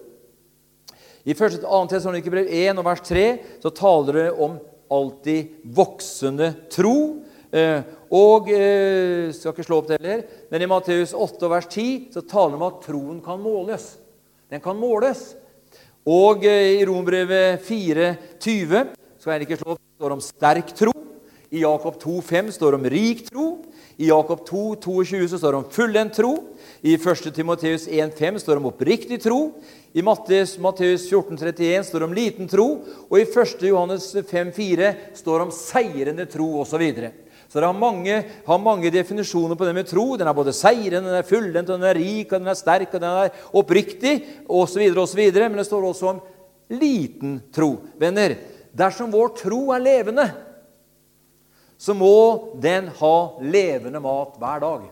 I 1.26 1.34
1. 1.34 1.62
2. 1.64 1.78
Tessalonikerbrev 1.90 2.50
1 2.54 2.78
og 2.78 2.86
vers 2.86 3.02
3 3.02 3.26
så 3.64 3.72
taler 3.74 4.20
det 4.20 4.32
om 4.46 4.60
alltid 4.94 5.56
voksende 5.74 6.52
tro. 6.70 6.98
Eh, 7.50 7.80
og 8.14 8.52
eh, 8.54 9.32
skal 9.34 9.56
ikke 9.56 9.66
slå 9.66 9.80
opp 9.82 9.90
det 9.90 9.98
heller, 9.98 10.22
men 10.52 10.62
i 10.62 10.70
Matteus 10.70 11.16
8 11.18 11.50
vers 11.50 11.68
10 11.72 12.14
så 12.14 12.22
taler 12.30 12.54
det 12.54 12.60
om 12.60 12.68
at 12.68 12.84
troen 12.86 13.22
kan 13.26 13.42
måles. 13.42 13.96
Den 14.52 14.62
kan 14.62 14.78
måles. 14.78 15.32
Og 16.06 16.46
eh, 16.46 16.76
i 16.78 16.86
Rombrevet 16.86 17.64
4,20 17.66 18.94
skal 19.18 19.34
jeg 19.34 19.48
ikke 19.48 19.58
slå 19.64 19.74
opp, 19.74 19.82
står 19.98 20.12
det 20.12 20.20
om 20.20 20.26
sterk 20.28 20.76
tro. 20.78 20.94
I 21.56 21.62
Jakob 21.64 21.98
2,5 22.02 22.52
står 22.54 22.74
det 22.74 22.80
om 22.82 22.88
rik 22.92 23.26
tro. 23.30 23.48
I 23.98 24.10
Jakob 24.10 24.44
2, 24.46 24.64
22 24.84 25.28
så 25.32 25.40
står 25.40 25.56
det 25.56 25.60
om 25.62 25.70
fullendt 25.72 26.18
tro. 26.20 26.34
I 26.84 26.98
1. 26.98 27.30
Timoteus 27.34 27.88
1,5 27.88 28.42
står 28.44 28.58
det 28.58 28.62
om 28.62 28.70
oppriktig 28.70 29.22
tro. 29.24 29.40
I 29.96 30.02
Matteus, 30.04 30.58
Matteus 30.60 31.12
14,31 31.12 31.84
står 31.88 32.00
det 32.00 32.06
om 32.06 32.14
liten 32.14 32.50
tro. 32.52 32.66
Og 33.08 33.16
i 33.16 33.24
1. 33.24 33.62
Johannes 33.64 34.10
5,4 34.28 34.90
står 35.16 35.40
det 35.40 35.46
om 35.46 35.54
seirende 35.56 36.26
tro 36.28 36.50
osv. 36.60 36.84
Så 37.48 37.62
det 37.62 37.70
har 37.70 37.78
mange, 37.80 38.18
har 38.44 38.60
mange, 38.60 38.92
definisjoner 38.92 39.56
på 39.56 39.64
det 39.64 39.76
med 39.78 39.88
tro. 39.88 40.18
Den 40.20 40.28
er 40.28 40.36
både 40.36 40.52
seirende, 40.52 41.08
den 41.08 41.22
er 41.22 41.30
fullendt, 41.30 41.72
den 41.72 41.88
er 41.88 41.96
rik, 41.96 42.28
den 42.28 42.52
er 42.52 42.60
sterk, 42.60 42.92
og 42.92 43.06
den 43.06 43.22
er 43.24 43.48
oppriktig 43.56 44.18
osv. 44.52 44.84
Men 44.84 45.62
det 45.62 45.68
står 45.70 45.88
også 45.88 46.12
om 46.12 46.20
liten 46.76 47.40
tro. 47.56 47.78
Venner, 47.96 48.36
dersom 48.76 49.16
vår 49.16 49.32
tro 49.40 49.62
er 49.78 49.86
levende, 49.86 50.28
så 51.80 51.96
må 51.96 52.16
den 52.60 52.92
ha 53.00 53.18
levende 53.40 54.04
mat 54.04 54.36
hver 54.44 54.60
dag. 54.60 54.90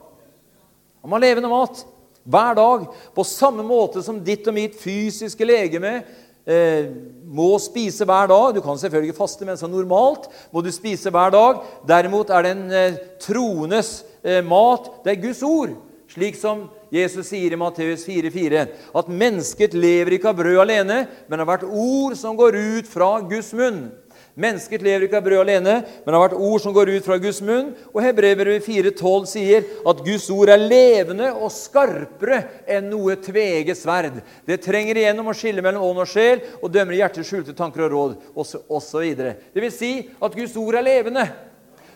Den 1.04 1.12
må 1.12 1.20
ha 1.20 1.28
levende 1.28 1.52
mat 1.52 1.90
hver 2.24 2.56
dag, 2.56 2.86
på 3.16 3.26
samme 3.28 3.66
måte 3.68 4.04
som 4.04 4.22
ditt 4.24 4.48
og 4.48 4.56
mitt 4.56 4.78
fysiske 4.80 5.48
legeme 5.48 5.98
eh, 6.46 6.92
må 7.24 7.54
spise 7.62 8.08
hver 8.08 8.30
dag. 8.32 8.54
Du 8.56 8.62
kan 8.64 8.80
selvfølgelig 8.80 9.18
faste, 9.18 9.48
men 9.48 9.60
så 9.60 9.68
normalt 9.68 10.30
må 10.54 10.64
du 10.64 10.72
spise 10.74 11.12
hver 11.14 11.34
dag. 11.34 11.64
Derimot 11.88 12.32
er 12.32 12.48
den 12.48 12.64
eh, 12.72 13.02
troendes 13.24 14.02
eh, 14.24 14.44
mat 14.46 14.92
det 15.04 15.16
er 15.16 15.26
Guds 15.28 15.44
ord. 15.48 15.76
Slik 16.14 16.38
som 16.38 16.68
Jesus 16.94 17.32
sier 17.32 17.56
i 17.56 17.58
Matteus 17.58 18.04
4,4 18.06 18.68
at 19.00 19.08
mennesket 19.10 19.74
lever 19.74 20.20
ikke 20.20 20.30
av 20.30 20.38
brød 20.38 20.60
alene, 20.62 21.00
men 21.26 21.42
av 21.42 21.50
hvert 21.50 21.66
ord 21.66 22.14
som 22.20 22.38
går 22.38 22.60
ut 22.60 22.92
fra 22.92 23.16
Guds 23.26 23.50
munn. 23.58 23.88
Mennesket 24.34 24.82
lever 24.82 25.06
ikke 25.06 25.20
av 25.20 25.26
brød 25.28 25.44
alene, 25.44 25.74
men 26.02 26.16
har 26.16 26.24
vært 26.24 26.40
ord 26.42 26.62
som 26.64 26.74
går 26.74 26.90
ut 26.96 27.06
fra 27.06 27.20
Guds 27.22 27.38
munn. 27.46 27.70
Og 27.94 28.00
Hebrevet 28.02 28.66
4,12 28.66 29.28
sier 29.30 29.68
at 29.86 30.02
Guds 30.08 30.26
ord 30.34 30.50
er 30.50 30.64
levende 30.64 31.30
og 31.36 31.54
skarpere 31.54 32.40
enn 32.66 32.90
noe 32.90 33.14
tveget 33.22 33.78
sverd. 33.78 34.24
Det 34.50 34.58
trenger 34.66 34.98
igjennom 34.98 35.30
å 35.30 35.38
skille 35.38 35.62
mellom 35.62 35.86
ånd 35.86 36.02
og 36.02 36.10
sjel 36.10 36.42
og 36.64 36.74
dømmer 36.74 36.98
hjertets 36.98 37.30
skjulte 37.30 37.54
tanker 37.58 37.86
og 37.86 37.94
råd 37.94 38.44
osv. 38.74 39.06
Det 39.14 39.62
vil 39.62 39.74
si 39.74 39.96
at 40.18 40.40
Guds 40.40 40.58
ord 40.58 40.82
er 40.82 40.90
levende. 40.90 41.28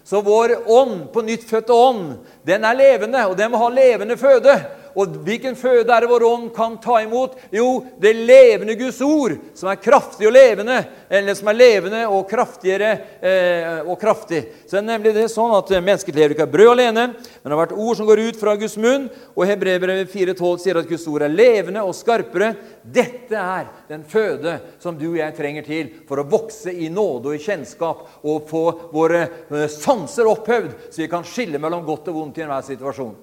Så 0.07 0.21
vår 0.23 0.53
ånd, 0.71 1.09
på 1.11 1.19
nyttfødte 1.25 1.73
ånd, 1.73 2.13
den 2.47 2.63
er 2.63 2.77
levende, 2.77 3.25
og 3.27 3.33
den 3.35 3.49
må 3.51 3.59
ha 3.59 3.67
levende 3.73 4.15
føde. 4.15 4.53
Og 4.97 5.17
hvilken 5.27 5.53
føde 5.57 5.93
er 5.93 6.01
det 6.01 6.09
vår 6.09 6.23
ånd 6.25 6.47
kan 6.55 6.79
ta 6.81 6.95
imot? 7.03 7.35
Jo, 7.53 7.83
det 8.01 8.15
levende 8.17 8.73
Guds 8.79 8.97
ord, 9.05 9.35
som 9.53 9.69
er 9.69 9.81
kraftig 9.81 10.25
og 10.25 10.33
levende. 10.33 10.79
Eller 11.09 11.37
som 11.37 11.51
er 11.51 11.59
levende 11.59 11.99
og 12.09 12.25
kraftigere 12.29 12.89
eh, 13.21 13.83
og 13.85 13.99
kraftig. 14.01 14.41
Så 14.65 14.73
det 14.73 14.81
er 14.81 14.87
nemlig 14.87 15.13
det 15.13 15.27
sånn 15.29 15.53
at 15.53 15.69
Mennesket 15.77 16.17
lever 16.17 16.33
ikke 16.33 16.47
av 16.47 16.55
brød 16.55 16.71
alene, 16.71 17.03
men 17.13 17.45
det 17.45 17.53
har 17.53 17.61
vært 17.61 17.75
ord 17.77 17.99
som 17.99 18.07
går 18.09 18.23
ut 18.25 18.39
fra 18.39 18.55
Guds 18.57 18.77
munn. 18.81 19.05
Og 19.37 19.45
Hebrevet 19.45 20.09
4,12 20.09 20.63
sier 20.63 20.81
at 20.81 20.89
Guds 20.89 21.05
ord 21.11 21.27
er 21.27 21.35
levende 21.35 21.85
og 21.85 21.93
skarpere. 21.95 22.49
Dette 22.81 23.37
er 23.37 23.69
den 23.91 24.01
føde 24.07 24.57
som 24.81 24.97
du 24.97 25.11
og 25.11 25.19
jeg 25.21 25.37
trenger 25.37 25.67
til 25.67 25.93
for 26.09 26.23
å 26.23 26.25
vokse 26.27 26.73
i 26.73 26.89
nåde 26.89 27.31
og 27.31 27.37
i 27.37 27.43
kjennskap 27.43 28.25
og 28.25 28.49
få 28.49 28.65
våre 28.95 29.21
eh, 29.27 29.69
sanser 29.69 30.33
opphøvd, 30.33 30.73
så 30.89 31.05
vi 31.05 31.11
kan 31.11 31.27
skille 31.27 31.61
mellom 31.61 31.85
godt 31.85 32.09
og 32.09 32.21
vondt 32.23 32.41
i 32.41 32.47
enhver 32.47 32.65
situasjon. 32.65 33.15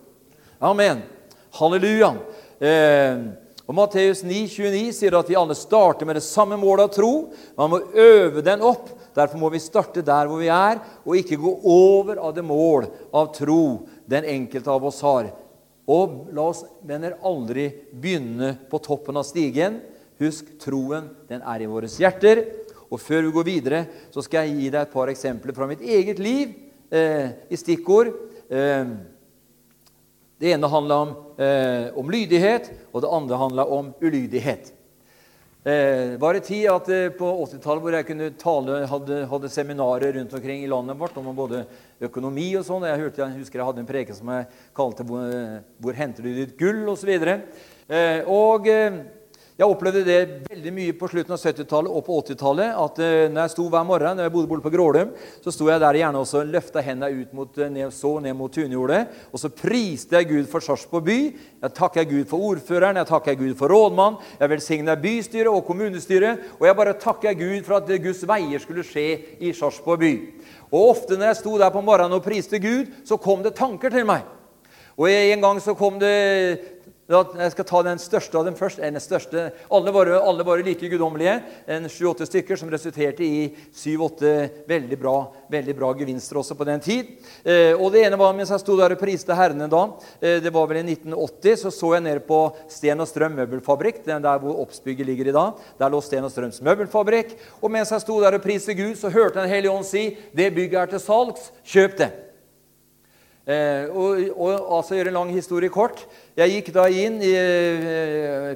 Amen. 0.65 1.03
Halleluja. 1.55 2.11
Eh, 2.59 3.21
og 3.65 3.77
Matteus 3.79 4.21
9, 4.27 4.43
29 4.51 4.91
sier 4.93 5.15
at 5.17 5.29
vi 5.31 5.37
alle 5.39 5.55
starter 5.57 6.05
med 6.09 6.19
det 6.19 6.25
samme 6.27 6.59
målet 6.61 6.89
av 6.89 6.93
tro. 6.93 7.13
Man 7.57 7.71
må 7.73 7.81
øve 7.95 8.43
den 8.45 8.65
opp. 8.65 8.91
Derfor 9.15 9.39
må 9.39 9.49
vi 9.55 9.63
starte 9.63 10.03
der 10.05 10.27
hvor 10.27 10.43
vi 10.43 10.51
er, 10.51 10.81
og 11.07 11.17
ikke 11.17 11.39
gå 11.39 11.53
over 11.71 12.19
av 12.19 12.35
det 12.35 12.43
mål 12.45 12.89
av 13.15 13.31
tro 13.37 13.87
den 14.11 14.27
enkelte 14.27 14.73
av 14.75 14.85
oss 14.91 14.99
har. 15.07 15.31
Og 15.87 16.35
la 16.35 16.49
oss 16.51 16.65
venner 16.85 17.15
aldri 17.23 17.69
begynne 17.93 18.57
på 18.71 18.81
toppen 18.83 19.21
av 19.21 19.27
stigen. 19.29 19.79
Husk, 20.21 20.51
troen 20.63 21.09
den 21.31 21.45
er 21.47 21.63
i 21.63 21.71
våre 21.71 21.89
hjerter. 21.89 22.43
Og 22.91 23.01
før 23.01 23.25
vi 23.29 23.35
går 23.39 23.49
videre, 23.49 23.85
så 24.11 24.23
skal 24.25 24.49
jeg 24.49 24.59
gi 24.59 24.71
deg 24.75 24.83
et 24.83 24.95
par 24.95 25.11
eksempler 25.13 25.55
fra 25.57 25.71
mitt 25.71 25.83
eget 25.83 26.21
liv 26.23 26.53
eh, 26.91 27.33
i 27.49 27.59
stikkord. 27.59 28.13
Eh, 28.51 28.93
det 30.39 30.53
ene 30.53 30.71
handla 30.71 30.97
om, 31.05 31.13
eh, 31.39 31.99
om, 31.99 32.11
lydighet, 32.11 32.71
og 32.93 33.05
det 33.05 33.13
andre 33.13 33.37
handla 33.37 33.67
om 33.67 33.93
ulydighet. 34.01 34.73
Det 35.65 35.73
eh, 35.73 36.19
var 36.21 36.37
en 36.37 36.45
tid 36.45 36.67
at 36.69 36.89
eh, 36.93 37.09
på 37.17 37.29
80-tallet 37.47 37.85
hvor 37.85 37.95
jeg 37.97 38.07
kunne 38.11 38.27
tale, 38.37 38.81
hadde, 38.91 39.21
hadde, 39.31 39.49
seminarer 39.49 40.13
rundt 40.19 40.35
omkring 40.37 40.61
i 40.61 40.69
landet 40.69 40.99
vårt 41.01 41.17
om 41.17 41.31
både 41.33 41.63
økonomi 42.05 42.51
og 42.59 42.67
sånn. 42.67 42.85
Jeg, 42.85 43.07
jeg 43.17 43.37
husker 43.39 43.63
jeg 43.63 43.69
hadde 43.71 43.81
en 43.81 43.89
preke 43.89 44.17
som 44.17 44.29
jeg 44.29 44.51
kalte 44.77 45.07
'Hvor, 45.09 45.63
hvor 45.81 45.97
henter 45.97 46.27
du 46.27 46.35
ditt 46.35 46.59
gull?' 46.61 46.91
osv. 46.93 47.15
Og, 47.17 47.25
så 47.25 47.39
eh, 47.89 48.21
og 48.29 48.69
eh, 48.69 49.01
jeg 49.55 49.71
opplevde 49.71 50.01
det 50.03 50.47
veldig 50.49 50.71
mye 50.75 50.93
på 50.99 51.07
slutten 51.07 51.37
av 51.37 51.39
70-tallet 51.39 51.95
og 51.95 52.03
på 52.03 52.15
80-tallet. 52.25 52.73
at 52.75 52.97
uh, 52.99 53.11
når 53.31 53.45
jeg 53.45 53.53
sto 53.53 53.67
hver 53.71 53.85
morgen, 53.87 54.17
når 54.19 54.27
jeg 54.27 54.33
bodde 54.35 54.51
borte 54.51 54.65
på 54.65 54.73
Grålum, 54.75 55.13
så 55.45 55.55
sto 55.55 55.69
jeg 55.71 55.79
der 55.79 55.99
gjerne 56.01 56.23
og 56.25 56.51
løfta 56.51 56.83
hendene 56.83 57.23
ut 57.23 57.37
mot, 57.39 57.61
uh, 57.63 57.69
ned, 57.71 57.93
så 57.95 58.11
ned 58.25 58.35
mot 58.35 58.51
tunjordet. 58.51 59.05
Og 59.31 59.39
så 59.39 59.53
priste 59.55 60.19
jeg 60.19 60.27
Gud 60.33 60.51
for 60.51 60.59
Sarpsborg 60.59 61.07
by. 61.07 61.19
Jeg 61.63 61.77
takker 61.79 62.11
Gud 62.11 62.27
for 62.33 62.49
ordføreren, 62.51 62.99
jeg 62.99 63.11
takker 63.13 63.39
Gud 63.45 63.55
for 63.63 63.71
rådmann. 63.71 64.19
Jeg 64.43 64.55
velsigner 64.57 64.99
bystyret 65.07 65.53
og 65.55 65.63
kommunestyret. 65.71 66.51
Og 66.59 66.67
jeg 66.67 66.81
bare 66.83 66.99
takker 66.99 67.39
Gud 67.39 67.63
for 67.63 67.79
at 67.79 67.97
Guds 68.03 68.27
veier 68.27 68.59
skulle 68.59 68.83
skje 68.83 69.09
i 69.39 69.55
Sarpsborg 69.55 70.03
by. 70.03 70.15
Og 70.73 70.97
ofte 70.97 71.15
når 71.15 71.31
jeg 71.31 71.45
sto 71.45 71.55
der 71.63 71.71
på 71.71 71.85
morgenen 71.85 72.19
og 72.19 72.27
priste 72.27 72.59
Gud, 72.59 72.91
så 73.07 73.23
kom 73.23 73.47
det 73.47 73.55
tanker 73.55 73.95
til 73.95 74.11
meg. 74.11 74.27
Og 74.99 75.11
En 75.11 75.41
gang 75.43 75.59
så 75.63 75.75
kom 75.75 75.99
det 75.99 76.74
jeg 77.05 77.53
skal 77.53 77.67
ta 77.69 77.83
den 77.85 77.99
største 78.01 78.39
av 78.39 78.47
dem 78.49 78.55
først. 78.57 78.81
Den 78.81 78.97
største. 79.03 79.51
Alle 79.69 79.93
var, 79.93 80.09
alle 80.17 80.47
var 80.47 80.63
like 80.65 80.89
guddommelige. 80.89 81.35
En 81.69 81.89
sju-åtte 81.93 82.25
stykker 82.25 82.57
som 82.57 82.71
resulterte 82.73 83.27
i 83.27 83.51
syv-åtte 83.77 84.33
veldig 84.69 84.99
veldig 85.53 85.77
bra 85.77 85.93
gevinster 85.99 86.41
også 86.41 86.57
på 86.57 86.65
den 86.65 86.81
tid. 86.81 87.13
Eh, 87.45 87.77
og 87.77 87.93
Det 87.93 88.07
ene 88.07 88.17
var 88.17 88.33
mens 88.33 88.51
jeg 88.55 88.65
sto 88.65 88.79
der 88.81 88.97
og 88.97 89.03
priste 89.03 89.37
herrene 89.37 89.69
da. 89.69 89.85
Eh, 90.21 90.41
det 90.41 90.53
var 90.55 90.67
vel 90.71 90.81
i 90.81 90.87
1980. 90.97 91.61
Så 91.67 91.75
så 91.77 91.95
jeg 91.99 92.07
ned 92.09 92.25
på 92.25 92.41
Sten 92.73 93.01
og 93.01 93.11
Strøm 93.11 93.37
møbelfabrikk, 93.37 94.01
den 94.09 94.25
der 94.25 94.41
hvor 94.41 94.65
Oppsbygget 94.65 95.07
ligger 95.07 95.29
i 95.29 95.37
dag. 95.37 95.63
Der 95.79 95.93
lå 95.93 96.01
Sten 96.01 96.25
og 96.25 96.33
Strøms 96.33 96.63
møbelfabrikk. 96.65 97.37
Og 97.61 97.71
mens 97.71 97.93
jeg 97.93 98.01
sto 98.01 98.17
der 98.25 98.41
og 98.41 98.45
priste 98.45 98.75
Gud, 98.75 98.97
så 98.97 99.13
hørte 99.13 99.43
Den 99.43 99.51
hellige 99.51 99.73
ånd 99.77 99.85
si 99.85 100.17
det 100.33 100.55
bygget 100.55 100.81
er 100.81 100.95
til 100.95 101.05
salgs. 101.05 101.51
Kjøp 101.69 101.99
det. 102.01 102.24
Eh, 103.45 103.91
og, 103.93 104.21
og, 104.41 104.77
altså 104.79 104.97
gjøre 104.97 105.11
en 105.11 105.19
lang 105.19 105.31
historie 105.35 105.69
kort. 105.69 106.07
Jeg 106.33 106.49
gikk 106.49 106.71
da 106.73 106.87
inn 106.89 107.19
i, 107.21 107.33
eh, 107.37 108.55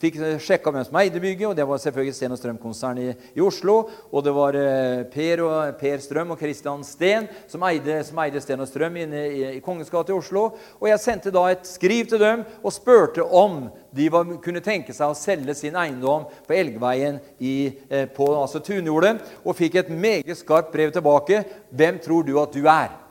Fikk 0.00 0.16
sjekka 0.40 0.72
hvem 0.72 0.86
som 0.88 0.96
eide 1.02 1.20
bygget. 1.20 1.50
og 1.50 1.56
Det 1.56 1.66
var 1.68 1.76
selvfølgelig 1.82 2.14
Sten 2.16 2.32
og 2.32 2.38
Strøm-konsern 2.40 2.98
i, 2.98 3.10
i, 3.36 3.40
Oslo. 3.44 3.90
Og 4.10 4.24
det 4.24 4.32
var 4.32 4.56
eh, 4.56 5.02
per, 5.12 5.42
og, 5.44 5.76
per 5.76 6.00
Strøm 6.00 6.32
og 6.32 6.40
Christian 6.40 6.80
Steen 6.84 7.28
som 7.46 7.62
eide, 7.68 7.98
som 8.08 8.22
eide 8.24 8.40
Sten 8.40 8.64
og 8.64 8.70
Strøm 8.70 8.96
inne 9.04 9.26
i, 9.28 9.44
i 9.58 9.60
Kongens 9.60 9.92
gate 9.92 10.14
i 10.14 10.16
Oslo. 10.16 10.46
Og 10.80 10.88
jeg 10.88 11.04
sendte 11.04 11.34
da 11.34 11.44
et 11.52 11.68
skriv 11.68 12.08
til 12.08 12.22
dem 12.22 12.46
og 12.62 12.72
spurte 12.72 13.28
om 13.28 13.66
de 13.92 14.08
var, 14.08 14.24
kunne 14.40 14.64
tenke 14.64 14.96
seg 14.96 15.12
å 15.12 15.18
selge 15.18 15.58
sin 15.58 15.76
eiendom 15.76 16.24
på 16.48 16.56
Elgveien 16.56 17.20
i, 17.36 17.68
eh, 17.90 18.08
på 18.08 18.32
altså 18.32 18.64
Tunjordet. 18.64 19.20
Og 19.44 19.60
fikk 19.60 19.76
et 19.82 19.92
meget 19.92 20.40
skarpt 20.40 20.72
brev 20.72 20.96
tilbake. 20.96 21.44
Hvem 21.68 22.00
tror 22.00 22.24
du 22.24 22.38
at 22.40 22.56
du 22.56 22.64
er? 22.64 23.01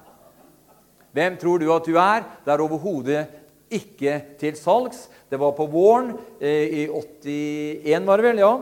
Hvem 1.11 1.37
tror 1.39 1.61
du 1.61 1.67
at 1.73 1.87
du 1.87 1.97
er? 1.99 2.25
Det 2.45 2.53
er 2.53 2.63
overhodet 2.63 3.25
ikke 3.71 4.17
til 4.39 4.57
salgs. 4.59 5.05
Det 5.31 5.39
var 5.39 5.55
på 5.55 5.67
våren 5.71 6.13
eh, 6.39 6.83
i 6.83 6.85
81, 6.87 8.07
var 8.07 8.19
det 8.21 8.27
vel? 8.29 8.43
Ja. 8.43 8.53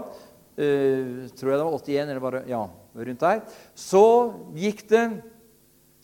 Eh, 0.60 1.30
tror 1.38 1.54
jeg 1.54 1.60
det 1.60 1.68
var 1.68 1.78
81, 1.80 2.00
eller 2.04 2.24
bare 2.24 2.44
Ja, 2.50 2.64
rundt 2.96 3.26
der. 3.26 3.44
Så 3.78 4.06
gikk 4.58 4.86
det 4.90 5.06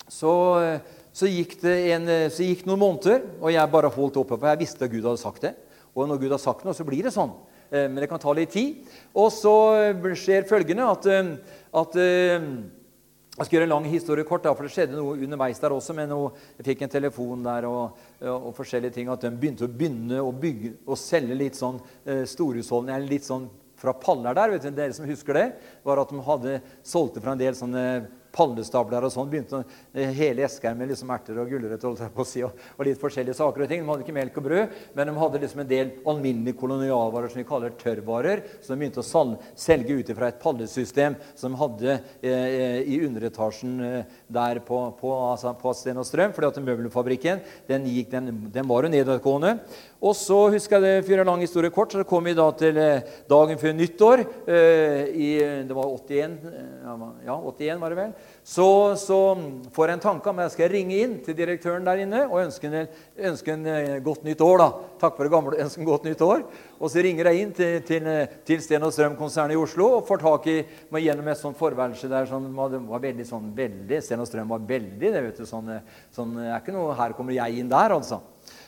så, 0.05 0.31
så, 1.09 1.25
gikk 1.25 1.57
det 1.63 1.75
en, 1.95 2.09
så 2.29 2.45
gikk 2.45 2.67
noen 2.69 2.81
måneder, 2.83 3.23
og 3.41 3.49
jeg 3.49 3.71
bare 3.73 3.89
holdt 3.89 4.19
oppe. 4.21 4.37
For 4.37 4.51
jeg 4.51 4.61
visste 4.61 4.85
at 4.85 4.91
Gud 4.93 5.01
hadde 5.01 5.21
sagt 5.21 5.47
det. 5.47 5.55
Og 5.95 6.09
når 6.09 6.19
Gud 6.21 6.33
har 6.35 6.41
sagt 6.43 6.65
noe, 6.65 6.75
så 6.77 6.85
blir 6.85 7.07
det 7.07 7.13
sånn. 7.15 7.33
Eh, 7.71 7.87
men 7.89 8.01
det 8.01 8.09
kan 8.11 8.21
ta 8.21 8.33
litt 8.35 8.53
tid. 8.53 8.85
Og 9.17 9.31
så 9.33 9.55
skjer 10.17 10.47
følgende 10.49 10.87
at, 10.91 11.07
eh, 11.09 11.31
at 11.81 11.97
eh, 12.01 12.49
jeg 13.35 13.49
skal 13.49 13.57
gjøre 13.57 13.65
en 13.67 13.73
lang 13.73 13.85
historie 13.91 14.23
kort, 14.23 14.45
for 14.47 14.63
det 14.63 14.71
skjedde 14.71 14.95
noe 14.95 15.17
underveis 15.19 15.59
der 15.59 15.73
også. 15.75 15.93
men 15.97 16.13
Jeg 16.55 16.65
fikk 16.69 16.85
en 16.85 16.93
telefon 16.93 17.43
der 17.43 17.67
og, 17.67 17.97
og, 18.21 18.53
forskjellige 18.55 18.95
ting. 18.95 19.09
At 19.11 19.25
de 19.25 19.31
begynte 19.35 19.67
å 19.67 19.71
begynne 19.71 20.21
å 20.23 20.31
bygge 20.31 20.77
og 20.87 20.95
selge 20.97 21.35
litt 21.35 21.59
sånn 21.59 21.81
eh, 22.05 22.23
eller 22.23 23.09
litt 23.09 23.27
sånn 23.27 23.49
fra 23.75 23.91
paller 23.99 24.37
der. 24.37 24.53
vet 24.53 24.63
du, 24.63 24.71
Dere 24.71 24.95
som 24.95 25.09
husker 25.09 25.35
det, 25.35 25.47
var 25.83 25.99
at 25.99 26.13
de 26.13 26.21
hadde 26.23 26.61
solgte 26.81 27.19
fra 27.19 27.35
en 27.35 27.41
del 27.43 27.57
sånne 27.59 27.83
pallestabler 28.35 29.07
og 29.07 29.13
sånn. 29.13 29.29
Begynte 29.31 29.61
eh, 29.93 30.11
hele 30.17 30.45
esker 30.47 30.75
med 30.77 30.91
liksom 30.91 31.13
erter 31.15 31.39
og 31.41 31.51
gulrøtter 31.51 31.89
og, 31.89 32.59
og, 32.75 32.83
litt 32.87 33.01
forskjellige 33.01 33.37
saker. 33.39 33.65
og 33.65 33.71
ting. 33.71 33.83
De 33.83 33.89
hadde 33.89 34.05
ikke 34.05 34.17
melk 34.17 34.39
og 34.41 34.47
brød, 34.49 34.75
men 34.97 35.11
de 35.11 35.15
hadde 35.21 35.41
liksom 35.43 35.63
en 35.63 35.71
del 35.71 35.93
alminnelige 36.05 36.59
kolonialvarer 36.59 37.31
som 37.31 37.41
vi 37.41 37.47
kaller 37.47 37.75
tørrvarer, 37.79 38.43
som 38.61 38.75
de 38.75 38.81
begynte 38.83 39.03
å 39.03 39.25
selge 39.65 39.99
ut 39.99 40.13
fra 40.15 40.29
et 40.31 40.41
pallesystem 40.41 41.17
som 41.35 41.55
de 41.55 41.61
hadde 41.63 41.97
eh, 42.21 42.81
i 42.91 43.01
underetasjen 43.07 43.75
eh, 43.85 44.15
der 44.27 44.61
på, 44.65 44.81
på, 44.99 45.15
altså 45.31 45.55
på 45.59 45.73
Sten 45.77 46.01
og 46.01 46.07
Strøm. 46.07 46.35
fordi 46.35 46.51
at 46.51 46.63
møbelfabrikken 46.63 47.43
den, 47.69 47.89
gikk, 47.89 48.11
den, 48.13 48.31
den 48.53 48.69
var 48.69 48.85
jo 48.85 48.93
nedadgående. 48.93 49.57
Og 50.05 50.13
så 50.17 50.37
husker 50.53 50.77
jeg 50.77 50.85
det, 50.85 51.05
for 51.07 51.25
lang 51.25 51.41
historie 51.41 51.73
kort, 51.73 51.93
så 51.93 52.05
kom 52.05 52.27
vi 52.27 52.35
da 52.37 52.45
til 52.57 52.77
eh, 52.77 53.05
dagen 53.29 53.57
før 53.57 53.73
nyttår. 53.73 54.23
Eh, 54.45 55.01
i, 55.15 55.29
det 55.65 55.75
var 55.75 55.89
81, 55.89 56.35
eh, 56.51 57.05
ja, 57.25 57.37
81 57.39 57.81
var 57.81 57.93
det 57.93 57.99
vel. 58.01 58.11
Så, 58.45 58.67
så 59.01 59.17
får 59.73 59.89
jeg 59.89 59.97
en 59.97 60.03
tanke 60.03 60.29
om 60.29 60.41
jeg 60.43 60.53
skal 60.53 60.69
ringe 60.69 60.97
inn 61.01 61.15
til 61.25 61.37
direktøren 61.37 61.87
der 61.87 62.03
inne 62.03 62.19
og 62.27 62.43
ønske 62.43 62.69
en, 62.69 62.91
ønske 63.31 63.55
en 63.55 63.65
godt 64.05 64.27
nytt 64.27 64.43
år. 64.45 64.61
da. 64.61 64.67
Takk 65.01 65.17
for 65.17 65.25
det 65.25 65.33
gamle, 65.33 65.57
ønske 65.65 65.81
en 65.81 65.89
godt 65.89 66.05
nytt 66.05 66.21
år. 66.25 66.45
Og 66.77 66.91
så 66.93 67.01
ringer 67.05 67.31
jeg 67.31 67.41
inn 67.41 67.55
til, 67.57 67.79
til, 67.87 68.11
til 68.45 68.61
Sten 68.61 68.85
og 68.85 68.93
Strøm-konsernet 68.93 69.57
i 69.57 69.59
Oslo 69.59 69.89
og 69.97 70.05
får 70.09 70.21
tak 70.21 70.51
i 70.51 70.59
meg 70.93 71.07
gjennom 71.07 71.31
et 71.31 71.41
sånt 71.41 71.57
forværelse 71.57 72.11
der 72.11 72.29
som 72.29 72.45
var, 72.57 72.77
var 72.91 73.03
veldig 73.07 73.25
sånn 73.25 73.49
veldig, 73.57 74.03
Sten 74.05 74.21
og 74.21 74.29
Strøm 74.29 74.53
var 74.53 74.69
veldig 74.69 75.11
det 75.15 75.25
vet 75.25 75.41
du, 75.41 75.49
sånn, 75.49 75.73
sånn, 76.13 76.37
er 76.45 76.59
ikke 76.59 76.75
noe, 76.75 76.93
Her 76.95 77.17
kommer 77.17 77.33
jeg 77.35 77.59
inn 77.63 77.71
der, 77.71 77.97
altså. 77.97 78.21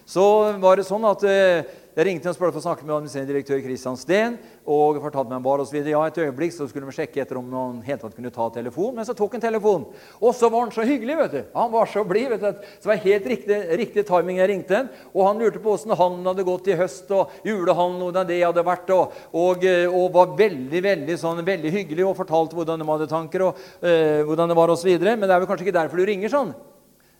Så 0.08 0.24
var 0.64 0.80
det 0.80 0.88
sånn 0.88 1.04
at 1.08 1.24
eh, 1.28 1.68
jeg 1.98 2.06
ringte 2.06 2.30
og 2.30 2.36
spurte 2.38 2.54
for 2.54 2.62
å 2.62 2.66
snakke 2.68 2.86
med 2.86 2.94
administrerende 2.94 3.34
direktør 3.34 3.58
Kristian 3.64 3.96
Steen. 3.98 4.36
og 4.70 5.00
fortalte 5.02 5.32
meg 5.32 5.42
bare 5.42 5.64
og 5.64 5.68
så 5.68 5.74
videre. 5.74 5.96
Ja, 5.96 6.04
et 6.06 6.20
øyeblikk 6.22 6.54
så 6.54 6.68
skulle 6.70 6.86
de 6.86 6.94
sjekke 6.94 7.24
etter 7.24 7.40
om 7.40 7.48
noen 7.50 7.80
helt 7.82 8.04
tatt 8.04 8.14
kunne 8.14 8.30
ta 8.30 8.46
telefon. 8.54 8.94
Men 8.94 9.08
så 9.08 9.16
tok 9.18 9.34
han 9.34 9.42
telefon. 9.42 9.88
Og 10.22 10.36
så 10.38 10.52
var 10.54 10.68
han 10.68 10.76
så 10.76 10.86
hyggelig. 10.86 11.16
vet 11.18 11.32
du. 11.32 11.42
Han 11.56 11.72
var 11.74 11.90
så 11.90 12.04
blid. 12.06 12.30
vet 12.30 12.44
du. 12.44 12.62
Så 12.78 12.86
det 12.86 12.92
var 12.92 13.02
helt 13.08 13.28
riktig, 13.34 13.60
riktig 13.82 14.06
timing 14.06 14.38
jeg 14.44 14.52
ringte 14.54 14.78
han. 14.78 14.94
Og 15.16 15.26
han 15.26 15.42
lurte 15.42 15.64
på 15.64 15.74
åssen 15.74 15.96
han 15.98 16.22
hadde 16.30 16.46
gått 16.46 16.70
i 16.70 16.78
høst, 16.78 17.10
og 17.10 17.34
julehandel, 17.48 18.06
hvordan 18.06 18.30
det 18.30 18.40
hadde 18.46 18.68
vært. 18.70 18.94
Og, 18.94 19.20
og, 19.34 19.66
eh, 19.66 19.90
og, 19.90 20.14
var 20.14 20.38
veldig 20.38 20.86
veldig, 20.92 21.18
sånn, 21.18 21.42
veldig 21.48 21.74
hyggelig 21.74 22.06
og 22.06 22.18
fortalte 22.22 22.60
hvordan 22.60 22.84
de 22.84 22.92
hadde 22.94 23.10
tanker, 23.10 23.50
og 23.50 23.68
øh, 23.82 24.22
hvordan 24.30 24.54
det 24.54 24.62
var 24.62 24.70
osv. 24.70 24.94
Men 25.02 25.26
det 25.26 25.34
er 25.34 25.42
vel 25.42 25.50
kanskje 25.50 25.66
ikke 25.66 25.80
derfor 25.82 25.98
du 25.98 26.06
ringer 26.06 26.30
sånn? 26.30 26.54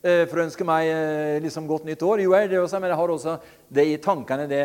Eh, 0.06 0.28
for 0.30 0.38
å 0.38 0.44
ønske 0.46 0.66
meg 0.68 0.88
eh, 0.92 1.40
liksom 1.42 1.66
godt 1.70 1.88
nytt 1.88 2.04
år. 2.06 2.22
Jo, 2.22 2.36
jeg, 2.38 2.52
det 2.52 2.60
også, 2.62 2.78
men 2.82 2.92
jeg 2.94 3.00
har 3.00 3.14
også 3.14 3.34
det 3.74 3.86
i 3.90 3.98
tankene, 4.02 4.46
det, 4.50 4.62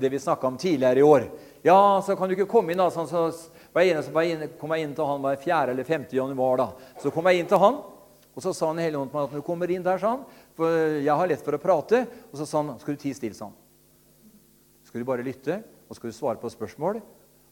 det 0.00 0.10
vi 0.12 0.20
snakka 0.22 0.48
om 0.48 0.56
tidligere 0.60 1.02
i 1.02 1.04
år. 1.04 1.26
Ja, 1.66 1.76
så 2.04 2.16
kan 2.16 2.30
du 2.30 2.32
ikke 2.36 2.48
komme 2.48 2.72
inn, 2.72 2.80
da. 2.80 2.88
Sånn, 2.94 3.08
så 3.10 3.26
var 3.74 3.84
jeg, 3.84 4.00
så 4.06 4.14
var 4.14 4.24
jeg 4.24 4.38
inn, 4.38 4.54
kom 4.60 4.72
jeg 4.72 4.86
inn 4.86 4.94
til 4.96 5.10
han 5.10 5.26
var 5.26 5.36
4. 5.42 5.74
eller 5.74 5.84
5. 5.84 6.08
januar. 6.16 6.62
da. 6.62 6.94
Så 7.02 7.12
kom 7.12 7.28
jeg 7.28 7.42
inn 7.42 7.50
til 7.50 7.60
han, 7.60 7.76
og 8.30 8.44
så 8.44 8.54
sa 8.56 8.70
han 8.70 8.80
hele 8.80 8.96
hånden 8.96 9.20
at 9.20 9.34
når 9.34 9.42
du 9.42 9.46
kommer 9.46 9.70
inn 9.70 9.84
der, 9.84 10.00
sa 10.00 10.14
han, 10.16 10.24
for 10.56 10.72
jeg 10.96 11.12
har 11.20 11.28
lett 11.28 11.44
for 11.44 11.58
å 11.58 11.60
prate, 11.60 12.06
og 12.30 12.40
så 12.40 12.48
sa 12.48 12.62
han 12.64 12.80
skal 12.80 12.96
du 12.96 13.04
tie 13.04 13.18
stille, 13.18 13.36
sa 13.36 13.50
han. 13.50 13.58
Skal 14.88 15.04
du 15.04 15.06
bare 15.06 15.26
lytte, 15.26 15.60
og 15.90 15.98
skal 15.98 16.08
du 16.08 16.16
svare 16.16 16.40
på 16.40 16.48
spørsmål, 16.50 17.02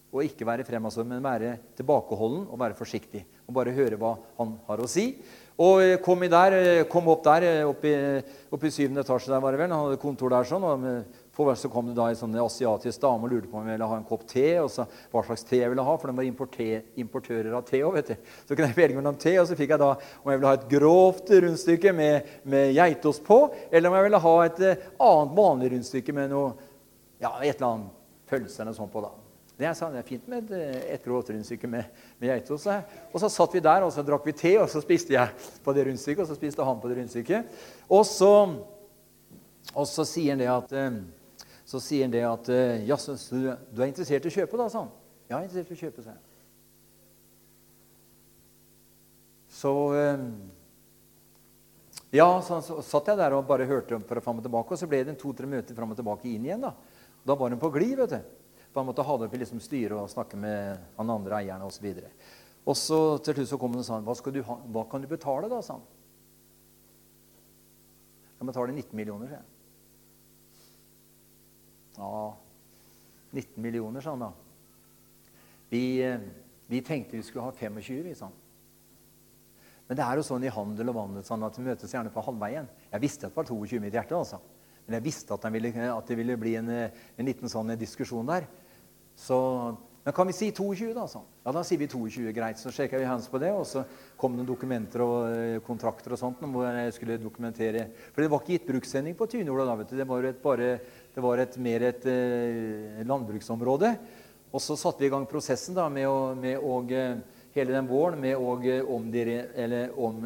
og 0.09 0.25
ikke 0.25 0.47
være 0.49 0.65
fremadstormende, 0.65 1.19
men 1.19 1.27
være 1.27 1.57
tilbakeholden 1.77 2.47
og 2.49 2.61
være 2.61 2.77
forsiktig. 2.79 3.27
Og 3.47 3.55
bare 3.57 3.77
høre 3.77 3.99
hva 4.01 4.15
han 4.39 4.57
har 4.69 4.81
å 4.81 4.89
si. 4.89 5.11
Og 5.59 5.81
eh, 5.83 5.97
kom, 5.99 6.23
der, 6.31 6.55
eh, 6.55 6.85
kom 6.91 7.09
opp 7.11 7.25
der, 7.27 7.45
eh, 7.45 7.65
opp 7.67 7.83
i, 7.85 7.93
opp 8.55 8.63
i 8.65 8.71
syvende 8.71 9.03
etasje 9.03 9.33
der, 9.33 9.43
var 9.43 9.53
det 9.53 9.61
vel. 9.61 9.73
Han 9.75 9.89
hadde 9.89 10.01
kontor 10.01 10.31
der 10.31 10.47
sånn. 10.47 10.65
og 10.65 11.51
så 11.59 11.71
kom 11.71 11.91
det 11.91 11.97
da 11.99 12.09
en 12.11 12.19
sånn 12.19 12.39
asiatisk 12.39 13.03
dame 13.03 13.27
og 13.27 13.33
lurte 13.33 13.51
på 13.51 13.59
om 13.59 13.67
jeg 13.67 13.77
ville 13.77 13.91
ha 13.91 13.99
en 13.99 14.07
kopp 14.07 14.25
te. 14.27 14.47
og 14.63 14.71
så 14.71 14.87
hva 15.11 15.25
slags 15.27 15.45
te 15.45 15.61
jeg 15.61 15.71
ville 15.71 15.85
ha, 15.85 15.99
For 15.99 16.11
de 16.11 16.17
var 16.17 16.81
importører 17.03 17.53
av 17.59 17.67
te 17.67 17.83
òg. 17.83 18.01
Så 18.47 18.55
kunne 18.55 18.71
jeg 18.71 18.79
velge 18.79 18.97
mellom 18.97 19.19
te, 19.19 19.37
og 19.39 19.47
så 19.51 19.59
fikk 19.59 19.75
jeg 19.75 19.83
da 19.83 19.93
om 19.99 20.33
jeg 20.33 20.39
ville 20.41 20.53
ha 20.55 20.59
et 20.59 20.69
grovt 20.71 21.31
rundstykke 21.31 21.93
med, 21.93 22.35
med 22.45 22.75
geitost 22.79 23.27
på, 23.27 23.45
eller 23.71 23.91
om 23.91 23.99
jeg 23.99 24.09
ville 24.09 24.27
ha 24.31 24.37
et 24.47 24.65
annet 24.65 25.39
vanlig 25.43 25.73
rundstykke 25.75 26.15
med 26.15 26.35
noe, 26.35 26.53
ja, 27.19 27.35
et 27.43 27.57
eller 27.59 27.73
annet 27.73 27.97
pølse 28.31 28.63
eller 28.63 28.73
noe 28.73 28.79
sånt 28.79 28.95
på. 28.95 29.03
da. 29.03 29.28
Det 29.59 29.73
sa, 29.75 29.89
det 29.91 29.99
er 29.99 30.07
fint 30.07 30.27
med 30.31 30.53
et 30.55 31.03
grovt 31.03 31.33
rundstykke 31.33 31.67
med, 31.67 31.87
med 32.23 32.31
geitost. 32.31 32.69
Og 33.11 33.19
så 33.19 33.31
satt 33.33 33.57
vi 33.57 33.63
der, 33.65 33.83
og 33.83 33.91
så 33.91 34.05
drakk 34.07 34.29
vi 34.29 34.35
te, 34.39 34.53
og 34.61 34.69
så 34.71 34.79
spiste 34.85 35.17
jeg 35.17 35.49
på 35.65 35.75
det 35.75 35.89
rundstykket, 35.89 36.23
og 36.23 36.29
så 36.31 36.37
spiste 36.39 36.67
han 36.69 36.79
på 36.79 36.91
det 36.93 37.01
rundstykket. 37.01 37.57
Og 37.91 38.05
så, 38.07 38.31
og 39.75 39.89
så 39.91 40.07
sier 40.07 40.37
han 40.37 40.45
det 40.45 40.53
at 40.53 40.77
eh, 40.79 41.01
så 41.67 41.83
sier 41.83 42.07
han 42.07 42.15
det 42.15 42.23
at 42.25 42.53
eh, 42.55 42.87
ja, 42.87 43.01
så, 43.03 43.19
du 43.35 43.83
er 43.83 43.91
interessert 43.91 44.25
i 44.25 44.31
å 44.31 44.37
kjøpe, 44.39 44.63
da, 44.63 44.71
sa 44.71 44.85
han. 44.85 44.95
Ja, 45.27 45.35
jeg 45.35 45.41
er 45.41 45.51
interessert 45.51 45.75
i 45.75 45.81
å 45.81 45.83
kjøpe, 45.83 46.07
sa 46.07 46.15
jeg. 46.15 46.25
Så 49.59 49.77
eh, 49.99 50.27
Ja, 52.15 52.31
så, 52.47 52.63
så, 52.63 52.79
satt 52.87 53.11
jeg 53.11 53.19
der 53.19 53.35
og 53.37 53.49
bare 53.51 53.67
hørte 53.69 53.99
fra 54.07 54.23
fram 54.23 54.39
og 54.39 54.47
tilbake, 54.47 54.71
og 54.71 54.81
så 54.81 54.87
ble 54.89 55.03
det 55.05 55.19
to-tre 55.19 55.51
møter 55.51 55.75
fram 55.77 55.91
og 55.93 55.99
tilbake 55.99 56.31
inn 56.31 56.47
igjen. 56.47 56.63
Da 56.63 56.77
Da 57.27 57.35
var 57.35 57.51
hun 57.51 57.61
på 57.61 57.75
glid, 57.75 57.99
vet 57.99 58.15
du. 58.15 58.38
Han 58.75 58.87
måtte 58.87 59.03
ha 59.03 59.15
det 59.19 59.27
opp 59.27 59.35
i 59.35 59.41
liksom 59.41 59.61
styret 59.63 59.97
og 59.99 60.11
snakke 60.13 60.39
med 60.39 60.83
han 60.97 61.11
andre 61.11 61.41
eierne 61.41 61.67
osv. 61.67 61.87
Og, 61.89 61.97
så 61.99 62.09
og 62.69 62.77
så 62.77 62.99
til 63.25 63.39
slutt 63.41 63.53
så 63.53 63.59
kom 63.61 63.73
han 63.75 63.83
og 63.83 63.87
sa 63.89 64.01
hva, 64.05 64.35
du 64.35 64.43
ha, 64.47 64.59
hva 64.75 64.85
kan 64.91 65.03
du 65.03 65.09
betale, 65.11 65.49
da? 65.51 65.63
sa 65.65 65.79
han. 65.79 65.87
Jeg 68.29 68.43
kan 68.43 68.53
betale 68.53 68.75
19 68.77 69.01
millioner, 69.01 69.33
sa 69.33 69.41
jeg. 69.41 69.49
Ja 71.99 72.13
19 73.31 73.63
millioner, 73.63 74.01
sa 74.01 74.15
han 74.15 74.23
da. 74.23 74.33
Vi, 75.69 75.83
vi, 76.67 76.81
tenkte 76.81 77.17
vi 77.17 77.23
skulle 77.23 77.45
ha 77.45 77.53
25, 77.53 78.05
vi, 78.07 78.15
sa 78.15 78.29
han. 78.29 78.37
Men 79.89 79.97
det 79.97 80.05
er 80.05 80.21
jo 80.21 80.25
sånn 80.27 80.45
i 80.45 80.53
handel 80.53 80.93
og 80.93 80.99
vandel 80.99 81.25
sånn 81.25 81.45
at 81.47 81.57
vi 81.57 81.65
møtes 81.65 81.93
gjerne 81.93 82.13
på 82.13 82.25
halvveien. 82.25 82.69
Jeg 82.93 83.03
visste 83.05 83.29
at 83.29 83.33
det 83.33 83.41
var 83.41 83.49
22 83.49 83.79
i 83.79 83.83
mitt 83.85 83.97
hjerte, 83.97 84.17
altså. 84.17 84.41
Men 84.89 84.99
jeg 84.99 85.05
visste 85.05 85.37
at 85.37 85.45
ville, 85.53 85.71
at 85.93 86.09
det 86.09 86.17
ville 86.17 86.39
bli 86.41 86.57
en, 86.57 86.73
en 86.73 87.29
liten 87.29 87.53
sånn 87.53 87.77
diskusjon 87.77 88.27
der. 88.27 88.49
Så, 89.19 89.37
men 90.07 90.15
kan 90.17 90.29
vi 90.31 90.33
si 90.33 90.49
22, 90.49 90.95
da? 90.97 91.05
Sånn? 91.11 91.27
Ja, 91.45 91.53
da 91.53 91.63
sier 91.67 91.83
vi 91.83 91.91
22. 91.93 92.33
Greit. 92.33 92.57
Så 92.57 92.73
sjekka 92.73 92.97
vi 92.97 93.09
hands 93.09 93.29
på 93.29 93.41
det, 93.43 93.51
og 93.53 93.67
så 93.69 93.85
kom 94.17 94.39
det 94.39 94.47
dokumenter 94.49 95.05
og 95.05 95.17
eh, 95.29 95.59
kontrakter 95.67 96.17
og 96.17 96.23
sånt. 96.23 96.41
hvor 96.41 96.65
jeg 96.65 96.95
skulle 96.97 97.19
dokumentere. 97.21 97.91
For 98.15 98.25
det 98.25 98.31
var 98.33 98.41
ikke 98.41 98.57
gitt 98.57 98.71
brukssending 98.71 99.19
på 99.19 99.29
Tynjorda. 99.29 99.69
da, 99.69 99.77
vet 99.83 99.93
du. 99.93 99.99
Det 100.01 100.09
var, 100.09 100.31
et, 100.31 100.41
bare, 100.43 100.71
det 101.15 101.25
var 101.25 101.45
et, 101.45 101.61
mer 101.61 101.85
et 101.91 102.09
eh, 102.09 103.05
landbruksområde. 103.05 103.93
Og 104.49 104.65
så 104.65 104.79
satte 104.81 105.05
vi 105.05 105.11
i 105.11 105.13
gang 105.13 105.29
prosessen 105.29 105.77
da, 105.77 105.91
med 105.93 106.09
å, 106.09 106.33
med 106.33 106.57
å 106.65 106.81
eh, 106.89 107.19
hele 107.59 107.75
den 107.75 107.89
våren 107.89 108.21
med 108.21 108.37
å 108.37 108.57
eh, 108.63 108.85
omdire, 108.85 109.49
eller 109.59 109.93
om, 109.99 110.25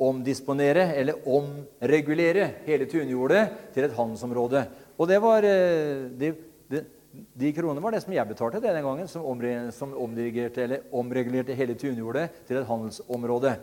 omdisponere 0.00 0.86
eller 0.96 1.26
omregulere 1.28 2.46
hele 2.66 2.86
tunjordet 2.88 3.42
til 3.74 3.86
et 3.86 3.96
handelsområde. 3.96 4.64
Og 4.96 5.08
det 5.08 5.18
var 5.22 5.44
de, 5.44 6.30
de, 6.70 6.82
de 7.10 7.52
kronene 7.54 7.82
var 7.82 7.94
det 7.94 8.02
som 8.04 8.14
jeg 8.14 8.28
betalte 8.28 8.62
denne 8.62 8.82
gangen, 8.84 9.08
som, 9.10 9.24
omdirigerte 9.26 10.62
eller 10.64 10.84
omregulerte 10.94 11.56
hele 11.58 11.74
tunjordet 11.78 12.28
til 12.48 12.60
et 12.60 12.68
handelsområde. 12.68 13.54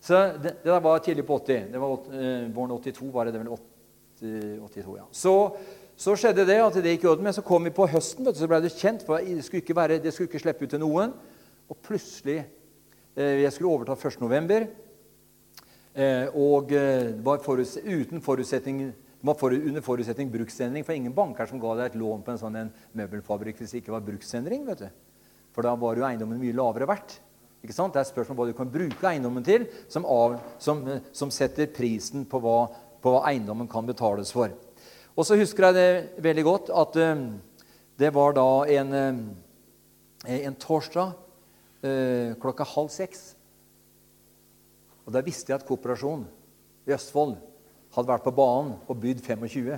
Så 0.00 0.20
det, 0.42 0.56
det 0.64 0.78
var 0.82 0.98
tidlig 1.04 1.26
på 1.28 1.38
80. 1.38 1.68
Det 1.72 1.80
var 1.80 1.92
eh, 2.16 2.48
Våren 2.54 2.72
82 2.80 3.10
var 3.12 3.28
det, 3.28 3.34
det 3.36 3.42
vel 3.44 3.52
80, 3.52 4.60
82, 4.64 4.96
ja. 4.96 5.06
Så, 5.12 5.34
så, 5.96 6.16
skjedde 6.16 6.46
det 6.48 6.56
at 6.64 6.78
det 6.80 6.96
gikk 6.96 7.04
i 7.04 7.10
orden. 7.12 7.26
Men 7.28 7.36
så 7.36 7.44
kom 7.46 7.68
vi 7.68 7.74
på 7.76 7.88
høsten, 7.90 8.24
du, 8.24 8.32
så 8.34 8.48
ble 8.50 8.62
det 8.64 8.72
kjent. 8.74 9.04
for 9.06 9.20
Det 9.20 9.44
skulle 9.44 9.62
ikke, 9.62 9.76
være, 9.76 10.00
det 10.02 10.14
skulle 10.16 10.30
ikke 10.32 10.42
slippe 10.42 10.64
ut 10.64 10.74
til 10.74 10.82
noen. 10.82 11.12
Og 11.70 11.78
plutselig 11.84 12.40
eh, 12.40 13.42
Jeg 13.44 13.52
skulle 13.54 13.74
overta 13.76 13.94
1.11. 13.94 14.70
Eh, 15.94 16.26
og 16.38 16.70
eh, 16.76 17.10
var 17.24 17.40
forut, 17.42 17.76
uten 17.82 18.22
forutsetning 18.22 18.82
det 19.20 19.26
var 19.26 19.36
for, 19.36 19.52
under 19.52 19.82
forutsetning 19.84 20.30
bruksendring, 20.32 20.84
for 20.86 20.96
ingen 20.96 21.12
banker 21.12 21.48
som 21.50 21.60
ga 21.60 21.74
deg 21.76 21.90
et 21.90 21.96
lån 22.00 22.22
på 22.24 22.32
en 22.32 22.38
sånn 22.40 22.54
en 22.56 22.70
møbelfabrikk 22.96 23.58
hvis 23.60 23.74
det 23.74 23.82
ikke 23.82 23.92
var 23.92 24.06
bruksendring. 24.06 24.62
vet 24.64 24.86
du. 24.86 24.86
For 25.52 25.66
da 25.66 25.74
var 25.76 25.98
jo 25.98 26.06
eiendommen 26.06 26.40
mye 26.40 26.56
lavere 26.56 26.88
verdt. 26.88 27.18
Ikke 27.60 27.76
sant? 27.76 27.92
Det 27.92 28.00
er 28.00 28.08
spørsmål 28.08 28.38
hva 28.38 28.46
du 28.48 28.56
kan 28.56 28.70
bruke 28.72 29.10
eiendommen 29.10 29.44
til, 29.44 29.66
som, 29.92 30.06
av, 30.08 30.38
som, 30.62 30.80
som 31.12 31.32
setter 31.34 31.68
prisen 31.74 32.24
på 32.24 32.40
hva, 32.40 32.70
på 33.02 33.12
hva, 33.12 33.26
eiendommen 33.28 33.68
kan 33.68 33.84
betales 33.84 34.32
for. 34.32 34.54
Og 35.12 35.26
så 35.28 35.36
husker 35.36 35.68
jeg 35.68 35.76
det 35.76 36.24
veldig 36.24 36.46
godt 36.46 36.72
at 36.80 36.96
um, 37.04 37.26
det 38.00 38.14
var 38.16 38.32
da 38.38 38.48
en, 38.78 38.96
um, 38.96 39.20
en 40.32 40.56
torsdag 40.64 41.12
uh, 41.84 42.32
klokka 42.40 42.64
halv 42.72 42.88
seks. 42.94 43.34
Og 45.10 45.16
da 45.16 45.24
visste 45.26 45.50
jeg 45.50 45.58
at 45.58 45.66
Kooperasjon 45.66 46.20
i 46.86 46.92
Østfold 46.94 47.32
hadde 47.96 48.10
vært 48.12 48.22
på 48.28 48.32
banen 48.36 48.76
og 48.86 49.00
bydd 49.02 49.24
25. 49.26 49.72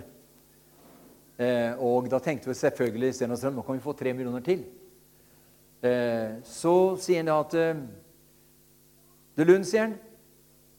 Eh, 1.41 1.80
og 1.80 2.11
da 2.12 2.20
tenkte 2.20 2.51
vi 2.51 2.57
selvfølgelig 2.59 3.14
Sten 3.16 3.33
nå 3.33 3.64
kan 3.64 3.78
vi 3.78 3.80
få 3.80 3.95
tre 3.97 4.12
millioner 4.12 4.45
til. 4.45 4.66
Eh, 5.80 6.37
så 6.45 6.74
sier 7.01 7.24
han 7.24 7.33
at 7.33 7.57
eh, 7.57 7.80
De 9.41 9.49
Lund, 9.49 9.64
sier 9.64 9.87
han, 9.87 9.97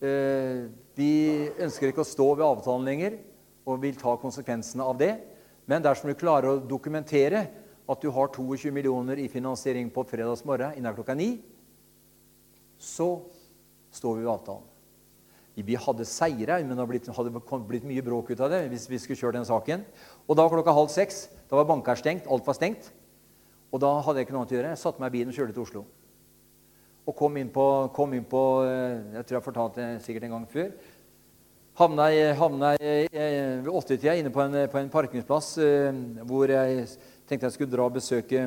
eh, 0.06 0.70
vi 0.93 1.49
ønsker 1.58 1.89
ikke 1.89 2.06
å 2.06 2.14
stå 2.14 2.30
ved 2.36 2.45
avtalen 2.45 2.86
lenger 2.86 3.18
og 3.66 3.82
vil 3.82 3.97
ta 3.97 4.14
konsekvensene 4.22 4.86
av 4.86 5.01
det. 5.01 5.16
Men 5.66 5.82
dersom 5.82 6.14
du 6.14 6.20
klarer 6.20 6.54
å 6.54 6.62
dokumentere 6.62 7.47
at 7.89 8.06
du 8.06 8.14
har 8.14 8.30
22 8.30 8.70
millioner 8.70 9.18
i 9.18 9.32
finansiering 9.34 9.89
på 9.89 10.06
fredagsmorgen 10.14 10.78
innen 10.78 10.93
klokka 10.93 11.18
ni, 11.18 11.39
så 12.78 13.16
står 13.94 14.20
vi 14.20 14.26
ved 14.26 14.34
avtalen. 14.34 14.70
Vi 15.54 15.76
hadde 15.78 16.06
seira, 16.10 16.58
men 16.66 16.74
det 16.74 17.14
hadde 17.14 17.41
blitt, 17.70 17.86
mye 17.86 18.02
bråk 18.02 18.32
ut 18.34 18.41
av 18.41 18.50
det 18.50 18.64
hvis 18.72 18.88
vi 18.89 18.98
skulle 19.02 19.20
kjøre 19.20 19.38
den 19.38 19.46
saken. 19.46 19.84
Og 20.26 20.38
da 20.38 20.48
klokka 20.50 20.74
halv 20.74 20.89
seks 20.89 21.28
da 21.50 21.60
var 21.60 21.68
banker 21.70 22.00
stengt, 22.00 22.26
alt 22.26 22.48
var 22.48 22.58
stengt. 22.58 22.89
Og 23.74 23.82
da 23.82 23.91
hadde 24.06 24.22
jeg 24.22 24.28
ikke 24.28 24.34
noe 24.34 24.44
annet 24.44 24.56
å 24.56 24.58
gjøre. 24.58 24.72
Jeg 24.74 24.82
satte 24.82 25.02
meg 25.02 25.14
i 25.14 25.18
bilen 25.18 25.30
og 25.30 25.38
kjørte 25.38 25.54
til 25.54 25.66
Oslo. 25.66 25.84
Og 27.04 27.16
kom 27.20 27.38
inn 27.38 27.52
på, 27.54 27.66
kom 27.94 28.14
inn 28.16 28.26
på 28.30 28.41
eh, 28.64 29.18
Jeg 29.18 29.26
tror 29.28 29.38
jeg 29.38 29.46
fortalte 29.46 29.82
det 29.82 30.04
sikkert 30.06 30.26
en 30.26 30.36
gang 30.38 30.46
før. 30.50 30.70
Havna, 31.78 32.06
havna 32.38 32.76
ved 32.80 33.70
åttetida 33.70 34.14
inne 34.18 34.30
på 34.34 34.44
en, 34.44 34.60
på 34.70 34.78
en 34.78 34.91
parkingsplass 34.94 35.56
eh, 35.62 36.02
hvor 36.30 36.50
jeg 36.54 36.86
tenkte 37.30 37.50
jeg 37.50 37.56
skulle 37.56 37.74
dra 37.74 37.88
og 37.89 37.96
besøke, 37.96 38.44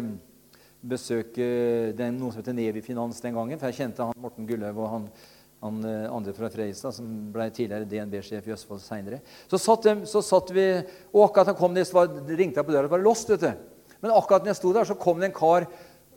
besøke 0.79 1.49
den, 1.99 2.21
noe 2.21 2.31
som 2.31 2.43
heter 2.43 2.55
Nevi 2.55 2.83
Finans 2.87 3.19
den 3.23 3.35
gangen. 3.35 3.59
For 3.59 3.71
jeg 3.71 3.81
kjente 3.83 4.07
han 4.07 4.23
Morten 4.23 4.47
Gullhaug 4.47 4.79
og 4.79 4.93
han 4.95 5.11
han 5.65 5.85
eh, 5.85 6.13
andre 6.13 6.35
fra 6.37 6.51
Fredrikstad, 6.53 6.95
som 6.95 7.09
ble 7.33 7.49
tidligere 7.55 7.89
DNB-sjef 7.89 8.47
i 8.49 8.55
Østfold 8.55 8.83
seinere. 8.85 9.23
Så, 9.49 9.59
så, 9.59 10.23
satt 10.23 10.53
vi 10.55 10.67
Og 11.13 11.25
akkurat 11.25 11.53
han 11.53 11.59
kom 11.59 11.75
ned, 11.75 11.89
så 11.89 12.05
ringte 12.05 12.61
jeg 12.61 12.67
på 12.67 12.75
døra, 12.75 12.87
det 12.87 12.93
var 12.93 13.05
låst. 13.05 13.33
Men 14.03 14.13
akkurat 14.13 14.45
når 14.45 14.53
jeg 14.53 14.61
sto 14.61 14.73
der, 14.77 14.89
så 14.89 14.99
kom 15.01 15.23
det 15.23 15.31
en 15.31 15.37
kar 15.37 15.69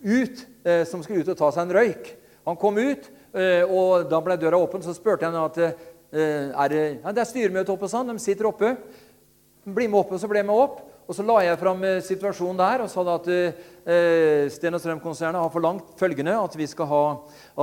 ut 0.04 0.44
eh, 0.64 0.84
som 0.88 1.04
skulle 1.04 1.24
ut 1.24 1.32
og 1.32 1.40
ta 1.40 1.52
seg 1.56 1.68
en 1.68 1.78
røyk. 1.80 2.12
Han 2.48 2.60
kom 2.60 2.80
ut, 2.80 3.10
eh, 3.38 3.64
og 3.64 4.10
da 4.12 4.20
ble 4.24 4.38
døra 4.40 4.60
åpen. 4.60 4.84
Så 4.84 4.96
spurte 4.98 5.28
jeg 5.28 5.40
at 5.40 5.62
eh, 5.64 6.50
er 6.50 6.74
det, 6.74 6.84
ja, 7.00 7.14
det 7.16 7.24
er 7.24 7.32
styremøte 7.32 7.74
oppe, 7.74 7.90
sånn. 7.92 8.12
De 8.12 8.24
sitter 8.24 8.50
oppe. 8.50 8.76
bli 9.64 9.88
med 9.88 10.00
opp. 10.02 10.14
Og 10.16 10.22
så 10.22 10.28
ble 10.28 10.42
jeg 10.42 10.50
med 10.50 10.68
opp. 10.68 10.84
Og 11.10 11.16
så 11.18 11.24
la 11.26 11.40
jeg 11.42 11.58
fram 11.58 11.80
eh, 11.88 12.04
situasjonen 12.06 12.60
der 12.60 12.84
og 12.84 12.90
sa 12.92 13.02
at 13.16 13.28
eh, 13.34 14.46
Sten 14.54 14.78
og 14.78 14.82
Strøm-konsernet 14.84 15.42
har 15.42 15.50
forlangt 15.50 15.96
følgende 15.98 16.36
at, 16.38 16.54
vi 16.54 16.68
skal 16.70 16.86
ha, 16.92 17.00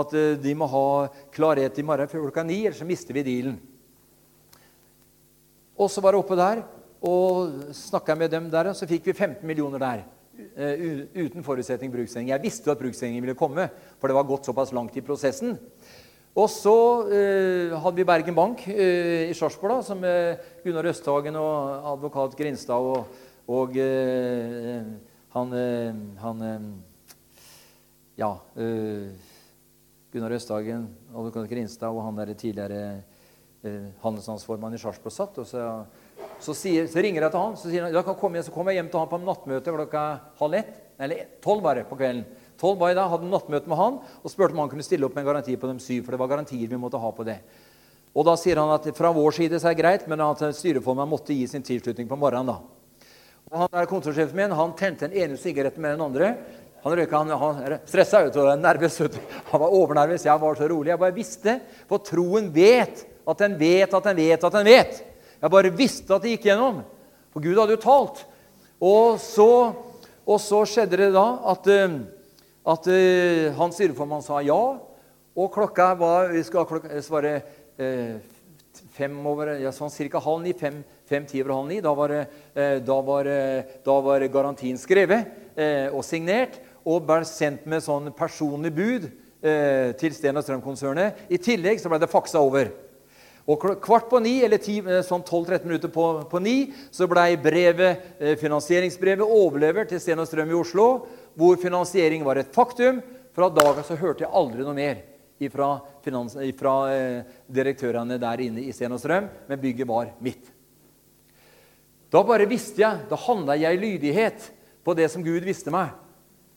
at 0.02 0.14
eh, 0.18 0.32
de 0.42 0.54
må 0.58 0.66
ha 0.72 0.86
klarhet 1.34 1.78
i 1.78 1.84
morgen 1.86 2.10
før 2.10 2.24
klokka 2.24 2.42
ni, 2.42 2.64
ellers 2.64 2.80
så 2.82 2.88
mister 2.88 3.14
vi 3.14 3.22
dealen. 3.28 3.60
Og 5.78 5.92
så 5.92 6.02
var 6.02 6.16
jeg 6.16 6.24
oppe 6.24 6.38
der 6.40 6.64
og 7.06 7.70
snakka 7.76 8.16
med 8.18 8.34
dem 8.34 8.48
der, 8.50 8.72
og 8.72 8.74
så 8.74 8.88
fikk 8.90 9.12
vi 9.12 9.14
15 9.14 9.46
millioner 9.46 9.84
der. 9.84 10.02
Eh, 10.58 11.06
uten 11.14 11.46
forutsetning 11.46 11.94
bruksendring. 11.94 12.32
Jeg 12.32 12.42
visste 12.42 12.66
jo 12.66 12.74
at 12.74 12.82
bruksendringen 12.82 13.22
ville 13.22 13.38
komme, 13.38 13.68
for 14.00 14.10
det 14.10 14.18
var 14.18 14.26
gått 14.26 14.50
såpass 14.50 14.74
langt 14.74 14.98
i 14.98 15.06
prosessen. 15.06 15.54
Og 16.36 16.50
så 16.52 16.74
eh, 17.08 17.72
hadde 17.72 17.96
vi 17.96 18.04
Bergen 18.04 18.36
Bank 18.36 18.66
eh, 18.68 19.30
i 19.30 19.36
Sarpsborg, 19.36 19.80
som 19.86 20.02
eh, 20.04 20.36
Gunnar 20.64 20.90
Østhagen 20.90 21.38
og 21.40 21.86
advokat 21.94 22.36
Grinstad 22.36 22.90
og, 22.90 23.06
og 23.46 23.76
eh, 23.78 24.82
han, 25.36 25.52
eh, 25.54 25.98
han 26.18 26.42
eh, 26.42 26.70
Ja 28.16 28.32
Gunnar 30.10 30.32
Østhagen, 30.32 30.86
advokat 31.12 31.50
Grinstad 31.50 31.92
og 31.92 32.00
han 32.06 32.16
der 32.16 32.32
tidligere 32.32 33.02
handelsmannsformann 34.00 34.76
i 34.76 34.78
Sarpsborg 34.80 35.12
satt. 35.12 35.38
og 35.42 35.46
så, 35.46 35.62
så, 36.40 36.54
sier, 36.54 36.86
så, 36.88 37.02
ringer 37.02 37.26
jeg 37.26 37.34
til 37.34 37.42
han 37.42 37.56
så 37.58 37.68
sier 37.68 37.84
han, 37.84 37.92
da 37.92 38.02
kan 38.06 38.16
komme, 38.16 38.40
så 38.40 38.54
kommer 38.54 38.72
jeg 38.72 38.80
hjem 38.80 38.88
til 38.92 39.02
han 39.02 39.10
på 39.10 39.18
nattmøte 39.20 39.74
klokka 39.74 40.04
halv 40.38 40.56
ett. 40.62 40.72
Eller 41.02 41.26
tolv 41.44 41.60
bare 41.66 41.84
på 41.84 41.98
kvelden. 41.98 42.24
Tolv 42.56 42.80
var 42.80 42.94
i 42.94 42.96
dag, 42.96 43.10
hadde 43.12 43.28
nattmøte 43.28 43.68
med 43.68 43.76
han 43.76 43.98
og 44.22 44.32
spurte 44.32 44.56
om 44.56 44.62
han 44.62 44.70
kunne 44.72 44.86
stille 44.86 45.04
opp 45.04 45.18
med 45.18 45.26
en 45.26 45.28
garanti 45.28 45.58
på 45.60 45.68
de 45.68 45.76
syv. 45.82 46.06
for 46.06 46.16
det 46.16 46.22
var 46.22 46.32
garantier 46.32 46.70
vi 46.70 46.80
måtte 46.80 47.02
ha 47.02 47.10
på 47.12 47.26
det. 47.26 47.36
Og 48.16 48.24
Da 48.24 48.36
sier 48.40 48.56
han 48.62 48.72
at 48.72 48.88
fra 48.96 49.12
vår 49.12 49.36
side 49.36 49.60
så 49.60 49.68
er 49.68 49.76
det 49.76 49.82
greit, 49.82 50.08
men 50.08 50.24
at 50.24 50.40
styreformannen 50.56 51.12
måtte 51.12 51.36
gi 51.36 51.44
sin 51.46 51.62
tilslutning 51.62 52.08
på 52.08 52.16
morgenen. 52.16 52.46
da. 52.46 52.75
Og 53.52 53.60
han 53.62 53.72
der 53.72 53.86
Kontorsjefen 53.90 54.38
min 54.38 54.54
han 54.58 54.72
tente 54.78 55.06
den 55.06 55.16
ene 55.22 55.38
sigaretten 55.38 55.82
med 55.82 55.94
den 55.94 56.06
andre. 56.06 56.32
Han 56.82 56.94
røyka, 56.98 57.18
han, 57.18 57.30
han 57.38 57.76
stressa 57.86 58.24
ut 58.26 58.38
og 58.42 58.50
nervøs. 58.58 58.98
Han 59.52 59.62
var 59.62 59.74
overnervøs. 59.74 60.26
Jeg 60.26 60.42
var 60.42 60.58
så 60.58 60.68
rolig. 60.70 60.90
Jeg 60.92 61.02
bare 61.02 61.14
visste, 61.14 61.58
for 61.86 62.02
troen 62.02 62.50
vet 62.54 63.04
at 63.26 63.42
den 63.42 63.56
vet 63.58 63.94
at 63.94 64.10
den 64.10 64.18
vet 64.18 64.46
at 64.48 64.58
den 64.58 64.70
vet. 64.70 65.00
Jeg 65.42 65.52
bare 65.52 65.72
visste 65.74 66.14
at 66.14 66.24
det 66.24 66.34
gikk 66.34 66.48
gjennom. 66.50 66.82
For 67.34 67.44
Gud 67.44 67.58
hadde 67.60 67.76
jo 67.76 67.82
talt. 67.82 68.22
Og 68.82 69.18
så, 69.22 69.50
og 70.26 70.42
så 70.42 70.62
skjedde 70.68 71.00
det 71.00 71.10
da 71.14 71.26
at 71.52 71.70
uh, 71.70 71.96
at 72.66 72.88
uh, 72.90 73.54
han 73.54 73.74
styreformann 73.74 74.24
sa 74.26 74.40
ja. 74.42 74.58
Og 75.36 75.52
klokka 75.54 75.92
var 76.00 76.32
vi 76.32 76.42
skal 76.42 76.64
klokka, 76.66 76.96
svare 77.04 77.34
eh, 77.76 78.16
fem 78.96 79.12
over, 79.28 79.50
ja, 79.60 79.68
sånn 79.68 79.92
cirka 79.92 80.16
halv 80.24 80.40
ni. 80.40 80.54
Fem, 81.06 81.22
fem 81.22 81.28
ti 81.30 81.42
over 81.42 81.54
halv 81.54 81.68
ni. 81.70 81.80
Da 81.84 81.92
var, 81.96 82.14
uh, 82.14 82.78
da 82.82 82.96
var, 83.06 83.30
da 83.86 83.98
var 84.08 84.26
garantien 84.32 84.78
skrevet 84.80 85.42
og 85.96 86.02
signert 86.04 86.58
og 86.84 87.06
ble 87.08 87.22
sendt 87.24 87.62
med 87.64 87.80
sånn 87.80 88.10
personlig 88.12 88.74
bud 88.76 89.06
til 89.40 90.12
Sten 90.12 90.36
og 90.36 90.44
Strøm-konsernet. 90.44 91.22
I 91.32 91.38
tillegg 91.40 91.80
så 91.80 91.88
ble 91.88 91.96
det 92.02 92.10
faksa 92.12 92.42
over. 92.44 92.68
Og 93.48 93.64
kvart 93.80 94.10
på 94.10 94.20
ni, 94.20 94.34
eller 94.44 94.60
ti, 94.60 94.74
sånn 95.06 95.24
12-13 95.24 95.64
minutter 95.64 95.92
på, 95.94 96.04
på 96.28 96.42
ni, 96.44 96.74
så 96.92 97.08
ble 97.08 97.24
brevet, 97.40 98.04
finansieringsbrevet 98.42 99.24
overlevert 99.24 99.94
til 99.94 100.02
Sten 100.02 100.20
og 100.20 100.28
Strøm 100.28 100.52
i 100.52 100.58
Oslo 100.60 100.88
hvor 101.36 101.56
finansiering 101.60 102.24
var 102.26 102.40
et 102.40 102.52
faktum. 102.52 103.02
Fra 103.36 103.48
dagen 103.52 103.84
så 103.84 103.98
hørte 104.00 104.24
jeg 104.24 104.32
aldri 104.32 104.64
noe 104.64 104.76
mer 104.76 105.04
fra, 105.52 106.90
eh, 106.92 107.22
direktørene 107.52 108.18
der 108.18 108.40
inne 108.40 108.64
i 108.64 108.72
Sten 108.72 108.92
og 108.92 109.00
Strøm, 109.00 109.28
men 109.48 109.60
bygget 109.60 109.86
var 109.86 110.14
mitt. 110.20 110.55
Da 112.16 112.22
bare 112.24 112.46
visste 112.48 112.80
jeg, 112.80 113.02
da 113.10 113.16
handla 113.26 113.58
jeg 113.60 113.76
i 113.76 113.80
lydighet 113.82 114.44
på 114.86 114.94
det 114.96 115.10
som 115.12 115.20
Gud 115.20 115.44
visste 115.44 115.68
meg. 115.74 115.90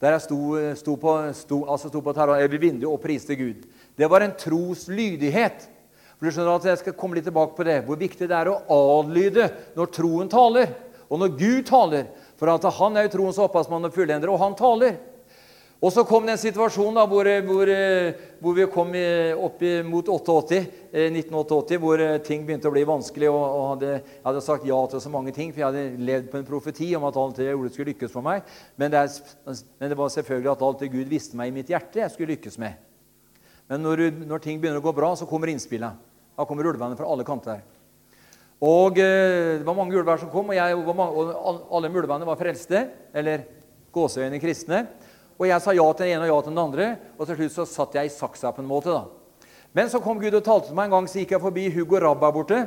Der 0.00 0.14
jeg 0.14 0.22
sto, 0.24 0.38
sto 0.80 0.94
på, 0.96 1.16
sto, 1.36 1.58
altså 1.68 1.90
sto 1.90 2.00
på 2.00 2.14
vinduet 2.56 2.88
og 2.88 3.02
priste 3.02 3.36
Gud. 3.36 3.66
Det 3.92 4.08
var 4.08 4.24
en 4.24 4.32
tros 4.32 4.86
lydighet. 4.88 5.66
For 6.16 6.24
du 6.24 6.32
skjønner 6.32 6.54
at 6.54 6.64
Jeg 6.64 6.78
skal 6.80 6.96
komme 6.96 7.18
litt 7.18 7.28
tilbake 7.28 7.52
på 7.58 7.66
det, 7.68 7.82
hvor 7.84 8.00
viktig 8.00 8.28
det 8.28 8.38
er 8.38 8.48
å 8.48 8.56
adlyde 8.70 9.50
når 9.76 9.92
troen 9.92 10.32
taler. 10.32 10.72
Og 11.10 11.20
når 11.20 11.36
Gud 11.36 11.68
taler, 11.68 12.08
for 12.40 12.48
han 12.80 12.96
er 12.96 13.04
jo 13.04 13.12
troens 13.18 13.42
opphavsmann 13.44 13.84
og 13.84 13.92
fullender, 13.92 14.32
og 14.32 14.40
han 14.40 14.56
taler. 14.56 14.96
Og 15.80 15.88
så 15.94 16.02
kom 16.04 16.26
det 16.28 16.34
en 16.34 16.40
situasjon 16.42 16.98
da, 16.98 17.06
hvor, 17.08 17.28
hvor, 17.48 17.70
hvor 18.42 18.56
vi 18.56 18.66
kom 18.68 18.90
opp 19.46 19.62
mot 19.88 20.10
88, 20.12 20.58
1988, 20.92 21.72
eh, 21.72 21.80
hvor 21.80 22.02
eh, 22.04 22.18
ting 22.20 22.42
begynte 22.44 22.68
å 22.68 22.74
bli 22.74 22.82
vanskelig. 22.84 23.30
og, 23.32 23.40
og 23.40 23.64
hadde, 23.70 23.94
Jeg 24.02 24.26
hadde 24.26 24.42
sagt 24.44 24.66
ja 24.68 24.80
til 24.92 25.00
så 25.00 25.12
mange 25.12 25.32
ting, 25.32 25.54
for 25.54 25.62
jeg 25.62 25.70
hadde 25.70 26.04
levd 26.04 26.28
på 26.28 26.36
en 26.36 26.44
profeti 26.50 26.90
om 26.98 27.06
at 27.08 27.16
alt 27.16 27.40
det 27.40 27.48
jeg 27.48 27.72
skulle 27.72 27.94
lykkes 27.94 28.12
for 28.12 28.26
meg. 28.26 28.44
Men 28.76 28.92
det, 28.92 29.06
er, 29.06 29.56
men 29.80 29.94
det, 29.94 29.98
var 30.02 30.12
selvfølgelig 30.12 30.52
at 30.52 30.68
alt 30.68 30.84
det 30.84 30.92
Gud 30.92 31.08
visste 31.08 31.40
meg 31.40 31.48
i 31.48 31.56
mitt 31.56 31.72
hjerte, 31.72 32.02
jeg 32.04 32.12
skulle 32.12 32.34
lykkes 32.34 32.60
med. 32.60 32.76
Men 33.72 33.80
når, 33.86 34.10
når 34.28 34.44
ting 34.44 34.60
begynner 34.60 34.82
å 34.82 34.84
gå 34.84 34.92
bra, 34.92 35.14
så 35.16 35.28
kommer 35.30 35.48
innspillet. 35.48 36.08
Da 36.36 36.44
kommer 36.44 36.68
ulvene 36.68 36.98
fra 36.98 37.08
alle 37.08 37.24
kanter. 37.24 37.64
Og 38.60 39.00
eh, 39.00 39.56
Det 39.62 39.64
var 39.64 39.80
mange 39.80 39.96
ulver 39.96 40.20
som 40.20 40.28
kom, 40.28 40.52
og, 40.52 40.60
jeg, 40.60 40.76
og 40.76 41.72
alle 41.72 41.88
ulvene 41.88 42.28
var 42.28 42.36
frelste, 42.36 42.84
eller 43.16 43.48
gåseøyne 43.96 44.44
kristne. 44.44 44.84
Og 45.40 45.48
jeg 45.48 45.64
sa 45.64 45.72
ja 45.72 45.86
til 45.96 46.04
den 46.04 46.18
ene 46.18 46.26
og 46.26 46.34
ja 46.34 46.42
til 46.44 46.52
den 46.52 46.60
andre, 46.60 46.90
og 47.16 47.24
til 47.24 47.38
slutt 47.38 47.54
så 47.54 47.64
satt 47.64 47.96
jeg 47.96 48.10
i 48.10 48.12
saksa 48.12 48.52
på 48.52 48.60
en 48.60 48.68
måte. 48.68 48.92
da. 48.92 49.06
Men 49.72 49.88
så 49.88 50.02
kom 50.04 50.20
Gud 50.20 50.34
og 50.34 50.44
talte 50.44 50.68
til 50.68 50.76
meg 50.76 50.90
en 50.90 50.98
gang, 50.98 51.08
så 51.08 51.22
gikk 51.22 51.32
jeg 51.32 51.40
forbi 51.40 51.70
Hugo 51.72 52.00
Rabba 52.02 52.30
borte. 52.34 52.60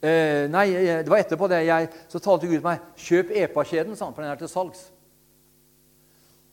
Eh, 0.00 0.46
nei, 0.48 0.68
eh, 0.72 1.02
det 1.02 1.10
var 1.10 1.24
etterpå 1.24 1.48
det. 1.50 1.64
Jeg, 1.66 1.90
så 2.08 2.20
talte 2.22 2.46
Gud 2.46 2.60
til 2.60 2.64
meg. 2.64 2.80
'Kjøp 2.96 3.34
EPA-kjeden', 3.34 3.96
sa 3.96 4.06
han, 4.06 4.14
for 4.14 4.22
den 4.22 4.30
er 4.30 4.36
til 4.36 4.48
salgs. 4.48 4.92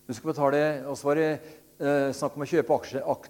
Du 0.08 0.14
skal 0.14 0.34
betale, 0.34 0.88
Og 0.88 0.98
så 0.98 1.08
var 1.08 1.16
det 1.16 1.40
eh, 1.80 2.12
snakk 2.14 2.36
om 2.36 2.42
å 2.42 2.50
kjøpe 2.50 2.74
aksje, 2.74 3.04
ak, 3.04 3.30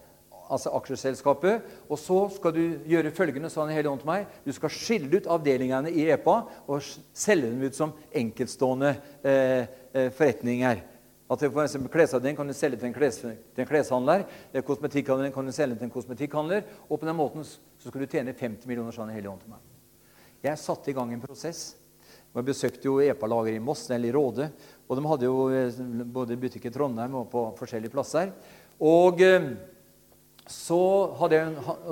altså 0.49 0.69
aksjeselskapet. 0.77 1.61
Og 1.89 1.99
så 1.99 2.29
skal 2.35 2.53
du 2.53 2.79
gjøre 2.85 3.11
følgende, 3.11 3.49
sa 3.49 3.61
han 3.61 3.71
i 3.71 3.77
hele 3.77 3.89
ånd 3.89 3.99
til 3.99 4.07
meg. 4.07 4.27
Du 4.45 4.53
skal 4.53 4.69
skille 4.69 5.17
ut 5.17 5.27
avdelingene 5.27 5.91
i 5.91 6.07
EPA 6.09 6.37
og 6.67 6.81
selge 7.13 7.49
dem 7.49 7.65
ut 7.65 7.75
som 7.75 7.93
enkeltstående 8.13 8.95
eh, 9.23 9.65
eh 9.93 10.11
forretninger. 10.11 10.96
At 11.27 11.41
for 11.43 11.63
eksempel 11.63 11.91
Klesavdelingen 11.91 12.37
kan 12.39 12.47
du 12.47 12.55
selge 12.55 12.79
til 12.79 12.87
en, 12.87 12.95
kles, 12.95 13.17
til 13.19 13.63
en 13.63 13.67
kleshandler. 13.67 14.23
Eh, 14.53 14.63
kosmetikkhandleren 14.63 15.33
kan 15.35 15.45
du 15.45 15.51
selge 15.51 15.75
til 15.75 15.89
en 15.89 15.91
kosmetikkhandler. 15.91 16.63
Og 16.87 17.01
på 17.01 17.09
den 17.09 17.17
måten 17.17 17.43
så 17.43 17.89
skal 17.89 18.03
du 18.03 18.07
tjene 18.07 18.35
50 18.35 18.69
millioner, 18.69 18.95
sånn 18.95 19.11
hele 19.11 19.27
ånd 19.31 19.43
til 19.43 19.51
meg. 19.51 19.65
Jeg 20.45 20.61
satte 20.61 20.91
i 20.91 20.95
gang 20.95 21.11
en 21.11 21.23
prosess. 21.23 21.73
Jeg 22.31 22.47
besøkte 22.47 22.87
jo 22.87 22.99
EPA-lager 23.03 23.57
i 23.57 23.63
Moss 23.63 23.89
eller 23.91 24.07
i 24.07 24.15
Råde. 24.15 24.51
Og 24.87 24.99
de 24.99 25.07
hadde 25.11 25.27
jo 25.27 25.47
eh, 25.51 25.81
både 26.15 26.39
butikk 26.39 26.69
i 26.69 26.73
Trondheim 26.73 27.19
og 27.19 27.27
på 27.33 27.49
forskjellige 27.59 27.95
plasser. 27.95 28.31
Og... 28.79 29.25
Eh, 29.25 29.51
så, 30.47 30.79
jeg, 31.27 31.47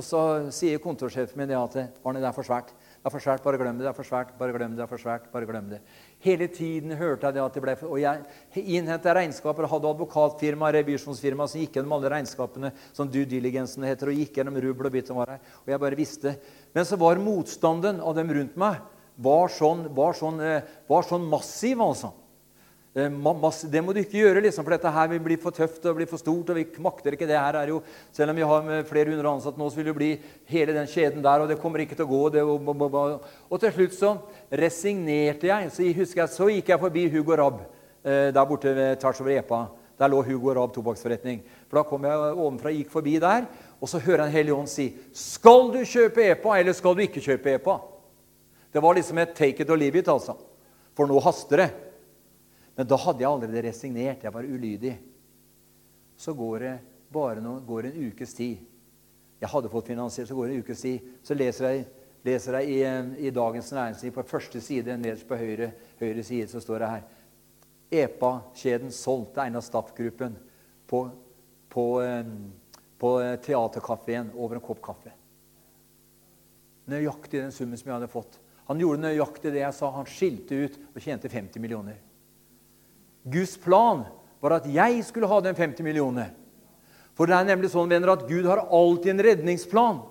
så, 0.07 0.19
sier 0.55 0.79
kontorsjefen 0.79 1.41
min 1.41 1.49
det 1.49 1.57
at 1.59 1.73
Arne, 2.07 2.21
det 2.23 2.29
er 2.29 2.35
for 2.35 2.47
svært. 2.47 2.69
Det 2.71 3.09
er 3.09 3.11
for 3.11 3.23
svært, 3.23 3.43
bare 3.43 3.59
glem 3.59 3.75
det. 3.75 3.83
det 3.83 3.89
er 3.91 3.97
for 3.97 4.07
svært, 4.07 4.31
bare 4.39 4.55
glem 4.55 4.71
det, 4.71 4.79
det 4.79 4.85
er 4.85 4.91
for 4.93 5.01
svært, 5.01 5.25
bare 5.33 5.49
glem 5.49 5.67
det. 5.73 5.81
Hele 6.25 6.47
tiden 6.49 6.95
hørte 6.97 7.27
jeg 7.27 7.37
det 7.37 7.43
at 7.43 7.53
det 7.53 7.61
ble 7.61 7.75
Og 7.85 7.99
jeg 8.01 8.63
innhenta 8.63 9.13
regnskaper, 9.13 9.67
hadde 9.69 9.91
advokatfirma, 9.93 10.71
revisjonsfirma 10.73 11.45
som 11.47 11.61
gikk 11.61 11.77
gjennom 11.77 11.93
alle 11.99 12.09
regnskapene, 12.15 12.73
som 12.97 13.11
due 13.11 13.29
diligencen 13.29 13.85
heter, 13.85 14.09
og 14.09 14.19
gikk 14.23 14.39
gjennom 14.39 14.57
rubbel 14.65 14.89
og 14.89 14.97
bit 14.97 15.11
som 15.11 15.21
var 15.21 15.35
her. 15.35 15.55
Og 15.63 15.73
jeg 15.73 15.83
bare 15.85 15.99
visste. 15.99 16.35
Men 16.73 16.89
så 16.89 16.97
var 16.97 17.21
motstanden 17.21 18.01
av 18.01 18.17
dem 18.17 18.33
rundt 18.33 18.57
meg 18.57 18.81
var 19.15 19.49
sånn, 19.51 19.87
var 19.95 20.15
sånn, 20.17 20.41
eh, 20.43 20.61
var 20.87 21.03
sånn 21.07 21.27
massiv, 21.29 21.79
altså. 21.79 22.11
Eh, 22.95 23.09
det 23.67 23.81
må 23.83 23.91
du 23.91 23.99
ikke 23.99 24.21
gjøre, 24.21 24.41
liksom, 24.43 24.63
for 24.63 24.71
dette 24.71 24.91
her 24.91 25.07
vil 25.11 25.19
bli 25.19 25.35
for 25.35 25.51
tøft 25.51 25.83
og 25.85 25.97
bli 25.97 26.05
for 26.05 26.17
stort. 26.17 26.49
og 26.49 26.55
vi 26.55 26.65
makter 26.79 27.11
ikke 27.11 27.27
det 27.27 27.37
her 27.37 27.55
er 27.55 27.67
jo, 27.67 27.83
Selv 28.11 28.29
om 28.29 28.35
vi 28.35 28.41
har 28.41 28.83
flere 28.83 29.11
hundre 29.11 29.27
ansatte 29.27 29.57
nå, 29.57 29.69
så 29.69 29.75
vil 29.75 29.85
det 29.85 29.95
bli 29.95 30.19
hele 30.47 30.73
den 30.73 30.87
kjeden 30.87 31.21
der. 31.21 31.41
Og 31.41 31.49
det 31.49 31.59
kommer 31.59 31.79
ikke 31.79 31.95
til 31.95 32.05
å 32.05 32.07
gå. 32.07 32.29
Det, 32.31 32.41
og, 32.43 32.67
og, 32.67 33.21
og, 33.49 33.59
til 33.59 33.71
slutt 33.71 33.93
så 33.93 34.17
resignerte 34.59 35.49
jeg. 35.49 35.71
Så 35.71 35.87
husker 35.97 36.23
jeg, 36.23 36.33
så 36.33 36.49
gikk 36.51 36.71
jeg 36.73 36.81
forbi 36.81 37.07
Hugo 37.13 37.35
Rabb 37.39 37.63
eh, 38.05 38.31
der 38.35 38.47
borte 38.47 38.73
ved 38.75 38.99
tvers 39.01 39.21
over 39.23 39.35
Epa. 39.35 39.61
Der 39.99 40.11
lå 40.11 40.21
Hugo 40.27 40.53
Rabb 40.55 40.73
tobakksforretning. 40.75 41.41
For 41.69 41.79
Da 41.79 41.85
kom 41.87 42.07
jeg 42.07 42.35
ovenfra 42.35 42.73
gikk 42.75 42.91
forbi 42.91 43.17
der, 43.23 43.47
og 43.79 43.89
så 43.89 44.01
hører 44.03 44.25
jeg 44.25 44.31
en 44.31 44.37
hellig 44.37 44.55
ånd 44.55 44.71
si 44.71 44.89
Skal 45.15 45.71
du 45.73 45.81
kjøpe 45.87 46.23
Epa, 46.33 46.57
eller 46.59 46.75
skal 46.75 46.95
du 46.95 47.03
ikke 47.05 47.23
kjøpe 47.23 47.55
Epa? 47.55 47.79
Det 48.71 48.83
var 48.83 48.97
liksom 48.97 49.17
et 49.23 49.35
take 49.35 49.63
it 49.63 49.69
or 49.71 49.79
leave 49.79 49.99
it, 49.99 50.11
altså. 50.11 50.35
For 50.95 51.07
nå 51.07 51.19
haster 51.23 51.63
det. 51.63 51.69
Men 52.75 52.87
da 52.91 52.97
hadde 52.99 53.23
jeg 53.23 53.29
allerede 53.31 53.61
resignert. 53.69 54.23
Jeg 54.23 54.33
var 54.35 54.43
ulydig. 54.43 54.97
Så 56.19 56.33
går 56.35 56.59
det 56.59 56.73
bare 57.11 57.43
noe, 57.43 57.63
går 57.63 57.87
en 57.87 58.01
ukes 58.09 58.33
tid. 58.35 58.59
Jeg 59.39 59.51
hadde 59.51 59.71
fått 59.71 59.91
finansiert, 59.91 60.27
så 60.27 60.35
går 60.35 60.49
det 60.49 60.55
en 60.57 60.65
ukes 60.65 60.83
tid. 60.83 61.13
Så 61.23 61.37
leser 61.37 61.69
jeg, 61.69 61.85
leser 62.25 62.59
jeg 62.59 62.71
i, 62.73 62.79
i, 63.27 63.33
Dagens 63.33 63.71
Næringsliv 63.75 64.15
på 64.15 64.25
første 64.27 64.61
side, 64.61 64.97
nederst 64.97 65.27
på 65.29 65.37
høyre, 65.37 65.71
høyre 65.99 66.23
side, 66.25 66.47
så 66.49 66.61
står 66.63 66.81
det 66.81 66.93
her 66.93 67.03
EPA-kjeden 68.05 68.91
solgte 68.93 69.43
Einar 69.43 69.63
Staff-gruppen 69.63 70.33
på, 70.89 71.03
på, 71.69 71.85
på 72.99 73.11
Teaterkafeen 73.45 74.33
over 74.33 74.57
en 74.57 74.65
kopp 74.65 74.81
kaffe. 74.83 75.13
Nøyaktig 76.89 77.41
den 77.41 77.53
summen 77.53 77.77
som 77.77 77.91
jeg 77.91 77.97
hadde 77.99 78.11
fått. 78.11 78.39
Han 78.65 78.81
gjorde 78.81 79.05
nøyaktig 79.05 79.53
det 79.53 79.61
jeg 79.61 79.77
sa. 79.77 79.91
Han 79.93 80.09
skilte 80.09 80.57
ut 80.65 80.77
og 80.91 81.01
tjente 81.01 81.29
50 81.29 81.61
millioner. 81.61 82.01
Guds 83.25 83.55
plan 83.61 84.03
var 84.41 84.59
at 84.59 84.67
jeg 84.69 85.01
skulle 85.05 85.29
ha 85.29 85.39
den 85.41 85.57
50 85.57 85.85
millioner. 85.85 86.33
For 87.17 87.29
det 87.29 87.37
er 87.37 87.47
nemlig 87.47 87.71
sånn 87.73 87.89
venner, 87.89 88.11
at 88.13 88.25
Gud 88.27 88.45
har 88.49 88.65
alltid 88.65 89.13
en 89.13 89.23
redningsplan. 89.29 90.01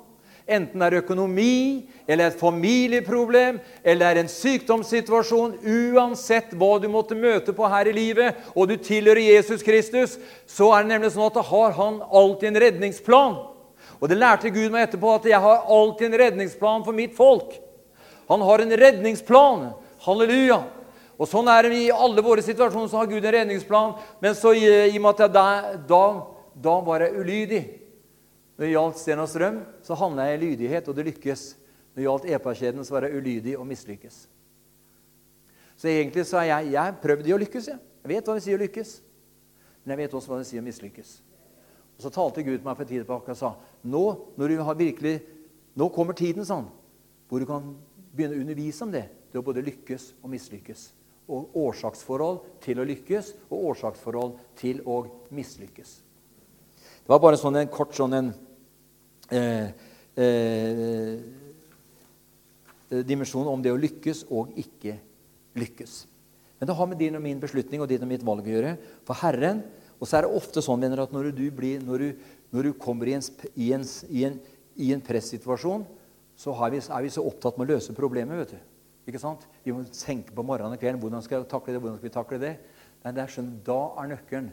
Enten 0.45 0.83
det 0.83 0.91
er 0.91 1.01
økonomi, 1.01 1.87
eller 2.05 2.29
et 2.29 2.37
familieproblem, 2.37 3.57
eller 3.81 4.11
er 4.11 4.19
en 4.21 4.29
sykdomssituasjon 4.29 5.55
Uansett 5.65 6.51
hva 6.61 6.75
du 6.83 6.85
måtte 6.93 7.17
møte 7.17 7.55
på 7.57 7.69
her 7.73 7.89
i 7.89 7.95
livet, 7.97 8.43
og 8.53 8.69
du 8.69 8.77
tilhører 8.77 9.23
Jesus 9.25 9.65
Kristus, 9.65 10.19
så 10.45 10.69
er 10.75 10.85
det 10.85 10.93
nemlig 10.93 11.15
sånn 11.15 11.31
at 11.31 11.39
da 11.39 11.45
har 11.49 11.73
han 11.79 12.03
alltid 12.05 12.51
en 12.51 12.61
redningsplan. 12.67 13.39
Og 14.03 14.11
det 14.11 14.19
lærte 14.21 14.53
Gud 14.53 14.69
meg 14.75 14.85
etterpå, 14.85 15.15
at 15.17 15.29
jeg 15.31 15.41
har 15.41 15.65
alltid 15.65 16.11
en 16.11 16.19
redningsplan 16.21 16.85
for 16.85 16.97
mitt 16.97 17.15
folk. 17.17 17.55
Han 18.29 18.45
har 18.45 18.61
en 18.61 18.77
redningsplan. 18.81 19.71
Halleluja. 20.05 20.59
Og 21.17 21.31
Sånn 21.31 21.49
er 21.49 21.65
det 21.65 21.79
i 21.79 21.95
alle 21.95 22.21
våre 22.27 22.45
situasjoner. 22.45 22.91
så 22.93 23.01
har 23.01 23.09
Gud 23.09 23.25
en 23.25 23.33
redningsplan. 23.33 23.95
Men 24.21 24.37
så 24.37 24.53
i, 24.53 24.67
i 24.67 24.99
og 24.99 25.07
med 25.07 25.11
at 25.15 25.25
jeg 25.25 25.33
da, 25.33 25.47
da, 25.89 26.05
da 26.67 26.77
var 26.85 27.07
jeg 27.07 27.17
ulydig 27.17 27.63
når 28.55 28.65
det 28.65 28.71
gjaldt 28.71 29.01
Sten 29.01 29.23
og 29.23 29.29
Strøm, 29.31 29.59
så 29.83 29.97
handla 29.99 30.29
jeg 30.29 30.39
i 30.39 30.43
lydighet, 30.45 30.89
og 30.89 30.95
det 30.97 31.09
lykkes. 31.09 31.43
Når 31.95 31.99
det 31.99 32.07
gjaldt 32.07 32.29
EPA-kjeden, 32.37 32.87
så 32.87 32.95
var 32.95 33.07
jeg 33.07 33.19
ulydig 33.19 33.57
og 33.59 33.67
mislykkes. 33.67 34.19
Så 35.75 35.91
egentlig 35.91 36.27
så 36.27 36.39
har 36.39 36.47
jeg, 36.53 36.73
jeg 36.75 36.97
prøvd 37.03 37.29
i 37.29 37.35
å 37.35 37.41
lykkes. 37.43 37.69
Jeg. 37.73 37.83
jeg 38.05 38.13
vet 38.13 38.29
hva 38.29 38.37
det 38.37 38.45
sier 38.45 38.59
å 38.59 38.63
lykkes, 38.63 38.93
men 39.83 39.95
jeg 39.95 40.03
vet 40.05 40.15
også 40.15 40.31
hva 40.31 40.39
det 40.39 40.49
sier 40.49 40.63
å 40.63 40.67
mislykkes. 40.69 41.17
Og 41.97 42.07
Så 42.07 42.11
talte 42.15 42.47
Gud 42.47 42.63
meg 42.63 42.77
for 42.77 42.85
en 42.85 42.91
tid 42.91 43.03
tilbake 43.03 43.35
og 43.35 43.39
sa 43.39 43.55
nå, 43.83 44.05
når 44.39 44.55
du 44.55 44.63
har 44.67 44.79
virkelig, 44.79 45.17
nå 45.75 45.91
kommer 45.95 46.15
tiden 46.19 46.47
sånn, 46.47 46.71
hvor 47.29 47.43
du 47.43 47.49
kan 47.49 47.75
begynne 48.15 48.39
å 48.39 48.45
undervise 48.45 48.87
om 48.87 48.95
det. 48.95 49.09
Det 49.33 49.43
å 49.43 49.47
både 49.47 49.65
lykkes 49.67 50.13
og 50.23 50.31
mislykkes. 50.31 50.93
Og 51.27 51.55
årsaksforhold 51.59 52.43
til 52.63 52.79
å 52.79 52.87
lykkes 52.87 53.33
og 53.49 53.71
årsaksforhold 53.73 54.37
til 54.61 54.83
å 54.87 55.01
mislykkes. 55.35 55.95
Det 57.05 57.11
var 57.11 57.23
bare 57.23 57.39
sånn 57.41 57.59
en 57.59 57.73
kort 57.73 57.97
sånn 57.97 58.15
en 58.17 58.31
eh, 59.31 59.69
eh, 60.17 61.19
om 63.45 63.63
det 63.63 63.73
å 63.73 63.81
lykkes 63.81 64.25
og 64.31 64.53
ikke 64.61 64.99
lykkes. 65.59 65.95
Men 66.59 66.69
det 66.71 66.77
har 66.79 66.87
med 66.89 66.99
din 66.99 67.17
og 67.19 67.23
min 67.25 67.41
beslutning 67.41 67.83
og 67.83 67.89
ditt 67.91 68.03
og 68.05 68.11
mitt 68.11 68.25
valg 68.25 68.47
å 68.47 68.55
gjøre. 68.55 68.77
For 69.07 69.19
Herren 69.23 69.65
Og 70.03 70.09
så 70.11 70.19
er 70.19 70.27
det 70.27 70.37
ofte 70.37 70.61
sånn 70.61 70.83
venner, 70.83 71.01
at 71.01 71.13
når 71.15 71.31
du, 71.33 71.45
blir, 71.55 71.79
når 71.81 72.03
du, 72.03 72.09
når 72.53 72.67
du 72.67 72.73
kommer 72.77 73.09
i 73.09 73.15
en, 73.15 73.23
i 73.55 73.69
en, 73.73 73.85
i 74.11 74.25
en, 74.27 74.35
i 74.75 74.89
en 74.93 75.01
pressituasjon, 75.01 75.87
så 76.37 76.53
vi, 76.69 76.81
er 76.83 77.05
vi 77.07 77.13
så 77.15 77.23
opptatt 77.25 77.57
med 77.57 77.71
å 77.71 77.77
løse 77.77 77.95
problemet. 77.97 78.43
vet 78.43 78.53
du. 78.57 78.75
Ikke 79.09 79.23
sant? 79.23 79.47
Vi 79.65 79.73
må 79.73 79.87
tenke 79.95 80.35
på 80.35 80.45
morgenen 80.45 80.75
og 80.75 80.83
kvelden. 80.83 81.01
Hvordan 81.01 81.25
skal 81.25 81.45
vi 81.45 81.51
takle 81.55 81.73
det? 81.73 81.81
hvordan 81.81 81.99
skal 82.01 82.09
vi 82.11 82.15
takle 82.19 82.41
det? 82.43 82.55
Nei, 83.05 83.13
det 83.15 83.23
er 83.23 83.33
sånn, 83.33 83.53
Da 83.65 83.81
er 84.03 84.11
nøkkelen 84.13 84.51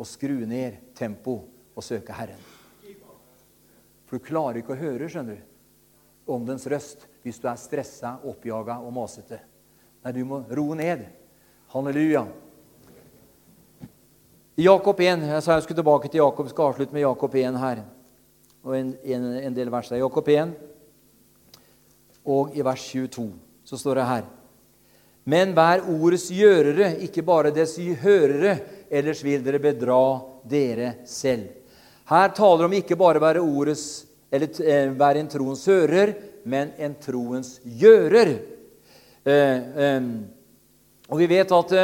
å 0.00 0.08
skru 0.08 0.40
ned 0.48 0.80
tempo 0.98 1.38
og 1.76 1.86
søke 1.86 2.16
Herren. 2.18 2.59
For 4.10 4.18
du 4.18 4.26
klarer 4.26 4.58
ikke 4.58 4.74
å 4.74 4.80
høre 4.80 5.06
skjønner 5.06 5.36
du, 5.38 5.42
åndens 6.34 6.64
røst 6.66 7.04
hvis 7.22 7.36
du 7.38 7.44
er 7.46 7.58
stressa, 7.60 8.16
oppjaga 8.26 8.80
og 8.82 8.90
masete. 8.96 9.38
Nei, 10.02 10.12
du 10.16 10.24
må 10.26 10.40
roe 10.50 10.74
ned. 10.74 11.04
Halleluja. 11.70 12.24
Jakob 14.58 14.98
1 15.00 15.22
Jeg 15.30 15.44
sa 15.44 15.54
jeg 15.54 15.62
skulle 15.62 15.78
tilbake 15.78 16.10
til 16.10 16.24
Jakob. 16.24 16.48
skal 16.50 16.72
avslutte 16.72 16.96
med 16.96 17.04
Jakob 17.04 17.36
1 17.38 17.60
her. 17.62 17.84
Og 18.66 18.74
en, 18.80 18.90
en, 18.98 19.28
en 19.46 19.54
del 19.60 19.70
vers 19.70 19.92
der. 19.92 20.02
Jakob 20.02 20.28
1 20.34 20.56
og 22.26 22.58
i 22.58 22.66
vers 22.66 22.82
22 22.90 23.28
så 23.64 23.78
står 23.78 24.00
det 24.00 24.08
her 24.10 24.26
Men 25.24 25.54
vær 25.54 25.86
ordets 25.86 26.26
gjørere, 26.34 26.96
ikke 27.06 27.22
bare 27.22 27.54
dets 27.54 27.78
hørere, 28.02 28.58
ellers 28.90 29.22
vil 29.22 29.46
dere 29.46 29.62
bedra 29.62 30.02
dere 30.42 30.94
selv. 31.06 31.59
Her 32.10 32.32
taler 32.34 32.64
det 32.64 32.66
om 32.66 32.74
ikke 32.80 32.98
bare 32.98 33.22
være 33.22 33.42
ordets 33.42 33.84
eller 34.30 34.60
eh, 34.62 34.90
være 34.98 35.22
en 35.22 35.30
troens 35.30 35.62
hører, 35.70 36.14
men 36.46 36.72
en 36.78 36.94
troens 37.02 37.56
gjører. 37.62 38.32
Eh, 39.26 39.58
eh, 39.84 40.02
og 41.10 41.18
vi 41.18 41.26
vet 41.30 41.54
at 41.54 41.74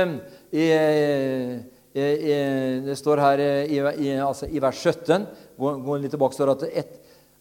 det 1.96 2.96
står 3.00 3.22
her 3.24 3.42
i, 3.66 3.80
altså 4.20 4.46
i 4.46 4.62
vers 4.62 4.78
17 4.78 5.26
går 5.58 6.02
litt 6.02 6.14
tilbake, 6.14 6.36
står 6.36 6.54
at 6.54 6.62
et, 6.70 6.92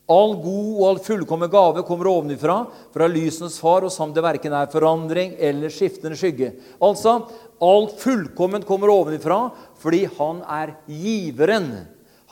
All 0.05 0.35
god 0.37 0.67
og 0.75 0.83
all 0.85 0.99
fullkommen 1.01 1.49
gave 1.49 1.81
kommer 1.81 2.05
ovenifra, 2.11 2.59
fra 2.93 3.07
lysens 3.09 3.55
far, 3.57 3.87
og 3.87 3.93
som 3.93 4.11
det 4.13 4.21
verken 4.21 4.53
er 4.53 4.69
forandring 4.69 5.31
eller 5.41 5.73
skiftende 5.73 6.17
skygge. 6.19 6.51
Altså, 6.77 7.15
alt 7.65 7.95
fullkomment 7.97 8.67
kommer 8.69 8.93
ovenifra 8.93 9.39
fordi 9.81 10.03
han 10.19 10.43
er 10.45 10.75
giveren. 10.85 11.71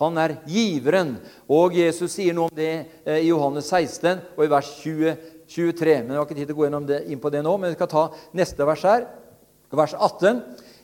Han 0.03 0.19
er 0.21 0.35
giveren. 0.49 1.15
Og 1.51 1.75
Jesus 1.77 2.15
sier 2.15 2.35
noe 2.35 2.51
om 2.51 2.57
det 2.57 2.73
eh, 3.05 3.23
i 3.23 3.29
Johannes 3.29 3.69
16 3.71 4.21
og 4.35 4.43
i 4.45 4.51
vers 4.51 4.69
20, 4.81 5.15
23. 5.49 5.97
Men 6.03 6.13
Jeg 6.13 6.19
har 6.19 6.27
ikke 6.27 6.39
tid 6.39 6.51
til 6.51 6.57
å 6.57 6.61
gå 6.61 6.83
det, 6.89 7.01
inn 7.11 7.21
på 7.23 7.31
det 7.33 7.43
nå, 7.45 7.55
men 7.57 7.73
vi 7.73 7.77
skal 7.79 7.91
ta 7.91 8.05
neste 8.37 8.67
vers 8.67 8.85
her. 8.87 9.07
Vers 9.73 9.95
18. 9.97 10.43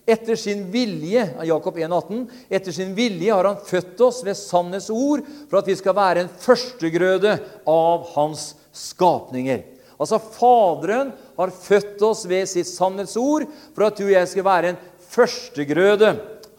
Etter 0.09 0.39
sin 0.39 0.63
vilje 0.73 1.21
Jakob 1.45 1.75
1, 1.77 1.91
18, 1.93 2.23
etter 2.49 2.73
sin 2.73 2.95
vilje 2.97 3.33
har 3.33 3.45
han 3.45 3.59
født 3.61 3.99
oss 4.01 4.23
ved 4.25 4.37
sannhets 4.39 4.89
ord 4.89 5.21
for 5.43 5.59
at 5.59 5.69
vi 5.69 5.75
skal 5.77 5.93
være 5.97 6.23
en 6.23 6.31
førstegrøde 6.33 7.35
av 7.69 8.07
hans 8.15 8.47
skapninger. 8.73 9.61
Altså 9.99 10.17
Faderen 10.23 11.11
har 11.37 11.53
født 11.53 12.01
oss 12.07 12.23
ved 12.29 12.49
sitt 12.49 12.69
sannhetsord 12.71 13.45
for 13.75 13.85
at 13.85 13.99
du 13.99 14.07
og 14.07 14.15
jeg 14.15 14.31
skal 14.31 14.47
være 14.47 14.73
en 14.73 14.81
førstegrøde 15.09 16.13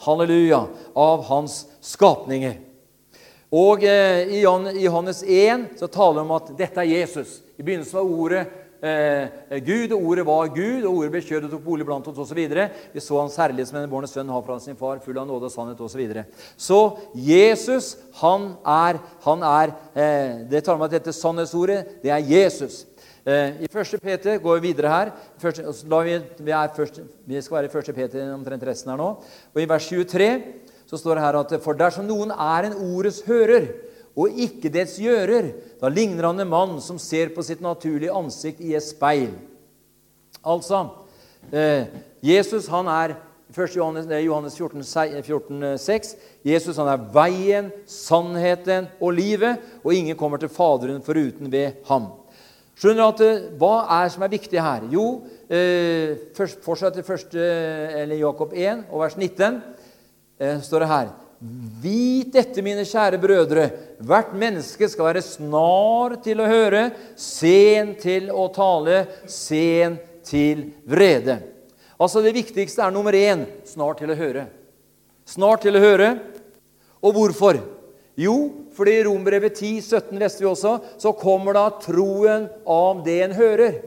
halleluja, 0.05 0.65
av 0.95 1.25
hans 1.29 1.65
skapninger. 1.81 2.59
Og 3.51 3.83
eh, 3.83 4.31
I 4.39 4.43
Johannes 4.45 5.25
1 5.27 5.73
så 5.81 5.89
taler 5.91 6.21
det 6.21 6.27
om 6.27 6.35
at 6.37 6.51
dette 6.59 6.83
er 6.83 6.93
Jesus. 7.01 7.41
I 7.59 7.65
begynnelsen 7.67 7.99
var 7.99 8.13
ordet 8.15 8.43
eh, 8.81 9.59
Gud, 9.67 9.93
og 9.93 10.05
ordet 10.13 10.27
var 10.27 10.53
Gud, 10.55 10.85
og 10.85 10.93
ordet 10.93 11.11
ble 11.17 11.23
kjød 11.25 11.49
og 11.49 11.55
tok 11.57 11.65
bolig 11.65 11.87
blant 11.89 12.07
oss 12.13 12.21
osv. 12.23 12.41
Vi 12.93 13.03
så 13.03 13.19
hans 13.19 13.39
herlighet 13.43 13.73
som 13.73 13.81
en 13.81 13.91
borne 13.91 14.11
sønn 14.11 14.31
har 14.31 14.45
fra 14.47 14.61
sin 14.63 14.79
far, 14.79 15.03
full 15.05 15.19
av 15.19 15.27
nåde 15.29 15.51
og 15.51 15.55
sannhet 15.55 15.83
osv. 15.83 15.97
Så, 15.97 15.99
videre. 15.99 16.25
så 16.57 16.81
Jesus, 17.15 17.97
han 18.21 18.53
er, 18.63 19.03
han 19.27 19.45
er 19.51 19.75
eh, 19.95 20.47
Det 20.51 20.63
taler 20.65 20.79
om 20.79 20.87
at 20.87 20.95
dette 20.95 21.17
sannhetsordet, 21.17 22.01
det 22.05 22.15
er 22.15 22.25
Jesus. 22.31 22.85
Eh, 23.27 23.67
I 23.67 23.69
1. 23.69 24.01
Peter 24.01 24.39
går 24.39 24.61
vi 24.61 24.71
videre 24.71 24.95
her. 24.95 25.15
Første, 25.43 25.67
vi, 26.07 26.21
vi, 26.39 26.53
først, 26.77 27.03
vi, 27.27 27.43
skal 27.43 27.59
være 27.59 27.69
i 27.69 27.79
1. 27.91 27.95
Peter 27.95 28.35
omtrent 28.35 28.65
resten 28.71 28.95
her 28.95 29.01
nå. 29.01 29.17
Og 29.55 29.61
I 29.63 29.69
vers 29.69 29.91
23 29.91 30.31
så 30.91 30.99
står 30.99 31.17
det 31.17 31.25
her 31.25 31.39
at 31.39 31.55
For 31.63 31.79
dersom 31.79 32.09
noen 32.09 32.35
er 32.35 32.67
en 32.67 32.79
ordets 32.91 33.23
hører 33.29 33.71
og 34.19 34.35
ikke 34.43 34.73
dets 34.75 34.97
gjører, 34.99 35.53
da 35.79 35.89
ligner 35.89 36.27
han 36.27 36.43
en 36.43 36.51
mann 36.51 36.73
som 36.83 36.99
ser 36.99 37.31
på 37.31 37.45
sitt 37.47 37.63
naturlige 37.63 38.13
ansikt 38.13 38.59
i 38.61 38.75
et 38.75 38.85
speil. 38.85 39.31
Altså 40.43 40.89
eh, 41.55 41.87
Jesus 42.27 42.67
han 42.73 42.91
er 42.91 43.15
1. 43.51 43.77
Johannes, 43.77 44.07
Johannes 44.07 44.57
14, 44.59 44.83
14, 45.23 45.79
6. 45.79 46.11
Jesus 46.47 46.79
han 46.79 46.91
er 46.91 47.07
veien, 47.15 47.71
sannheten 47.87 48.91
og 49.01 49.15
livet, 49.15 49.63
og 49.83 49.95
ingen 49.95 50.19
kommer 50.19 50.39
til 50.39 50.53
Faderen 50.53 51.03
foruten 51.03 51.51
ved 51.51 51.81
ham. 51.89 52.13
Skjønner 52.81 53.03
du 53.03 53.09
at 53.11 53.23
eh, 53.27 53.49
Hva 53.61 53.75
er 54.01 54.09
som 54.13 54.23
er 54.25 54.33
viktig 54.33 54.63
her? 54.63 54.87
Jo, 54.93 55.07
eh, 55.53 56.17
først, 56.37 56.63
fortsatt 56.65 56.95
til 56.97 57.05
første, 57.05 57.43
eller 58.03 58.23
Jakob 58.23 58.55
1 58.57 58.87
og 58.89 59.03
vers 59.03 59.19
19 59.19 59.45
eh, 59.45 59.61
står 60.65 60.85
det 60.85 60.91
her 60.91 61.11
Vit 61.81 62.35
dette, 62.35 62.61
mine 62.61 62.83
kjære 62.85 63.17
brødre, 63.21 63.71
hvert 64.05 64.35
menneske 64.37 64.91
skal 64.93 65.07
være 65.07 65.23
snar 65.25 66.19
til 66.21 66.43
å 66.45 66.49
høre, 66.51 66.83
sen 67.17 67.95
til 68.01 68.29
å 68.29 68.45
tale, 68.53 69.07
sen 69.25 69.97
til 70.27 70.67
vrede. 70.85 71.39
Altså 71.97 72.21
Det 72.21 72.35
viktigste 72.37 72.85
er 72.85 72.93
nummer 72.93 73.17
én 73.17 73.47
snar 73.65 73.97
til 73.97 74.13
å 74.13 74.19
høre. 74.19 74.45
Snar 75.25 75.63
til 75.65 75.79
å 75.79 75.83
høre. 75.85 76.11
Og 77.01 77.17
hvorfor? 77.17 77.63
Jo, 78.21 78.37
fordi 78.77 78.99
i 78.99 79.05
Rombrevet 79.09 79.57
10, 79.57 79.81
17 79.81 80.21
leste 80.21 80.45
vi 80.45 80.51
også, 80.51 80.77
så 81.01 81.17
kommer 81.17 81.57
da 81.57 81.67
troen 81.81 82.51
av 82.69 83.01
det 83.07 83.17
en 83.25 83.37
hører. 83.37 83.81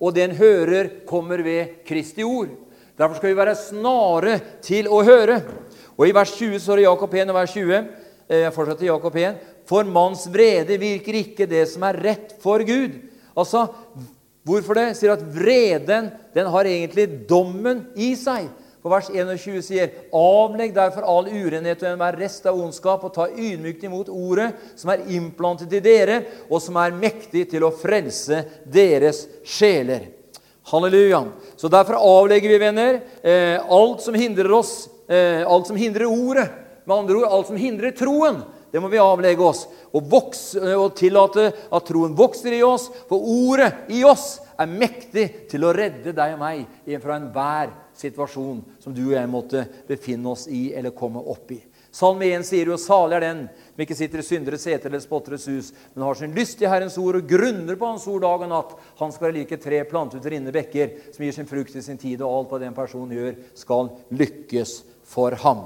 Og 0.00 0.12
det 0.16 0.26
en 0.26 0.36
hører, 0.36 0.92
kommer 1.08 1.40
ved 1.44 1.80
Kristi 1.88 2.24
ord. 2.28 2.52
Derfor 3.00 3.16
skal 3.16 3.32
vi 3.32 3.40
være 3.40 3.56
snare 3.56 4.38
til 4.64 4.88
å 4.92 5.00
høre. 5.04 5.40
Og 6.00 6.08
I 6.08 6.14
vers 6.16 6.32
20 6.32 6.62
står 6.64 6.80
det 6.80 6.86
Jakob 6.88 7.14
1 7.20 7.28
og 7.28 7.36
vers 7.36 7.52
20. 7.52 7.74
Eh, 8.30 8.38
jeg 8.46 8.54
fortsetter 8.56 8.88
Jakob 8.88 9.18
1. 9.20 9.42
For 9.68 9.84
manns 9.84 10.24
vrede 10.32 10.80
virker 10.80 11.20
ikke 11.20 11.48
det 11.50 11.66
som 11.68 11.84
er 11.84 12.00
rett 12.00 12.32
for 12.40 12.64
Gud. 12.64 12.96
Altså, 13.36 13.66
Hvorfor 14.46 14.78
det? 14.78 14.94
Sier 14.96 15.12
at 15.12 15.22
vreden 15.34 16.08
den 16.34 16.48
har 16.48 16.68
egentlig 16.68 17.06
dommen 17.28 17.84
i 17.92 18.14
seg. 18.16 18.48
For 18.80 18.88
vers 18.88 19.10
21 19.12 19.60
sier, 19.60 19.90
'Avlegg 20.08 20.72
derfor 20.72 21.04
all 21.04 21.26
urenhet 21.28 21.82
og 21.82 21.90
enhver 21.90 22.16
rest 22.16 22.46
av 22.48 22.56
ondskap, 22.56 23.04
og 23.04 23.12
ta 23.12 23.26
ydmykt 23.28 23.84
imot 23.84 24.08
ordet 24.08 24.54
som 24.74 24.90
er 24.90 25.04
implantet 25.12 25.72
i 25.76 25.82
dere, 25.84 26.22
og 26.48 26.62
som 26.64 26.78
er 26.80 26.96
mektig 26.96 27.50
til 27.50 27.68
å 27.68 27.74
frelse 27.76 28.40
deres 28.64 29.26
sjeler.' 29.44 30.08
Halleluja. 30.70 31.26
Så 31.56 31.68
derfor 31.68 31.98
avlegger 31.98 32.48
vi, 32.48 32.58
venner, 32.58 33.00
eh, 33.22 33.58
alt 33.58 34.00
som 34.00 34.14
hindrer 34.14 34.52
oss, 34.52 34.88
alt 35.10 35.66
som 35.66 35.78
hindrer 35.78 36.06
ordet. 36.06 36.48
Med 36.84 36.96
andre 36.96 37.20
ord, 37.20 37.28
alt 37.30 37.50
som 37.50 37.58
hindrer 37.60 37.94
troen. 37.96 38.42
Det 38.70 38.80
må 38.80 38.88
vi 38.88 39.00
avlegge 39.02 39.42
oss 39.42 39.64
og, 39.90 40.04
vokse, 40.10 40.60
og 40.78 40.92
tillate 40.98 41.48
at 41.50 41.88
troen 41.88 42.14
vokser 42.18 42.54
i 42.54 42.62
oss. 42.62 42.86
For 43.08 43.18
ordet 43.18 43.90
i 43.90 44.04
oss 44.06 44.38
er 44.60 44.70
mektig 44.70 45.26
til 45.50 45.66
å 45.66 45.72
redde 45.74 46.14
deg 46.14 46.36
og 46.36 46.42
meg 46.42 47.00
fra 47.02 47.18
enhver 47.18 47.72
situasjon 47.98 48.62
som 48.80 48.94
du 48.94 49.02
og 49.08 49.16
jeg 49.16 49.32
måtte 49.32 49.64
befinne 49.88 50.30
oss 50.30 50.46
i 50.48 50.70
eller 50.76 50.94
komme 50.96 51.22
opp 51.22 51.50
i. 51.56 51.58
Salme 51.90 52.28
1 52.30 52.44
sier 52.46 52.68
jo 52.70 52.76
'salig 52.78 53.16
er 53.16 53.24
den 53.24 53.38
som 53.50 53.82
ikke 53.82 53.96
sitter 53.98 54.20
i 54.20 54.22
synderes 54.22 54.62
sete 54.62 54.86
eller 54.86 55.00
spotteres 55.02 55.48
hus', 55.50 55.72
men 55.94 56.04
har 56.04 56.14
sin 56.14 56.34
lyst 56.34 56.62
i 56.62 56.68
Herrens 56.70 56.98
ord 56.98 57.16
og 57.18 57.26
grunner 57.26 57.74
på 57.74 57.86
Hans 57.86 58.06
ord 58.06 58.22
dag 58.22 58.44
og 58.46 58.48
natt. 58.48 58.76
Han 59.00 59.10
skal 59.10 59.26
være 59.26 59.38
like 59.40 59.58
tre 59.58 59.82
plantet 59.84 60.22
ut 60.22 60.30
rinnende 60.30 60.54
bekker, 60.54 61.12
som 61.12 61.24
gir 61.24 61.32
sin 61.32 61.50
frukt 61.50 61.74
i 61.74 61.82
sin 61.82 61.98
tid, 61.98 62.22
og 62.22 62.30
alt 62.30 62.50
hva 62.50 62.60
den 62.60 62.74
personen 62.74 63.10
gjør, 63.10 63.34
skal 63.58 63.90
lykkes 64.14 64.84
for 65.10 65.34
ham. 65.42 65.64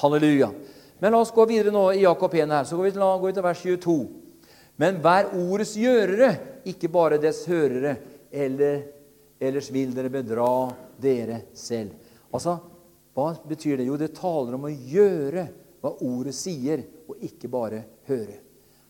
Halleluja. 0.00 0.50
Men 0.98 1.12
la 1.12 1.20
oss 1.20 1.34
gå 1.34 1.44
videre 1.48 1.72
nå 1.74 1.90
i 1.92 2.04
Jakob 2.06 2.34
1 2.34 2.54
her. 2.54 2.64
Så 2.64 2.78
går 2.78 2.88
vi 2.88 2.94
til, 2.94 3.04
går 3.04 3.28
vi 3.28 3.34
til 3.36 3.44
vers 3.44 3.64
22. 3.64 3.96
Men 4.80 5.00
vær 5.04 5.30
ordets 5.36 5.74
gjørere, 5.76 6.30
ikke 6.68 6.88
bare 6.92 7.20
dess 7.20 7.44
hørere, 7.48 7.96
eller 8.32 8.82
ellers 9.40 9.68
vil 9.72 9.92
dere 9.96 10.12
bedra 10.12 10.48
dere 11.00 11.42
selv. 11.56 11.94
Altså, 12.32 12.56
hva 13.16 13.30
betyr 13.48 13.80
det? 13.80 13.86
Jo, 13.88 13.96
det 14.00 14.16
taler 14.16 14.56
om 14.56 14.66
å 14.68 14.72
gjøre 14.72 15.46
hva 15.80 15.92
ordet 16.04 16.34
sier, 16.36 16.84
og 17.08 17.22
ikke 17.24 17.48
bare 17.52 17.82
høre. 18.08 18.40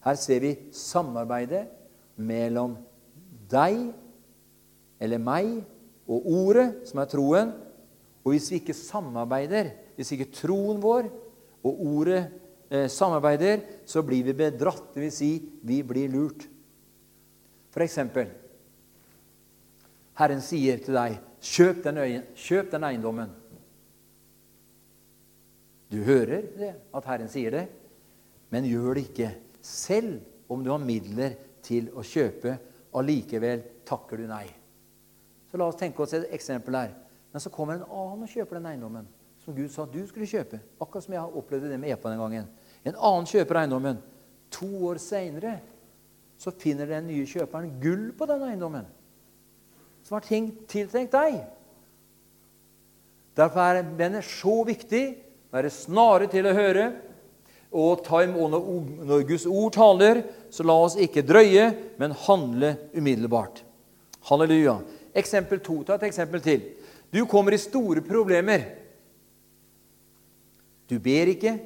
Her 0.06 0.18
ser 0.18 0.42
vi 0.42 0.52
samarbeidet 0.74 1.66
mellom 2.16 2.76
deg, 3.50 3.88
eller 5.02 5.22
meg, 5.22 5.50
og 6.06 6.26
ordet, 6.30 6.68
som 6.86 7.02
er 7.02 7.10
troen. 7.10 7.50
Og 8.24 8.34
hvis 8.34 8.48
vi 8.50 8.60
ikke 8.62 8.74
samarbeider, 8.74 9.74
hvis 9.96 10.12
ikke 10.12 10.32
troen 10.36 10.80
vår 10.82 11.08
og 11.66 11.80
ordet 11.88 12.20
eh, 12.70 12.86
samarbeider, 12.92 13.62
så 13.88 14.04
blir 14.06 14.26
vi 14.28 14.36
bedratt. 14.36 14.92
Det 14.94 15.02
vil 15.02 15.14
si, 15.14 15.30
vi 15.66 15.80
blir 15.86 16.12
lurt. 16.12 16.46
For 17.72 17.84
eksempel 17.84 18.30
Herren 20.16 20.40
sier 20.40 20.80
til 20.80 20.96
deg, 20.96 21.18
'Kjøp 21.46 21.82
den, 21.84 21.98
øyen, 22.00 22.22
kjøp 22.34 22.70
den 22.72 22.84
eiendommen.' 22.88 23.34
Du 25.92 26.00
hører 26.02 26.46
det, 26.56 26.72
at 26.94 27.04
Herren 27.04 27.28
sier 27.30 27.52
det, 27.52 27.66
men 28.50 28.64
gjør 28.66 28.96
det 28.96 29.04
ikke. 29.10 29.28
Selv 29.62 30.20
om 30.48 30.64
du 30.64 30.72
har 30.72 30.82
midler 30.82 31.36
til 31.62 31.92
å 31.94 32.02
kjøpe, 32.02 32.56
allikevel 32.96 33.62
takker 33.86 34.18
du 34.18 34.26
nei. 34.26 34.46
Så 35.50 35.60
La 35.60 35.68
oss 35.68 35.78
tenke 35.78 36.02
oss 36.02 36.16
et 36.16 36.26
eksempel 36.34 36.74
her. 36.74 36.96
Men 37.30 37.44
så 37.44 37.52
kommer 37.52 37.76
en 37.76 37.86
annen 37.86 38.24
og 38.26 38.32
kjøper 38.32 38.58
den 38.58 38.70
eiendommen 38.72 39.06
som 39.46 39.54
Gud 39.54 39.70
sa 39.70 39.86
du 39.86 40.00
skulle 40.08 40.26
kjøpe. 40.26 40.58
Akkurat 40.82 41.06
som 41.06 41.14
jeg 41.14 41.22
har 41.22 41.38
opplevd 41.38 41.70
det 41.70 41.78
med 41.78 41.94
Epa 41.94 42.10
den 42.10 42.18
gangen. 42.18 42.48
En 42.82 42.96
annen 42.98 43.28
kjøper 43.30 43.60
eiendommen. 43.62 44.00
To 44.58 44.66
år 44.90 44.98
seinere 45.02 45.60
så 46.36 46.50
finner 46.50 46.90
den 46.90 47.06
nye 47.06 47.28
kjøperen 47.30 47.76
gull 47.80 48.08
på 48.18 48.26
den 48.26 48.42
eiendommen. 48.48 48.88
Som 50.02 50.18
har 50.18 50.26
tiltenkt 50.26 51.14
deg. 51.14 51.38
Derfor 53.38 53.78
er 53.78 53.86
det 53.86 54.24
så 54.26 54.58
viktig 54.66 55.04
være 55.54 55.72
snare 55.72 56.26
til 56.30 56.48
å 56.48 56.54
høre. 56.56 56.86
Og 57.76 58.06
når 58.08 59.26
Guds 59.28 59.46
ord 59.46 59.74
taler, 59.76 60.22
så 60.50 60.64
la 60.66 60.76
oss 60.86 60.96
ikke 60.98 61.24
drøye, 61.26 61.68
men 62.00 62.14
handle 62.26 62.74
umiddelbart. 62.96 63.62
Halleluja. 64.26 64.78
Eksempel 65.16 65.60
to. 65.64 65.82
Ta 65.84 65.96
et 65.96 66.08
eksempel 66.08 66.42
til. 66.42 66.64
Du 67.14 67.22
kommer 67.30 67.54
i 67.54 67.60
store 67.60 68.02
problemer. 68.04 68.64
Du 70.90 70.98
ber 71.02 71.32
ikke. 71.32 71.56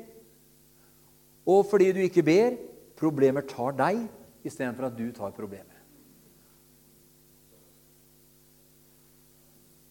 Og 1.48 1.64
fordi 1.68 1.90
du 1.92 2.00
ikke 2.04 2.24
ber, 2.24 2.56
problemer 3.00 3.44
tar 3.48 3.76
deg 3.76 4.04
istedenfor 4.46 4.88
at 4.88 4.96
du 4.96 5.08
tar 5.16 5.34
problemet. 5.36 5.76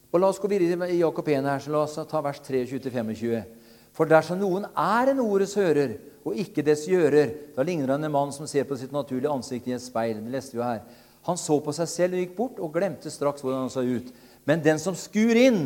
Og 0.10 0.22
La 0.22 0.30
oss 0.32 0.42
gå 0.42 0.50
videre 0.50 0.90
i 0.90 1.02
Jakob 1.04 1.28
1 1.30 1.46
her, 1.46 1.60
så 1.62 1.74
la 1.74 1.84
oss 1.84 2.00
ta 2.10 2.22
vers 2.26 2.40
23-25. 2.42 3.44
For 3.94 4.10
dersom 4.10 4.40
noen 4.42 4.66
er 4.74 5.12
en 5.12 5.22
ordets 5.22 5.54
hører 5.58 5.98
og 6.26 6.38
ikke 6.38 6.64
dets 6.66 6.88
gjører, 6.90 7.32
da 7.56 7.66
ligner 7.66 7.94
han 7.94 8.06
en 8.06 8.14
mann 8.14 8.34
som 8.34 8.48
ser 8.50 8.66
på 8.68 8.78
sitt 8.80 8.94
naturlige 8.94 9.32
ansikt 9.32 9.70
i 9.70 9.76
et 9.76 9.84
speil. 9.84 10.18
Det 10.24 10.34
leste 10.34 10.58
vi 10.58 10.66
her. 10.66 10.82
Han 11.28 11.38
så 11.38 11.60
på 11.62 11.74
seg 11.76 11.90
selv 11.92 12.18
og 12.18 12.24
gikk 12.24 12.36
bort 12.38 12.60
og 12.64 12.74
glemte 12.74 13.12
straks 13.14 13.44
hvordan 13.44 13.68
han 13.68 13.74
så 13.74 13.84
ut. 13.86 14.10
Men 14.50 14.64
den 14.66 14.82
som 14.82 14.98
skur 14.98 15.38
inn 15.38 15.62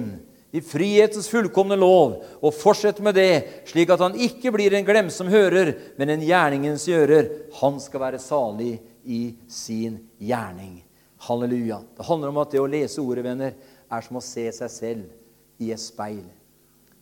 i 0.54 0.62
frihetens 0.62 1.26
fullkomne 1.34 1.74
lov, 1.82 2.20
og 2.46 2.54
fortsette 2.54 3.02
med 3.02 3.16
det, 3.18 3.64
slik 3.66 3.90
at 3.90 4.04
han 4.06 4.14
ikke 4.22 4.52
blir 4.54 4.76
en 4.78 4.86
glemsom 4.86 5.32
hører, 5.34 5.72
men 5.98 6.14
en 6.14 6.22
gjerningens 6.22 6.86
gjører. 6.86 7.32
Han 7.58 7.80
skal 7.82 8.04
være 8.04 8.22
salig 8.22 8.76
i 9.02 9.34
sin 9.50 9.98
gjerning. 10.22 10.78
Halleluja. 11.26 11.82
Det 11.98 12.06
handler 12.06 12.30
om 12.30 12.40
at 12.44 12.54
det 12.54 12.62
å 12.62 12.70
lese 12.70 13.02
ordet, 13.02 13.26
venner, 13.26 13.58
er 13.90 14.06
som 14.06 14.22
å 14.22 14.24
se 14.24 14.46
seg 14.54 14.70
selv 14.70 15.64
i 15.64 15.74
et 15.74 15.82
speil. 15.82 16.22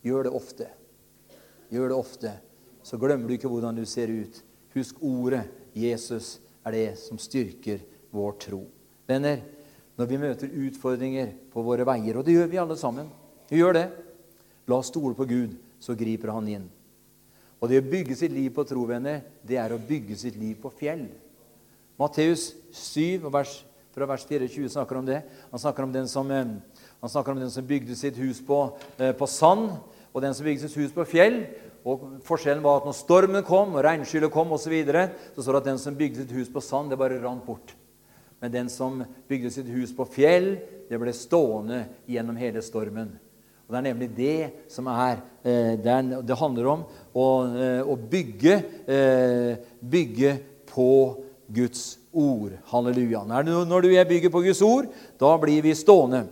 Gjør 0.00 0.30
det 0.30 0.34
ofte. 0.40 0.72
Gjør 1.72 1.92
det 1.92 2.00
ofte, 2.00 2.36
så 2.80 2.96
glemmer 3.00 3.28
du 3.28 3.36
ikke 3.36 3.52
hvordan 3.52 3.76
du 3.76 3.84
ser 3.88 4.08
ut. 4.08 4.40
Husk 4.72 5.04
ordet. 5.04 5.44
Jesus 5.76 6.38
er 6.64 6.72
det 6.72 6.90
som 7.04 7.20
styrker 7.20 7.84
vår 8.16 8.38
tro. 8.40 8.64
Venner, 9.08 9.44
når 10.00 10.08
vi 10.08 10.18
møter 10.20 10.60
utfordringer 10.68 11.34
på 11.52 11.64
våre 11.64 11.84
veier, 11.84 12.16
og 12.16 12.24
det 12.24 12.40
gjør 12.40 12.48
vi 12.48 12.60
alle 12.60 12.80
sammen 12.80 13.18
gjør 13.58 13.76
det. 13.76 13.88
La 14.70 14.78
oss 14.78 14.92
stole 14.92 15.16
på 15.18 15.26
Gud, 15.28 15.56
så 15.82 15.96
griper 15.98 16.32
han 16.32 16.48
inn. 16.48 16.68
Og 17.62 17.70
det 17.70 17.78
å 17.78 17.86
bygge 17.86 18.16
sitt 18.18 18.32
liv 18.34 18.50
på 18.54 18.64
tro, 18.66 18.84
venner, 18.88 19.22
det 19.46 19.58
er 19.60 19.74
å 19.74 19.78
bygge 19.78 20.16
sitt 20.18 20.38
liv 20.38 20.56
på 20.62 20.70
fjell. 20.74 21.06
Matteus 22.00 22.48
7, 22.74 23.28
vers, 23.30 23.60
fra 23.94 24.08
vers 24.10 24.24
24, 24.26 24.72
snakker 24.72 24.98
om 24.98 25.06
det. 25.06 25.20
Han 25.52 25.62
snakker 25.62 25.86
om 25.86 25.92
den 25.94 26.08
som, 26.10 26.30
eh, 26.30 26.46
om 27.02 27.38
den 27.38 27.50
som 27.50 27.66
bygde 27.66 27.94
sitt 27.94 28.16
hus 28.16 28.40
på, 28.40 28.76
eh, 28.98 29.12
på 29.12 29.28
sand, 29.28 29.78
og 30.12 30.22
den 30.22 30.34
som 30.34 30.44
bygde 30.44 30.68
sitt 30.68 30.82
hus 30.82 30.92
på 30.92 31.06
fjell. 31.06 31.46
Og 31.84 32.22
Forskjellen 32.22 32.62
var 32.62 32.78
at 32.78 32.84
når 32.84 32.94
stormen 32.94 33.44
kom, 33.44 33.74
og 33.74 33.84
regnskyllet 33.84 34.30
kom 34.30 34.50
osv., 34.52 34.64
så, 34.64 34.70
videre, 34.70 35.10
så 35.34 35.42
står 35.42 35.52
det 35.52 35.62
at 35.62 35.64
den 35.64 35.78
som 35.78 35.94
bygde 35.94 36.16
sitt 36.16 36.30
hus 36.30 36.48
på 36.48 36.62
sand, 36.62 36.90
det 36.90 36.98
bare 36.98 37.22
rant 37.22 37.44
bort. 37.46 37.74
Men 38.40 38.50
den 38.50 38.68
som 38.68 39.04
bygde 39.28 39.50
sitt 39.50 39.66
hus 39.66 39.92
på 39.92 40.06
fjell, 40.06 40.58
det 40.88 40.98
ble 40.98 41.12
stående 41.12 41.86
gjennom 42.10 42.36
hele 42.36 42.62
stormen. 42.62 43.18
Og 43.66 43.74
Det 43.74 43.78
er 43.78 43.88
nemlig 43.88 44.08
det 44.16 44.38
som 44.72 44.88
er 44.92 45.22
eh, 45.44 45.76
Det 45.78 46.38
handler 46.38 46.66
om 46.74 46.84
å, 47.14 47.26
eh, 47.56 47.80
å 47.82 47.96
bygge, 47.96 48.58
eh, 48.86 49.56
bygge 49.80 50.36
på 50.66 50.92
Guds 51.52 51.98
ord. 52.12 52.58
Halleluja. 52.72 53.24
Når 53.24 53.82
du 53.82 53.88
og 53.88 53.96
jeg 53.96 54.08
bygger 54.08 54.30
på 54.32 54.44
Guds 54.44 54.62
ord, 54.62 54.88
da 55.20 55.36
blir 55.38 55.62
vi 55.62 55.74
stående. 55.76 56.26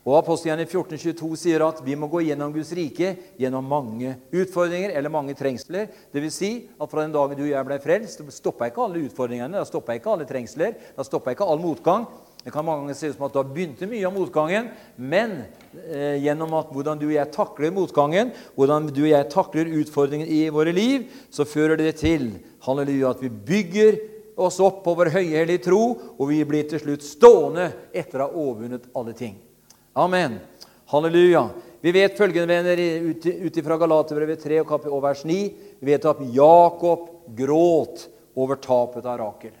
Og 0.00 0.16
Apostelgjerningen 0.16 0.70
1422 0.70 1.36
sier 1.36 1.62
at 1.66 1.82
vi 1.84 1.94
må 1.98 2.08
gå 2.08 2.22
gjennom 2.24 2.54
Guds 2.54 2.70
rike 2.72 3.12
gjennom 3.38 3.66
mange 3.68 4.14
utfordringer 4.32 4.94
eller 4.96 5.12
mange 5.12 5.34
trengsler. 5.36 5.90
Det 6.08 6.22
vil 6.24 6.32
si 6.32 6.50
at 6.80 6.88
fra 6.88 7.04
den 7.04 7.12
dagen 7.12 7.36
du 7.36 7.44
og 7.44 7.52
jeg 7.52 7.68
ble 7.68 7.78
frelst, 7.84 8.24
stoppa 8.32 8.70
ikke 8.70 8.86
alle 8.86 9.04
utfordringene, 9.04 9.60
da 9.60 9.68
stoppa 9.68 9.98
ikke 9.98 10.14
alle 10.14 10.28
trengsler, 10.28 10.78
da 10.96 11.04
stoppa 11.04 11.34
ikke 11.36 11.44
all 11.44 11.60
motgang. 11.60 12.08
Det 12.40 12.52
kan 12.54 12.64
mange 12.64 12.86
ganger 12.86 12.96
se 12.96 13.10
ut 13.10 13.16
som 13.18 13.26
at 13.26 13.34
da 13.36 13.42
begynte 13.44 13.88
mye 13.88 14.06
av 14.08 14.14
motgangen, 14.16 14.70
men 14.96 15.42
eh, 15.76 16.16
gjennom 16.24 16.54
at 16.56 16.70
hvordan 16.72 17.00
du 17.00 17.10
og 17.10 17.12
jeg 17.12 17.32
takler 17.34 17.74
motgangen, 17.76 18.30
hvordan 18.56 18.88
du 18.88 19.02
og 19.02 19.10
jeg 19.10 19.28
takler 19.34 19.74
utfordringen 19.82 20.30
i 20.30 20.46
våre 20.52 20.72
liv, 20.72 21.04
så 21.28 21.44
fører 21.44 21.76
det 21.76 21.98
til 22.00 22.30
halleluja, 22.64 23.12
at 23.12 23.20
vi 23.20 23.28
bygger 23.28 24.00
oss 24.40 24.56
opp 24.64 24.80
på 24.86 24.96
vår 24.96 25.12
høyhellige 25.18 25.66
tro, 25.68 25.82
og 26.16 26.30
vi 26.32 26.40
blir 26.48 26.64
til 26.70 26.80
slutt 26.80 27.04
stående 27.04 27.68
etter 27.92 28.24
å 28.24 28.30
ha 28.30 28.44
overvunnet 28.46 28.88
alle 28.96 29.12
ting. 29.16 29.36
Amen. 30.00 30.40
Halleluja. 30.90 31.44
Vi 31.84 31.92
vet 31.92 32.16
følgende, 32.16 32.56
venner, 32.56 32.80
ut 33.44 33.56
ifra 33.56 33.76
Galaterbrevet 33.80 34.42
3 34.44 34.64
og 34.64 35.00
vers 35.00 35.22
9 35.24 35.36
Vi 35.80 35.88
vet 35.88 36.08
at 36.08 36.20
Jakob 36.34 37.08
gråt 37.36 38.08
over 38.36 38.60
tapet 38.60 39.04
av 39.04 39.20
Rakel. 39.20 39.59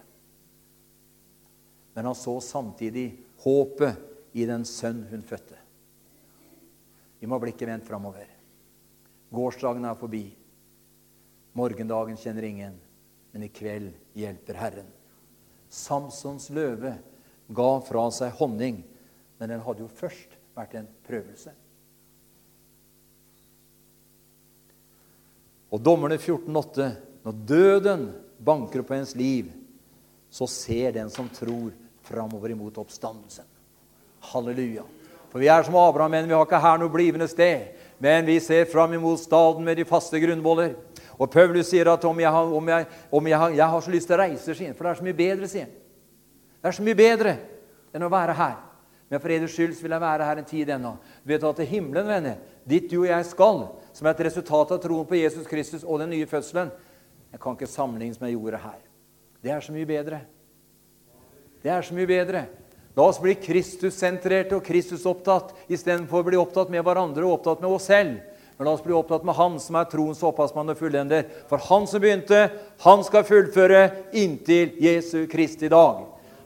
Men 1.94 2.10
han 2.10 2.14
så 2.14 2.36
samtidig 2.40 3.08
håpet 3.42 3.98
i 4.32 4.46
den 4.46 4.64
sønn 4.68 5.02
hun 5.10 5.22
fødte. 5.26 5.58
Vi 7.20 7.28
må 7.28 7.36
ha 7.36 7.42
blikket 7.42 7.68
vendt 7.68 7.88
framover. 7.88 8.28
Gårsdagen 9.30 9.84
er 9.84 9.98
forbi. 9.98 10.24
Morgendagen 11.58 12.18
kjenner 12.18 12.46
ingen, 12.46 12.76
men 13.32 13.44
i 13.44 13.50
kveld 13.52 13.90
hjelper 14.16 14.58
Herren. 14.58 14.90
Samsons 15.70 16.48
løve 16.54 16.94
ga 17.50 17.70
fra 17.86 18.06
seg 18.14 18.34
honning, 18.38 18.80
men 19.38 19.52
den 19.52 19.62
hadde 19.64 19.84
jo 19.84 19.90
først 20.00 20.38
vært 20.56 20.76
en 20.78 20.88
prøvelse. 21.06 21.52
Og 25.70 25.82
dommerne 25.82 26.18
14,8.: 26.18 26.90
Når 27.24 27.40
døden 27.46 28.06
banker 28.42 28.82
på 28.82 28.96
ens 28.96 29.14
liv, 29.18 29.50
så 30.30 30.46
ser 30.46 30.92
den 30.92 31.10
som 31.10 31.28
tror, 31.28 31.72
framover 32.02 32.50
imot 32.50 32.78
oppstandelsen. 32.78 33.44
Halleluja. 34.32 34.82
For 35.30 35.38
vi 35.38 35.48
er 35.50 35.62
som 35.62 35.76
Abraham, 35.78 36.10
men 36.10 36.28
vi 36.28 36.34
har 36.34 36.46
ikke 36.46 36.62
her 36.62 36.78
noe 36.80 36.90
blivende 36.90 37.28
sted. 37.30 37.76
Men 38.02 38.26
vi 38.26 38.38
ser 38.42 38.64
fram 38.70 38.94
imot 38.96 39.20
staden 39.20 39.64
med 39.64 39.78
de 39.78 39.86
faste 39.86 40.18
grunnvoller. 40.20 40.74
Og 41.20 41.30
Paulus 41.30 41.68
sier 41.68 41.90
at 41.92 42.04
om 42.08 42.20
jeg 42.20 42.32
har, 42.32 42.54
om 42.56 42.68
jeg, 42.72 42.86
om 43.12 43.28
jeg 43.28 43.38
har, 43.38 43.54
jeg 43.54 43.68
har 43.74 43.84
så 43.84 43.92
lyst 43.92 44.08
til 44.08 44.16
å 44.16 44.22
reise, 44.22 44.56
sin, 44.56 44.74
for 44.74 44.86
det 44.86 44.90
er 44.90 45.00
så 45.00 45.06
mye 45.06 45.18
bedre, 45.18 45.50
sier 45.50 45.68
han. 45.68 45.76
Det 46.60 46.68
er 46.70 46.76
så 46.76 46.84
mye 46.84 46.98
bedre 46.98 47.36
enn 47.94 48.06
å 48.06 48.12
være 48.12 48.36
her. 48.36 48.56
Men 49.10 49.20
for 49.22 49.34
eders 49.34 49.54
skyld 49.54 49.74
vil 49.82 49.94
jeg 49.94 50.02
være 50.02 50.26
her 50.28 50.40
en 50.40 50.48
tid 50.48 50.70
ennå. 50.76 50.94
Du 51.24 51.32
vet 51.32 51.44
at 51.44 51.60
til 51.60 51.68
himmelen, 51.68 52.08
venner, 52.08 52.38
dit 52.68 52.86
du 52.90 53.00
og 53.00 53.08
jeg 53.10 53.26
skal, 53.26 53.64
som 53.92 54.06
er 54.06 54.14
et 54.14 54.26
resultat 54.28 54.76
av 54.76 54.82
troen 54.82 55.08
på 55.08 55.18
Jesus 55.18 55.48
Kristus 55.50 55.84
og 55.84 55.98
den 56.02 56.14
nye 56.14 56.28
fødselen, 56.30 56.70
jeg 57.30 57.42
kan 57.42 57.58
ikke 57.58 57.70
sammenlignes 57.70 58.20
med 58.22 58.32
jorda 58.32 58.60
her. 58.62 58.78
Det 59.40 59.52
er 59.52 59.60
så 59.64 59.72
mye 59.72 59.88
bedre. 59.88 60.20
Det 61.62 61.70
er 61.72 61.84
så 61.84 61.96
mye 61.96 62.08
bedre. 62.08 62.44
La 62.96 63.06
oss 63.06 63.20
bli 63.22 63.36
Kristus-sentrerte 63.38 64.56
og 64.58 64.66
Kristus-opptatt 64.66 65.54
istedenfor 65.72 66.20
å 66.20 66.26
bli 66.26 66.38
opptatt 66.40 66.72
med 66.72 66.84
hverandre 66.84 67.24
og 67.24 67.38
opptatt 67.38 67.62
med 67.62 67.70
oss 67.72 67.88
selv. 67.88 68.18
Men 68.58 68.68
la 68.68 68.74
oss 68.76 68.84
bli 68.84 68.92
opptatt 68.92 69.24
med 69.24 69.38
Han 69.38 69.56
som 69.62 69.78
er 69.80 69.86
troens 69.88 70.20
opphavsmann 70.26 70.72
og 70.72 70.76
fullender. 70.76 71.24
For 71.48 71.62
Han 71.70 71.86
som 71.88 72.02
begynte, 72.02 72.50
han 72.84 73.04
skal 73.06 73.24
fullføre 73.24 73.86
inntil 74.20 74.74
Jesu 74.84 75.24
Kristi 75.32 75.70
dag. 75.72 76.02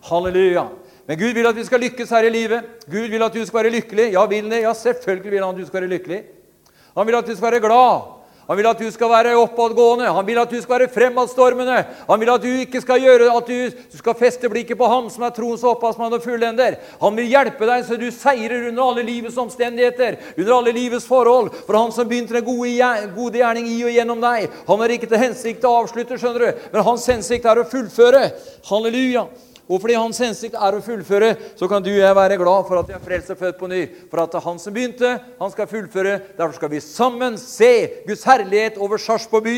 Halleluja. 0.06 0.68
Men 1.08 1.18
Gud 1.18 1.34
vil 1.34 1.48
at 1.48 1.58
vi 1.58 1.64
skal 1.66 1.82
lykkes 1.82 2.12
her 2.14 2.28
i 2.28 2.32
livet. 2.32 2.68
Gud 2.86 3.10
vil 3.10 3.24
at 3.26 3.34
du 3.34 3.42
skal 3.42 3.64
være 3.64 3.74
lykkelig. 3.74 4.12
Ja, 4.14 4.22
vil 4.30 4.46
det? 4.52 4.62
Ja, 4.62 4.72
selvfølgelig 4.78 5.32
vil 5.32 5.42
han 5.42 5.56
at 5.56 5.60
du 5.60 5.66
skal 5.66 5.82
være 5.82 5.90
lykkelig. 5.96 6.20
Han 6.94 7.08
vil 7.08 7.18
at 7.18 7.26
du 7.26 7.34
skal 7.34 7.50
være 7.50 7.64
glad. 7.64 8.06
Han 8.48 8.58
vil 8.58 8.66
at 8.68 8.80
du 8.80 8.90
skal 8.92 9.08
være 9.08 9.36
oppadgående, 9.40 10.10
han 10.12 10.26
vil 10.26 10.38
at 10.42 10.50
du 10.52 10.58
skal 10.60 10.80
være 10.82 10.92
fremadstormende. 10.92 11.78
Han 12.08 12.20
vil 12.20 12.32
at 12.34 12.42
du 12.42 12.50
ikke 12.50 12.82
skal 12.84 13.00
gjøre 13.00 13.30
at 13.32 13.48
du, 13.48 13.78
du 13.92 13.96
skal 13.98 14.18
feste 14.18 14.50
blikket 14.52 14.78
på 14.78 14.88
ham 14.90 15.08
som 15.12 15.24
er 15.24 15.32
troens 15.36 15.64
opphavsmann 15.64 16.12
og 16.12 16.24
fullender. 16.24 16.76
Han 17.00 17.16
vil 17.16 17.30
hjelpe 17.32 17.68
deg 17.70 17.86
så 17.86 17.96
du 18.00 18.10
seirer 18.12 18.68
under 18.68 18.84
alle 18.84 19.06
livets 19.06 19.40
omstendigheter, 19.40 20.18
under 20.36 20.52
alle 20.58 20.76
livets 20.76 21.08
forhold. 21.08 21.54
For 21.64 21.78
han 21.78 21.94
som 21.96 22.10
begynte 22.10 22.36
den 22.36 22.44
gode, 22.44 22.92
gode 23.16 23.40
gjerning 23.40 23.70
i 23.72 23.80
og 23.86 23.96
gjennom 23.96 24.20
deg, 24.24 24.52
han 24.68 24.84
har 24.84 24.96
ikke 24.98 25.08
til 25.08 25.24
hensikt 25.24 25.64
å 25.64 25.78
avslutte, 25.80 26.20
skjønner 26.20 26.44
du, 26.44 26.68
men 26.74 26.86
hans 26.90 27.08
hensikt 27.08 27.48
er 27.48 27.62
å 27.62 27.68
fullføre. 27.70 28.28
Halleluja. 28.68 29.28
Og 29.68 29.80
fordi 29.80 29.96
hans 29.96 30.20
hensikt 30.20 30.56
er 30.60 30.76
å 30.76 30.82
fullføre, 30.84 31.30
så 31.56 31.68
kan 31.70 31.84
du 31.84 31.88
og 31.94 32.02
jeg 32.02 32.16
være 32.18 32.36
glad 32.40 32.66
for 32.68 32.80
at 32.80 32.90
vi 32.90 32.96
er 32.96 33.04
frelst 33.04 33.32
og 33.32 33.40
født 33.40 33.60
på 33.60 33.70
ny. 33.70 33.80
For 34.10 34.20
at 34.20 34.34
det 34.34 34.40
er 34.40 34.46
han 34.48 34.60
som 34.60 34.76
begynte, 34.76 35.12
han 35.40 35.54
skal 35.54 35.70
fullføre. 35.70 36.18
Derfor 36.36 36.58
skal 36.58 36.72
vi 36.74 36.82
sammen 36.84 37.38
se 37.40 37.72
Guds 38.04 38.26
herlighet 38.28 38.76
over 38.76 39.00
Sarpsborg 39.00 39.48
by. 39.48 39.56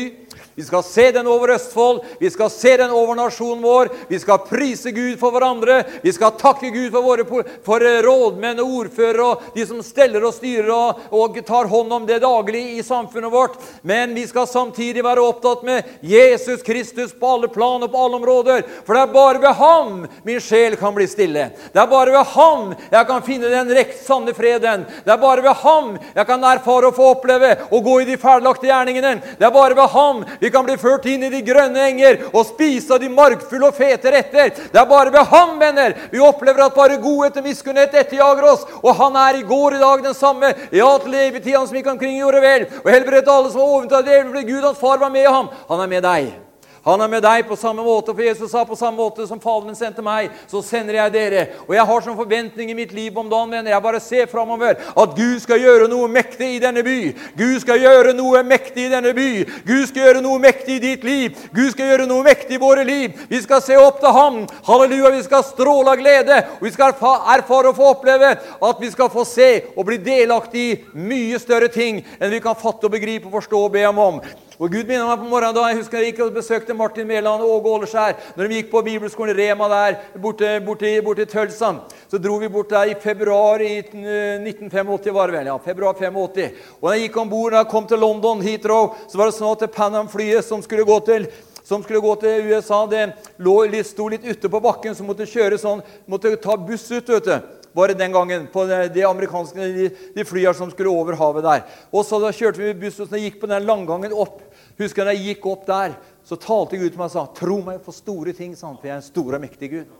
Vi 0.57 0.63
skal 0.63 0.83
se 0.83 1.11
den 1.11 1.27
over 1.29 1.51
Østfold, 1.53 1.99
vi 2.19 2.29
skal 2.33 2.49
se 2.49 2.71
den 2.77 2.89
over 2.89 3.15
nasjonen 3.15 3.59
vår. 3.61 3.89
Vi 4.09 4.17
skal 4.19 4.39
prise 4.41 4.89
Gud 4.91 5.19
for 5.21 5.29
hverandre. 5.29 5.83
Vi 6.01 6.09
skal 6.15 6.31
takke 6.33 6.71
Gud 6.73 6.87
for 6.95 7.05
våre 7.05 7.25
for 7.61 7.83
rådmenn 8.01 8.63
og 8.63 8.71
ordførere 8.79 9.27
og 9.27 9.43
de 9.53 9.67
som 9.69 9.83
steller 9.85 10.25
og 10.25 10.33
styrer 10.33 10.71
og, 10.73 11.03
og 11.13 11.37
tar 11.45 11.69
hånd 11.69 11.93
om 11.93 12.07
det 12.09 12.23
daglig 12.23 12.63
i 12.79 12.81
samfunnet 12.81 13.29
vårt. 13.29 13.59
Men 13.85 14.15
vi 14.17 14.23
skal 14.25 14.47
samtidig 14.49 15.03
være 15.05 15.27
opptatt 15.27 15.61
med 15.67 15.91
Jesus 16.01 16.65
Kristus 16.65 17.13
på 17.13 17.35
alle 17.35 17.51
plan 17.53 17.85
og 17.85 17.93
på 17.93 18.07
alle 18.07 18.17
områder. 18.17 18.65
For 18.81 18.97
det 18.97 19.05
er 19.05 19.13
bare 19.13 19.43
ved 19.45 19.61
ham 19.61 20.01
min 20.25 20.41
sjel 20.41 20.79
kan 20.81 20.97
bli 20.97 21.05
stille. 21.05 21.51
Det 21.69 21.83
er 21.83 21.93
bare 21.93 22.17
ved 22.17 22.33
ham 22.33 22.73
jeg 22.81 23.11
kan 23.11 23.27
finne 23.29 23.53
den 23.53 23.75
rekt 23.77 24.01
sanne 24.09 24.33
freden. 24.33 24.89
Det 25.05 25.13
er 25.13 25.21
bare 25.21 25.45
ved 25.45 25.61
ham 25.61 25.93
jeg 26.01 26.25
kan 26.33 26.49
erfare 26.55 26.89
og 26.89 26.97
få 26.97 27.13
oppleve 27.13 27.53
å 27.69 27.85
gå 27.85 28.01
i 28.01 28.09
de 28.09 28.17
ferdiglagte 28.25 28.71
gjerningene. 28.73 29.15
Det 29.37 29.45
er 29.51 29.53
bare 29.53 29.77
ved 29.77 29.93
ham 29.93 30.25
vi 30.41 30.46
kan 30.53 30.65
bli 30.65 30.77
ført 30.79 31.05
inn 31.09 31.25
i 31.27 31.31
de 31.33 31.41
grønne 31.45 31.83
enger 31.89 32.23
og 32.31 32.45
spise 32.49 32.93
av 32.93 33.01
de 33.03 33.09
markfulle 33.11 33.69
og 33.69 33.77
fete 33.77 34.13
retter. 34.13 34.53
Det 34.73 34.81
er 34.81 34.89
bare 34.89 35.13
ved 35.13 35.29
ham, 35.33 35.55
venner, 35.59 35.95
vi 36.11 36.23
opplever 36.23 36.65
at 36.65 36.75
bare 36.77 36.99
godhet 37.01 37.37
og 37.37 37.47
miskunnhet 37.47 37.93
etterjager 37.93 38.49
oss. 38.53 38.65
Og 38.81 38.91
han 39.01 39.19
er 39.27 39.39
i 39.39 39.45
går 39.47 39.77
i 39.77 39.83
dag 39.83 40.03
den 40.09 40.17
samme. 40.17 40.53
Ja, 40.71 40.89
til 41.03 41.15
levetid 41.15 41.55
han 41.57 41.67
som 41.69 41.77
gikk 41.79 41.93
omkring 41.93 42.19
gjorde 42.19 42.43
vel, 42.43 42.67
og 42.83 42.91
helbredet 42.91 43.31
alle 43.31 43.53
som 43.53 43.61
var 43.61 43.77
ovenfor 43.77 44.03
djevelen, 44.03 44.33
fordi 44.33 44.51
Gud 44.51 44.67
hans 44.71 44.83
far 44.83 45.01
var 45.01 45.13
med 45.13 45.29
ham. 45.29 45.49
Han 45.69 45.83
er 45.83 45.95
med 45.97 46.05
deg. 46.07 46.46
Han 46.87 47.01
er 47.03 47.09
med 47.11 47.23
deg 47.25 47.43
på 47.49 47.57
samme 47.59 47.83
måte, 47.83 48.13
for 48.15 48.23
Jesus 48.23 48.51
sa 48.53 48.63
på 48.65 48.77
samme 48.79 48.95
måte 48.95 49.25
som 49.27 49.41
Faderen 49.43 49.75
sendte 49.75 50.03
meg, 50.05 50.31
så 50.47 50.61
sender 50.63 50.95
jeg 50.95 51.13
dere. 51.13 51.41
Og 51.67 51.73
jeg 51.75 51.85
har 51.89 52.05
sånn 52.05 52.15
forventning 52.15 52.71
i 52.71 52.77
mitt 52.77 52.93
liv 52.95 53.17
om 53.19 53.27
dagen, 53.27 53.51
venner. 53.51 53.73
Jeg 53.73 53.83
bare 53.83 53.99
ser 54.03 54.29
framover 54.31 54.79
at 54.79 55.17
Gud 55.17 55.41
skal 55.43 55.59
gjøre 55.59 55.89
noe 55.91 56.07
mektig 56.11 56.53
i 56.55 56.61
denne 56.63 56.85
by. 56.87 57.11
Gud 57.35 57.57
skal 57.63 57.83
gjøre 57.83 58.13
noe 58.15 58.43
mektig 58.47 58.87
i 58.87 58.93
denne 58.93 59.11
by. 59.17 59.27
Gud 59.67 59.83
skal 59.91 60.05
gjøre 60.05 60.23
noe 60.23 60.39
mektig 60.39 60.77
i 60.77 60.83
ditt 60.85 61.03
liv. 61.07 61.43
Gud 61.51 61.75
skal 61.75 61.91
gjøre 61.91 62.07
noe 62.07 62.23
mektig 62.23 62.55
i 62.55 62.63
våre 62.63 62.87
liv. 62.87 63.19
Vi 63.27 63.43
skal 63.43 63.61
se 63.67 63.75
opp 63.83 63.99
til 63.99 64.15
Ham. 64.15 64.41
Halleluja. 64.69 65.11
Vi 65.17 65.27
skal 65.27 65.43
stråle 65.43 65.91
av 65.91 65.99
glede. 65.99 66.41
Og 66.57 66.67
vi 66.69 66.75
skal 66.77 66.95
erfare 66.95 67.73
og 67.73 67.77
få 67.77 67.91
oppleve 67.97 68.31
at 68.71 68.83
vi 68.83 68.95
skal 68.95 69.11
få 69.11 69.27
se 69.27 69.51
og 69.75 69.85
bli 69.91 69.99
delaktig 70.07 70.67
i 70.71 70.75
mye 70.95 71.39
større 71.43 71.67
ting 71.67 71.99
enn 72.17 72.31
vi 72.31 72.43
kan 72.43 72.55
fatte 72.57 72.87
og 72.87 72.95
begripe 72.95 73.27
og 73.27 73.41
forstå 73.41 73.65
og 73.67 73.73
be 73.75 73.83
ham 73.83 73.99
om. 74.01 74.21
Og 74.57 74.71
Gud 74.73 74.87
minner 74.89 75.05
meg 75.05 75.19
på 75.21 75.27
morgenen 75.29 75.53
da 75.53 75.67
jeg 75.69 75.77
husker 75.77 76.01
jeg 76.01 76.11
gikk 76.11 76.19
og 76.25 76.37
besøkte 76.39 76.73
Martin 76.73 77.05
Mæland 77.05 77.43
og 77.45 77.59
Åge 77.59 77.73
Åleskjær. 77.75 78.15
Når 78.33 78.47
de 78.47 78.55
gikk 78.57 78.71
på 78.71 78.81
bibelskolen 78.87 79.37
Rema 79.37 79.67
der 79.69 79.97
borte, 80.17 80.55
borte, 80.65 80.93
borte 81.05 81.27
i 81.27 81.29
Tølsan, 81.29 81.77
så 82.09 82.17
dro 82.17 82.39
vi 82.41 82.49
bort 82.49 82.73
der 82.73 82.89
i 82.89 82.95
februar 82.97 83.61
i 83.61 83.83
1985, 83.83 85.13
var 85.13 85.29
det 85.29 85.37
vel. 85.37 85.51
ja, 85.51 85.57
februar 85.61 85.93
85. 85.93 86.57
Og 86.81 86.89
da 86.89 86.95
jeg 86.95 87.05
gikk 87.05 87.19
om 87.21 87.29
bord, 87.29 87.53
da 87.53 87.61
jeg 87.61 87.69
kom 87.75 87.85
til 87.85 88.01
London, 88.01 88.41
Heathrow, 88.41 88.95
så 89.05 89.21
var 89.21 89.29
det 89.29 89.37
sånn 89.37 89.53
at 89.53 89.77
Panam-flyet 89.77 90.49
som 90.49 90.65
skulle 90.65 90.87
gå 90.89 90.97
til 91.05 91.29
som 91.67 91.81
skulle 91.83 91.99
gå 91.99 92.13
til 92.21 92.47
USA, 92.47 92.85
det 92.87 93.09
lå, 93.43 93.57
sto 93.83 94.05
litt 94.07 94.23
ute 94.23 94.47
på 94.47 94.61
bakken, 94.63 94.95
så 94.95 95.03
måtte 95.03 95.27
kjøre 95.27 95.57
sånn, 95.59 95.81
måtte 96.07 96.31
ta 96.39 96.55
buss 96.55 96.85
ut. 96.93 97.09
vet 97.09 97.27
du 97.27 97.56
var 97.77 97.91
det 97.91 97.99
den 97.99 98.15
gangen, 98.15 98.47
på 98.49 98.63
de 98.65 99.03
amerikanske 99.05 99.67
de, 99.75 99.89
de 100.15 100.25
flyene 100.25 100.55
som 100.57 100.71
skulle 100.73 100.89
over 100.89 101.17
havet 101.19 101.45
der. 101.45 101.61
Og 101.93 102.05
så 102.07 102.17
da 102.23 102.33
kjørte 102.33 102.63
vi 102.63 102.73
buss 102.81 102.97
og 103.05 103.13
gikk 103.13 103.37
på 103.43 103.49
den 103.51 103.67
langgangen 103.67 104.15
opp. 104.17 104.41
Husker 104.81 105.03
jeg 105.03 105.07
da 105.07 105.13
jeg 105.13 105.35
gikk 105.35 105.45
opp 105.51 105.67
der, 105.69 105.93
så 106.25 106.39
talte 106.41 106.79
Gud 106.81 106.89
til 106.89 106.99
meg 106.99 107.07
og 107.11 107.13
sa, 107.13 107.27
'Tro 107.29 107.61
meg 107.61 107.79
for 107.85 107.93
store 107.93 108.33
ting', 108.33 108.55
sant? 108.57 108.81
for 108.81 108.89
jeg 108.89 108.97
er 108.97 109.01
en 109.03 109.11
stor 109.13 109.37
og 109.37 109.41
mektig 109.41 109.69
Gud. 109.71 109.95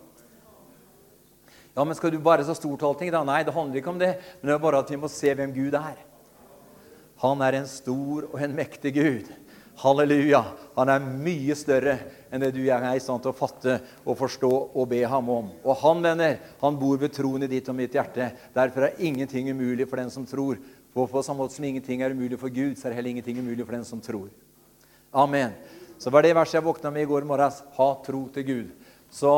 Ja, 1.77 1.83
men 1.83 1.93
skal 1.93 2.09
du 2.09 2.17
bare 2.17 2.43
så 2.45 2.55
stortale 2.57 2.97
ting, 2.97 3.11
da? 3.13 3.21
Nei, 3.21 3.43
det 3.45 3.53
handler 3.53 3.77
ikke 3.77 3.93
om 3.93 3.99
det. 4.01 4.15
Men 4.41 4.49
det 4.49 4.53
er 4.55 4.63
bare 4.63 4.79
at 4.81 4.89
vi 4.89 4.97
må 4.97 5.07
se 5.13 5.33
hvem 5.37 5.53
Gud 5.53 5.75
er. 5.77 5.99
Han 7.21 7.41
er 7.45 7.59
en 7.59 7.67
stor 7.69 8.25
og 8.31 8.41
en 8.41 8.55
mektig 8.57 8.95
Gud. 8.95 9.29
Halleluja! 9.77 10.41
Han 10.73 10.89
er 10.89 11.03
mye 11.05 11.53
større 11.57 11.93
enn 12.33 12.41
det 12.41 12.49
du 12.55 12.63
er 12.65 12.81
i 12.89 13.01
stand 13.01 13.21
til 13.21 13.29
å 13.29 13.37
fatte 13.37 13.75
og 14.03 14.17
forstå 14.17 14.49
og 14.49 14.87
be 14.89 15.03
ham 15.05 15.29
om. 15.29 15.51
Og 15.61 15.77
han, 15.83 16.01
venner, 16.01 16.39
han 16.63 16.79
bor 16.81 16.97
ved 16.97 17.13
troen 17.13 17.45
i 17.45 17.49
ditt 17.51 17.69
og 17.69 17.77
mitt 17.77 17.93
hjerte. 17.93 18.31
Derfor 18.55 18.87
er 18.87 18.97
ingenting 19.05 19.51
umulig 19.53 19.85
for 19.85 20.01
den 20.01 20.09
som 20.13 20.25
tror. 20.25 20.57
For 20.95 21.11
på 21.11 21.21
samme 21.21 21.43
måte 21.43 21.59
som 21.59 21.67
ingenting 21.69 22.01
er 22.01 22.17
umulig 22.17 22.41
for 22.41 22.49
Gud, 22.49 22.73
så 22.79 22.89
er 22.89 22.97
heller 22.97 23.13
ingenting 23.13 23.37
umulig 23.37 23.67
for 23.67 23.77
den 23.77 23.85
som 23.85 24.01
tror. 24.01 24.31
Amen. 25.13 25.53
Så 26.01 26.09
var 26.13 26.25
det 26.25 26.33
verset 26.37 26.57
jeg 26.57 26.65
våkna 26.65 26.89
med 26.93 27.05
i 27.05 27.11
går 27.13 27.29
morges. 27.29 27.61
Ha 27.77 27.89
tro 28.05 28.25
til 28.33 28.49
Gud. 28.49 28.75
Så 29.13 29.31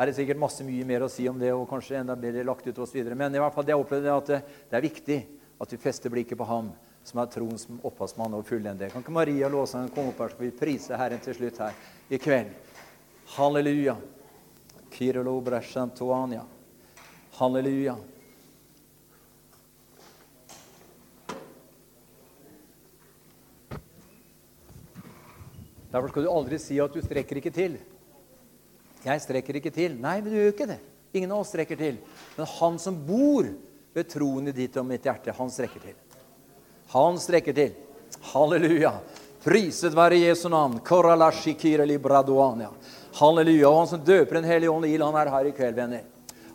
er 0.00 0.08
det 0.08 0.16
sikkert 0.16 0.40
masse 0.40 0.64
mye 0.64 0.88
mer 0.88 1.04
å 1.04 1.12
si 1.12 1.28
om 1.28 1.36
det, 1.36 1.52
og 1.52 1.68
kanskje 1.68 2.00
enda 2.00 2.16
bedre 2.16 2.48
lagt 2.48 2.64
ut 2.64 2.84
osv. 2.84 3.04
Men 3.12 3.36
i 3.36 3.44
hvert 3.44 3.52
fall 3.52 3.68
det 3.68 3.76
jeg 3.76 3.84
opplevde 3.84 4.16
at 4.16 4.36
det 4.38 4.80
er 4.80 4.88
viktig 4.88 5.24
at 5.60 5.72
vi 5.76 5.84
fester 5.84 6.12
blikket 6.12 6.40
på 6.40 6.48
ham 6.48 6.72
som 7.04 7.20
er 7.22 7.30
troens 7.32 7.66
opphavsmann 7.82 8.36
og 8.36 8.44
fullende. 8.48 8.90
Kan 8.92 9.04
ikke 9.04 9.14
Maria 9.14 9.48
Låsand 9.48 9.94
komme 9.94 10.12
opp 10.12 10.20
her, 10.24 10.34
så 10.34 10.42
vi 10.42 10.52
prise 10.54 10.98
Herren 10.98 11.22
til 11.24 11.36
slutt 11.38 11.60
her 11.62 11.78
i 12.10 12.20
kveld? 12.20 12.52
Halleluja. 13.36 13.96
Kirolo 14.92 15.40
Bresjantoania. 15.44 16.44
Halleluja. 17.38 17.96
Derfor 25.88 26.08
skal 26.08 26.26
du 26.26 26.30
aldri 26.30 26.58
si 26.60 26.76
at 26.82 26.92
du 26.92 27.00
strekker 27.00 27.40
ikke 27.40 27.52
til. 27.54 27.78
Jeg 29.04 29.22
strekker 29.24 29.56
ikke 29.60 29.72
til. 29.72 29.96
Nei, 29.96 30.18
men 30.20 30.32
du 30.32 30.36
gjør 30.36 30.52
ikke 30.52 30.68
det. 30.68 30.80
Ingen 31.16 31.32
av 31.32 31.44
oss 31.44 31.54
strekker 31.54 31.78
til. 31.80 32.00
Men 32.36 32.50
han 32.58 32.76
som 32.82 32.98
bor 33.06 33.48
ved 33.94 34.10
troen 34.12 34.50
i 34.50 34.54
ditt 34.56 34.76
og 34.76 34.86
mitt 34.88 35.06
hjerte, 35.08 35.32
han 35.32 35.52
strekker 35.52 35.86
til. 35.86 35.96
Han 36.92 37.18
strekker 37.20 37.52
til. 37.52 37.72
Halleluja. 38.32 38.92
Priset 39.44 39.94
være 39.96 40.22
Jesu 40.22 40.48
navn. 40.48 40.80
Halleluja. 43.18 43.68
Og 43.68 43.78
han 43.78 43.90
som 43.90 44.04
døper 44.04 44.40
Den 44.40 44.44
hellige 44.44 44.70
ånd 44.70 44.86
i 44.86 44.94
ild, 44.94 45.04
han 45.04 45.16
er 45.20 45.30
her 45.30 45.48
i 45.50 45.52
kveld, 45.52 45.76
venner. 45.76 46.02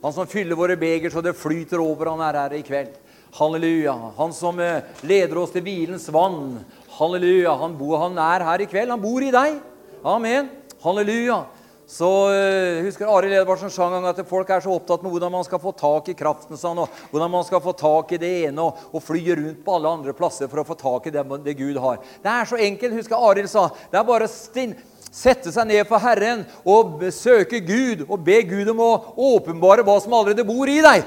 Han 0.04 0.14
som 0.14 0.28
fyller 0.28 0.56
våre 0.56 0.76
beger 0.76 1.10
så 1.10 1.22
det 1.24 1.36
flyter 1.38 1.80
over, 1.80 2.10
han 2.12 2.22
er 2.22 2.40
her 2.42 2.58
i 2.58 2.64
kveld. 2.66 2.96
Halleluja. 3.34 3.94
Han 4.18 4.34
som 4.34 4.60
eh, 4.60 4.84
leder 5.02 5.38
oss 5.42 5.54
til 5.54 5.64
hvilens 5.66 6.10
vann. 6.14 6.60
Halleluja. 6.98 7.56
Han, 7.62 7.78
bor, 7.78 7.98
han 8.04 8.18
er 8.18 8.46
her 8.46 8.62
i 8.62 8.70
kveld. 8.70 8.92
Han 8.94 9.02
bor 9.02 9.24
i 9.24 9.32
deg. 9.34 9.62
Amen. 10.04 10.50
Halleluja. 10.84 11.44
Så 11.88 12.10
uh, 12.32 12.84
husker 12.86 13.10
Arild 13.12 13.36
Edvardsen 13.36 13.72
sang 13.74 13.92
en 13.92 14.06
gang 14.06 14.14
at 14.14 14.28
folk 14.28 14.50
er 14.50 14.64
så 14.64 14.72
opptatt 14.72 15.04
med 15.04 15.12
hvordan 15.12 15.34
man 15.34 15.44
skal 15.46 15.60
få 15.62 15.74
tak 15.78 16.08
i 16.14 16.16
kraften 16.18 16.60
sånn, 16.60 16.80
og 16.80 17.02
hvordan 17.12 17.32
man 17.34 17.44
skal 17.48 17.62
få 17.64 17.74
tak 17.78 18.14
i 18.16 18.22
det 18.22 18.32
ene 18.48 18.64
og, 18.64 18.86
og 18.96 19.04
fly 19.04 19.24
rundt 19.36 19.62
på 19.66 19.76
alle 19.76 19.92
andre 19.92 20.16
plasser 20.18 20.50
for 20.52 20.64
å 20.64 20.68
få 20.68 20.78
tak 20.80 21.10
i 21.10 21.14
det, 21.16 21.26
det 21.44 21.58
Gud 21.60 21.80
har. 21.84 22.00
Det 22.24 22.32
er 22.32 22.50
så 22.50 22.60
enkelt. 22.70 22.98
Husker 23.02 23.28
Arild 23.30 23.52
sa 23.52 23.68
det 23.92 24.00
er 24.00 24.08
bare 24.08 24.30
stinn, 24.32 24.78
sette 25.14 25.52
seg 25.54 25.68
ned 25.70 25.84
for 25.90 26.02
Herren 26.02 26.46
og 26.66 27.04
søke 27.14 27.60
Gud 27.62 28.08
og 28.08 28.24
be 28.26 28.40
Gud 28.48 28.72
om 28.74 28.82
å 28.82 28.94
åpenbare 29.34 29.86
hva 29.86 30.00
som 30.02 30.16
allerede 30.16 30.48
bor 30.48 30.72
i 30.72 30.80
deg. 30.86 31.04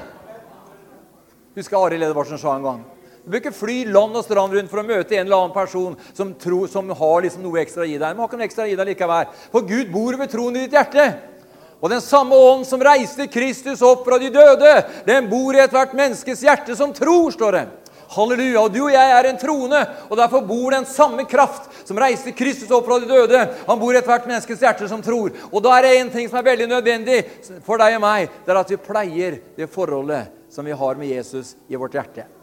Husker 1.57 1.81
Arild 1.81 2.05
Edvardsen 2.05 2.39
sa 2.39 2.53
en 2.53 2.69
gang. 2.69 2.85
Du 3.27 3.33
bør 3.33 3.41
ikke 3.41 3.51
fly 3.51 3.81
land 3.91 4.15
og 4.15 4.23
strand 4.23 4.53
rundt 4.55 4.71
for 4.71 4.79
å 4.79 4.87
møte 4.87 5.17
en 5.17 5.25
eller 5.25 5.41
annen 5.41 5.51
person 5.51 5.97
som, 6.15 6.29
tror, 6.39 6.69
som 6.71 6.87
har 6.95 7.25
liksom 7.25 7.41
noe 7.43 7.59
ekstra 7.59 7.83
å 7.83 7.87
gi 7.89 7.97
deg. 7.99 8.13
Men 8.13 8.23
har 8.23 8.29
ikke 8.29 8.37
noe 8.39 8.45
ekstra 8.47 8.63
å 8.63 8.67
gi 8.69 8.77
deg 8.79 8.87
likevel. 8.87 9.33
For 9.51 9.65
Gud 9.67 9.89
bor 9.91 10.15
ved 10.21 10.31
troen 10.31 10.55
i 10.55 10.61
ditt 10.63 10.77
hjerte. 10.77 11.07
Og 11.83 11.91
den 11.91 11.99
samme 11.99 12.39
ånd 12.39 12.63
som 12.69 12.79
reiste 12.87 13.27
Kristus 13.27 13.83
opp 13.83 14.07
fra 14.07 14.15
de 14.21 14.29
døde, 14.31 14.71
den 15.03 15.27
bor 15.27 15.51
i 15.51 15.59
ethvert 15.59 15.91
menneskes 15.99 16.45
hjerte 16.47 16.77
som 16.79 16.93
tror, 16.95 17.35
står 17.35 17.57
det. 17.57 17.65
Halleluja. 18.15 18.63
Og 18.63 18.71
du 18.71 18.79
og 18.85 18.95
jeg 18.95 19.11
er 19.17 19.27
en 19.27 19.41
troende, 19.43 19.83
og 20.07 20.15
derfor 20.23 20.47
bor 20.47 20.71
den 20.71 20.87
samme 20.87 21.27
kraft 21.27 21.67
som 21.83 21.99
reiste 21.99 22.31
Kristus 22.31 22.71
opp 22.71 22.87
fra 22.87 23.01
de 23.03 23.11
døde. 23.11 23.43
Han 23.67 23.83
bor 23.83 23.91
i 23.91 23.99
ethvert 23.99 24.31
menneskes 24.31 24.63
hjerte 24.63 24.87
som 24.87 25.03
tror. 25.03 25.35
Og 25.51 25.59
da 25.67 25.75
er 25.75 25.89
det 25.89 25.93
en 25.97 26.15
ting 26.15 26.31
som 26.31 26.39
er 26.39 26.47
veldig 26.47 26.69
nødvendig 26.77 27.19
for 27.67 27.75
deg 27.83 27.99
og 27.99 28.05
meg. 28.07 28.31
Det 28.47 28.55
er 28.55 28.63
at 28.63 28.71
vi 28.71 28.81
pleier 28.87 29.37
det 29.59 29.67
forholdet 29.75 30.31
som 30.47 30.63
vi 30.63 30.79
har 30.79 30.95
med 30.95 31.11
Jesus 31.11 31.57
i 31.67 31.75
vårt 31.75 31.99
hjerte. 31.99 32.36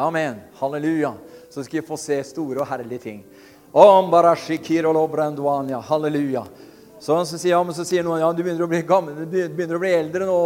Amen. 0.00 0.36
Halleluja. 0.56 1.14
Så 1.50 1.64
skal 1.64 1.80
vi 1.80 1.86
få 1.86 1.96
se 2.00 2.16
store 2.24 2.62
og 2.62 2.68
herlige 2.70 3.02
ting. 3.02 3.18
Halleluja. 5.88 6.44
Så, 7.00 7.24
så, 7.24 7.36
sier, 7.36 7.52
ja, 7.52 7.60
så 7.76 7.84
sier 7.84 8.04
noen 8.04 8.22
ja, 8.22 8.30
du 8.32 8.40
begynner 8.40 8.64
å 8.64 8.70
bli 8.70 8.80
gammel, 8.88 9.18
du 9.24 9.36
begynner 9.52 9.76
å 9.76 9.82
bli 9.82 9.92
eldre 9.98 10.28
nå. 10.28 10.38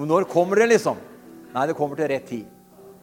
Når 0.00 0.26
kommer 0.32 0.60
det, 0.62 0.70
liksom? 0.72 0.96
Nei, 1.52 1.66
det 1.68 1.76
kommer 1.76 2.00
til 2.00 2.08
rett 2.14 2.26
tid. 2.28 2.48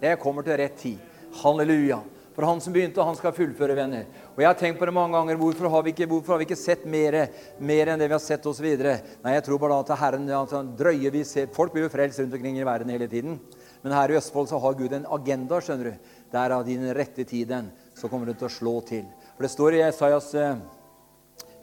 Det 0.02 0.18
kommer 0.22 0.46
til 0.46 0.58
rett 0.64 0.78
tid. 0.82 1.00
Halleluja. 1.44 2.02
For 2.34 2.50
han 2.50 2.62
som 2.62 2.74
begynte, 2.74 3.06
han 3.06 3.18
skal 3.18 3.34
fullføre, 3.38 3.78
venner. 3.78 4.08
Og 4.34 4.42
jeg 4.42 4.50
har 4.50 4.58
tenkt 4.58 4.80
på 4.82 4.90
det 4.90 4.96
mange 4.98 5.14
ganger. 5.14 5.38
Hvorfor 5.38 5.70
har 5.70 5.86
vi 5.86 5.94
ikke, 5.94 6.10
har 6.10 6.42
vi 6.42 6.48
ikke 6.48 6.58
sett 6.58 6.90
mer, 6.90 7.20
mer, 7.62 7.94
enn 7.94 8.02
det 8.02 8.10
vi 8.10 8.18
har 8.18 8.24
sett 8.24 8.50
oss 8.50 8.62
videre? 8.66 8.98
Nei, 9.22 9.36
jeg 9.38 9.46
tror 9.46 9.62
bare 9.62 9.78
at 9.84 9.94
Herren 10.02 10.26
ja, 10.26 10.42
drøyer 10.82 11.14
vi 11.14 11.22
ser. 11.30 11.54
Folk 11.54 11.78
blir 11.78 11.86
jo 11.86 11.94
frelst 11.94 12.24
rundt 12.24 12.34
omkring 12.34 12.58
i 12.58 12.66
verden 12.66 12.90
hele 12.94 13.10
tiden. 13.12 13.38
Men 13.84 13.96
her 13.96 14.12
i 14.12 14.18
Østfold 14.18 14.48
så 14.50 14.60
har 14.64 14.78
Gud 14.80 14.94
en 14.96 15.08
agenda. 15.12 15.60
skjønner 15.62 15.92
du. 15.92 16.12
Der 16.32 16.56
av 16.56 16.66
din 16.66 16.86
rette 16.96 17.24
tiden 17.24 17.72
så 17.96 18.08
kommer 18.10 18.26
det 18.26 18.38
til 18.40 18.48
å 18.48 18.56
slå 18.56 18.82
til. 18.88 19.04
For 19.36 19.46
det 19.46 19.52
står 19.52 19.76
i 19.78 19.84
Esaias 19.86 20.32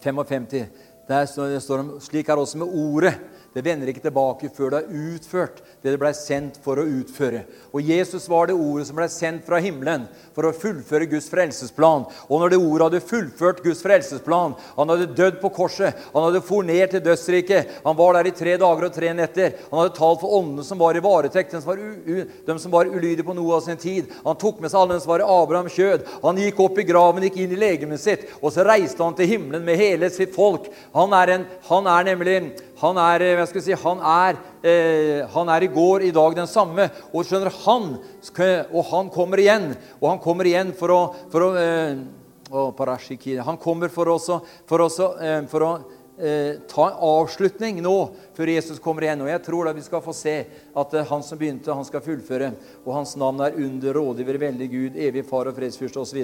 55 0.04 0.46
eh, 0.60 0.66
der 1.10 1.26
står 1.26 1.82
det 1.82 2.02
Slik 2.04 2.28
er 2.28 2.38
også 2.38 2.58
med 2.58 2.68
ordet. 2.70 3.16
Det 3.51 3.64
vender 3.66 3.90
ikke 3.90 4.05
tilbake 4.05 4.48
før 4.55 4.70
det 4.70 4.80
er 4.84 5.07
utført 5.11 5.59
det 5.82 5.90
det 5.90 5.98
ble 5.98 6.11
sendt 6.14 6.59
for 6.62 6.78
å 6.78 6.84
utføre. 6.86 7.40
Og 7.74 7.82
Jesus 7.82 8.28
var 8.30 8.46
det 8.46 8.55
ordet 8.55 8.86
som 8.86 8.98
ble 8.98 9.09
sendt 9.11 9.46
fra 9.46 9.59
himmelen 9.62 10.05
for 10.36 10.46
å 10.46 10.53
fullføre 10.55 11.09
Guds 11.11 11.26
frelsesplan. 11.32 12.05
Og 12.28 12.42
når 12.42 12.53
det 12.53 12.61
ordet 12.61 12.86
hadde 12.86 13.01
fullført 13.09 13.62
Guds 13.64 13.82
frelsesplan 13.82 14.55
Han 14.76 14.92
hadde 14.92 15.09
dødd 15.16 15.40
på 15.42 15.51
korset, 15.55 15.96
han 16.12 16.26
hadde 16.28 16.42
for 16.46 16.66
ned 16.66 16.92
til 16.92 17.03
dødsriket, 17.05 17.80
han 17.84 17.96
var 17.98 18.14
der 18.18 18.30
i 18.30 18.34
tre 18.36 18.55
dager 18.61 18.86
og 18.86 18.94
tre 18.94 19.11
netter. 19.16 19.57
Han 19.70 19.82
hadde 19.82 19.96
talt 19.98 20.22
for 20.22 20.36
åndene 20.38 20.66
som 20.66 20.78
var 20.78 20.94
i 20.94 21.03
varetekt, 21.03 21.51
de 21.51 21.61
som 21.61 21.72
var, 21.72 21.82
de 22.46 22.72
var 22.76 22.92
ulydige 22.92 23.26
på 23.26 23.34
noe 23.34 23.59
av 23.59 23.66
sin 23.66 23.80
tid. 23.80 24.14
Han 24.24 24.38
tok 24.38 24.62
med 24.62 24.70
seg 24.70 24.80
alle 24.80 24.94
dem 24.94 25.03
som 25.03 25.14
var 25.14 25.24
i 25.24 25.30
Abraham 25.40 25.70
kjød. 25.72 26.07
Han 26.22 26.40
gikk 26.44 26.62
opp 26.62 26.78
i 26.78 26.86
graven, 26.86 27.26
gikk 27.26 27.40
inn 27.42 27.57
i 27.57 27.61
legemet 27.61 28.03
sitt, 28.03 28.26
og 28.40 28.55
så 28.55 28.66
reiste 28.68 29.03
han 29.03 29.16
til 29.18 29.32
himmelen 29.32 29.66
med 29.66 29.80
hele 29.80 30.11
sitt 30.14 30.34
folk. 30.36 30.70
Han 30.94 31.14
er, 31.16 31.34
en, 31.34 31.46
han 31.66 31.90
er 31.90 32.11
nemlig 32.12 32.38
han 32.80 32.96
er, 32.96 33.22
eh, 33.22 33.36
hva 33.36 33.46
skal 33.48 33.60
jeg 33.60 33.66
si, 33.68 33.82
han 33.82 34.00
er, 34.00 34.38
eh, 34.64 35.26
han 35.34 35.48
er, 35.52 35.66
i 35.66 35.72
går, 35.72 36.06
i 36.08 36.14
dag 36.16 36.34
den 36.36 36.48
samme. 36.48 36.88
Og 37.12 37.26
skjønner 37.28 37.52
han, 37.66 37.98
og 38.72 38.84
han 38.90 39.10
kommer 39.12 39.42
igjen. 39.42 39.74
Og 40.00 40.08
han 40.08 40.22
kommer 40.22 40.48
igjen 40.48 40.72
for 40.72 40.94
å, 40.94 41.00
for 41.32 41.50
å 41.50 41.54
eh, 41.60 42.00
Han 42.50 43.56
kommer 43.62 43.88
for, 43.88 44.06
også, 44.10 44.40
for, 44.66 44.82
også, 44.82 45.10
eh, 45.22 45.42
for 45.46 45.62
å 45.62 45.72
eh, 46.20 46.56
ta 46.68 46.86
en 46.88 46.98
avslutning 46.98 47.80
nå 47.82 47.94
før 48.36 48.52
Jesus 48.52 48.80
kommer 48.82 49.06
igjen. 49.06 49.22
Og 49.24 49.30
jeg 49.30 49.42
tror 49.46 49.68
da 49.68 49.74
vi 49.76 49.84
skal 49.84 50.02
få 50.04 50.14
se 50.16 50.34
at 50.74 50.94
eh, 50.94 51.06
han 51.08 51.24
som 51.24 51.40
begynte, 51.40 51.72
han 51.74 51.86
skal 51.86 52.04
fullføre. 52.04 52.52
Og 52.84 52.94
hans 52.94 53.16
navn 53.20 53.42
er 53.44 53.58
under, 53.60 53.96
rådgiver, 53.96 54.40
veldig 54.44 54.70
Gud, 54.72 54.98
evig 55.00 55.24
far 55.28 55.50
og 55.50 55.56
fredsfyrste 55.58 56.02
osv. 56.02 56.20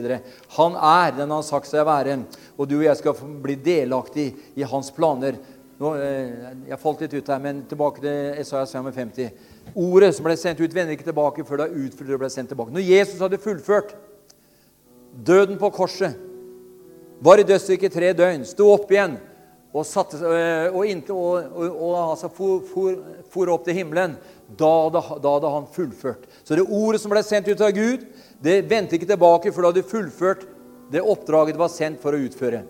Han 0.59 0.79
er 0.79 1.17
den 1.17 1.27
han 1.27 1.39
har 1.39 1.47
sagt 1.47 1.71
seg 1.71 1.87
være. 1.89 2.21
Og 2.57 2.69
du 2.69 2.79
og 2.81 2.89
jeg 2.89 3.01
skal 3.01 3.23
bli 3.45 3.59
delaktig 3.61 4.31
i 4.57 4.67
hans 4.67 4.93
planer. 4.95 5.41
Nå, 5.77 5.91
eh, 6.01 6.53
jeg 6.71 6.81
falt 6.81 7.03
litt 7.05 7.15
ut 7.19 7.29
her, 7.29 7.41
men 7.45 7.59
tilbake 7.69 8.01
til 8.01 8.41
Esaias 8.41 8.73
55. 8.73 9.27
Ordet 9.77 10.15
som 10.17 10.25
ble 10.25 10.37
sendt 10.41 10.63
ut, 10.63 10.73
vender 10.73 10.95
ikke 10.97 11.05
tilbake 11.11 11.45
før 11.45 11.61
det 11.61 11.67
er 11.67 11.83
utfylt 11.85 12.13
og 12.17 12.23
ble 12.23 12.31
sendt 12.33 12.49
tilbake. 12.53 12.73
Når 12.73 12.87
Jesus 12.87 13.21
hadde 13.21 13.41
fullført 13.43 13.93
døden 15.27 15.59
på 15.61 15.71
korset, 15.77 16.17
var 17.21 17.41
i 17.41 17.45
dødsriket 17.49 17.93
tre 17.93 18.13
døgn, 18.17 18.45
sto 18.49 18.71
opp 18.73 18.91
igjen 18.93 19.19
og, 19.77 19.85
satte, 19.85 20.17
eh, 20.17 20.73
og, 20.73 21.13
og, 21.13 21.53
og, 21.53 21.67
og 21.69 21.95
altså 22.01 22.31
for, 22.33 22.65
for, 22.71 22.97
for, 23.33 23.53
opp 23.53 23.67
til 23.69 23.77
himmelen, 23.77 24.17
da 24.57 24.73
hadde 24.97 25.53
han 25.53 25.69
fullført. 25.73 26.25
Så 26.41 26.57
det 26.57 26.65
ordet 26.65 27.03
som 27.03 27.13
ble 27.13 27.21
sendt 27.27 27.53
ut 27.53 27.61
av 27.61 27.77
Gud, 27.77 28.09
det 28.41 28.63
vendte 28.71 28.97
ikke 28.97 29.13
tilbake 29.13 29.53
før 29.53 29.69
det 29.69 29.75
hadde 29.75 29.93
fullført 29.93 30.49
det 30.93 31.05
oppdraget 31.05 31.57
det 31.57 31.61
var 31.61 31.73
sendt 31.73 32.01
for 32.01 32.17
å 32.17 32.23
utføre. 32.23 32.63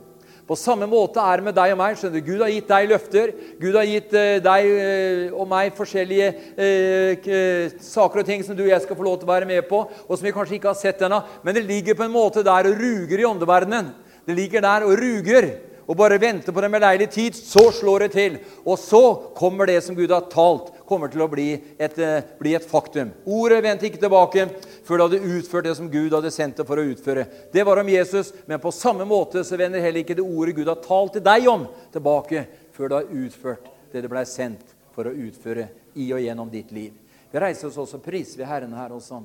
På 0.46 0.54
samme 0.54 0.86
måte 0.86 1.18
er 1.18 1.40
det 1.40 1.46
med 1.48 1.56
deg 1.56 1.72
og 1.74 1.78
meg. 1.80 1.96
skjønner 1.98 2.22
du. 2.22 2.26
Gud 2.28 2.42
har 2.44 2.52
gitt 2.54 2.68
deg 2.70 2.88
løfter. 2.92 3.32
Gud 3.58 3.74
har 3.74 3.86
gitt 3.88 4.12
uh, 4.14 4.36
deg 4.44 4.66
uh, 4.70 5.40
og 5.40 5.48
meg 5.50 5.74
forskjellige 5.74 6.28
uh, 6.54 7.78
saker 7.82 8.22
og 8.22 8.28
ting 8.28 8.44
som 8.46 8.54
du 8.54 8.62
og 8.62 8.70
jeg 8.70 8.84
skal 8.84 8.98
få 8.98 9.06
lov 9.08 9.18
til 9.18 9.26
å 9.26 9.32
være 9.32 9.48
med 9.50 9.66
på, 9.66 9.82
og 10.06 10.12
som 10.14 10.26
vi 10.26 10.34
kanskje 10.36 10.60
ikke 10.60 10.70
har 10.70 10.78
sett 10.78 11.02
ennå. 11.02 11.18
Men 11.42 11.58
det 11.58 11.66
ligger 11.66 11.98
på 11.98 12.06
en 12.06 12.14
måte 12.14 12.46
der 12.46 12.70
og 12.70 12.78
ruger 12.78 13.18
i 13.18 13.26
åndeverdenen. 13.26 13.90
Det 14.26 14.38
ligger 14.38 14.62
der 14.62 14.86
og 14.86 14.94
ruger 15.02 15.50
og 15.86 15.96
bare 15.96 16.18
venter 16.18 16.52
på 16.52 16.62
den 16.64 16.74
beleilige 16.74 17.12
tid. 17.14 17.36
Så 17.38 17.70
slår 17.80 18.06
det 18.06 18.12
til. 18.12 18.38
Og 18.66 18.78
så 18.78 19.02
kommer 19.36 19.66
det 19.70 19.80
som 19.84 19.96
Gud 19.96 20.10
har 20.10 20.26
talt 20.32 20.72
kommer 20.86 21.10
til 21.10 21.24
å 21.24 21.30
bli 21.30 21.48
et, 21.78 21.98
eh, 21.98 22.22
bli 22.38 22.54
et 22.54 22.66
faktum. 22.66 23.10
Ordet 23.26 23.62
vendte 23.62 23.86
ikke 23.86 24.00
tilbake 24.00 24.48
før 24.84 24.96
det 24.96 25.06
hadde 25.06 25.38
utført 25.38 25.64
det 25.64 25.76
som 25.76 25.90
Gud 25.90 26.12
hadde 26.12 26.30
sendt 26.30 26.56
det 26.56 26.66
for 26.66 26.76
å 26.76 26.86
utføre. 26.86 27.26
Det 27.52 27.64
var 27.66 27.78
om 27.78 27.88
Jesus, 27.88 28.32
men 28.46 28.60
på 28.60 28.72
samme 28.72 29.04
måte 29.04 29.44
så 29.44 29.58
vender 29.58 29.80
heller 29.80 30.04
ikke 30.04 30.16
det 30.16 30.24
ordet 30.24 30.54
Gud 30.54 30.68
har 30.68 30.76
talt 30.76 31.12
til 31.12 31.22
deg 31.22 31.48
om, 31.48 31.66
tilbake 31.92 32.46
før 32.72 32.88
det 32.88 32.96
har 32.96 33.16
utført 33.24 33.66
det 33.92 34.02
det 34.02 34.10
ble 34.10 34.24
sendt 34.24 34.74
for 34.94 35.04
å 35.04 35.14
utføre 35.14 35.68
i 35.96 36.12
og 36.12 36.20
gjennom 36.20 36.50
ditt 36.50 36.70
liv. 36.72 36.92
Vi 37.32 37.38
reiser 37.38 37.68
oss 37.68 37.76
også, 37.76 37.98
priser 37.98 38.38
ved 38.38 38.46
Herren 38.46 38.72
her 38.72 38.90
også. 38.90 39.22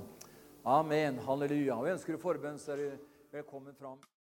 Amen. 0.65 1.19
Halleluja. 1.25 1.75
Og 1.75 1.91
ønsker 1.95 2.13
du 2.13 2.21
forbønn, 2.21 2.59
så 2.59 2.73
er 2.73 2.77
du 2.77 2.89
velkommen 3.31 3.73
fram. 3.79 4.10